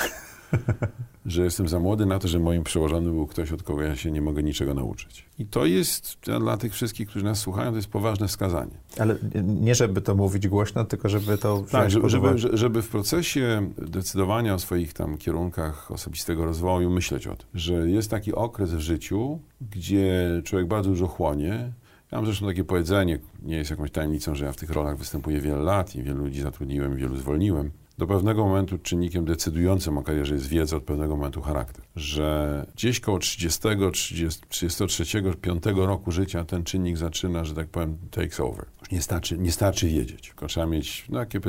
że 1.25 1.43
jestem 1.43 1.67
za 1.67 1.79
młody 1.79 2.05
na 2.05 2.19
to, 2.19 2.27
że 2.27 2.39
moim 2.39 2.63
przełożonym 2.63 3.13
był 3.13 3.27
ktoś, 3.27 3.51
od 3.51 3.63
kogo 3.63 3.81
ja 3.81 3.95
się 3.95 4.11
nie 4.11 4.21
mogę 4.21 4.43
niczego 4.43 4.73
nauczyć. 4.73 5.25
I 5.39 5.45
to 5.45 5.65
jest 5.65 6.17
dla 6.39 6.57
tych 6.57 6.73
wszystkich, 6.73 7.09
którzy 7.09 7.25
nas 7.25 7.39
słuchają, 7.39 7.71
to 7.71 7.75
jest 7.75 7.87
poważne 7.87 8.27
wskazanie. 8.27 8.71
Ale 8.99 9.15
nie 9.43 9.75
żeby 9.75 10.01
to 10.01 10.15
mówić 10.15 10.47
głośno, 10.47 10.85
tylko 10.85 11.09
żeby 11.09 11.37
to 11.37 11.63
Tak, 11.71 11.91
żeby, 11.91 12.09
żeby, 12.09 12.57
żeby, 12.57 12.81
w 12.81 12.89
procesie 12.89 13.71
decydowania 13.77 14.53
o 14.53 14.59
swoich 14.59 14.93
tam 14.93 15.17
kierunkach 15.17 15.91
osobistego 15.91 16.45
rozwoju 16.45 16.89
myśleć 16.89 17.27
o 17.27 17.35
tym, 17.35 17.47
że 17.53 17.89
jest 17.89 18.11
taki 18.11 18.33
okres 18.33 18.73
w 18.73 18.79
życiu, 18.79 19.39
gdzie 19.61 20.41
człowiek 20.43 20.67
bardzo 20.67 20.89
dużo 20.89 21.07
chłonie, 21.07 21.71
ja 22.11 22.17
mam 22.17 22.25
zresztą 22.25 22.47
takie 22.47 22.63
powiedzenie, 22.63 23.19
nie 23.41 23.55
jest 23.55 23.71
jakąś 23.71 23.91
tajemnicą, 23.91 24.35
że 24.35 24.45
ja 24.45 24.51
w 24.51 24.57
tych 24.57 24.69
rolach 24.69 24.97
występuję 24.97 25.41
wiele 25.41 25.63
lat 25.63 25.95
i 25.95 26.03
wielu 26.03 26.23
ludzi 26.23 26.41
zatrudniłem, 26.41 26.95
wielu 26.95 27.17
zwolniłem 27.17 27.71
do 27.99 28.07
pewnego 28.07 28.45
momentu 28.45 28.77
czynnikiem 28.77 29.25
decydującym 29.25 29.97
o 29.97 30.03
karierze 30.03 30.33
jest 30.33 30.47
wiedza, 30.47 30.77
od 30.77 30.83
pewnego 30.83 31.15
momentu 31.15 31.41
charakter. 31.41 31.85
Że 31.95 32.65
gdzieś 32.75 32.99
koło 32.99 33.19
30, 33.19 33.59
30 33.91 34.41
33, 34.49 35.23
5 35.41 35.63
roku 35.75 36.11
życia 36.11 36.45
ten 36.45 36.63
czynnik 36.63 36.97
zaczyna, 36.97 37.45
że 37.45 37.53
tak 37.53 37.67
powiem, 37.67 37.97
takes 38.11 38.39
over. 38.39 38.65
Już 38.81 38.91
nie 38.91 39.01
starczy, 39.01 39.37
nie 39.37 39.51
starczy 39.51 39.87
wiedzieć, 39.87 40.27
tylko 40.27 40.47
trzeba 40.47 40.65
mieć 40.65 41.05
no, 41.09 41.19
jakie 41.19 41.39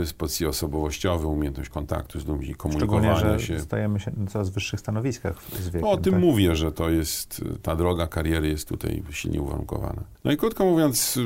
osobowościowe, 0.49 1.27
umiejętność 1.27 1.71
kontaktu 1.71 2.21
z 2.21 2.27
ludźmi, 2.27 2.55
komunikowania 2.55 3.17
Szczególnie, 3.17 3.41
się. 3.41 3.61
stajemy 3.61 4.01
się 4.01 4.11
na 4.17 4.27
coraz 4.27 4.51
wyższych 4.51 4.81
stanowiskach 4.81 5.43
z 5.61 5.65
wiekiem. 5.65 5.81
No, 5.81 5.91
o 5.91 5.97
tym 5.97 6.13
tak? 6.13 6.23
mówię, 6.23 6.57
że 6.57 6.73
to 6.73 6.91
jest, 6.91 7.45
ta 7.63 7.77
droga 7.77 8.07
kariery 8.07 8.49
jest 8.49 8.69
tutaj 8.69 9.03
silnie 9.11 9.43
uwarunkowana. 9.43 10.03
No 10.25 10.33
i 10.33 10.37
krótko 10.37 10.65
mówiąc, 10.65 11.19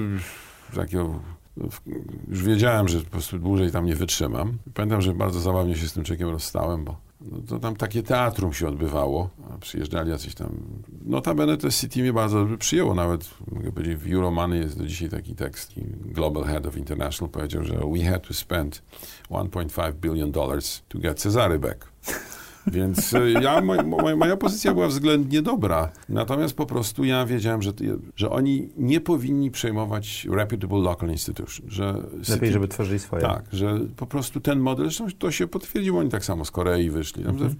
takiego 0.74 1.20
już 2.28 2.42
wiedziałem, 2.42 2.88
że 2.88 3.00
po 3.00 3.10
prostu 3.10 3.38
dłużej 3.38 3.70
tam 3.70 3.86
nie 3.86 3.96
wytrzymam. 3.96 4.58
Pamiętam, 4.74 5.02
że 5.02 5.14
bardzo 5.14 5.40
zabawnie 5.40 5.76
się 5.76 5.88
z 5.88 5.92
tym 5.92 6.04
człowiekiem 6.04 6.28
rozstałem, 6.28 6.84
bo 6.84 6.96
no 7.20 7.38
to 7.48 7.58
tam 7.58 7.76
takie 7.76 8.02
teatrum 8.02 8.52
się 8.52 8.68
odbywało. 8.68 9.30
Przyjeżdżali 9.60 10.10
jacyś 10.10 10.34
tam. 10.34 10.56
Notabene 11.04 11.56
to 11.56 11.70
City 11.70 12.00
mnie 12.00 12.12
bardzo 12.12 12.46
przyjęło. 12.58 12.94
Nawet, 12.94 13.30
mogę 13.52 13.72
powiedzieć, 13.72 13.96
w 13.96 14.12
Euromoney 14.12 14.60
jest 14.60 14.78
do 14.78 14.86
dzisiaj 14.86 15.08
taki 15.08 15.34
tekst. 15.34 15.72
Global 16.04 16.44
Head 16.44 16.66
of 16.66 16.76
International 16.76 17.30
powiedział, 17.30 17.64
że 17.64 17.74
we 17.74 18.04
had 18.04 18.28
to 18.28 18.34
spend 18.34 18.82
1.5 19.30 19.92
billion 19.92 20.32
dollars 20.32 20.82
to 20.88 20.98
get 20.98 21.20
Cezary 21.20 21.58
back. 21.58 21.88
Więc 22.66 23.14
e, 23.14 23.30
ja, 23.30 23.60
moja, 23.60 23.82
moja 24.16 24.36
pozycja 24.36 24.74
była 24.74 24.88
względnie 24.88 25.42
dobra. 25.42 25.92
Natomiast 26.08 26.54
po 26.56 26.66
prostu 26.66 27.04
ja 27.04 27.26
wiedziałem, 27.26 27.62
że, 27.62 27.72
że 28.16 28.30
oni 28.30 28.68
nie 28.76 29.00
powinni 29.00 29.50
przejmować 29.50 30.26
reputable 30.30 30.78
local 30.78 31.10
institution. 31.10 31.66
Że 31.70 32.02
Lepiej, 32.28 32.52
żeby 32.52 32.68
tworzyli 32.68 32.98
swoje. 32.98 33.22
Tak, 33.22 33.44
że 33.52 33.80
po 33.96 34.06
prostu 34.06 34.40
ten 34.40 34.60
model, 34.60 34.84
zresztą 34.84 35.06
to 35.18 35.30
się 35.30 35.46
potwierdziło, 35.46 36.00
oni 36.00 36.10
tak 36.10 36.24
samo 36.24 36.44
z 36.44 36.50
Korei 36.50 36.90
wyszli, 36.90 37.24
mhm. 37.24 37.54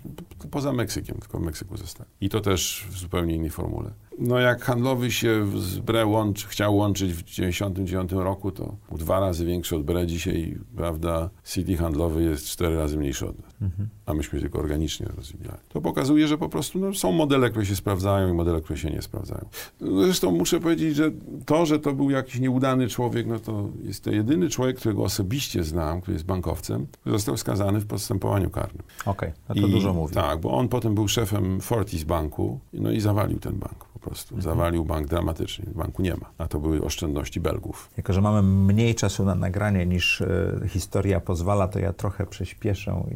poza 0.51 0.73
Meksykiem, 0.73 1.17
tylko 1.19 1.39
w 1.39 1.43
Meksyku 1.43 1.77
zostali. 1.77 2.11
I 2.21 2.29
to 2.29 2.41
też 2.41 2.87
w 2.91 2.99
zupełnie 2.99 3.35
innej 3.35 3.51
formule. 3.51 3.91
No 4.19 4.39
jak 4.39 4.63
handlowy 4.63 5.11
się 5.11 5.47
z 5.61 5.79
BRE 5.79 6.07
łączy, 6.07 6.49
chciał 6.49 6.77
łączyć 6.77 7.13
w 7.13 7.23
1999 7.23 8.25
roku, 8.25 8.51
to 8.53 8.77
dwa 8.93 9.21
razy 9.21 9.45
większy 9.45 9.77
od 9.77 9.83
BRE. 9.83 10.07
Dzisiaj, 10.07 10.59
prawda, 10.77 11.31
City 11.45 11.77
handlowy 11.77 12.23
jest 12.23 12.47
cztery 12.47 12.77
razy 12.77 12.99
mniejszy 12.99 13.29
od 13.29 13.39
nas. 13.39 13.55
Mhm. 13.63 13.89
A 14.07 14.15
myśmy 14.15 14.41
tylko 14.41 14.59
organicznie 14.59 15.07
rozwijali. 15.17 15.59
To 15.69 15.81
pokazuje, 15.81 16.29
że 16.29 16.39
po 16.39 16.49
prostu 16.49 16.79
no, 16.79 16.95
są 16.95 17.13
modele, 17.13 17.51
które 17.51 17.67
się 17.67 17.77
sprawdzają 17.77 18.29
i 18.29 18.33
modele, 18.33 18.61
które 18.61 18.79
się 18.79 18.91
nie 18.91 19.03
sprawdzają. 19.03 19.49
Zresztą 19.81 20.31
muszę 20.31 20.61
powiedzieć, 20.61 20.97
że 20.97 21.11
to, 21.47 21.67
że 21.67 21.79
to 21.79 21.93
był 21.93 22.11
jakiś 22.11 22.41
nieudany 22.41 22.89
człowiek, 22.89 23.27
no 23.27 23.39
to 23.39 23.69
jest 23.83 24.05
to 24.05 24.11
jedyny 24.11 24.49
człowiek, 24.49 24.77
którego 24.77 25.03
osobiście 25.03 25.65
znam, 25.65 26.01
który 26.01 26.15
jest 26.15 26.27
bankowcem, 26.27 26.87
który 27.01 27.13
został 27.13 27.37
skazany 27.37 27.81
w 27.81 27.87
postępowaniu 27.87 28.51
karnym. 28.51 28.83
Okej, 29.07 29.29
okay, 29.29 29.33
no 29.49 29.55
to 29.55 29.69
I, 29.69 29.71
dużo 29.71 29.95
mówi. 29.95 30.15
Tak, 30.15 30.41
bo 30.41 30.51
on 30.51 30.69
potem 30.69 30.95
był 30.95 31.09
szefem 31.09 31.61
Fortis 31.61 32.05
Banku, 32.05 32.61
no 32.73 32.91
i 32.91 33.01
zawalił 33.01 33.39
ten 33.39 33.59
bank 33.59 33.94
prostu. 34.05 34.35
Mhm. 34.35 34.55
Zawalił 34.55 34.85
bank 34.85 35.09
dramatycznie. 35.09 35.65
Banku 35.75 36.03
nie 36.03 36.15
ma. 36.15 36.31
A 36.39 36.49
to 36.49 36.61
były 36.61 36.83
oszczędności 36.83 37.41
Belgów. 37.41 37.91
Jako, 37.97 38.13
że 38.13 38.21
mamy 38.21 38.43
mniej 38.43 38.95
czasu 38.95 39.25
na 39.25 39.35
nagranie 39.35 39.87
niż 39.87 40.21
y, 40.21 40.61
historia 40.69 41.21
pozwala, 41.21 41.69
to 41.69 41.79
ja 41.79 41.93
trochę 41.93 42.27
przyspieszę 42.27 43.05
i 43.11 43.15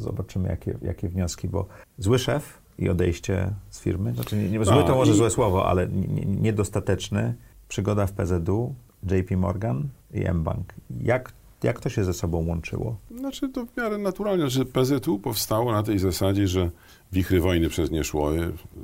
zobaczymy, 0.00 0.48
jakie, 0.48 0.78
jakie 0.82 1.08
wnioski, 1.08 1.48
bo 1.48 1.66
zły 1.98 2.18
szef 2.18 2.58
i 2.78 2.88
odejście 2.88 3.50
z 3.70 3.80
firmy, 3.80 4.14
znaczy 4.14 4.36
nie, 4.36 4.48
nie, 4.48 4.64
zły 4.64 4.84
to 4.84 4.94
może 4.94 5.12
i... 5.12 5.16
złe 5.16 5.30
słowo, 5.30 5.66
ale 5.68 5.88
niedostateczny, 6.26 7.34
przygoda 7.68 8.06
w 8.06 8.12
PZU, 8.12 8.74
JP 9.02 9.36
Morgan 9.36 9.88
i 10.14 10.26
M-Bank. 10.26 10.74
Jak 11.00 11.32
jak 11.62 11.80
to 11.80 11.88
się 11.88 12.04
ze 12.04 12.12
sobą 12.12 12.46
łączyło? 12.46 12.96
Znaczy 13.18 13.48
to 13.48 13.66
w 13.66 13.76
miarę 13.76 13.98
naturalnie, 13.98 14.50
że 14.50 14.64
PZU 14.64 15.18
powstało 15.18 15.72
na 15.72 15.82
tej 15.82 15.98
zasadzie, 15.98 16.48
że 16.48 16.70
wichry 17.12 17.40
wojny 17.40 17.68
przez 17.68 17.90
nie 17.90 18.04
szło, 18.04 18.30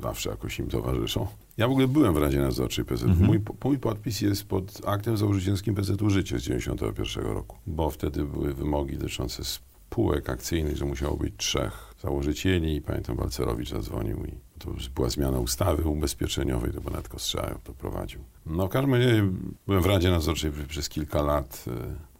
zawsze 0.01 0.29
jakoś 0.29 0.59
im 0.59 0.67
towarzyszą. 0.67 1.27
Ja 1.57 1.67
w 1.67 1.71
ogóle 1.71 1.87
byłem 1.87 2.13
w 2.13 2.17
Radzie 2.17 2.39
Nadzorczej 2.39 2.85
PZU. 2.85 3.05
Mhm. 3.05 3.25
Mój, 3.25 3.39
mój 3.63 3.79
podpis 3.79 4.21
jest 4.21 4.43
pod 4.43 4.81
aktem 4.85 5.17
założycielskim 5.17 5.75
PZU 5.75 6.09
Życie 6.09 6.39
z 6.39 6.43
1991 6.43 7.25
roku, 7.25 7.57
bo 7.67 7.89
wtedy 7.89 8.23
były 8.23 8.53
wymogi 8.53 8.97
dotyczące 8.97 9.43
spółek 9.43 10.29
akcyjnych, 10.29 10.77
że 10.77 10.85
musiało 10.85 11.17
być 11.17 11.33
trzech 11.37 11.93
założycieli 12.01 12.75
i 12.75 12.81
pamiętam 12.81 13.15
Balcerowicz 13.15 13.69
zadzwonił 13.69 14.25
i 14.25 14.31
to 14.59 14.71
była 14.95 15.09
zmiana 15.09 15.39
ustawy 15.39 15.89
ubezpieczeniowej, 15.89 16.71
to 16.71 16.81
Bonet 16.81 17.09
Kostrzajew 17.09 17.63
to 17.63 17.73
prowadził. 17.73 18.19
No 18.45 18.67
w 18.67 18.69
każdym 18.69 18.93
razie 18.93 19.31
byłem 19.67 19.81
w 19.83 19.85
Radzie 19.85 20.11
Nadzorczej 20.11 20.51
przez 20.67 20.89
kilka 20.89 21.21
lat. 21.21 21.65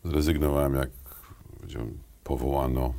E, 0.03 0.09
zrezygnowałem, 0.09 0.75
jak 0.75 0.89
powołano 2.23 2.81
mm, 2.81 2.93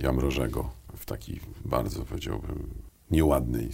Jamrożego 0.00 0.70
w 1.04 1.06
takiej 1.06 1.40
bardzo, 1.64 2.04
powiedziałbym, 2.04 2.68
nieładnej 3.10 3.70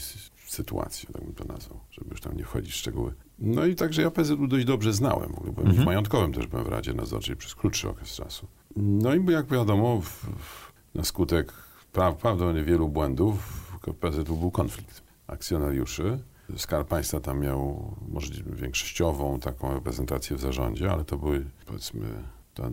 sytuacji, 0.46 1.08
tak 1.12 1.24
bym 1.24 1.34
to 1.34 1.44
nazwał, 1.44 1.80
żeby 1.90 2.10
już 2.10 2.20
tam 2.20 2.36
nie 2.36 2.44
wchodzić 2.44 2.72
w 2.72 2.76
szczegóły. 2.76 3.14
No 3.38 3.66
i 3.66 3.74
także 3.74 4.02
ja 4.02 4.10
PZU 4.10 4.46
dość 4.46 4.64
dobrze 4.64 4.92
znałem, 4.92 5.32
w 5.32 5.38
ogóle 5.38 5.52
byłem 5.52 5.68
mhm. 5.68 5.86
majątkowym 5.86 6.32
też 6.32 6.46
byłem 6.46 6.64
w 6.64 6.68
Radzie 6.68 6.94
Nadzorczej 6.94 7.36
przez 7.36 7.54
krótszy 7.54 7.88
okres 7.88 8.14
czasu. 8.14 8.46
No 8.76 9.14
i 9.14 9.24
jak 9.32 9.46
wiadomo, 9.46 10.00
w, 10.00 10.08
w, 10.08 10.72
na 10.94 11.04
skutek 11.04 11.52
pra, 11.92 12.12
prawdopodobnie 12.12 12.64
wielu 12.64 12.88
błędów 12.88 13.38
w 13.86 13.94
PZU 13.94 14.36
był 14.36 14.50
konflikt 14.50 15.02
akcjonariuszy. 15.26 16.18
Skarb 16.56 16.88
Państwa 16.88 17.20
tam 17.20 17.40
miał 17.40 17.94
możliwie 18.08 18.52
większościową 18.52 19.40
taką 19.40 19.74
reprezentację 19.74 20.36
w 20.36 20.40
zarządzie, 20.40 20.92
ale 20.92 21.04
to 21.04 21.18
były 21.18 21.46
powiedzmy 21.66 22.06
ta 22.54 22.70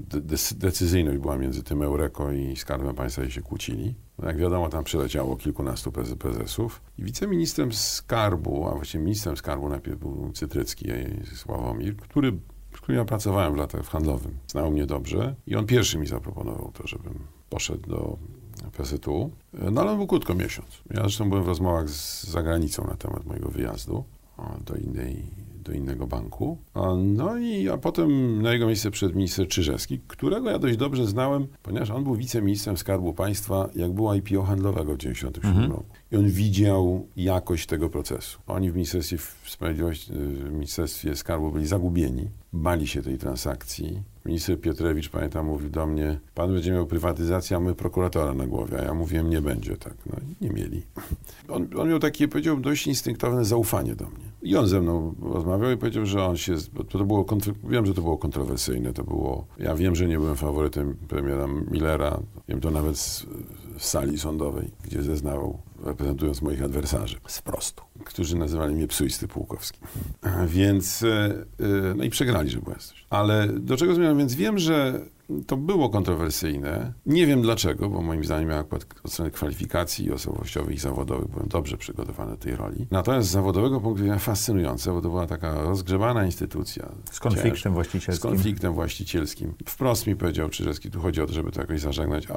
decyzyjność 0.55 1.17
była 1.17 1.37
między 1.37 1.63
tym 1.63 1.81
Eureko 1.81 2.31
i 2.31 2.55
Skarbem 2.55 2.95
Państwa 2.95 3.23
i 3.23 3.31
się 3.31 3.41
kłócili. 3.41 3.95
No 4.19 4.27
jak 4.27 4.37
wiadomo, 4.37 4.69
tam 4.69 4.83
przyleciało 4.83 5.37
kilkunastu 5.37 5.91
prezesów 6.19 6.81
i 6.97 7.03
wiceministrem 7.03 7.73
skarbu, 7.73 8.67
a 8.67 8.75
właściwie 8.75 9.03
ministrem 9.03 9.37
skarbu 9.37 9.69
najpierw 9.69 9.99
był 9.99 10.31
Cytrycki, 10.33 10.89
Sławomir, 11.35 11.97
który, 11.97 12.31
z 12.75 12.77
którym 12.77 12.99
ja 12.99 13.05
pracowałem 13.05 13.53
w 13.53 13.57
latach 13.57 13.83
w 13.83 13.89
handlowym. 13.89 14.37
Znał 14.47 14.71
mnie 14.71 14.85
dobrze 14.85 15.35
i 15.47 15.55
on 15.55 15.65
pierwszy 15.65 15.97
mi 15.97 16.07
zaproponował 16.07 16.71
to, 16.73 16.87
żebym 16.87 17.19
poszedł 17.49 17.89
do 17.89 18.17
PZU. 18.77 19.31
No 19.71 19.81
ale 19.81 19.91
on 19.91 19.97
był 19.97 20.07
krótko 20.07 20.35
miesiąc. 20.35 20.67
Ja 20.89 21.01
zresztą 21.01 21.29
byłem 21.29 21.43
w 21.43 21.47
rozmowach 21.47 21.89
z 21.89 22.23
zagranicą 22.23 22.87
na 22.87 22.95
temat 22.95 23.25
mojego 23.25 23.49
wyjazdu 23.49 24.03
do 24.65 24.75
innej 24.75 25.23
do 25.67 25.73
innego 25.73 26.07
banku. 26.07 26.57
No 26.97 27.37
i 27.37 27.69
a 27.69 27.77
potem 27.77 28.41
na 28.41 28.53
jego 28.53 28.67
miejsce 28.67 28.91
przed 28.91 29.15
minister 29.15 29.47
Czyżewski, 29.47 29.99
którego 30.07 30.49
ja 30.49 30.59
dość 30.59 30.77
dobrze 30.77 31.07
znałem, 31.07 31.47
ponieważ 31.63 31.89
on 31.89 32.03
był 32.03 32.15
wiceministrem 32.15 32.77
Skarbu 32.77 33.13
Państwa, 33.13 33.69
jak 33.75 33.91
było 33.91 34.15
IPO 34.15 34.43
handlowego 34.43 34.93
w 34.93 34.97
1997 34.97 35.51
mhm. 35.51 35.71
roku. 35.71 35.95
I 36.11 36.17
on 36.17 36.29
widział 36.29 37.07
jakość 37.15 37.65
tego 37.65 37.89
procesu. 37.89 38.39
Oni 38.47 38.71
w 38.71 38.75
Ministerstwie 38.75 39.17
Sprawiedliwości, 39.45 40.13
w 40.13 40.51
Ministerstwie 40.51 41.15
Skarbu 41.15 41.51
byli 41.51 41.67
zagubieni, 41.67 42.29
bali 42.53 42.87
się 42.87 43.01
tej 43.01 43.17
transakcji. 43.17 44.03
Minister 44.25 44.61
Piotrewicz, 44.61 45.09
pamiętam, 45.09 45.45
mówił 45.45 45.69
do 45.69 45.87
mnie, 45.87 46.19
pan 46.35 46.53
będzie 46.53 46.71
miał 46.71 46.87
prywatyzację, 46.87 47.57
a 47.57 47.59
my 47.59 47.75
prokuratora 47.75 48.33
na 48.33 48.47
głowie. 48.47 48.79
A 48.79 48.83
ja 48.83 48.93
mówiłem, 48.93 49.29
nie 49.29 49.41
będzie 49.41 49.77
tak. 49.77 49.93
No 50.05 50.15
nie 50.41 50.49
mieli. 50.49 50.83
On, 51.49 51.67
on 51.77 51.89
miał 51.89 51.99
takie, 51.99 52.27
powiedziałbym, 52.27 52.63
dość 52.63 52.87
instynktowne 52.87 53.45
zaufanie 53.45 53.95
do 53.95 54.05
mnie. 54.05 54.25
I 54.41 54.55
on 54.55 54.67
ze 54.67 54.81
mną 54.81 55.15
rozmawiał 55.21 55.56
i 55.73 55.77
powiedział, 55.77 56.05
że 56.05 56.23
on 56.23 56.37
się, 56.37 56.55
to, 56.89 57.05
było, 57.05 57.25
wiem, 57.63 57.85
że 57.85 57.93
to 57.93 58.01
było 58.01 58.17
kontrowersyjne, 58.17 58.93
to 58.93 59.03
było, 59.03 59.47
ja 59.59 59.75
wiem, 59.75 59.95
że 59.95 60.07
nie 60.07 60.17
byłem 60.17 60.35
faworytem 60.35 60.95
premiera 61.07 61.47
Millera, 61.71 62.19
wiem 62.47 62.61
to 62.61 62.71
nawet 62.71 62.97
z, 62.97 63.25
z 63.77 63.85
sali 63.85 64.19
sądowej, 64.19 64.71
gdzie 64.83 65.03
zeznawał 65.03 65.61
reprezentując 65.83 66.41
moich 66.41 66.63
adwersarzy 66.63 67.17
z 67.27 67.41
prostu, 67.41 67.83
którzy 68.05 68.37
nazywali 68.37 68.75
mnie 68.75 68.87
psuisty 68.87 69.27
Pułkowski. 69.27 69.79
Więc, 70.47 71.03
e, 71.03 71.25
e, 71.59 71.93
no 71.95 72.03
i 72.03 72.09
przegrali, 72.09 72.49
że 72.49 72.59
byłem 72.59 72.79
coś. 72.79 73.05
Ale 73.09 73.47
do 73.47 73.77
czego 73.77 73.95
zmierzam? 73.95 74.17
Więc 74.17 74.35
wiem, 74.35 74.59
że 74.59 75.05
to 75.47 75.57
było 75.57 75.89
kontrowersyjne. 75.89 76.93
Nie 77.05 77.27
wiem 77.27 77.41
dlaczego, 77.41 77.89
bo 77.89 78.01
moim 78.01 78.23
zdaniem 78.23 78.49
ja 78.49 78.57
akurat 78.57 78.85
od 79.03 79.11
strony 79.11 79.31
kwalifikacji 79.31 80.11
osobowościowych 80.11 80.75
i 80.75 80.79
zawodowych 80.79 81.27
byłem 81.27 81.47
dobrze 81.47 81.77
przygotowany 81.77 82.31
do 82.31 82.37
tej 82.37 82.55
roli. 82.55 82.87
Natomiast 82.91 83.27
z 83.27 83.31
zawodowego 83.31 83.81
punktu 83.81 84.03
widzenia 84.03 84.19
fascynujące, 84.19 84.91
bo 84.91 85.01
to 85.01 85.09
była 85.09 85.27
taka 85.27 85.61
rozgrzewana 85.61 86.25
instytucja. 86.25 86.89
Z 87.11 87.19
konfliktem 87.19 87.73
właścicielskim. 87.73 88.29
Z 88.29 88.33
konfliktem 88.33 88.73
właścicielskim. 88.73 89.53
Wprost 89.65 90.07
mi 90.07 90.15
powiedział 90.15 90.49
Czyżewski, 90.49 90.91
tu 90.91 91.01
chodzi 91.01 91.21
o 91.21 91.25
to, 91.25 91.33
żeby 91.33 91.51
to 91.51 91.61
jakoś 91.61 91.81
zażegnać. 91.81 92.27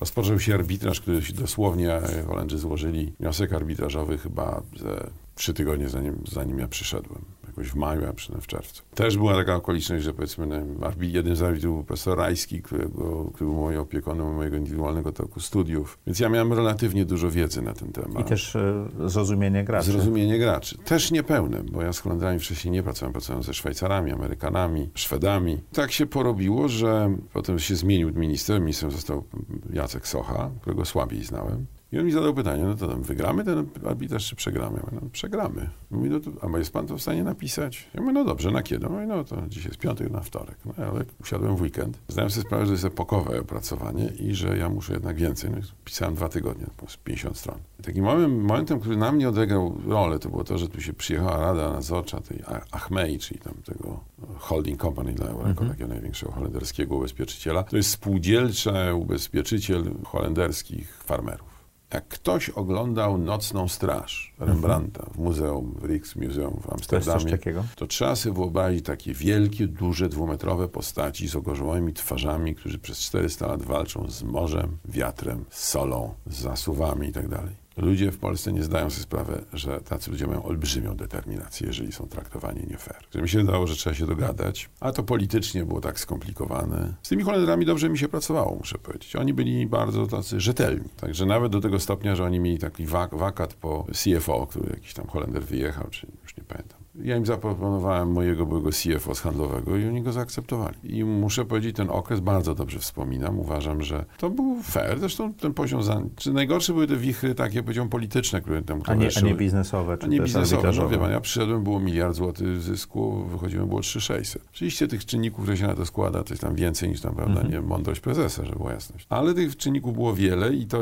Rozpoczął 0.00 0.40
się 0.40 0.54
arbitraż, 0.54 1.00
który 1.00 1.20
dosłownie 1.34 2.00
Holendrzy 2.26 2.58
złożyli 2.58 3.12
wniosek 3.20 3.52
arbitrażowy 3.52 4.18
chyba 4.18 4.62
ze 4.76 5.10
trzy 5.34 5.54
tygodnie 5.54 5.88
zanim, 5.88 6.22
zanim 6.32 6.58
ja 6.58 6.68
przyszedłem 6.68 7.24
jakoś 7.60 7.72
w 7.72 7.76
maju, 7.76 8.06
a 8.08 8.12
przynajmniej 8.12 8.42
w 8.42 8.46
czerwcu. 8.46 8.82
Też 8.94 9.16
była 9.16 9.34
taka 9.34 9.54
okoliczność, 9.54 10.04
że 10.04 10.14
powiedzmy, 10.14 10.46
no, 10.46 10.90
jeden 11.00 11.36
z 11.36 11.42
arbitrów 11.42 11.74
był 11.74 11.84
profesor 11.84 12.18
Rajski, 12.18 12.62
którego, 12.62 13.24
który 13.34 13.50
był 13.50 13.54
moim 13.54 13.80
opiekunem 13.80 14.34
mojego 14.34 14.56
indywidualnego 14.56 15.12
toku 15.12 15.40
studiów. 15.40 15.98
Więc 16.06 16.20
ja 16.20 16.28
miałem 16.28 16.52
relatywnie 16.52 17.04
dużo 17.04 17.30
wiedzy 17.30 17.62
na 17.62 17.72
ten 17.72 17.92
temat. 17.92 18.26
I 18.26 18.28
też 18.28 18.56
e, 18.56 18.88
zrozumienie 19.06 19.64
graczy. 19.64 19.92
Zrozumienie 19.92 20.38
graczy. 20.38 20.78
Też 20.78 21.10
niepełne, 21.10 21.62
bo 21.72 21.82
ja 21.82 21.92
z 21.92 21.98
Holendrami 22.00 22.38
wcześniej 22.38 22.72
nie 22.72 22.82
pracowałem. 22.82 23.12
Pracowałem 23.12 23.42
ze 23.42 23.54
Szwajcarami, 23.54 24.12
Amerykanami, 24.12 24.90
Szwedami. 24.94 25.58
Tak 25.72 25.92
się 25.92 26.06
porobiło, 26.06 26.68
że 26.68 27.16
potem 27.32 27.58
się 27.58 27.76
zmienił 27.76 28.14
minister. 28.14 28.60
Ministrem 28.60 28.90
został 28.90 29.24
Jacek 29.72 30.08
Socha, 30.08 30.50
którego 30.60 30.84
słabiej 30.84 31.24
znałem. 31.24 31.66
I 31.92 31.98
on 31.98 32.06
mi 32.06 32.12
zadał 32.12 32.34
pytanie, 32.34 32.64
no 32.64 32.74
to 32.74 32.88
tam 32.88 33.02
wygramy 33.02 33.44
ten 33.44 33.66
arbitraż, 33.86 34.28
czy 34.28 34.36
przegramy? 34.36 34.76
Ja 34.76 34.82
mówię, 34.82 34.98
no, 35.02 35.10
przegramy. 35.12 35.70
Mówi, 35.90 36.10
no 36.10 36.20
to, 36.20 36.30
a 36.54 36.58
jest 36.58 36.72
pan 36.72 36.86
to 36.86 36.96
w 36.96 37.02
stanie 37.02 37.24
napisać? 37.24 37.88
Ja 37.94 38.00
mówię, 38.00 38.12
no 38.12 38.24
dobrze, 38.24 38.50
na 38.50 38.62
kiedy? 38.62 38.88
Mówi, 38.88 39.06
no 39.06 39.24
to 39.24 39.36
dzisiaj 39.48 39.70
jest 39.70 39.80
piątek, 39.80 40.10
na 40.10 40.20
wtorek. 40.20 40.56
No 40.64 40.72
ale 40.76 41.04
usiadłem 41.20 41.56
w 41.56 41.60
weekend. 41.60 41.98
Zdałem 42.08 42.30
sobie 42.30 42.46
sprawę, 42.46 42.66
że 42.66 42.72
jest 42.72 42.84
epokowe 42.84 43.40
opracowanie 43.40 44.06
i 44.06 44.34
że 44.34 44.58
ja 44.58 44.68
muszę 44.68 44.92
jednak 44.92 45.16
więcej. 45.16 45.50
No, 45.50 45.56
pisałem 45.84 46.14
dwa 46.14 46.28
tygodnie, 46.28 46.66
po 46.76 46.86
50 47.04 47.38
stron. 47.38 47.58
I 47.80 47.82
takim 47.82 48.04
momentem, 48.04 48.40
momentem, 48.40 48.80
który 48.80 48.96
na 48.96 49.12
mnie 49.12 49.28
odegrał 49.28 49.80
rolę, 49.86 50.18
to 50.18 50.28
było 50.28 50.44
to, 50.44 50.58
że 50.58 50.68
tu 50.68 50.80
się 50.80 50.92
przyjechała 50.92 51.40
Rada 51.40 51.72
Nadzorcza 51.72 52.20
tej 52.20 52.42
Achmei, 52.70 53.18
czyli 53.18 53.40
tam 53.40 53.54
tego 53.64 54.00
holding 54.38 54.80
company 54.82 55.12
dla 55.12 55.26
Eureko, 55.26 55.48
mhm. 55.48 55.70
takiego 55.70 55.88
największego 55.88 56.32
holenderskiego 56.32 56.96
ubezpieczyciela. 56.96 57.62
To 57.62 57.76
jest 57.76 57.90
spółdzielcze 57.90 58.94
ubezpieczyciel 58.94 59.84
holenderskich 60.04 61.02
farmerów. 61.04 61.49
Jak 61.94 62.08
ktoś 62.08 62.50
oglądał 62.50 63.18
Nocną 63.18 63.68
Straż 63.68 64.34
Rembrandta 64.38 65.06
w 65.14 65.18
muzeum, 65.18 65.74
w 65.80 65.84
Rijksmuseum 65.84 66.60
w 66.62 66.72
Amsterdamie, 66.72 67.38
to, 67.76 67.86
trzeba 67.86 68.16
sobie 68.16 68.34
wyobrazić 68.34 68.84
takie 68.84 69.14
wielkie, 69.14 69.66
duże, 69.66 70.08
dwumetrowe 70.08 70.68
postaci 70.68 71.28
z 71.28 71.36
ogorzałymi 71.36 71.92
twarzami, 71.92 72.54
którzy 72.54 72.78
przez 72.78 72.98
400 73.00 73.46
lat 73.46 73.62
walczą 73.62 74.10
z 74.10 74.22
morzem, 74.22 74.78
wiatrem, 74.84 75.44
solą, 75.50 76.14
z 76.26 76.40
zasuwami 76.40 77.06
itd. 77.06 77.42
Ludzie 77.80 78.12
w 78.12 78.18
Polsce 78.18 78.52
nie 78.52 78.62
zdają 78.62 78.90
sobie 78.90 79.02
sprawy, 79.02 79.44
że 79.52 79.80
tacy 79.80 80.10
ludzie 80.10 80.26
mają 80.26 80.42
olbrzymią 80.42 80.96
determinację, 80.96 81.66
jeżeli 81.66 81.92
są 81.92 82.06
traktowani 82.06 82.60
nie 82.70 82.76
fair. 82.76 83.02
Że 83.14 83.22
mi 83.22 83.28
się 83.28 83.38
wydawało, 83.38 83.66
że 83.66 83.76
trzeba 83.76 83.94
się 83.94 84.06
dogadać, 84.06 84.70
a 84.80 84.92
to 84.92 85.02
politycznie 85.02 85.64
było 85.64 85.80
tak 85.80 86.00
skomplikowane. 86.00 86.94
Z 87.02 87.08
tymi 87.08 87.22
Holendrami 87.22 87.66
dobrze 87.66 87.88
mi 87.88 87.98
się 87.98 88.08
pracowało, 88.08 88.56
muszę 88.56 88.78
powiedzieć. 88.78 89.16
Oni 89.16 89.34
byli 89.34 89.66
bardzo 89.66 90.06
tacy 90.06 90.40
rzetelni. 90.40 90.88
Także 90.96 91.26
nawet 91.26 91.52
do 91.52 91.60
tego 91.60 91.80
stopnia, 91.80 92.16
że 92.16 92.24
oni 92.24 92.40
mieli 92.40 92.58
taki 92.58 92.86
wak 92.86 93.14
wakat 93.14 93.54
po 93.54 93.86
CFO, 93.92 94.46
który 94.46 94.70
jakiś 94.70 94.94
tam 94.94 95.06
Holender 95.06 95.42
wyjechał, 95.42 95.86
czy 95.90 96.06
już 96.22 96.36
nie 96.36 96.44
pamiętam. 96.44 96.79
Ja 97.04 97.16
im 97.16 97.26
zaproponowałem 97.26 98.12
mojego 98.12 98.46
byłego 98.46 98.70
CFO 98.70 99.14
z 99.14 99.20
handlowego 99.20 99.76
i 99.76 99.86
oni 99.86 100.02
go 100.02 100.12
zaakceptowali. 100.12 100.76
I 100.82 101.04
muszę 101.04 101.44
powiedzieć, 101.44 101.76
ten 101.76 101.90
okres 101.90 102.20
bardzo 102.20 102.54
dobrze 102.54 102.78
wspominam. 102.78 103.38
Uważam, 103.38 103.82
że 103.82 104.04
to 104.18 104.30
był 104.30 104.62
fair. 104.62 105.00
Zresztą 105.00 105.34
ten 105.34 105.54
poziom, 105.54 105.82
za... 105.82 106.02
czy 106.16 106.32
najgorsze 106.32 106.72
były 106.72 106.86
te 106.86 106.96
wichry 106.96 107.34
takie, 107.34 107.62
powiedziałem, 107.62 107.88
polityczne, 107.88 108.40
które 108.40 108.62
tam 108.62 108.80
a 108.86 108.94
nie, 108.94 109.08
a 109.16 109.20
nie 109.20 109.34
biznesowe, 109.34 109.98
czy 109.98 110.06
a 110.06 110.08
nie 110.08 110.20
biznesowe. 110.20 110.72
No, 110.76 110.88
wie 110.88 110.98
pan, 110.98 111.10
ja 111.10 111.20
przyszedłem, 111.20 111.64
było 111.64 111.80
miliard 111.80 112.14
złotych 112.14 112.62
zysku, 112.62 113.24
wychodziłem, 113.24 113.68
było 113.68 113.80
3600. 113.80 114.42
Oczywiście 114.50 114.88
tych 114.88 115.04
czynników, 115.04 115.42
które 115.42 115.56
się 115.56 115.66
na 115.66 115.74
to 115.74 115.86
składa, 115.86 116.22
to 116.22 116.34
jest 116.34 116.42
tam 116.42 116.54
więcej 116.54 116.88
niż 116.88 117.00
tam, 117.00 117.14
prawda, 117.14 117.40
mhm. 117.40 117.50
nie 117.50 117.60
mądrość 117.60 118.00
prezesa, 118.00 118.44
żeby 118.44 118.56
była 118.56 118.72
jasność. 118.72 119.06
Ale 119.08 119.34
tych 119.34 119.56
czynników 119.56 119.94
było 119.94 120.14
wiele 120.14 120.54
i 120.54 120.66
to 120.66 120.78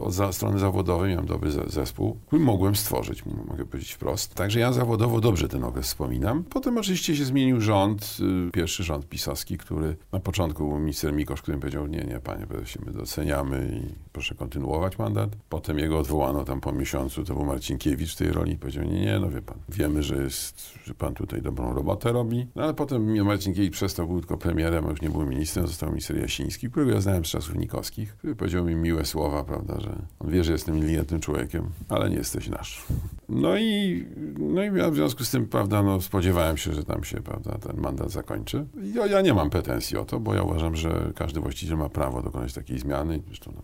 od 0.00 0.34
strony 0.34 0.58
zawodowej 0.58 1.10
miałem 1.10 1.26
dobry 1.26 1.50
zespół, 1.66 2.16
który 2.26 2.42
mogłem 2.42 2.76
stworzyć, 2.76 3.24
mogę 3.26 3.64
powiedzieć 3.64 3.92
wprost. 3.92 4.34
Także 4.34 4.60
ja 4.60 4.72
zawodowo 4.72 5.20
dobrze 5.20 5.48
okres 5.62 5.86
wspominam. 5.86 6.44
Potem 6.44 6.78
oczywiście 6.78 7.16
się 7.16 7.24
zmienił 7.24 7.60
rząd, 7.60 8.16
y, 8.48 8.50
pierwszy 8.50 8.84
rząd 8.84 9.08
pisowski, 9.08 9.58
który 9.58 9.96
na 10.12 10.20
początku 10.20 10.68
był 10.68 10.78
minister 10.78 11.12
Mikosz, 11.12 11.42
który 11.42 11.58
powiedział, 11.58 11.86
nie, 11.86 12.04
nie, 12.04 12.20
panie 12.20 12.46
prezesie, 12.46 12.78
my 12.86 12.92
doceniamy 12.92 13.80
i 13.82 13.94
proszę 14.12 14.34
kontynuować 14.34 14.98
mandat. 14.98 15.30
Potem 15.48 15.78
jego 15.78 15.98
odwołano 15.98 16.44
tam 16.44 16.60
po 16.60 16.72
miesiącu, 16.72 17.24
to 17.24 17.34
był 17.34 17.44
Marcinkiewicz 17.44 18.14
w 18.14 18.16
tej 18.16 18.32
roli 18.32 18.52
i 18.52 18.58
powiedział, 18.58 18.84
nie, 18.84 19.00
nie, 19.00 19.18
no 19.18 19.30
wie 19.30 19.42
pan, 19.42 19.58
wiemy, 19.68 20.02
że 20.02 20.22
jest, 20.22 20.72
że 20.84 20.94
pan 20.94 21.14
tutaj 21.14 21.42
dobrą 21.42 21.74
robotę 21.74 22.12
robi. 22.12 22.46
No 22.54 22.62
ale 22.62 22.74
potem 22.74 23.24
Marcinkiewicz 23.24 23.72
przestał, 23.72 24.06
był 24.06 24.20
tylko 24.20 24.38
premierem, 24.38 24.86
a 24.86 24.90
już 24.90 25.02
nie 25.02 25.10
był 25.10 25.26
ministrem, 25.26 25.66
został 25.66 25.88
minister 25.88 26.16
Jasiński, 26.16 26.70
którego 26.70 26.92
ja 26.92 27.00
znałem 27.00 27.24
z 27.24 27.28
czasów 27.28 27.56
Nikowskich, 27.56 28.16
który 28.16 28.36
powiedział 28.36 28.64
mi 28.64 28.74
miłe 28.74 29.04
słowa, 29.04 29.44
prawda, 29.44 29.80
że 29.80 29.96
on 30.18 30.30
wie, 30.30 30.44
że 30.44 30.52
jestem 30.52 30.74
inteligentnym 30.74 31.20
człowiekiem, 31.20 31.70
ale 31.88 32.10
nie 32.10 32.16
jesteś 32.16 32.48
nasz. 32.48 32.84
No 33.28 33.58
i, 33.58 34.06
no 34.38 34.64
i 34.64 34.70
w 34.70 34.94
związku 34.94 35.24
z 35.24 35.30
tym, 35.30 35.43
prawda, 35.50 35.82
no, 35.82 36.00
spodziewałem 36.00 36.56
się, 36.56 36.72
że 36.72 36.84
tam 36.84 37.04
się, 37.04 37.20
prawda, 37.20 37.58
ten 37.58 37.76
mandat 37.80 38.10
zakończy. 38.10 38.66
Ja, 38.94 39.06
ja 39.06 39.20
nie 39.20 39.34
mam 39.34 39.50
pretensji 39.50 39.96
o 39.96 40.04
to, 40.04 40.20
bo 40.20 40.34
ja 40.34 40.42
uważam, 40.42 40.76
że 40.76 41.12
każdy 41.14 41.40
właściciel 41.40 41.76
ma 41.76 41.88
prawo 41.88 42.22
dokonać 42.22 42.52
takiej 42.52 42.78
zmiany. 42.78 43.22
Zresztą 43.26 43.52
tam, 43.52 43.62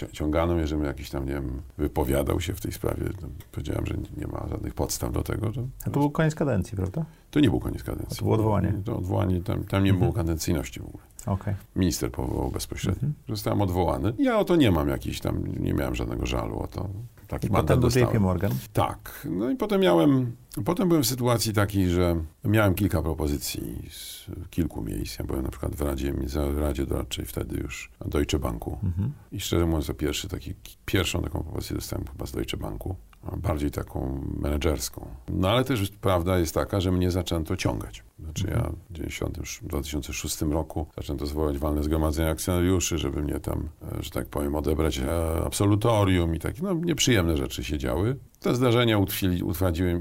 tam 0.00 0.08
ciągano 0.12 0.54
mnie, 0.54 0.66
żebym 0.66 0.84
jakiś 0.84 1.10
tam, 1.10 1.26
nie 1.26 1.32
wiem, 1.32 1.62
wypowiadał 1.78 2.40
się 2.40 2.54
w 2.54 2.60
tej 2.60 2.72
sprawie. 2.72 3.04
No, 3.22 3.28
powiedziałem, 3.52 3.86
że 3.86 3.94
nie 4.16 4.26
ma 4.26 4.46
żadnych 4.50 4.74
podstaw 4.74 5.12
do 5.12 5.22
tego. 5.22 5.52
Że, 5.52 5.62
A 5.86 5.90
to 5.90 6.00
był 6.00 6.10
koniec 6.10 6.34
kadencji, 6.34 6.76
prawda? 6.76 7.04
To 7.30 7.40
nie 7.40 7.50
był 7.50 7.60
koniec 7.60 7.82
kadencji. 7.82 8.16
A 8.16 8.18
to 8.18 8.24
było 8.24 8.34
odwołanie? 8.34 8.72
To 8.84 8.96
odwołanie, 8.96 9.42
tam, 9.42 9.64
tam 9.64 9.84
nie 9.84 9.90
mhm. 9.90 9.98
było 9.98 10.12
kadencyjności 10.12 10.80
w 10.80 10.86
ogóle. 10.86 11.04
Okay. 11.26 11.54
Minister 11.76 12.12
powołał 12.12 12.50
bezpośrednio. 12.50 13.08
Mhm. 13.08 13.14
Zostałem 13.28 13.62
odwołany. 13.62 14.12
Ja 14.18 14.38
o 14.38 14.44
to 14.44 14.56
nie 14.56 14.70
mam 14.70 14.88
jakiś 14.88 15.20
tam, 15.20 15.44
nie 15.60 15.74
miałem 15.74 15.94
żadnego 15.94 16.26
żalu 16.26 16.58
o 16.58 16.66
to. 16.66 16.88
Taki 17.32 17.46
I 17.46 17.50
potem 17.50 17.80
był 17.80 17.88
JP 17.88 18.20
Morgan? 18.20 18.52
Tak. 18.72 19.26
No 19.30 19.50
i 19.50 19.56
potem 19.56 19.80
miałem, 19.80 20.36
potem 20.64 20.88
byłem 20.88 21.02
w 21.02 21.06
sytuacji 21.06 21.52
takiej, 21.52 21.90
że 21.90 22.16
miałem 22.44 22.74
kilka 22.74 23.02
propozycji 23.02 23.88
z 23.90 24.26
kilku 24.50 24.82
miejsc. 24.82 25.18
Ja 25.18 25.24
byłem 25.24 25.42
na 25.42 25.50
przykład 25.50 25.74
w 25.74 25.80
Radzie, 25.80 26.14
w 26.54 26.58
Radzie 26.58 26.86
Doradczej 26.86 27.24
wtedy 27.24 27.56
już 27.56 27.90
Deutsche 28.06 28.38
Banku. 28.38 28.78
Mhm. 28.82 29.12
I 29.32 29.40
szczerze 29.40 29.66
mówiąc, 29.66 29.92
pierwszy 29.98 30.28
taki, 30.28 30.54
pierwszą 30.86 31.22
taką 31.22 31.42
propozycję 31.42 31.76
dostałem 31.76 32.06
chyba 32.06 32.26
z 32.26 32.32
Deutsche 32.32 32.56
Banku 32.56 32.96
bardziej 33.36 33.70
taką 33.70 34.20
menedżerską. 34.40 35.06
No 35.28 35.50
ale 35.50 35.64
też 35.64 35.90
prawda 36.00 36.38
jest 36.38 36.54
taka, 36.54 36.80
że 36.80 36.92
mnie 36.92 37.10
zaczęto 37.10 37.56
ciągać. 37.56 38.04
Znaczy 38.24 38.46
ja 38.50 38.72
w 38.90 38.92
90, 38.92 39.38
2006 39.62 40.40
roku 40.42 40.86
zaczęto 40.96 41.26
zwołać 41.26 41.58
walne 41.58 41.82
zgromadzenie 41.82 42.30
akcjonariuszy, 42.30 42.98
żeby 42.98 43.22
mnie 43.22 43.40
tam, 43.40 43.68
e, 43.98 44.02
że 44.02 44.10
tak 44.10 44.26
powiem, 44.26 44.54
odebrać 44.54 44.98
e, 44.98 45.44
absolutorium 45.46 46.34
i 46.34 46.38
takie, 46.38 46.62
no 46.62 46.74
nieprzyjemne 46.74 47.36
rzeczy 47.36 47.64
się 47.64 47.78
działy. 47.78 48.16
Te 48.40 48.54
zdarzenia 48.54 48.98
utwierdziły, 48.98 50.00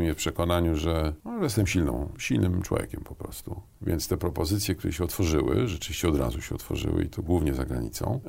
mnie 0.00 0.14
w 0.14 0.16
przekonaniu, 0.16 0.76
że, 0.76 1.12
no, 1.24 1.42
jestem 1.42 1.66
silną, 1.66 2.12
silnym 2.18 2.62
człowiekiem 2.62 3.00
po 3.00 3.14
prostu. 3.14 3.60
Więc 3.82 4.08
te 4.08 4.16
propozycje, 4.16 4.74
które 4.74 4.92
się 4.92 5.04
otworzyły, 5.04 5.68
rzeczywiście 5.68 6.08
od 6.08 6.16
razu 6.16 6.40
się 6.40 6.54
otworzyły 6.54 7.04
i 7.04 7.08
to 7.08 7.22
głównie 7.22 7.54
za 7.54 7.64
granicą, 7.64 8.20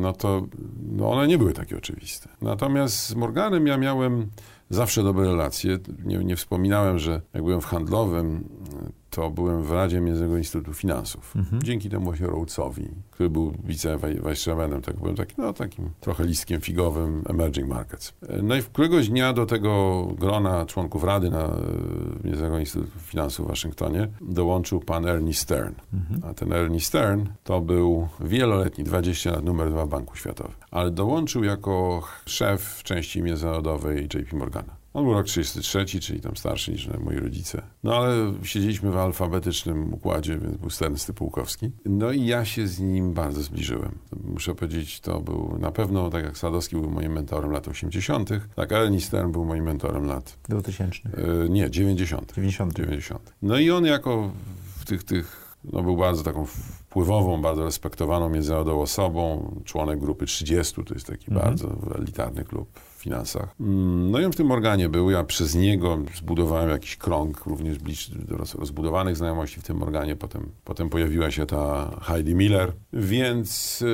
no 0.00 0.12
to 0.12 0.46
no 0.92 1.12
one 1.12 1.28
nie 1.28 1.38
były 1.38 1.52
takie 1.52 1.76
oczywiste. 1.76 2.28
Natomiast 2.40 3.06
z 3.06 3.14
Morganem 3.14 3.66
ja 3.66 3.76
miałem 3.76 4.30
zawsze 4.74 5.02
dobre 5.02 5.24
relacje. 5.24 5.78
Nie, 6.04 6.18
nie 6.18 6.36
wspominałem, 6.36 6.98
że 6.98 7.20
jak 7.34 7.42
byłem 7.42 7.60
w 7.60 7.64
handlowym, 7.64 8.48
to 9.12 9.30
byłem 9.30 9.62
w 9.62 9.70
Radzie 9.70 10.00
Międzynarodowego 10.00 10.38
Instytutu 10.38 10.74
Finansów. 10.74 11.36
Mhm. 11.36 11.62
Dzięki 11.62 11.90
temu 11.90 12.04
właśnie 12.04 12.26
Rhodesowi, 12.26 12.88
który 13.10 13.30
był 13.30 13.52
wice-vice-chairmanem, 13.64 14.80
tak 14.80 14.96
byłem 14.96 15.16
taki, 15.16 15.34
no, 15.38 15.52
takim 15.52 15.90
trochę 16.00 16.24
listkiem 16.24 16.60
figowym 16.60 17.22
Emerging 17.28 17.68
Markets. 17.68 18.12
No 18.42 18.56
i 18.56 18.62
w 18.62 18.68
któregoś 18.68 19.08
dnia 19.08 19.32
do 19.32 19.46
tego 19.46 20.02
grona 20.18 20.66
członków 20.66 21.04
Rady 21.04 21.30
na 21.30 21.48
Międzynarodowego 22.24 22.58
Instytutu 22.58 22.98
Finansów 22.98 23.46
w 23.46 23.48
Waszyngtonie 23.48 24.08
dołączył 24.20 24.80
pan 24.80 25.06
Ernie 25.06 25.34
Stern. 25.34 25.74
Mhm. 25.94 26.30
A 26.30 26.34
ten 26.34 26.52
Ernie 26.52 26.80
Stern 26.80 27.26
to 27.44 27.60
był 27.60 28.08
wieloletni, 28.20 28.84
20 28.84 29.30
lat 29.30 29.44
numer 29.44 29.70
dwa 29.70 29.86
Banku 29.86 30.16
Światowym. 30.16 30.56
Ale 30.70 30.90
dołączył 30.90 31.44
jako 31.44 32.02
szef 32.26 32.82
części 32.82 33.22
międzynarodowej 33.22 34.04
JP 34.04 34.32
Morgana. 34.32 34.81
On 34.94 35.04
był 35.04 35.12
rok 35.12 35.26
33, 35.26 35.86
czyli 35.86 36.20
tam 36.20 36.36
starszy 36.36 36.72
niż 36.72 36.88
moi 37.04 37.16
rodzice. 37.16 37.62
No 37.82 37.96
ale 37.96 38.32
siedzieliśmy 38.42 38.90
w 38.90 38.96
alfabetycznym 38.96 39.94
układzie, 39.94 40.38
więc 40.38 40.56
był 40.56 40.70
Sternysty 40.70 41.12
Pułkowski. 41.12 41.70
No 41.84 42.12
i 42.12 42.26
ja 42.26 42.44
się 42.44 42.66
z 42.66 42.80
nim 42.80 43.14
bardzo 43.14 43.42
zbliżyłem. 43.42 43.98
Muszę 44.24 44.54
powiedzieć, 44.54 45.00
to 45.00 45.20
był 45.20 45.58
na 45.58 45.72
pewno, 45.72 46.10
tak 46.10 46.24
jak 46.24 46.38
Sadowski 46.38 46.76
był 46.76 46.90
moim 46.90 47.12
mentorem 47.12 47.50
lat 47.50 47.68
80., 47.68 48.30
tak 48.56 48.72
Ernie 48.72 49.00
Stern 49.00 49.32
był 49.32 49.44
moim 49.44 49.64
mentorem 49.64 50.04
lat... 50.04 50.38
2000. 50.48 50.98
Yy, 51.16 51.48
nie, 51.50 51.70
90. 51.70 52.32
90. 52.32 52.72
90. 52.72 53.32
No 53.42 53.58
i 53.58 53.70
on 53.70 53.84
jako 53.84 54.30
w 54.76 54.84
tych, 54.84 55.04
tych 55.04 55.56
no 55.64 55.82
był 55.82 55.96
bardzo 55.96 56.22
taką 56.22 56.46
wpływową, 56.46 57.42
bardzo 57.42 57.64
respektowaną 57.64 58.28
międzynarodową 58.28 58.82
osobą, 58.82 59.54
członek 59.64 59.98
grupy 59.98 60.26
30, 60.26 60.84
to 60.84 60.94
jest 60.94 61.06
taki 61.06 61.30
mhm. 61.30 61.50
bardzo 61.50 61.76
elitarny 61.98 62.44
klub 62.44 62.68
finansach. 63.02 63.54
Mm, 63.60 64.10
no 64.10 64.20
i 64.20 64.24
on 64.24 64.32
w 64.32 64.36
tym 64.36 64.50
organie 64.50 64.88
był. 64.88 65.10
Ja 65.10 65.24
przez 65.24 65.54
niego 65.54 65.98
zbudowałem 66.14 66.70
jakiś 66.70 66.96
krąg 66.96 67.46
również 67.46 67.78
do 68.08 68.36
rozbudowanych 68.36 69.16
znajomości 69.16 69.60
w 69.60 69.64
tym 69.64 69.82
organie. 69.82 70.16
Potem, 70.16 70.50
potem 70.64 70.88
pojawiła 70.88 71.30
się 71.30 71.46
ta 71.46 71.90
Heidi 72.02 72.34
Miller, 72.34 72.72
więc 72.92 73.84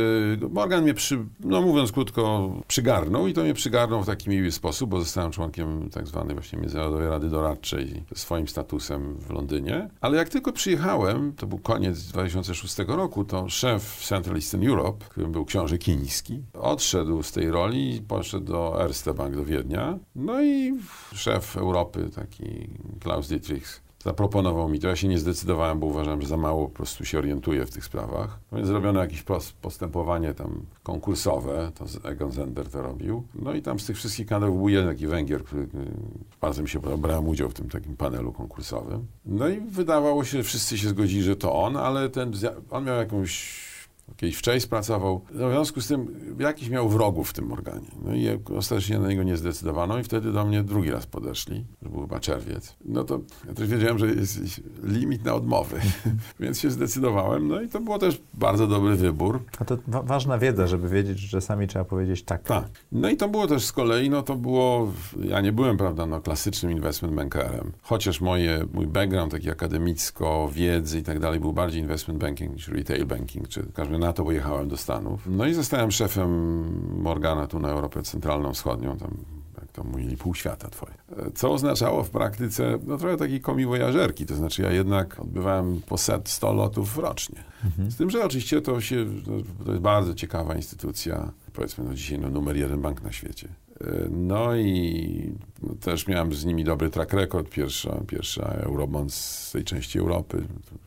Morgan 0.51 0.83
mnie, 0.83 0.95
przy, 0.95 1.19
no 1.41 1.63
mówiąc 1.63 1.93
krótko, 1.93 2.53
przygarnął 2.69 3.27
i 3.27 3.33
to 3.33 3.43
mnie 3.43 3.55
przygarnął 3.55 4.03
w 4.03 4.07
taki 4.07 4.31
miły 4.31 4.53
sposób, 4.53 4.91
bo 4.91 5.01
zostałem 5.01 5.33
członkiem 5.33 5.91
tak 5.91 6.07
zwanej 6.07 6.35
właśnie 6.35 6.59
Międzynarodowej 6.59 7.09
Rady 7.09 7.29
Doradczej 7.29 8.05
swoim 8.15 8.49
statusem 8.49 9.17
w 9.19 9.31
Londynie. 9.31 9.89
Ale 10.01 10.17
jak 10.17 10.29
tylko 10.29 10.53
przyjechałem, 10.53 11.33
to 11.33 11.47
był 11.47 11.59
koniec 11.59 12.03
2006 12.03 12.79
roku, 12.89 13.25
to 13.25 13.49
szef 13.49 14.05
Central 14.07 14.37
Eastern 14.37 14.69
Europe, 14.69 15.05
którym 15.09 15.33
był 15.33 15.45
książę 15.45 15.79
Kiński, 15.79 16.43
odszedł 16.55 17.23
z 17.23 17.33
tej 17.33 17.51
roli 17.51 17.97
i 17.97 18.03
poszedł 18.03 18.45
do 18.45 18.85
Erste 18.85 18.98
Erste 18.99 19.15
Bank 19.15 19.37
do 19.37 19.45
Wiednia. 19.45 19.99
No 20.17 20.43
i 20.43 20.75
szef 21.15 21.57
Europy, 21.57 22.11
taki 22.15 22.69
Klaus 23.01 23.29
Dietrichs, 23.29 23.81
zaproponował 24.05 24.69
mi 24.69 24.81
to. 24.81 24.89
Ja 24.89 24.97
się 24.97 25.09
nie 25.09 25.19
zdecydowałem, 25.19 25.81
bo 25.81 25.87
uważałem, 25.87 26.23
że 26.23 26.29
za 26.29 26.37
mało 26.37 26.69
po 26.69 26.75
prostu 26.75 27.05
się 27.05 27.19
orientuję 27.19 27.67
w 27.67 27.71
tych 27.71 27.85
sprawach. 27.85 28.39
No 28.53 28.59
więc 28.59 28.69
zrobiono 28.69 29.01
jakieś 29.01 29.25
postępowanie 29.63 30.35
tam 30.35 30.61
konkursowe, 30.83 31.73
to 31.75 32.09
Egon 32.09 32.33
Zender 32.33 32.69
to 32.69 32.83
robił. 32.83 33.23
No 33.35 33.55
i 33.55 33.63
tam 33.63 33.81
z 33.81 33.87
tych 33.87 33.97
wszystkich 33.97 34.27
kanałów 34.27 34.57
był 34.57 34.69
jeden 34.69 34.89
taki 34.89 35.07
Węgier, 35.07 35.45
który 35.45 35.63
y, 35.63 35.69
bardzo 36.41 36.63
mi 36.63 36.69
się 36.69 36.81
podobał, 36.81 36.99
brałem 36.99 37.29
udział 37.29 37.51
w 37.51 37.55
tym 37.55 37.69
takim 37.69 37.97
panelu 37.97 38.33
konkursowym. 38.33 39.07
No 39.27 39.49
i 39.49 39.61
wydawało 39.61 40.25
się, 40.25 40.39
że 40.39 40.45
wszyscy 40.45 40.79
się 40.79 40.89
zgodzili, 40.89 41.23
że 41.23 41.37
to 41.37 41.63
on, 41.63 41.77
ale 41.77 42.09
ten, 42.09 42.33
on 42.71 42.85
miał 42.85 42.97
jakąś 42.97 43.68
kiedyś 44.17 44.37
wcześniej 44.37 44.71
pracował. 44.71 45.21
No 45.31 45.49
w 45.49 45.53
związku 45.53 45.81
z 45.81 45.89
tym 45.89 46.15
jakiś 46.39 46.69
miał 46.69 46.89
wrogów 46.89 47.31
w 47.31 47.33
tym 47.33 47.53
organie. 47.53 47.87
No 48.05 48.15
i 48.15 48.29
ostatecznie 48.57 48.99
na 48.99 49.09
niego 49.09 49.23
nie 49.23 49.37
zdecydowano 49.37 49.99
i 49.99 50.03
wtedy 50.03 50.33
do 50.33 50.45
mnie 50.45 50.63
drugi 50.63 50.91
raz 50.91 51.07
podeszli, 51.07 51.65
że 51.83 51.89
był 51.89 52.01
chyba 52.01 52.21
czerwiec. 52.21 52.77
No 52.85 53.05
to 53.05 53.21
ja 53.49 53.55
też 53.55 53.69
wiedziałem, 53.69 53.99
że 53.99 54.07
jest 54.07 54.61
limit 54.83 55.25
na 55.25 55.35
odmowy, 55.35 55.81
więc 56.41 56.61
się 56.61 56.71
zdecydowałem. 56.71 57.49
No 57.49 57.61
i 57.61 57.69
to 57.69 57.81
było 57.81 57.99
też 57.99 58.21
bardzo 58.35 58.67
dobry 58.67 58.97
wybór. 58.97 59.43
A 59.59 59.65
to 59.65 59.79
wa 59.87 60.03
ważna 60.03 60.39
wiedza, 60.39 60.67
żeby 60.67 60.89
wiedzieć, 60.89 61.19
że 61.19 61.29
czasami 61.29 61.67
trzeba 61.67 61.85
powiedzieć 61.85 62.23
tak. 62.23 62.43
Tak. 62.43 62.69
No 62.93 63.11
i 63.11 63.17
to 63.17 63.29
było 63.29 63.47
też 63.47 63.65
z 63.65 63.73
kolei, 63.73 64.11
no 64.11 64.23
to 64.23 64.37
było, 64.37 64.93
ja 65.25 65.41
nie 65.41 65.53
byłem, 65.53 65.77
prawda, 65.77 66.07
no 66.07 66.21
klasycznym 66.21 66.73
investment 66.73 67.15
bankerem. 67.15 67.73
Chociaż 67.83 68.21
moje, 68.21 68.67
mój 68.75 68.87
background 68.87 69.33
taki 69.33 69.51
akademicko, 69.51 70.51
wiedzy 70.53 70.99
i 70.99 71.03
tak 71.03 71.19
dalej 71.19 71.41
był 71.41 71.53
bardziej 71.53 71.81
investment 71.81 72.21
banking 72.21 72.55
niż 72.55 72.69
retail 72.69 73.07
banking, 73.07 73.49
czy 73.49 73.63
w 73.63 73.73
każdym 73.73 73.98
na 73.99 74.13
to 74.13 74.25
pojechałem 74.25 74.69
do 74.69 74.77
Stanów. 74.77 75.27
No 75.27 75.47
i 75.47 75.55
zostałem 75.55 75.91
szefem 75.91 77.03
Morgana 77.03 77.47
tu 77.47 77.61
na 77.61 77.69
Europę 77.69 78.03
Centralną 78.03 78.53
Wschodnią, 78.53 78.97
tam 78.97 79.11
jak 79.61 79.73
to 79.73 79.85
mówili, 79.85 80.17
pół 80.17 80.35
świata 80.35 80.69
twoje. 80.71 80.95
Co 81.35 81.53
oznaczało 81.53 82.05
w 82.05 82.11
praktyce, 82.11 82.79
no 82.87 82.97
trochę 82.97 83.17
takiej 83.17 83.41
komiwojażerki, 83.41 84.27
to 84.27 84.35
znaczy 84.35 84.63
ja 84.63 84.73
jednak 84.73 85.21
odbywałem 85.21 85.81
po 85.87 85.99
set 85.99 86.29
100 86.29 86.53
lotów 86.53 86.99
rocznie. 86.99 87.45
Z 87.89 87.97
tym, 87.97 88.11
że 88.11 88.25
oczywiście 88.25 88.61
to 88.61 88.81
się, 88.81 89.07
no, 89.27 89.65
to 89.65 89.71
jest 89.71 89.83
bardzo 89.83 90.15
ciekawa 90.15 90.55
instytucja, 90.55 91.33
powiedzmy 91.53 91.85
no 91.85 91.95
dzisiaj 91.95 92.19
no, 92.19 92.31
numer 92.31 92.57
jeden 92.57 92.83
bank 92.83 93.03
na 93.03 93.13
świecie. 93.13 93.49
No 94.11 94.57
i 94.57 95.33
też 95.81 96.07
miałem 96.07 96.35
z 96.35 96.45
nimi 96.45 96.65
dobry 96.65 96.91
track 96.91 97.13
record. 97.13 97.51
Pierwsza, 97.51 98.01
pierwsza 98.07 98.43
Eurobond 98.43 99.13
z 99.15 99.53
tej 99.53 99.65
części 99.65 99.99
Europy 99.99 100.45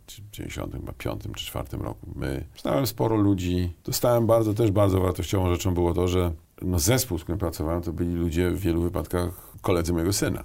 w 0.08 0.32
95 0.32 1.24
czy 1.36 1.46
4 1.46 1.78
roku. 1.78 2.08
My 2.16 2.44
znałem 2.62 2.88
sporo 2.88 3.16
ludzi. 3.16 3.74
Dostałem 3.86 4.28
bardzo, 4.28 4.54
też 4.54 4.72
bardzo 4.72 5.02
wartościową 5.02 5.50
rzeczą 5.50 5.74
było 5.74 5.94
to, 5.94 6.08
że 6.08 6.32
no 6.62 6.80
zespół, 6.80 7.18
z 7.18 7.24
którym 7.24 7.40
pracowałem, 7.40 7.82
to 7.82 7.94
byli 7.94 8.14
ludzie 8.14 8.52
w 8.52 8.60
wielu 8.60 8.82
wypadkach 8.82 9.52
koledzy 9.62 9.94
mojego 9.94 10.14
syna. 10.14 10.44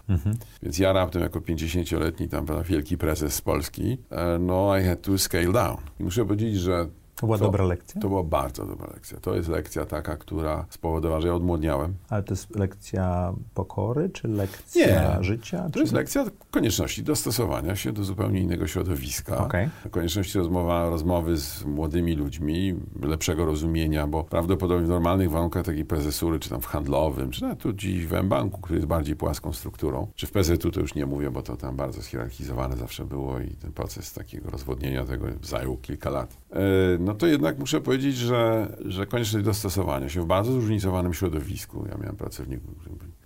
Więc 0.63 0.79
ja 0.79 0.93
raptem 0.93 1.23
jako 1.23 1.41
50-letni 1.41 2.29
tam 2.29 2.47
wielki 2.65 2.99
prezes 2.99 3.35
z 3.35 3.41
Polski, 3.41 3.99
e, 4.11 4.39
no 4.39 4.79
I 4.79 4.85
had 4.85 5.03
to 5.03 5.19
scale 5.19 5.53
down. 5.53 5.77
I 6.01 6.05
muszę 6.05 6.25
powiedzieć, 6.25 6.57
że 6.57 6.89
To 7.17 7.27
była 7.27 7.39
To- 7.39 7.45
dobra 7.45 7.65
lekcja? 7.65 8.01
to 8.01 8.09
była 8.09 8.23
bardzo 8.23 8.67
dobra 8.67 8.91
lekcja. 8.95 9.21
To 9.21 9.35
jest 9.35 9.49
lekcja 9.49 9.87
taka, 9.87 10.17
która 10.17 10.67
spowodowała, 10.71 11.21
że 11.21 11.29
ja 11.29 11.35
odmłodniałem. 11.35 11.95
Ale 12.09 12.23
to 12.23 12.33
jest 12.33 12.57
lekcja 12.57 13.35
pokory, 13.55 14.11
czy 14.11 14.29
lekcja 14.29 15.17
Nie. 15.17 15.25
życia? 15.25 15.65
To 15.65 15.71
czy... 15.71 15.81
jest 15.81 15.93
lekcja 15.93 16.25
konieczności 16.51 17.03
dostosowania 17.03 17.77
się 17.77 17.93
do 17.93 18.05
zupełnie 18.05 18.41
innego 18.41 18.67
środowiska. 18.67 19.39
Okej. 19.39 19.69
Konieczności 19.91 20.39
rozmowa, 20.39 20.91
rozmowy 20.91 21.37
z 21.37 21.65
młodymi 21.65 22.15
ludźmi, 22.15 22.75
lepszego 23.03 23.47
rozumienia, 23.47 24.07
bo 24.07 24.25
prawdopodobnie 24.25 24.87
w 24.87 24.89
normalnych 24.89 25.31
warunkach 25.31 25.65
takiej 25.65 25.85
prezesury, 25.85 26.39
czy 26.39 26.51
tam 26.51 26.61
w 26.61 26.67
handlowym, 26.67 27.31
czy 27.31 27.43
nawet 27.43 27.59
tu 27.59 27.73
dziś 27.73 28.07
w 28.07 28.15
M-Banku, 28.15 28.61
który 28.61 28.77
jest 28.77 28.89
bardziej 28.89 29.17
płaską 29.17 29.53
strukturą, 29.53 30.07
czy 30.15 30.27
w 30.27 30.31
PZU 30.33 30.71
to 30.71 30.81
już 30.81 30.95
nie 30.95 31.07
mówię, 31.07 31.31
bo 31.31 31.43
to 31.43 31.57
tam 31.57 31.77
bardzo 31.77 32.03
schierarchizowane 32.03 32.77
zawsze 32.77 33.05
było 33.05 33.41
i 33.41 33.51
ten 33.51 33.73
proces 33.73 34.13
takiego 34.13 34.51
rozwodnienia 34.51 35.05
tego 35.05 35.27
zajął 35.43 35.77
kilka 35.77 36.11
lat. 36.11 36.37
E, 36.57 36.99
No 36.99 37.15
to 37.15 37.27
jednak 37.27 37.59
muszę 37.59 37.81
powiedzieć, 37.81 38.17
że, 38.17 38.73
że 38.85 39.07
konieczność 39.07 39.45
dostosowania 39.45 40.09
się 40.09 40.23
w 40.23 40.27
bardzo 40.27 40.53
zróżnicowanym 40.53 41.15
środowisku. 41.15 41.87
Ja 41.91 41.99
miałem 41.99 42.17
pracowników, 42.17 42.71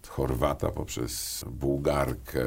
od 0.01 0.09
Chorwata 0.09 0.71
poprzez 0.71 1.45
Bułgarkę, 1.51 2.45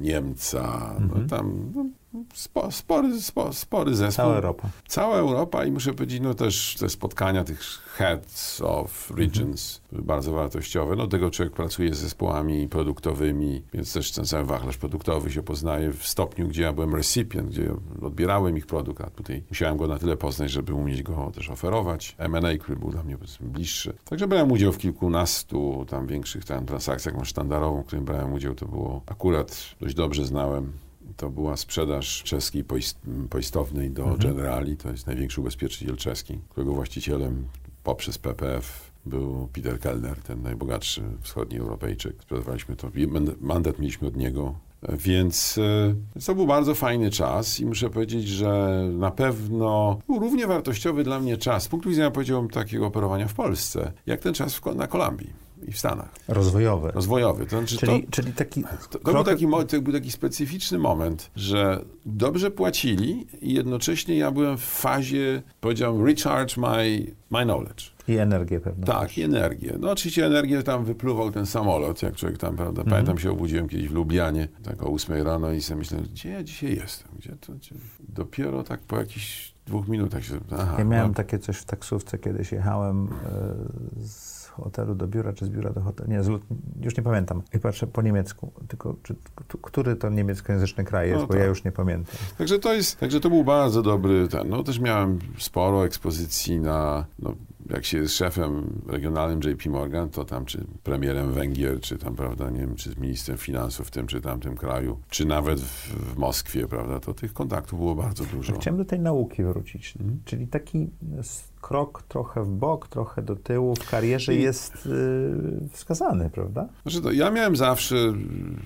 Niemca, 0.00 0.94
no 1.00 1.28
tam 1.28 1.72
no, 1.74 1.86
spo, 2.34 2.70
spory, 2.70 3.20
spo, 3.20 3.52
spory 3.52 3.94
zespół. 3.94 4.24
Cała 4.24 4.34
Europa. 4.34 4.68
Cała 4.88 5.16
Europa 5.16 5.64
i 5.64 5.72
muszę 5.72 5.92
powiedzieć, 5.92 6.20
no 6.20 6.34
też 6.34 6.76
te 6.80 6.88
spotkania 6.88 7.44
tych 7.44 7.60
heads 7.96 8.60
of 8.60 9.10
regions 9.10 9.80
były 9.92 10.02
bardzo 10.02 10.32
wartościowe. 10.32 10.96
No 10.96 11.06
tego 11.06 11.30
człowiek 11.30 11.54
pracuje 11.54 11.94
z 11.94 11.98
zespołami 11.98 12.68
produktowymi, 12.68 13.62
więc 13.74 13.92
też 13.92 14.12
ten 14.12 14.24
cały 14.24 14.44
wachlarz 14.44 14.76
produktowy 14.76 15.30
się 15.30 15.42
poznaje 15.42 15.92
w 15.92 16.06
stopniu, 16.06 16.48
gdzie 16.48 16.62
ja 16.62 16.72
byłem 16.72 16.94
recipient, 16.94 17.48
gdzie 17.48 17.74
odbierałem 18.02 18.56
ich 18.56 18.66
produkt, 18.66 19.00
a 19.00 19.10
tutaj 19.10 19.42
musiałem 19.48 19.76
go 19.76 19.86
na 19.86 19.98
tyle 19.98 20.16
poznać, 20.16 20.50
żeby 20.50 20.74
umieć 20.74 21.02
go 21.02 21.30
też 21.34 21.50
oferować. 21.50 22.14
M&A, 22.18 22.58
który 22.58 22.78
był 22.78 22.90
dla 22.90 23.02
mnie 23.02 23.16
bliższy. 23.40 23.94
Także 24.04 24.28
brałem 24.28 24.52
udział 24.52 24.72
w 24.72 24.78
kilkunastu 24.78 25.86
tam 25.88 26.06
większych 26.06 26.44
tam 26.44 26.66
transakcjach, 26.66 27.14
jakąś 27.14 27.28
sztandarową, 27.28 27.82
w 27.82 27.86
którym 27.86 28.04
brałem 28.04 28.32
udział, 28.32 28.54
to 28.54 28.66
było 28.66 29.02
akurat 29.06 29.74
dość 29.80 29.94
dobrze 29.94 30.24
znałem 30.24 30.72
to 31.20 31.30
była 31.30 31.56
sprzedaż 31.56 32.22
czeskiej 32.22 32.64
poist- 32.64 33.28
poistownej 33.30 33.90
do 33.90 34.16
Generali. 34.18 34.76
To 34.76 34.90
jest 34.90 35.06
największy 35.06 35.40
ubezpieczyciel 35.40 35.96
czeski, 35.96 36.38
którego 36.48 36.72
właścicielem 36.72 37.44
poprzez 37.84 38.18
PPF 38.18 38.90
był 39.06 39.48
Peter 39.52 39.80
Kellner, 39.80 40.22
ten 40.22 40.42
najbogatszy 40.42 41.02
wschodni 41.20 41.58
Europejczyk. 41.58 42.22
Sprzedawaliśmy 42.22 42.76
to, 42.76 42.90
mandat 43.40 43.78
mieliśmy 43.78 44.08
od 44.08 44.16
niego. 44.16 44.54
Więc 44.88 45.58
e, 46.18 46.20
to 46.26 46.34
był 46.34 46.46
bardzo 46.46 46.74
fajny 46.74 47.10
czas 47.10 47.60
i 47.60 47.66
muszę 47.66 47.90
powiedzieć, 47.90 48.28
że 48.28 48.84
na 48.92 49.10
pewno 49.10 49.98
był 50.06 50.18
równie 50.18 50.46
wartościowy 50.46 51.04
dla 51.04 51.20
mnie 51.20 51.36
czas, 51.36 51.62
z 51.62 51.68
punktu 51.68 51.88
widzenia, 51.88 52.10
powiedziałbym, 52.10 52.50
takiego 52.50 52.86
operowania 52.86 53.28
w 53.28 53.34
Polsce, 53.34 53.92
jak 54.06 54.20
ten 54.20 54.34
czas 54.34 54.60
na 54.76 54.86
Kolumbii 54.86 55.49
i 55.68 55.72
w 55.72 55.78
Stanach. 55.78 56.08
Rozwojowy. 56.28 56.90
Rozwojowy. 56.90 57.46
To 57.46 57.58
znaczy, 57.58 57.76
Czyli, 57.76 58.02
to, 58.02 58.10
czyli 58.10 58.32
taki 58.32 58.62
to, 58.90 58.98
to, 58.98 59.12
był 59.12 59.24
taki, 59.24 59.46
to 59.68 59.82
był 59.82 59.92
taki 59.92 60.10
specyficzny 60.10 60.78
moment, 60.78 61.30
że 61.36 61.84
dobrze 62.06 62.50
płacili 62.50 63.26
i 63.40 63.54
jednocześnie 63.54 64.16
ja 64.16 64.30
byłem 64.30 64.58
w 64.58 64.64
fazie, 64.64 65.42
powiedziałem, 65.60 66.06
recharge 66.06 66.56
my, 66.56 67.06
my 67.30 67.44
knowledge. 67.44 67.92
i 68.08 68.16
energię 68.16 68.60
pewną. 68.60 68.86
Tak, 68.86 69.18
i 69.18 69.22
energię. 69.22 69.76
No 69.80 69.90
oczywiście 69.90 70.26
energię 70.26 70.62
tam 70.62 70.84
wypluwał 70.84 71.30
ten 71.30 71.46
samolot, 71.46 72.02
jak 72.02 72.16
człowiek 72.16 72.38
tam, 72.38 72.56
prawda, 72.56 72.84
pamiętam 72.84 73.18
się 73.18 73.30
obudziłem 73.30 73.68
kiedyś 73.68 73.88
w 73.88 73.92
Lublianie, 73.92 74.48
tak 74.62 74.82
o 74.82 74.92
8 74.92 75.22
rano 75.22 75.52
i 75.52 75.60
sobie 75.62 75.78
myślałem, 75.78 76.06
gdzie 76.06 76.30
ja 76.30 76.42
dzisiaj 76.42 76.74
jestem, 76.76 77.08
gdzie 77.18 77.36
to, 77.40 77.52
gdzie... 77.52 77.74
dopiero 78.08 78.62
tak 78.62 78.80
po 78.80 78.98
jakichś 78.98 79.54
dwóch 79.66 79.88
minutach 79.88 80.24
się, 80.24 80.40
aha, 80.52 80.74
Ja 80.78 80.84
miałem 80.84 81.08
no, 81.08 81.14
takie 81.14 81.38
coś 81.38 81.56
w 81.56 81.64
taksówce, 81.64 82.18
kiedyś 82.18 82.52
jechałem 82.52 83.08
e, 83.08 84.06
z 84.06 84.29
hotelu 84.60 84.94
do 84.94 85.06
biura, 85.08 85.32
czy 85.32 85.44
z 85.46 85.48
biura 85.48 85.70
do 85.70 85.80
hotelu, 85.80 86.10
nie, 86.10 86.22
z, 86.22 86.28
już 86.80 86.96
nie 86.96 87.02
pamiętam. 87.02 87.42
I 87.54 87.58
patrzę 87.58 87.86
po 87.86 88.02
niemiecku, 88.02 88.52
tylko 88.68 88.96
czy, 89.02 89.14
który 89.62 89.96
to 89.96 90.08
niemieckojęzyczny 90.10 90.84
kraj 90.84 91.08
jest, 91.08 91.20
No 91.20 91.26
bo 91.26 91.32
tak. 91.32 91.42
ja 91.42 91.48
już 91.48 91.64
nie 91.64 91.72
pamiętam. 91.72 92.14
Także 92.38 92.58
to 92.58 92.72
jest, 92.74 92.98
także 93.00 93.20
to 93.20 93.30
był 93.30 93.44
bardzo 93.44 93.82
dobry 93.82 94.28
ten, 94.28 94.48
no 94.48 94.62
też 94.62 94.78
miałem 94.80 95.18
sporo 95.38 95.84
ekspozycji 95.84 96.60
na, 96.60 97.04
no 97.18 97.34
jak 97.70 97.84
się 97.84 97.98
jest 97.98 98.14
szefem 98.14 98.80
regionalnym 98.86 99.40
JP 99.50 99.66
Morgan, 99.66 100.08
to 100.08 100.24
tam 100.24 100.44
czy 100.44 100.64
premierem 100.82 101.32
Węgier, 101.32 101.80
czy 101.80 101.98
tam, 101.98 102.14
prawda, 102.16 102.50
nie 102.50 102.60
wiem, 102.60 102.74
czy 102.74 102.90
z 102.90 102.96
ministrem 102.96 103.38
finansów 103.38 103.86
w 103.86 103.90
tym 103.90 104.06
czy 104.06 104.20
tamtym 104.20 104.56
kraju, 104.56 104.98
czy 105.10 105.24
nawet 105.26 105.60
w, 105.60 105.88
w 106.14 106.16
Moskwie, 106.18 106.66
prawda, 106.68 107.00
to 107.00 107.14
tych 107.14 107.32
kontaktów 107.32 107.78
było 107.78 107.94
bardzo 107.94 108.24
dużo. 108.24 108.52
Chciałem 108.58 108.78
do 108.78 108.84
tej 108.84 109.00
nauki 109.00 109.44
wrócić, 109.44 109.94
Mhm. 110.00 110.20
czyli 110.24 110.46
taki 110.46 110.90
krok 111.60 112.02
trochę 112.02 112.44
w 112.44 112.50
bok, 112.50 112.88
trochę 112.88 113.22
do 113.22 113.36
tyłu 113.36 113.74
w 113.74 113.90
karierze 113.90 114.34
jest 114.34 114.86
y, 114.86 115.68
wskazany, 115.72 116.30
prawda? 116.30 116.68
Znaczy 116.82 117.00
to, 117.00 117.12
ja 117.12 117.30
miałem 117.30 117.56
zawsze, 117.56 117.96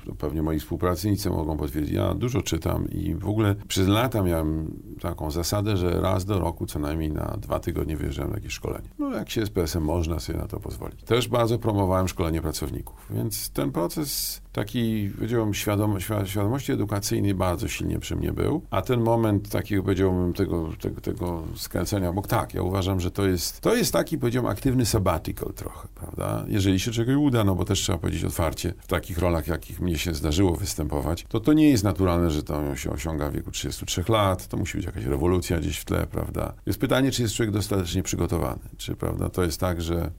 to 0.06 0.14
pewnie 0.14 0.42
moi 0.42 0.58
współpracownicy 0.58 1.30
mogą 1.30 1.56
potwierdzić, 1.56 1.94
ja 1.94 2.14
dużo 2.14 2.42
czytam 2.42 2.88
i 2.90 3.14
w 3.14 3.28
ogóle 3.28 3.54
przez 3.68 3.88
lata 3.88 4.22
miałem 4.22 4.80
taką 5.00 5.30
zasadę, 5.30 5.76
że 5.76 6.00
raz 6.00 6.24
do 6.24 6.38
roku 6.38 6.66
co 6.66 6.78
najmniej 6.78 7.12
na 7.12 7.36
dwa 7.40 7.60
tygodnie 7.60 7.96
wyjeżdżałem 7.96 8.30
na 8.30 8.36
jakieś 8.36 8.52
szkolenie. 8.52 8.88
No 8.98 9.14
jak 9.14 9.30
się 9.30 9.46
z 9.46 9.50
PSM 9.50 9.84
można 9.84 10.20
sobie 10.20 10.38
na 10.38 10.46
to 10.46 10.60
pozwolić. 10.60 11.02
Też 11.02 11.28
bardzo 11.28 11.58
promowałem 11.58 12.08
szkolenie 12.08 12.42
pracowników, 12.42 13.06
więc 13.10 13.50
ten 13.50 13.72
proces 13.72 14.43
taki, 14.54 15.10
powiedziałbym, 15.16 15.54
świadom, 15.54 15.94
świa- 15.94 16.26
świadomości 16.26 16.72
edukacyjnej 16.72 17.34
bardzo 17.34 17.68
silnie 17.68 17.98
przy 17.98 18.16
mnie 18.16 18.32
był, 18.32 18.62
a 18.70 18.82
ten 18.82 19.00
moment 19.00 19.48
takiego, 19.48 19.82
powiedziałbym, 19.82 20.32
tego, 20.32 20.68
tego, 20.80 21.00
tego 21.00 21.42
skręcenia, 21.56 22.12
bo 22.12 22.22
tak, 22.22 22.54
ja 22.54 22.62
uważam, 22.62 23.00
że 23.00 23.10
to 23.10 23.26
jest, 23.26 23.60
to 23.60 23.76
jest 23.76 23.92
taki, 23.92 24.18
powiedziałbym, 24.18 24.52
aktywny 24.52 24.86
sabbatical 24.86 25.52
trochę, 25.54 25.88
prawda? 25.94 26.44
Jeżeli 26.48 26.80
się 26.80 26.90
czegoś 26.90 27.16
uda, 27.16 27.44
no 27.44 27.54
bo 27.54 27.64
też 27.64 27.80
trzeba 27.80 27.98
powiedzieć 27.98 28.24
otwarcie, 28.24 28.74
w 28.78 28.86
takich 28.86 29.18
rolach, 29.18 29.46
jakich 29.46 29.80
mnie 29.80 29.98
się 29.98 30.14
zdarzyło 30.14 30.56
występować, 30.56 31.24
to 31.28 31.40
to 31.40 31.52
nie 31.52 31.70
jest 31.70 31.84
naturalne, 31.84 32.30
że 32.30 32.42
to 32.42 32.76
się 32.76 32.90
osiąga 32.90 33.30
w 33.30 33.34
wieku 33.34 33.50
33 33.50 34.04
lat, 34.08 34.48
to 34.48 34.56
musi 34.56 34.78
być 34.78 34.86
jakaś 34.86 35.04
rewolucja 35.04 35.58
gdzieś 35.58 35.78
w 35.78 35.84
tle, 35.84 36.06
prawda? 36.06 36.52
Jest 36.66 36.80
pytanie, 36.80 37.10
czy 37.10 37.22
jest 37.22 37.34
człowiek 37.34 37.54
dostatecznie 37.54 38.02
przygotowany, 38.02 38.62
czy, 38.76 38.96
prawda, 38.96 39.28
to 39.28 39.42
jest 39.44 39.60
tak, 39.60 39.82
że 39.82 39.94
mm, 39.94 40.10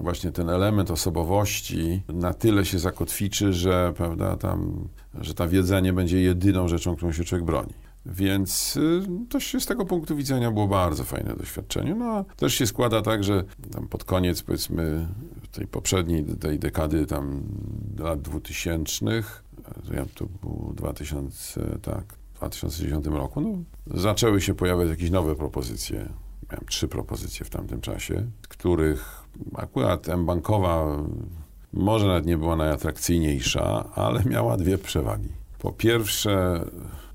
właśnie 0.00 0.32
ten 0.32 0.50
element 0.50 0.90
osobowości 0.90 2.02
na 2.08 2.34
tyle 2.34 2.64
się 2.64 2.78
zakotwiczy, 2.78 3.52
że, 3.52 3.77
prawda, 3.96 4.36
tam, 4.36 4.88
że 5.20 5.34
ta 5.34 5.48
wiedza 5.48 5.80
nie 5.80 5.92
będzie 5.92 6.20
jedyną 6.20 6.68
rzeczą, 6.68 6.96
którą 6.96 7.12
się 7.12 7.24
człowiek 7.24 7.44
broni. 7.44 7.74
Więc 8.06 8.76
y, 8.76 9.02
to 9.28 9.40
się 9.40 9.60
z 9.60 9.66
tego 9.66 9.84
punktu 9.84 10.16
widzenia 10.16 10.50
było 10.50 10.68
bardzo 10.68 11.04
fajne 11.04 11.36
doświadczenie. 11.36 11.94
No 11.94 12.04
a 12.04 12.24
też 12.24 12.54
się 12.54 12.66
składa 12.66 13.02
tak, 13.02 13.24
że 13.24 13.44
tam 13.72 13.88
pod 13.88 14.04
koniec 14.04 14.42
powiedzmy 14.42 15.08
tej 15.52 15.66
poprzedniej 15.66 16.24
tej 16.24 16.58
dekady 16.58 17.06
tam 17.06 17.42
lat 17.98 18.22
2000, 18.22 19.22
to 19.86 19.94
ja 19.94 20.04
to 20.14 20.26
był 20.42 20.72
2000, 20.76 21.78
tak, 21.82 22.04
w 22.34 22.38
2010 22.38 23.06
roku, 23.06 23.40
no, 23.40 23.48
zaczęły 24.00 24.40
się 24.40 24.54
pojawiać 24.54 24.88
jakieś 24.88 25.10
nowe 25.10 25.34
propozycje. 25.34 26.08
Miałem 26.52 26.66
trzy 26.66 26.88
propozycje 26.88 27.46
w 27.46 27.50
tamtym 27.50 27.80
czasie, 27.80 28.26
których 28.48 29.24
akurat 29.54 30.08
M-bankowa 30.08 30.98
może 31.78 32.06
nawet 32.06 32.26
nie 32.26 32.38
była 32.38 32.56
najatrakcyjniejsza, 32.56 33.84
ale 33.94 34.24
miała 34.24 34.56
dwie 34.56 34.78
przewagi. 34.78 35.28
Po 35.58 35.72
pierwsze, 35.72 36.60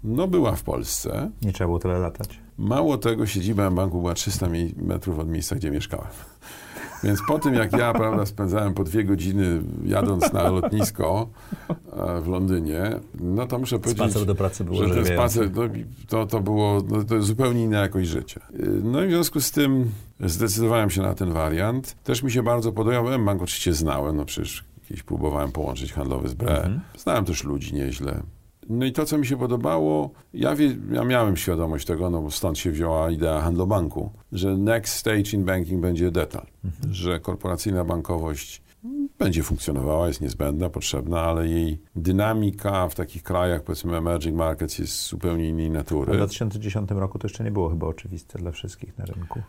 no 0.04 0.28
była 0.28 0.52
w 0.56 0.64
Polsce. 0.64 1.32
Nie 1.42 1.54
trzeba 1.54 1.68
było 1.68 1.80
tyle 1.80 2.00
latać. 2.00 2.40
Mało 2.58 2.98
tego, 2.98 3.26
siedziba 3.26 3.72
banku 3.72 4.00
była 4.02 4.14
300 4.14 4.48
mi- 4.50 4.74
metrów 4.78 5.20
od 5.20 5.28
miejsca, 5.30 5.56
gdzie 5.56 5.72
mieszkałem. 5.72 6.08
Więc 7.04 7.22
po 7.28 7.40
tym, 7.40 7.54
jak 7.54 7.74
ja, 7.74 7.94
prawda, 7.94 8.26
spędzałem 8.26 8.74
po 8.74 8.84
dwie 8.84 9.04
godziny 9.04 9.62
jadąc 9.86 10.34
na 10.34 10.50
lotnisko 10.50 11.30
e, 11.70 12.22
w 12.22 12.28
Londynie, 12.28 13.00
no 13.20 13.48
to 13.48 13.60
muszę 13.60 13.80
powiedzieć, 13.80 14.04
Spacer 14.04 14.26
do 14.26 14.36
pracy 14.36 14.64
był 14.64 14.76
że 14.76 14.90
ten 14.96 15.06
spacer, 15.06 15.52
no, 15.56 15.62
to, 16.08 16.26
to 16.26 16.40
było 16.40 16.82
no, 16.90 17.04
to 17.04 17.22
zupełnie 17.22 17.64
inna 17.64 17.80
jakość 17.80 18.10
życia. 18.10 18.42
Y, 18.60 18.82
No 18.84 19.04
i 19.04 19.08
w 19.08 19.10
związku 19.10 19.42
z 19.42 19.52
tym 19.52 19.92
zdecydowałem 20.20 20.90
się 20.90 21.02
na 21.02 21.14
ten 21.14 21.32
wariant. 21.32 21.96
Też 22.04 22.24
mi 22.24 22.32
się 22.32 22.44
bardzo 22.44 22.72
podobał. 22.72 23.14
M-Bank 23.14 23.42
oczywiście 23.42 23.74
znałem, 23.74 24.16
no 24.16 24.26
przecież 24.26 24.64
kiedyś 24.88 25.04
próbowałem 25.04 25.52
połączyć 25.52 25.94
handlowy 25.94 26.30
z 26.30 26.34
BRE. 26.34 26.80
Znałem 26.98 27.26
też 27.26 27.44
ludzi 27.44 27.76
nieźle. 27.76 28.24
No 28.70 28.86
i 28.86 28.92
to, 28.92 29.06
co 29.06 29.18
mi 29.18 29.26
się 29.26 29.38
podobało, 29.38 30.12
ja, 30.34 30.56
wie, 30.56 30.76
ja 30.92 31.04
miałem 31.04 31.38
świadomość 31.38 31.86
tego, 31.86 32.10
no 32.10 32.22
bo 32.22 32.32
stąd 32.32 32.58
się 32.58 32.72
wzięła 32.72 33.12
idea 33.12 33.42
handlobanku, 33.42 34.12
że 34.32 34.58
next 34.58 34.96
stage 34.96 35.32
in 35.34 35.46
banking 35.46 35.82
będzie 35.82 36.12
detal, 36.12 36.46
że 36.92 37.20
korporacyjna 37.20 37.86
bankowość 37.86 38.64
będzie 39.20 39.44
funkcjonowała, 39.44 40.08
jest 40.08 40.22
niezbędna, 40.22 40.70
potrzebna, 40.70 41.22
ale 41.22 41.48
jej 41.48 41.82
dynamika 41.96 42.88
w 42.90 42.96
takich 42.96 43.24
krajach, 43.24 43.64
powiedzmy 43.64 43.98
emerging 43.98 44.38
markets 44.38 44.80
jest 44.80 45.08
zupełnie 45.08 45.50
innej 45.50 45.70
W 45.70 45.74
natury. 45.74 46.14
2010 46.14 46.92
roku 46.92 47.20
to 47.20 47.28
jeszcze 47.28 47.44
nie 47.44 47.52
było 47.52 47.70
chyba 47.70 47.88
oczywiste 47.88 48.40
dla 48.40 48.52
wszystkich 48.52 48.98
na 48.98 49.06
rynku. 49.06 49.42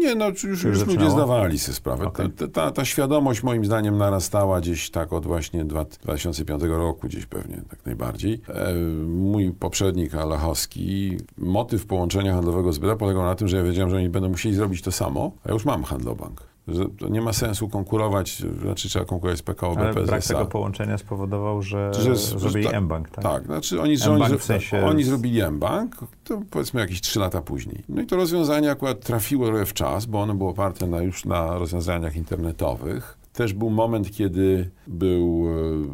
Nie, 0.00 0.14
no 0.14 0.28
już, 0.28 0.44
już, 0.44 0.64
już 0.64 0.86
ludzie 0.86 1.10
zdawali 1.10 1.58
sobie 1.58 1.76
sprawę. 1.76 2.06
Okej. 2.06 2.30
Ta, 2.30 2.48
ta, 2.48 2.70
ta 2.70 2.84
świadomość 2.84 3.42
moim 3.42 3.64
zdaniem 3.64 3.98
narastała 3.98 4.60
gdzieś 4.60 4.90
tak 4.90 5.12
od 5.12 5.26
właśnie 5.26 5.64
dwa- 5.64 5.84
2005 6.02 6.62
roku, 6.62 7.06
gdzieś 7.06 7.26
pewnie 7.26 7.62
tak 7.70 7.86
najbardziej. 7.86 8.40
E, 8.48 8.74
mój 9.06 9.52
poprzednik 9.52 10.14
Alachowski, 10.14 11.16
motyw 11.38 11.86
połączenia 11.86 12.34
handlowego 12.34 12.72
z 12.72 12.78
BRE 12.78 12.96
polegał 12.96 13.22
na 13.22 13.34
tym, 13.34 13.48
że 13.48 13.56
ja 13.56 13.62
wiedziałem, 13.62 13.90
że 13.90 13.96
oni 13.96 14.08
będą 14.08 14.28
musieli 14.28 14.54
zrobić 14.54 14.82
to 14.82 14.92
samo, 14.92 15.32
a 15.44 15.48
ja 15.48 15.54
już 15.54 15.64
mam 15.64 15.82
handlobank. 15.84 16.49
Że 16.68 16.84
to 16.98 17.08
nie 17.08 17.20
ma 17.20 17.32
sensu 17.32 17.68
konkurować, 17.68 18.42
znaczy 18.62 18.88
trzeba 18.88 19.04
konkurować 19.04 19.38
z 19.38 19.42
PKO 19.42 19.74
Ale 19.76 19.88
BP 19.88 20.02
brak 20.02 20.24
tego 20.24 20.46
połączenia 20.46 20.98
spowodował, 20.98 21.62
że, 21.62 21.90
Że- 21.94 22.02
że 22.02 22.16
zrobili 22.16 22.64
tak, 22.64 22.74
M-Bank, 22.74 23.10
tak? 23.10 23.24
Tak, 23.24 23.44
znaczy 23.44 23.80
oni, 23.80 23.96
że 23.96 24.10
oni, 24.12 24.38
w 24.38 24.44
sensie- 24.44 24.84
oni 24.86 25.04
zrobili 25.04 25.40
M-Bank, 25.40 25.96
to 26.24 26.42
powiedzmy 26.50 26.80
jakieś 26.80 27.00
3 27.00 27.18
lata 27.20 27.42
później. 27.42 27.82
No 27.88 28.02
i 28.02 28.06
to 28.06 28.16
rozwiązanie 28.16 28.70
akurat 28.70 29.00
trafiło 29.00 29.66
w 29.66 29.72
czas, 29.72 30.06
bo 30.06 30.20
ono 30.20 30.34
było 30.34 30.50
oparte 30.50 30.86
na, 30.86 31.02
już 31.02 31.24
na 31.24 31.58
rozwiązaniach 31.58 32.16
internetowych. 32.16 33.18
Też 33.40 33.52
był 33.52 33.70
moment, 33.70 34.10
kiedy 34.10 34.70
był 34.86 35.46
e, 35.48 35.86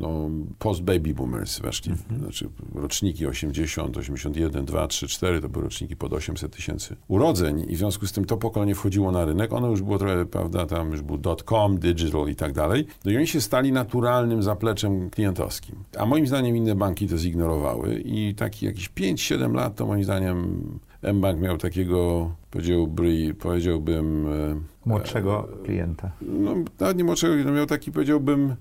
no, 0.00 0.30
post-baby 0.58 1.14
boomers 1.14 1.58
weszli, 1.58 1.92
Mhm. 1.92 2.20
znaczy 2.20 2.48
roczniki 2.74 3.26
80, 3.26 3.96
81, 3.96 4.64
2, 4.64 4.86
3, 4.86 5.08
4, 5.08 5.40
to 5.40 5.48
były 5.48 5.64
roczniki 5.64 5.96
pod 5.96 6.12
800 6.12 6.56
tysięcy 6.56 6.96
urodzeń 7.08 7.64
i 7.68 7.74
w 7.74 7.78
związku 7.78 8.06
z 8.06 8.12
tym 8.12 8.24
to 8.24 8.36
pokolenie 8.36 8.74
wchodziło 8.74 9.12
na 9.12 9.24
rynek, 9.24 9.52
ono 9.52 9.68
już 9.70 9.82
było 9.82 9.98
trochę, 9.98 10.26
prawda, 10.26 10.66
tam 10.66 10.90
już 10.90 11.02
był 11.02 11.18
dot-com, 11.18 11.78
digital 11.78 12.28
i 12.28 12.34
tak 12.34 12.52
dalej, 12.52 12.86
no 13.04 13.10
i 13.10 13.16
oni 13.16 13.26
się 13.26 13.40
stali 13.40 13.72
naturalnym 13.72 14.42
zapleczem 14.42 15.10
klientowskim. 15.10 15.76
A 15.98 16.06
moim 16.06 16.26
zdaniem 16.26 16.56
inne 16.56 16.74
banki 16.74 17.08
to 17.08 17.18
zignorowały 17.18 18.00
i 18.04 18.34
taki 18.34 18.66
jakieś 18.66 18.90
5-7 18.90 19.54
lat 19.54 19.76
to 19.76 19.86
moim 19.86 20.04
zdaniem 20.04 20.64
M-Bank 21.02 21.40
miał 21.40 21.58
takiego, 21.58 22.30
powiedziałby, 22.54 23.34
powiedziałbym 23.34 24.26
e, 24.26 24.88
Młodszego 24.88 25.48
klienta. 25.64 26.10
no, 26.22 26.54
nawet 26.80 26.96
nie 26.96 27.04
młodszego, 27.04 27.34
no 27.44 27.52
miał 27.52 27.66
taki, 27.66 27.92
powiedziałbym, 27.92 28.54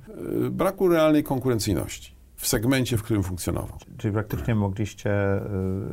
e, 0.46 0.50
braku 0.50 0.88
realnej 0.88 1.24
konkurencyjności 1.24 2.13
w 2.44 2.48
segmencie, 2.48 2.98
w 2.98 3.04
którym 3.04 3.24
funkcjonował. 3.24 3.78
Czyli 3.98 4.14
praktycznie 4.14 4.56
mogliście 4.56 5.12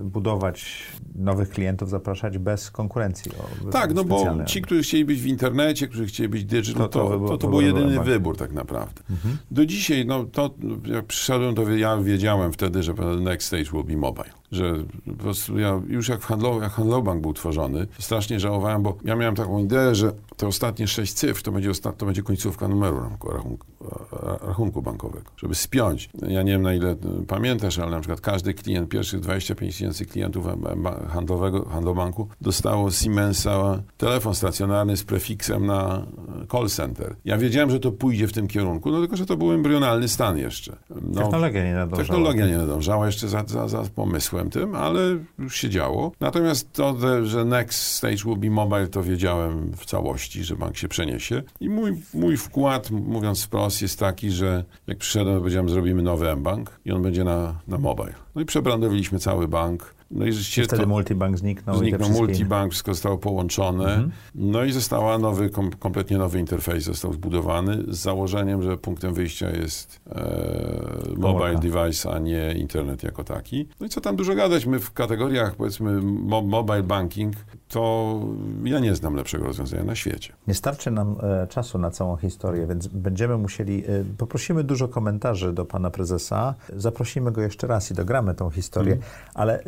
y, 0.01 0.05
budować 0.05 0.86
nowych 1.14 1.48
klientów, 1.51 1.90
zapraszać 1.90 2.39
bez 2.39 2.70
konkurencji. 2.70 3.32
O, 3.68 3.70
Tak, 3.70 3.94
no 3.94 4.05
bo 4.05 4.44
ci, 4.47 4.62
którzy 4.62 4.82
chcieli 4.82 5.05
być 5.05 5.20
w 5.20 5.27
internecie, 5.27 5.89
którzy 5.89 6.06
chcieli 6.06 6.28
być 6.28 6.44
digital, 6.44 6.89
To- 6.89 7.09
to, 7.09 7.18
to 7.18 7.28
to, 7.28 7.39
to, 7.39 7.48
był 7.48 7.59
by 7.59 7.64
jedyny 7.64 7.86
Mhm. 7.86 8.05
wybór 8.06 8.36
tak 8.36 8.52
naprawdę. 8.52 9.02
Do 9.51 9.66
dzisiaj, 9.66 10.06
no 10.06 10.24
to 10.24 10.55
jak 10.85 11.06
przyszedłem, 11.06 11.55
to 11.55 11.70
ja 11.70 11.97
wiedziałem 11.97 12.52
wtedy, 12.52 12.82
że 12.82 12.94
next 13.20 13.47
stage 13.47 13.64
will 13.64 13.85
be 13.85 13.97
mobile. 13.97 14.31
Że 14.52 14.74
po 15.06 15.12
prostu 15.14 15.59
ja 15.59 15.81
już 15.89 16.09
jak, 16.09 16.20
handlow, 16.20 16.62
jak 16.62 17.20
był 17.20 17.32
tworzony, 17.32 17.86
strasznie 17.98 18.40
żałowałem, 18.40 18.82
bo 18.82 18.97
ja 19.05 19.16
miałem 19.16 19.35
taką 19.35 19.59
ideę, 19.59 19.94
że 19.94 20.12
te 20.36 20.47
ostatnie 20.47 20.86
sześć 20.86 21.12
cyfr 21.12 21.43
to 21.43 21.52
będzie, 21.52 21.70
ostat, 21.70 21.97
to 21.97 22.06
będzie 22.06 22.22
końcówka 22.22 22.68
numeru 22.68 23.01
rachunku, 23.32 23.66
rachunku, 23.81 24.47
rachunku 24.47 24.82
bankowego, 24.82 25.31
żeby 25.36 25.55
spiąć. 25.55 26.11
Ja 26.28 26.43
nie 26.43 26.52
wiem 26.52 26.62
na 26.62 26.74
ile 26.74 26.90
e, 26.90 26.97
pamiętasz, 27.28 27.78
ale 27.78 27.90
na 27.90 28.01
przykład 28.01 28.20
każdy 28.20 28.55
klient, 28.55 28.89
pierwszych 28.89 29.20
25 29.20 29.73
tysięcy 29.73 30.07
klientów 30.07 30.47
em- 30.47 30.85
handlowego, 31.09 31.65
handlobanku 31.69 32.28
dostało 32.40 32.90
Siemensa 32.90 33.82
telefon 33.97 34.35
stacjonarny 34.35 34.97
z 34.97 35.05
prefiksem 35.05 35.66
na 35.66 36.07
e, 36.43 36.47
call 36.52 36.69
center. 36.69 37.16
Ja 37.24 37.39
wiedziałem, 37.39 37.70
że 37.70 37.81
to 37.81 37.93
pójdzie 37.93 38.28
w 38.28 38.32
tym 38.32 38.48
kierunku, 38.48 38.90
no 38.90 39.01
tylko, 39.01 39.16
że 39.16 39.27
to 39.27 39.36
był 39.36 39.52
embrionalny 39.52 40.09
stan 40.09 40.39
jeszcze. 40.39 40.77
No, 41.02 41.20
Technologia 41.23 41.65
nie 41.65 41.74
nadążała. 41.74 42.07
Technologia 42.09 42.47
nie 42.47 42.59
nadążała 42.59 43.07
jeszcze 43.07 43.28
za, 43.28 43.44
za, 43.47 43.69
za 43.69 43.82
pomysłem 43.94 44.51
tym, 44.51 44.74
ale 44.74 45.01
już 45.39 45.57
się 45.57 45.70
działo. 45.70 46.12
Natomiast 46.20 46.73
to, 46.73 46.97
że- 47.01 47.27
że 47.27 47.44
next 47.44 47.82
stage 47.82 48.16
will 48.16 48.36
be 48.36 48.51
mobile, 48.51 48.89
to 48.89 49.02
wiedziałem 49.02 49.73
w 49.77 49.86
całości, 49.86 50.44
że 50.44 50.57
bank 50.57 50.77
się 50.77 50.89
przeniesie. 50.89 51.43
I 51.61 51.69
mój, 51.69 52.02
mój 52.15 52.36
wkład, 52.36 52.90
mówiąc 52.90 53.44
wprost, 53.44 53.70
jest 53.83 53.99
taki, 53.99 54.31
że 54.31 54.65
jak 54.87 54.99
przyszedłem, 54.99 55.39
powiedziałem, 55.39 55.69
zrobimy 55.69 56.03
nowy 56.03 56.31
M-Bank 56.31 56.81
i 56.85 56.93
on 56.93 57.03
będzie 57.03 57.25
na, 57.25 57.55
na 57.69 57.79
mobile. 57.79 58.15
No 58.35 58.41
i 58.41 58.45
przebrandowiliśmy 58.45 59.19
cały 59.19 59.49
bank. 59.49 59.95
No 60.11 60.27
i 60.27 60.33
rzeczywiście 60.33 60.65
Wtedy 60.65 60.83
to... 60.83 60.89
multibank 60.89 61.39
zniknął. 61.39 61.77
i 61.77 61.79
Zniknął 61.79 62.01
wszystkie- 62.01 62.27
multibank, 62.27 62.71
wszystko 62.73 62.95
zostało 62.95 63.19
połączone. 63.19 64.09
No 64.35 64.65
i 64.65 64.73
została 64.73 65.19
nowy, 65.19 65.51
kom, 65.51 65.71
kompletnie 65.71 66.19
nowy 66.19 66.39
interfejs 66.41 66.85
został 66.85 67.13
zbudowany 67.13 67.85
z 67.89 67.99
założeniem, 67.99 68.63
że 68.63 68.77
punktem 68.77 69.15
wyjścia 69.15 69.51
jest 69.51 70.01
e, 70.11 71.15
mobile 71.17 71.55
device, 71.59 72.11
a 72.11 72.19
nie 72.19 72.55
internet 72.59 73.03
jako 73.03 73.25
taki. 73.25 73.69
No 73.81 73.87
i 73.87 73.89
co 73.89 74.01
tam 74.01 74.17
dużo 74.17 74.35
gadać, 74.35 74.67
my 74.67 74.79
w 74.81 74.93
kategoriach 74.93 75.55
powiedzmy 75.57 76.01
mo, 76.03 76.43
mobile 76.43 76.83
banking, 76.83 77.35
to 77.71 78.21
ja 78.65 78.79
nie 78.79 78.95
znam 78.95 79.15
lepszego 79.15 79.45
rozwiązania 79.45 79.85
na 79.85 79.95
świecie. 79.95 80.33
Nie 80.47 80.55
starczy 80.55 80.91
nam 80.91 81.17
e, 81.23 81.47
czasu 81.47 81.79
na 81.79 81.91
całą 81.91 82.17
historię, 82.17 82.67
więc 82.67 82.87
będziemy 82.87 83.39
musieli, 83.39 83.85
e, 83.87 84.05
poprosimy 84.19 84.65
dużo 84.65 84.89
komentarzy 84.89 85.53
do 85.53 85.65
pana 85.65 85.91
prezesa, 85.91 86.55
zaprosimy 86.77 87.33
go 87.33 87.41
jeszcze 87.41 87.67
raz 87.67 87.91
i 87.91 87.95
dogramy 87.95 88.35
tą 88.35 88.51
historię, 88.51 88.99
ale 89.35 89.61
e, 89.61 89.65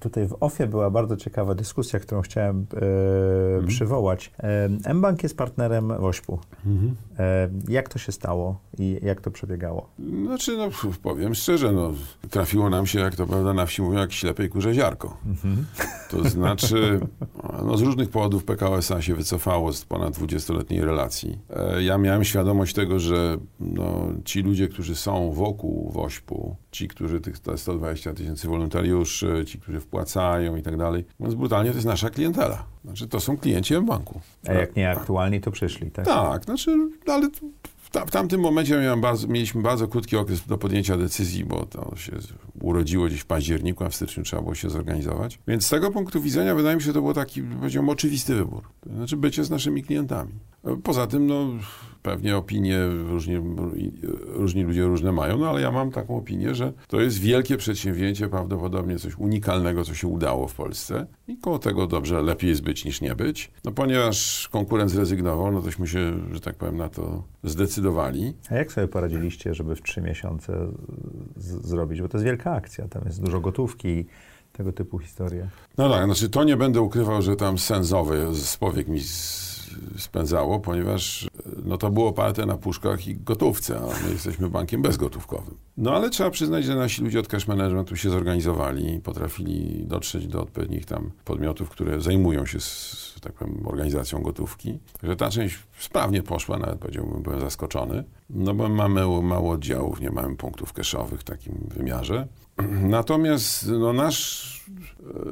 tutaj 0.00 0.26
w 0.28 0.36
OFie 0.40 0.66
była 0.66 0.90
bardzo 0.90 1.16
ciekawa 1.16 1.54
dyskusja, 1.54 2.00
którą 2.00 2.22
chciałem 2.22 2.66
e, 3.62 3.66
przywołać. 3.66 4.32
MBank 4.94 5.22
jest 5.22 5.36
partnerem 5.36 5.88
WOŚP-u. 5.88 6.38
E, 7.18 7.48
jak 7.68 7.88
to 7.88 7.98
się 7.98 8.12
stało 8.12 8.60
i 8.78 8.98
jak 9.02 9.20
to 9.20 9.30
przebiegało? 9.30 9.88
Znaczy, 10.26 10.56
no 10.56 10.68
powiem 11.02 11.34
szczerze, 11.34 11.72
no, 11.72 11.92
trafiło 12.30 12.70
nam 12.70 12.86
się, 12.86 13.00
jak 13.00 13.16
to 13.16 13.26
prawda 13.26 13.54
na 13.54 13.66
wsi 13.66 13.82
mówią, 13.82 13.98
jak 13.98 14.12
ślepej 14.12 14.48
kurze 14.48 14.74
ziarko. 14.74 15.16
To 16.10 16.28
znaczy, 16.28 17.00
no, 17.64 17.76
z 17.76 17.82
różnych 17.82 18.10
powodów 18.10 18.44
PKO 18.44 18.78
SA 18.78 19.02
się 19.02 19.14
wycofało 19.14 19.72
z 19.72 19.84
ponad 19.84 20.18
20-letniej 20.18 20.80
relacji. 20.80 21.38
E, 21.56 21.82
Ja 21.82 21.98
miałem 21.98 22.24
świadomość 22.24 22.74
tego, 22.74 22.98
że 23.00 23.36
no, 23.60 24.08
ci 24.24 24.42
ludzie, 24.42 24.68
którzy 24.68 24.94
są 24.94 25.32
wokół 25.32 25.90
WOŚP-u, 25.90 26.56
ci, 26.70 26.88
którzy 26.88 27.20
tych 27.20 27.38
te 27.38 27.58
120 27.58 28.14
tysięcy 28.14 28.48
wolontariuszy, 28.48 29.44
ci, 29.46 29.58
którzy 29.58 29.80
wpłacają 29.80 30.56
i 30.56 30.62
tak 30.62 30.76
dalej, 30.76 31.04
mówiąc 31.18 31.34
brutalnie, 31.34 31.70
to 31.70 31.76
jest 31.76 31.86
nasza 31.86 32.10
klientela. 32.10 32.64
Znaczy, 32.84 33.08
to 33.08 33.20
są 33.20 33.36
klienci 33.36 33.74
M-Banku. 33.74 34.20
A 34.48 34.52
jak 34.52 34.76
nie 34.76 34.90
aktualni, 34.90 35.40
to 35.40 35.50
przyszli, 35.50 35.90
tak? 35.90 36.04
Tak, 36.04 36.44
znaczy, 36.44 36.76
ale 37.06 37.28
w, 37.86 37.90
ta, 37.90 38.06
w 38.06 38.10
tamtym 38.10 38.40
momencie 38.40 38.96
bardzo, 38.96 39.28
mieliśmy 39.28 39.62
bardzo 39.62 39.88
krótki 39.88 40.16
okres 40.16 40.46
do 40.46 40.58
podjęcia 40.58 40.96
decyzji, 40.96 41.44
bo 41.44 41.66
to 41.66 41.96
się 41.96 42.12
urodziło 42.60 43.06
gdzieś 43.06 43.20
w 43.20 43.26
październiku, 43.26 43.84
a 43.84 43.88
w 43.88 43.94
styczniu 43.94 44.22
trzeba 44.22 44.42
było 44.42 44.54
się 44.54 44.70
zorganizować. 44.70 45.38
Więc 45.48 45.66
z 45.66 45.68
tego 45.68 45.90
punktu 45.90 46.20
widzenia 46.20 46.54
wydaje 46.54 46.76
mi 46.76 46.82
się, 46.82 46.86
że 46.86 46.92
to 46.92 47.02
był 47.02 47.14
taki, 47.14 47.42
powiedziałbym, 47.42 47.88
oczywisty 47.88 48.34
wybór. 48.34 48.62
To 48.80 48.94
znaczy 48.94 49.16
bycie 49.16 49.44
z 49.44 49.50
naszymi 49.50 49.82
klientami. 49.82 50.32
Poza 50.82 51.06
tym, 51.06 51.26
no, 51.26 51.46
pewnie 52.02 52.36
opinie 52.36 52.78
różnie, 53.08 53.42
różni 54.26 54.62
ludzie 54.62 54.84
różne 54.84 55.12
mają, 55.12 55.38
no 55.38 55.50
ale 55.50 55.60
ja 55.60 55.70
mam 55.70 55.90
taką 55.90 56.16
opinię, 56.16 56.54
że 56.54 56.72
to 56.88 57.00
jest 57.00 57.18
wielkie 57.18 57.56
przedsięwzięcie, 57.56 58.28
prawdopodobnie 58.28 58.98
coś 58.98 59.18
unikalnego, 59.18 59.84
co 59.84 59.94
się 59.94 60.08
udało 60.08 60.48
w 60.48 60.54
Polsce 60.54 61.06
i 61.28 61.36
koło 61.36 61.58
tego 61.58 61.86
dobrze, 61.86 62.22
lepiej 62.22 62.50
jest 62.50 62.62
być 62.62 62.84
niż 62.84 63.00
nie 63.00 63.14
być. 63.14 63.50
No 63.64 63.72
ponieważ 63.72 64.48
konkurent 64.52 64.90
zrezygnował, 64.90 65.52
no 65.52 65.62
tośmy 65.62 65.86
się, 65.86 66.12
że 66.32 66.40
tak 66.40 66.56
powiem, 66.56 66.76
na 66.76 66.88
to 66.88 67.22
zdecydowali. 67.44 68.34
A 68.50 68.54
jak 68.54 68.72
sobie 68.72 68.88
poradziliście, 68.88 69.54
żeby 69.54 69.76
w 69.76 69.82
trzy 69.82 70.02
miesiące 70.02 70.68
zrobić? 71.64 72.02
Bo 72.02 72.08
to 72.08 72.18
jest 72.18 72.24
wielka 72.24 72.52
akcja, 72.52 72.88
tam 72.88 73.02
jest 73.06 73.22
dużo 73.22 73.40
gotówki, 73.40 74.06
tego 74.52 74.72
typu 74.72 74.98
historie. 74.98 75.48
No 75.78 75.90
tak, 75.90 76.04
znaczy 76.04 76.28
to 76.28 76.44
nie 76.44 76.56
będę 76.56 76.80
ukrywał, 76.80 77.22
że 77.22 77.36
tam 77.36 77.58
sensowy 77.58 78.34
z 78.34 78.56
powiek 78.56 78.88
mi 78.88 79.00
z, 79.00 79.55
spędzało, 79.98 80.60
ponieważ 80.60 81.28
no 81.64 81.76
to 81.76 81.90
było 81.90 82.08
oparte 82.08 82.46
na 82.46 82.56
puszkach 82.56 83.06
i 83.08 83.16
gotówce, 83.16 83.78
a 83.78 84.06
my 84.06 84.12
jesteśmy 84.12 84.50
bankiem 84.50 84.82
bezgotówkowym. 84.82 85.54
No 85.76 85.94
ale 85.94 86.10
trzeba 86.10 86.30
przyznać, 86.30 86.64
że 86.64 86.76
nasi 86.76 87.02
ludzie 87.02 87.20
od 87.20 87.28
cash 87.28 87.48
managementu 87.48 87.96
się 87.96 88.10
zorganizowali 88.10 88.94
i 88.94 89.00
potrafili 89.00 89.84
dotrzeć 89.86 90.26
do 90.26 90.42
odpowiednich 90.42 90.84
tam 90.84 91.10
podmiotów, 91.24 91.70
które 91.70 92.00
zajmują 92.00 92.46
się 92.46 92.60
z, 92.60 93.14
tak 93.22 93.32
powiem, 93.32 93.66
organizacją 93.66 94.22
gotówki. 94.22 94.78
Także 95.00 95.16
ta 95.16 95.30
część 95.30 95.58
sprawnie 95.78 96.22
poszła, 96.22 96.58
nawet 96.58 96.78
powiedziałbym, 96.78 97.22
byłem 97.22 97.40
zaskoczony. 97.40 98.04
No 98.30 98.54
bo 98.54 98.68
mamy 98.68 99.22
mało 99.22 99.52
oddziałów, 99.52 100.00
nie 100.00 100.10
mamy 100.10 100.36
punktów 100.36 100.72
cashowych 100.72 101.20
w 101.20 101.24
takim 101.24 101.54
wymiarze. 101.68 102.26
Natomiast 102.96 103.68
no, 103.68 103.92
nasz, 103.92 104.55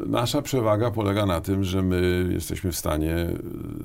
nasza 0.07 0.43
przewaga 0.43 0.91
polega 0.91 1.27
na 1.27 1.41
tym, 1.41 1.65
że 1.65 1.83
my 1.83 2.29
jesteśmy 2.33 2.73
w 2.73 2.77
stanie 2.77 3.27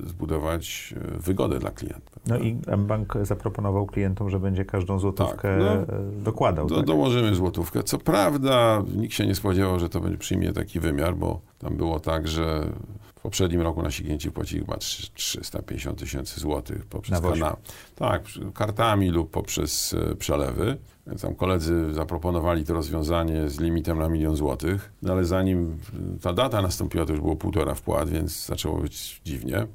zbudować 0.06 0.94
wygodę 1.18 1.58
dla 1.58 1.70
klienta. 1.70 2.20
No 2.26 2.38
i 2.38 2.58
bank 2.78 3.14
zaproponował 3.22 3.86
klientom, 3.86 4.30
że 4.30 4.40
będzie 4.40 4.64
każdą 4.64 4.98
złotówkę 4.98 5.58
tak, 5.58 5.58
no, 5.58 5.96
dokładał. 6.24 6.66
Do, 6.66 6.76
tak? 6.76 6.86
Dołożymy 6.86 7.34
złotówkę. 7.34 7.82
Co 7.82 7.98
prawda 7.98 8.82
nikt 8.96 9.14
się 9.14 9.26
nie 9.26 9.34
spodziewał, 9.34 9.78
że 9.78 9.88
to 9.88 10.00
będzie 10.00 10.18
przyjmie 10.18 10.52
taki 10.52 10.80
wymiar, 10.80 11.16
bo 11.16 11.40
tam 11.58 11.76
było 11.76 12.00
tak, 12.00 12.28
że 12.28 12.72
w 13.20 13.22
poprzednim 13.22 13.60
roku 13.60 13.82
nasi 13.82 14.02
klienci 14.02 14.30
płacili 14.30 14.60
chyba 14.60 14.76
350 15.14 15.98
tysięcy 15.98 16.40
złotych 16.40 16.86
poprzez 16.86 17.20
kanał. 17.20 17.56
Tak, 17.94 18.22
kartami 18.54 19.10
lub 19.10 19.30
poprzez 19.30 19.94
e, 19.94 20.16
przelewy. 20.16 20.76
Więc 21.06 21.22
tam 21.22 21.34
koledzy 21.34 21.94
zaproponowali 21.94 22.64
to 22.64 22.74
rozwiązanie 22.74 23.48
z 23.48 23.60
limitem 23.60 23.98
na 23.98 24.08
milion 24.08 24.36
złotych, 24.36 24.92
no 25.02 25.12
ale 25.12 25.24
zanim 25.24 25.78
ta 26.20 26.32
data 26.32 26.62
nastąpiła, 26.62 27.06
to 27.06 27.12
już 27.12 27.20
było 27.20 27.36
półtora 27.36 27.74
wpłat, 27.74 28.08
więc 28.08 28.46
zaczęło 28.46 28.78
być 28.78 29.20
dziwnie. 29.24 29.56
E, 29.58 29.66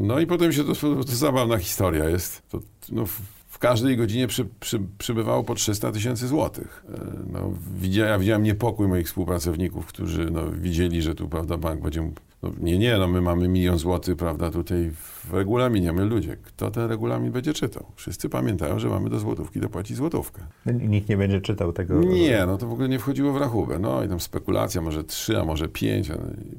no 0.00 0.20
i 0.20 0.26
potem 0.26 0.52
się 0.52 0.64
to, 0.64 0.74
to, 0.74 1.02
zabawna 1.02 1.58
historia 1.58 2.04
jest. 2.08 2.42
To, 2.48 2.60
no, 2.92 3.06
w 3.46 3.58
każdej 3.58 3.96
godzinie 3.96 4.26
przy, 4.26 4.44
przy, 4.60 4.80
przybywało 4.98 5.44
po 5.44 5.54
300 5.54 5.92
tysięcy 5.92 6.28
złotych. 6.28 6.84
E, 6.94 7.00
no, 7.32 7.52
widziałem, 7.74 8.10
ja 8.10 8.18
widziałem 8.18 8.42
niepokój 8.42 8.88
moich 8.88 9.06
współpracowników, 9.06 9.86
którzy 9.86 10.30
no, 10.30 10.50
widzieli, 10.50 11.02
że 11.02 11.14
tu 11.14 11.28
prawda, 11.28 11.56
bank 11.56 11.82
będzie 11.82 12.12
no, 12.42 12.50
nie, 12.60 12.78
nie, 12.78 12.98
no 12.98 13.08
my 13.08 13.20
mamy 13.20 13.48
milion 13.48 13.78
złotych, 13.78 14.16
prawda, 14.16 14.50
tutaj 14.50 14.90
w 14.90 15.32
regulaminie, 15.32 15.92
my 15.92 16.04
ludzie. 16.04 16.36
Kto 16.42 16.70
ten 16.70 16.88
regulamin 16.88 17.32
będzie 17.32 17.52
czytał? 17.52 17.86
Wszyscy 17.96 18.28
pamiętają, 18.28 18.78
że 18.78 18.88
mamy 18.88 19.10
do 19.10 19.18
złotówki 19.18 19.60
dopłacić 19.60 19.96
złotówkę. 19.96 20.42
Nikt 20.66 21.08
nie 21.08 21.16
będzie 21.16 21.40
czytał 21.40 21.72
tego. 21.72 21.94
Nie, 22.00 22.46
no 22.46 22.58
to 22.58 22.66
w 22.66 22.72
ogóle 22.72 22.88
nie 22.88 22.98
wchodziło 22.98 23.32
w 23.32 23.36
rachubę. 23.36 23.78
No 23.78 24.04
i 24.04 24.08
tam 24.08 24.20
spekulacja, 24.20 24.80
może 24.80 25.04
trzy, 25.04 25.40
a 25.40 25.44
może 25.44 25.68
pięć. 25.68 26.10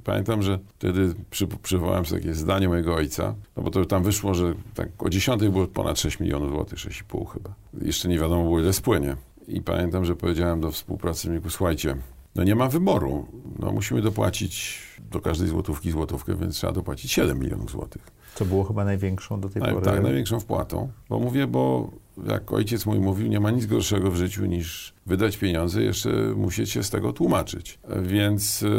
Pamiętam, 0.03 0.41
że 0.41 0.59
wtedy 0.77 1.13
przy, 1.29 1.47
przywołałem 1.47 2.05
sobie 2.05 2.21
takie 2.21 2.33
zdanie 2.33 2.67
mojego 2.67 2.95
ojca, 2.95 3.35
no 3.57 3.63
bo 3.63 3.71
to 3.71 3.85
tam 3.85 4.03
wyszło, 4.03 4.33
że 4.33 4.53
tak 4.73 4.89
o 4.99 5.09
dziesiątej 5.09 5.49
było 5.49 5.67
ponad 5.67 5.99
6 5.99 6.19
milionów 6.19 6.49
złotych, 6.49 6.79
6,5 6.79 7.27
chyba. 7.27 7.53
Jeszcze 7.81 8.09
nie 8.09 8.19
wiadomo 8.19 8.43
było, 8.43 8.59
ile 8.59 8.73
spłynie. 8.73 9.15
I 9.47 9.61
pamiętam, 9.61 10.05
że 10.05 10.15
powiedziałem 10.15 10.61
do 10.61 10.71
współpracowników, 10.71 11.53
słuchajcie, 11.53 11.95
no 12.35 12.43
nie 12.43 12.55
ma 12.55 12.69
wyboru. 12.69 13.27
No 13.59 13.71
musimy 13.71 14.01
dopłacić 14.01 14.81
do 15.11 15.21
każdej 15.21 15.47
złotówki 15.47 15.91
złotówkę, 15.91 16.35
więc 16.35 16.55
trzeba 16.55 16.73
dopłacić 16.73 17.11
7 17.11 17.39
milionów 17.39 17.71
złotych. 17.71 18.01
Co 18.35 18.45
było 18.45 18.63
chyba 18.63 18.85
największą 18.85 19.39
do 19.39 19.49
tej 19.49 19.61
tak, 19.61 19.73
pory. 19.73 19.85
Tak, 19.85 20.03
największą 20.03 20.39
wpłatą. 20.39 20.89
Bo 21.09 21.19
mówię, 21.19 21.47
bo 21.47 21.91
jak 22.27 22.53
ojciec 22.53 22.85
mój 22.85 22.99
mówił, 22.99 23.27
nie 23.27 23.39
ma 23.39 23.51
nic 23.51 23.65
gorszego 23.65 24.11
w 24.11 24.15
życiu 24.15 24.45
niż 24.45 24.93
wydać 25.05 25.37
pieniądze, 25.37 25.83
jeszcze 25.83 26.09
musieć 26.35 26.69
się 26.69 26.83
z 26.83 26.89
tego 26.89 27.13
tłumaczyć. 27.13 27.79
Więc 28.01 28.63
y, 28.63 28.69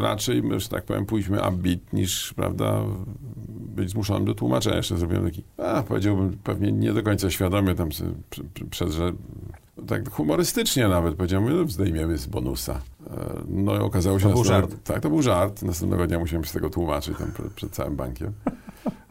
raczej, 0.00 0.42
że 0.56 0.68
tak 0.68 0.84
powiem, 0.84 1.06
pójdźmy 1.06 1.48
upbeat 1.48 1.92
niż, 1.92 2.34
prawda, 2.34 2.82
być 3.48 3.90
zmuszonym 3.90 4.24
do 4.24 4.34
tłumaczenia. 4.34 4.76
Jeszcze 4.76 4.98
zrobiłem 4.98 5.24
taki, 5.24 5.44
a 5.56 5.82
powiedziałbym 5.82 6.38
pewnie 6.44 6.72
nie 6.72 6.92
do 6.92 7.02
końca 7.02 7.30
świadomie 7.30 7.74
tam 7.74 7.88
przez, 8.70 8.94
że 8.94 9.12
tak 9.86 10.10
humorystycznie 10.10 10.88
nawet 10.88 11.14
powiedziałem, 11.14 11.56
no, 11.56 11.68
zdejmiemy 11.68 12.18
z 12.18 12.26
bonusa. 12.26 12.80
E, 13.10 13.42
no 13.48 13.76
i 13.76 13.78
okazało 13.78 14.18
się... 14.18 14.28
To 14.28 14.34
był 14.34 14.44
żart. 14.44 14.76
Tak, 14.84 15.00
to 15.00 15.08
był 15.10 15.22
żart. 15.22 15.62
Następnego 15.62 16.06
dnia 16.06 16.18
musiałem 16.18 16.44
się 16.44 16.50
z 16.50 16.52
tego 16.52 16.70
tłumaczyć 16.70 17.18
tam 17.18 17.32
przed, 17.32 17.52
przed 17.52 17.70
całym 17.70 17.96
bankiem. 17.96 18.32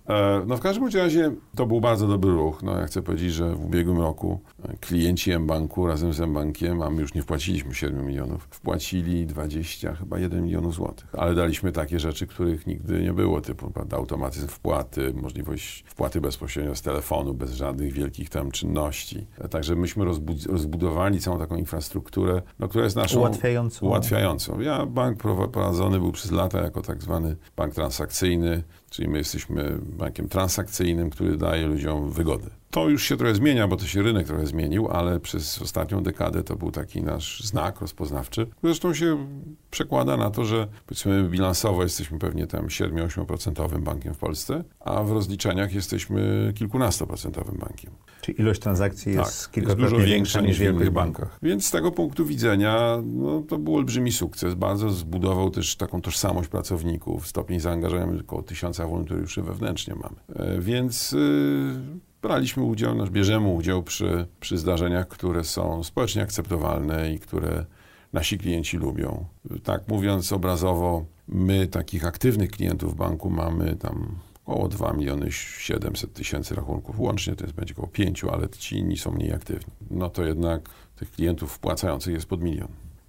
E, 0.10 0.44
no 0.48 0.58
w 0.58 0.60
każdym 0.60 0.88
razie 0.88 1.32
to 1.56 1.66
był 1.66 1.82
bardzo 1.82 2.08
dobry 2.08 2.32
ruch. 2.32 2.64
No 2.64 2.80
ja 2.80 2.86
chcę 2.86 3.02
powiedzieć, 3.02 3.34
że 3.34 3.56
w 3.56 3.66
ubiegłym 3.66 3.98
roku 3.98 4.40
klienci 4.80 5.32
M-Banku 5.32 5.88
razem 5.88 6.14
z 6.14 6.22
M-Bankiem, 6.22 6.82
a 6.82 6.90
my 6.90 7.02
już 7.02 7.14
nie 7.14 7.22
wpłaciliśmy 7.22 7.74
7 7.74 8.06
milionów, 8.06 8.48
wpłacili 8.52 9.26
20, 9.26 9.96
chyba 9.96 10.20
1 10.20 10.44
milionów 10.44 10.76
złotych. 10.76 11.08
Ale 11.18 11.36
daliśmy 11.36 11.72
takie 11.72 12.00
rzeczy, 12.00 12.28
których 12.28 12.68
nigdy 12.68 13.02
nie 13.02 13.14
było, 13.14 13.42
typu 13.42 13.72
prawda, 13.72 13.98
automatyzm 13.98 14.48
wpłaty, 14.48 15.14
możliwość 15.14 15.84
wpłaty 15.88 16.22
bezpośrednio 16.22 16.76
z 16.76 16.82
telefonu, 16.82 17.34
bez 17.34 17.52
żadnych 17.54 17.94
wielkich 17.94 18.30
tam 18.30 18.52
czynności. 18.52 19.28
Także 19.50 19.76
myśmy 19.76 20.06
rozbudowali 20.50 21.20
całą 21.20 21.40
taką 21.40 21.56
infrastrukturę, 21.56 22.42
no, 22.60 22.68
która 22.68 22.84
jest 22.84 22.96
naszą... 22.96 23.20
Ułatwiającą. 23.20 23.86
Ułatwiającą. 23.86 24.60
Ja, 24.60 24.86
bank 24.86 25.18
prowadzony 25.52 26.00
był 26.00 26.12
przez 26.12 26.32
lata 26.32 26.62
jako 26.62 26.82
tak 26.82 27.02
zwany 27.04 27.36
bank 27.58 27.74
transakcyjny, 27.74 28.64
czyli 28.90 29.08
my 29.08 29.18
jesteśmy 29.18 29.78
bankiem 29.82 30.30
transakcyjnym, 30.30 31.10
który 31.10 31.38
daje 31.38 31.68
ludziom 31.68 32.12
wygodę. 32.12 32.59
To 32.72 32.90
już 32.90 33.04
się 33.04 33.18
trochę 33.18 33.36
zmienia, 33.36 33.68
bo 33.68 33.76
to 33.76 33.86
się 33.86 34.02
rynek 34.02 34.28
trochę 34.28 34.48
zmienił, 34.48 34.88
ale 34.88 35.20
przez 35.20 35.62
ostatnią 35.62 36.04
dekadę 36.04 36.44
to 36.44 36.56
był 36.56 36.72
taki 36.72 37.04
nasz 37.04 37.44
znak 37.44 37.82
rozpoznawczy. 37.82 38.48
Zresztą 38.64 38.94
się 38.94 39.28
przekłada 39.72 40.18
na 40.18 40.30
to, 40.30 40.46
że 40.46 40.68
powiedzmy 40.86 41.30
bilansowo 41.30 41.84
jesteśmy 41.84 42.20
pewnie 42.20 42.48
tam 42.48 42.68
7-8% 42.68 43.80
bankiem 43.80 44.14
w 44.14 44.18
Polsce, 44.18 44.64
a 44.80 45.04
w 45.04 45.12
rozliczeniach 45.12 45.74
jesteśmy 45.74 46.54
kilkunastoprocentowym 46.56 47.58
bankiem. 47.58 47.92
Czyli 48.22 48.42
ilość 48.42 48.62
transakcji 48.62 49.16
tak, 49.16 49.26
jest 49.26 49.52
kilkakrotnie 49.52 49.84
jest 49.84 49.96
dużo 49.96 50.08
większa 50.08 50.42
niż 50.42 50.58
w 50.58 50.62
wielkich 50.62 50.92
bankach. 50.92 51.24
bankach. 51.24 51.40
Więc 51.44 51.66
z 51.66 51.72
tego 51.72 51.92
punktu 51.92 52.26
widzenia 52.26 52.98
no, 53.06 53.44
to 53.48 53.58
był 53.58 53.76
olbrzymi 53.76 54.12
sukces. 54.12 54.54
Bardzo 54.54 54.90
zbudował 54.90 55.50
też 55.50 55.76
taką 55.76 56.02
tożsamość 56.02 56.50
pracowników, 56.50 57.28
stopień 57.28 57.60
zaangażowania 57.60 58.20
około 58.22 58.42
tysiąca 58.42 58.88
wolontariuszy 58.88 59.42
wewnętrznie 59.42 59.96
mamy. 59.96 60.16
E, 60.36 60.62
więc... 60.62 61.12
Yy, 61.12 62.09
braliśmy 62.22 62.64
udział, 62.64 62.96
nasz 62.96 63.10
bierzemy 63.10 63.48
udział 63.48 63.84
przy, 63.84 64.26
przy 64.40 64.58
zdarzeniach, 64.58 65.08
które 65.08 65.44
są 65.44 65.84
społecznie 65.84 66.22
akceptowalne 66.22 67.14
i 67.14 67.20
które 67.20 67.66
nasi 68.14 68.38
klienci 68.38 68.78
lubią. 68.78 69.26
Tak 69.64 69.88
mówiąc 69.88 70.34
obrazowo, 70.34 71.06
my 71.28 71.68
takich 71.68 72.06
aktywnych 72.06 72.52
klientów 72.52 72.96
banku 72.96 73.30
mamy 73.30 73.76
tam 73.76 74.16
około 74.46 74.68
2 74.68 74.94
miliony 74.94 75.32
700 75.32 76.14
tysięcy 76.14 76.56
rachunków. 76.56 77.00
Łącznie 77.00 77.36
to 77.36 77.44
jest 77.44 77.56
będzie 77.56 77.74
około 77.74 77.88
5, 77.88 78.24
ale 78.24 78.50
ci 78.50 78.78
inni 78.78 78.98
są 78.98 79.12
mniej 79.12 79.34
aktywni. 79.34 79.74
No 79.92 80.10
to 80.10 80.24
jednak 80.24 80.70
tych 80.96 81.12
klientów 81.12 81.52
wpłacających 81.52 82.14
jest 82.14 82.26
pod 82.26 82.42
milion. 82.42 82.68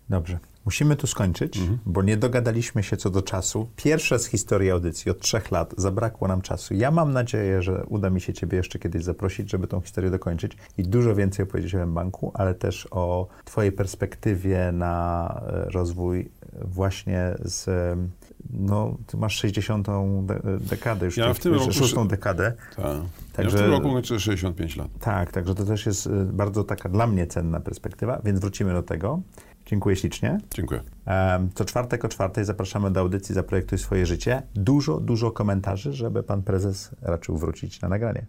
Dobrze. 0.08 0.38
Musimy 0.64 0.96
tu 0.96 1.06
skończyć, 1.06 1.56
mhm. 1.56 1.78
bo 1.86 2.02
nie 2.02 2.16
dogadaliśmy 2.16 2.82
się 2.82 2.96
co 2.96 3.10
do 3.10 3.22
czasu. 3.22 3.68
Pierwsze 3.76 4.18
z 4.18 4.26
historii 4.26 4.70
audycji 4.70 5.10
od 5.10 5.20
trzech 5.20 5.50
lat 5.50 5.74
zabrakło 5.76 6.28
nam 6.28 6.42
czasu. 6.42 6.74
Ja 6.74 6.90
mam 6.90 7.12
nadzieję, 7.12 7.62
że 7.62 7.84
uda 7.88 8.10
mi 8.10 8.20
się 8.20 8.32
Ciebie 8.32 8.56
jeszcze 8.56 8.78
kiedyś 8.78 9.04
zaprosić, 9.04 9.50
żeby 9.50 9.66
tą 9.66 9.80
historię 9.80 10.10
dokończyć 10.10 10.52
i 10.78 10.82
dużo 10.82 11.14
więcej 11.14 11.42
opowiedzieć 11.42 11.74
o 11.74 11.86
banku, 11.86 12.32
ale 12.34 12.54
też 12.54 12.88
o 12.90 13.28
Twojej 13.44 13.72
perspektywie 13.72 14.72
na 14.72 15.42
e, 15.46 15.70
rozwój 15.70 16.30
właśnie 16.64 17.34
z. 17.44 17.68
No, 18.50 18.96
ty 19.06 19.16
masz 19.16 19.36
60. 19.36 19.86
dekadę, 20.60 21.06
już 21.06 21.16
ja 21.16 21.34
w 21.34 21.38
tym 21.38 21.54
roku 21.54 21.72
szóstą 21.72 22.08
dekadę. 22.08 22.52
Tak. 22.76 22.86
Także, 23.32 23.56
ja 23.56 23.62
w 23.62 23.66
tym 23.66 23.72
roku 23.72 23.92
kończę 23.92 24.20
65 24.20 24.76
lat. 24.76 24.88
Tak, 25.00 25.32
także 25.32 25.54
to 25.54 25.64
też 25.64 25.86
jest 25.86 26.06
e, 26.06 26.10
bardzo 26.24 26.64
taka 26.64 26.88
dla 26.88 27.06
mnie 27.06 27.26
cenna 27.26 27.60
perspektywa, 27.60 28.20
więc 28.24 28.40
wrócimy 28.40 28.72
do 28.72 28.82
tego. 28.82 29.20
Dziękuję 29.70 29.96
ślicznie. 29.96 30.38
Dziękuję. 30.54 30.82
Co 31.54 31.64
czwartek 31.64 32.04
o 32.04 32.08
czwartej 32.08 32.44
zapraszamy 32.44 32.90
do 32.90 33.00
audycji 33.00 33.34
Zaprojektuj 33.34 33.78
swoje 33.78 34.06
życie. 34.06 34.42
Dużo, 34.54 35.00
dużo 35.00 35.30
komentarzy, 35.30 35.92
żeby 35.92 36.22
pan 36.22 36.42
prezes 36.42 36.90
raczył 37.02 37.38
wrócić 37.38 37.80
na 37.80 37.88
nagranie. 37.88 38.26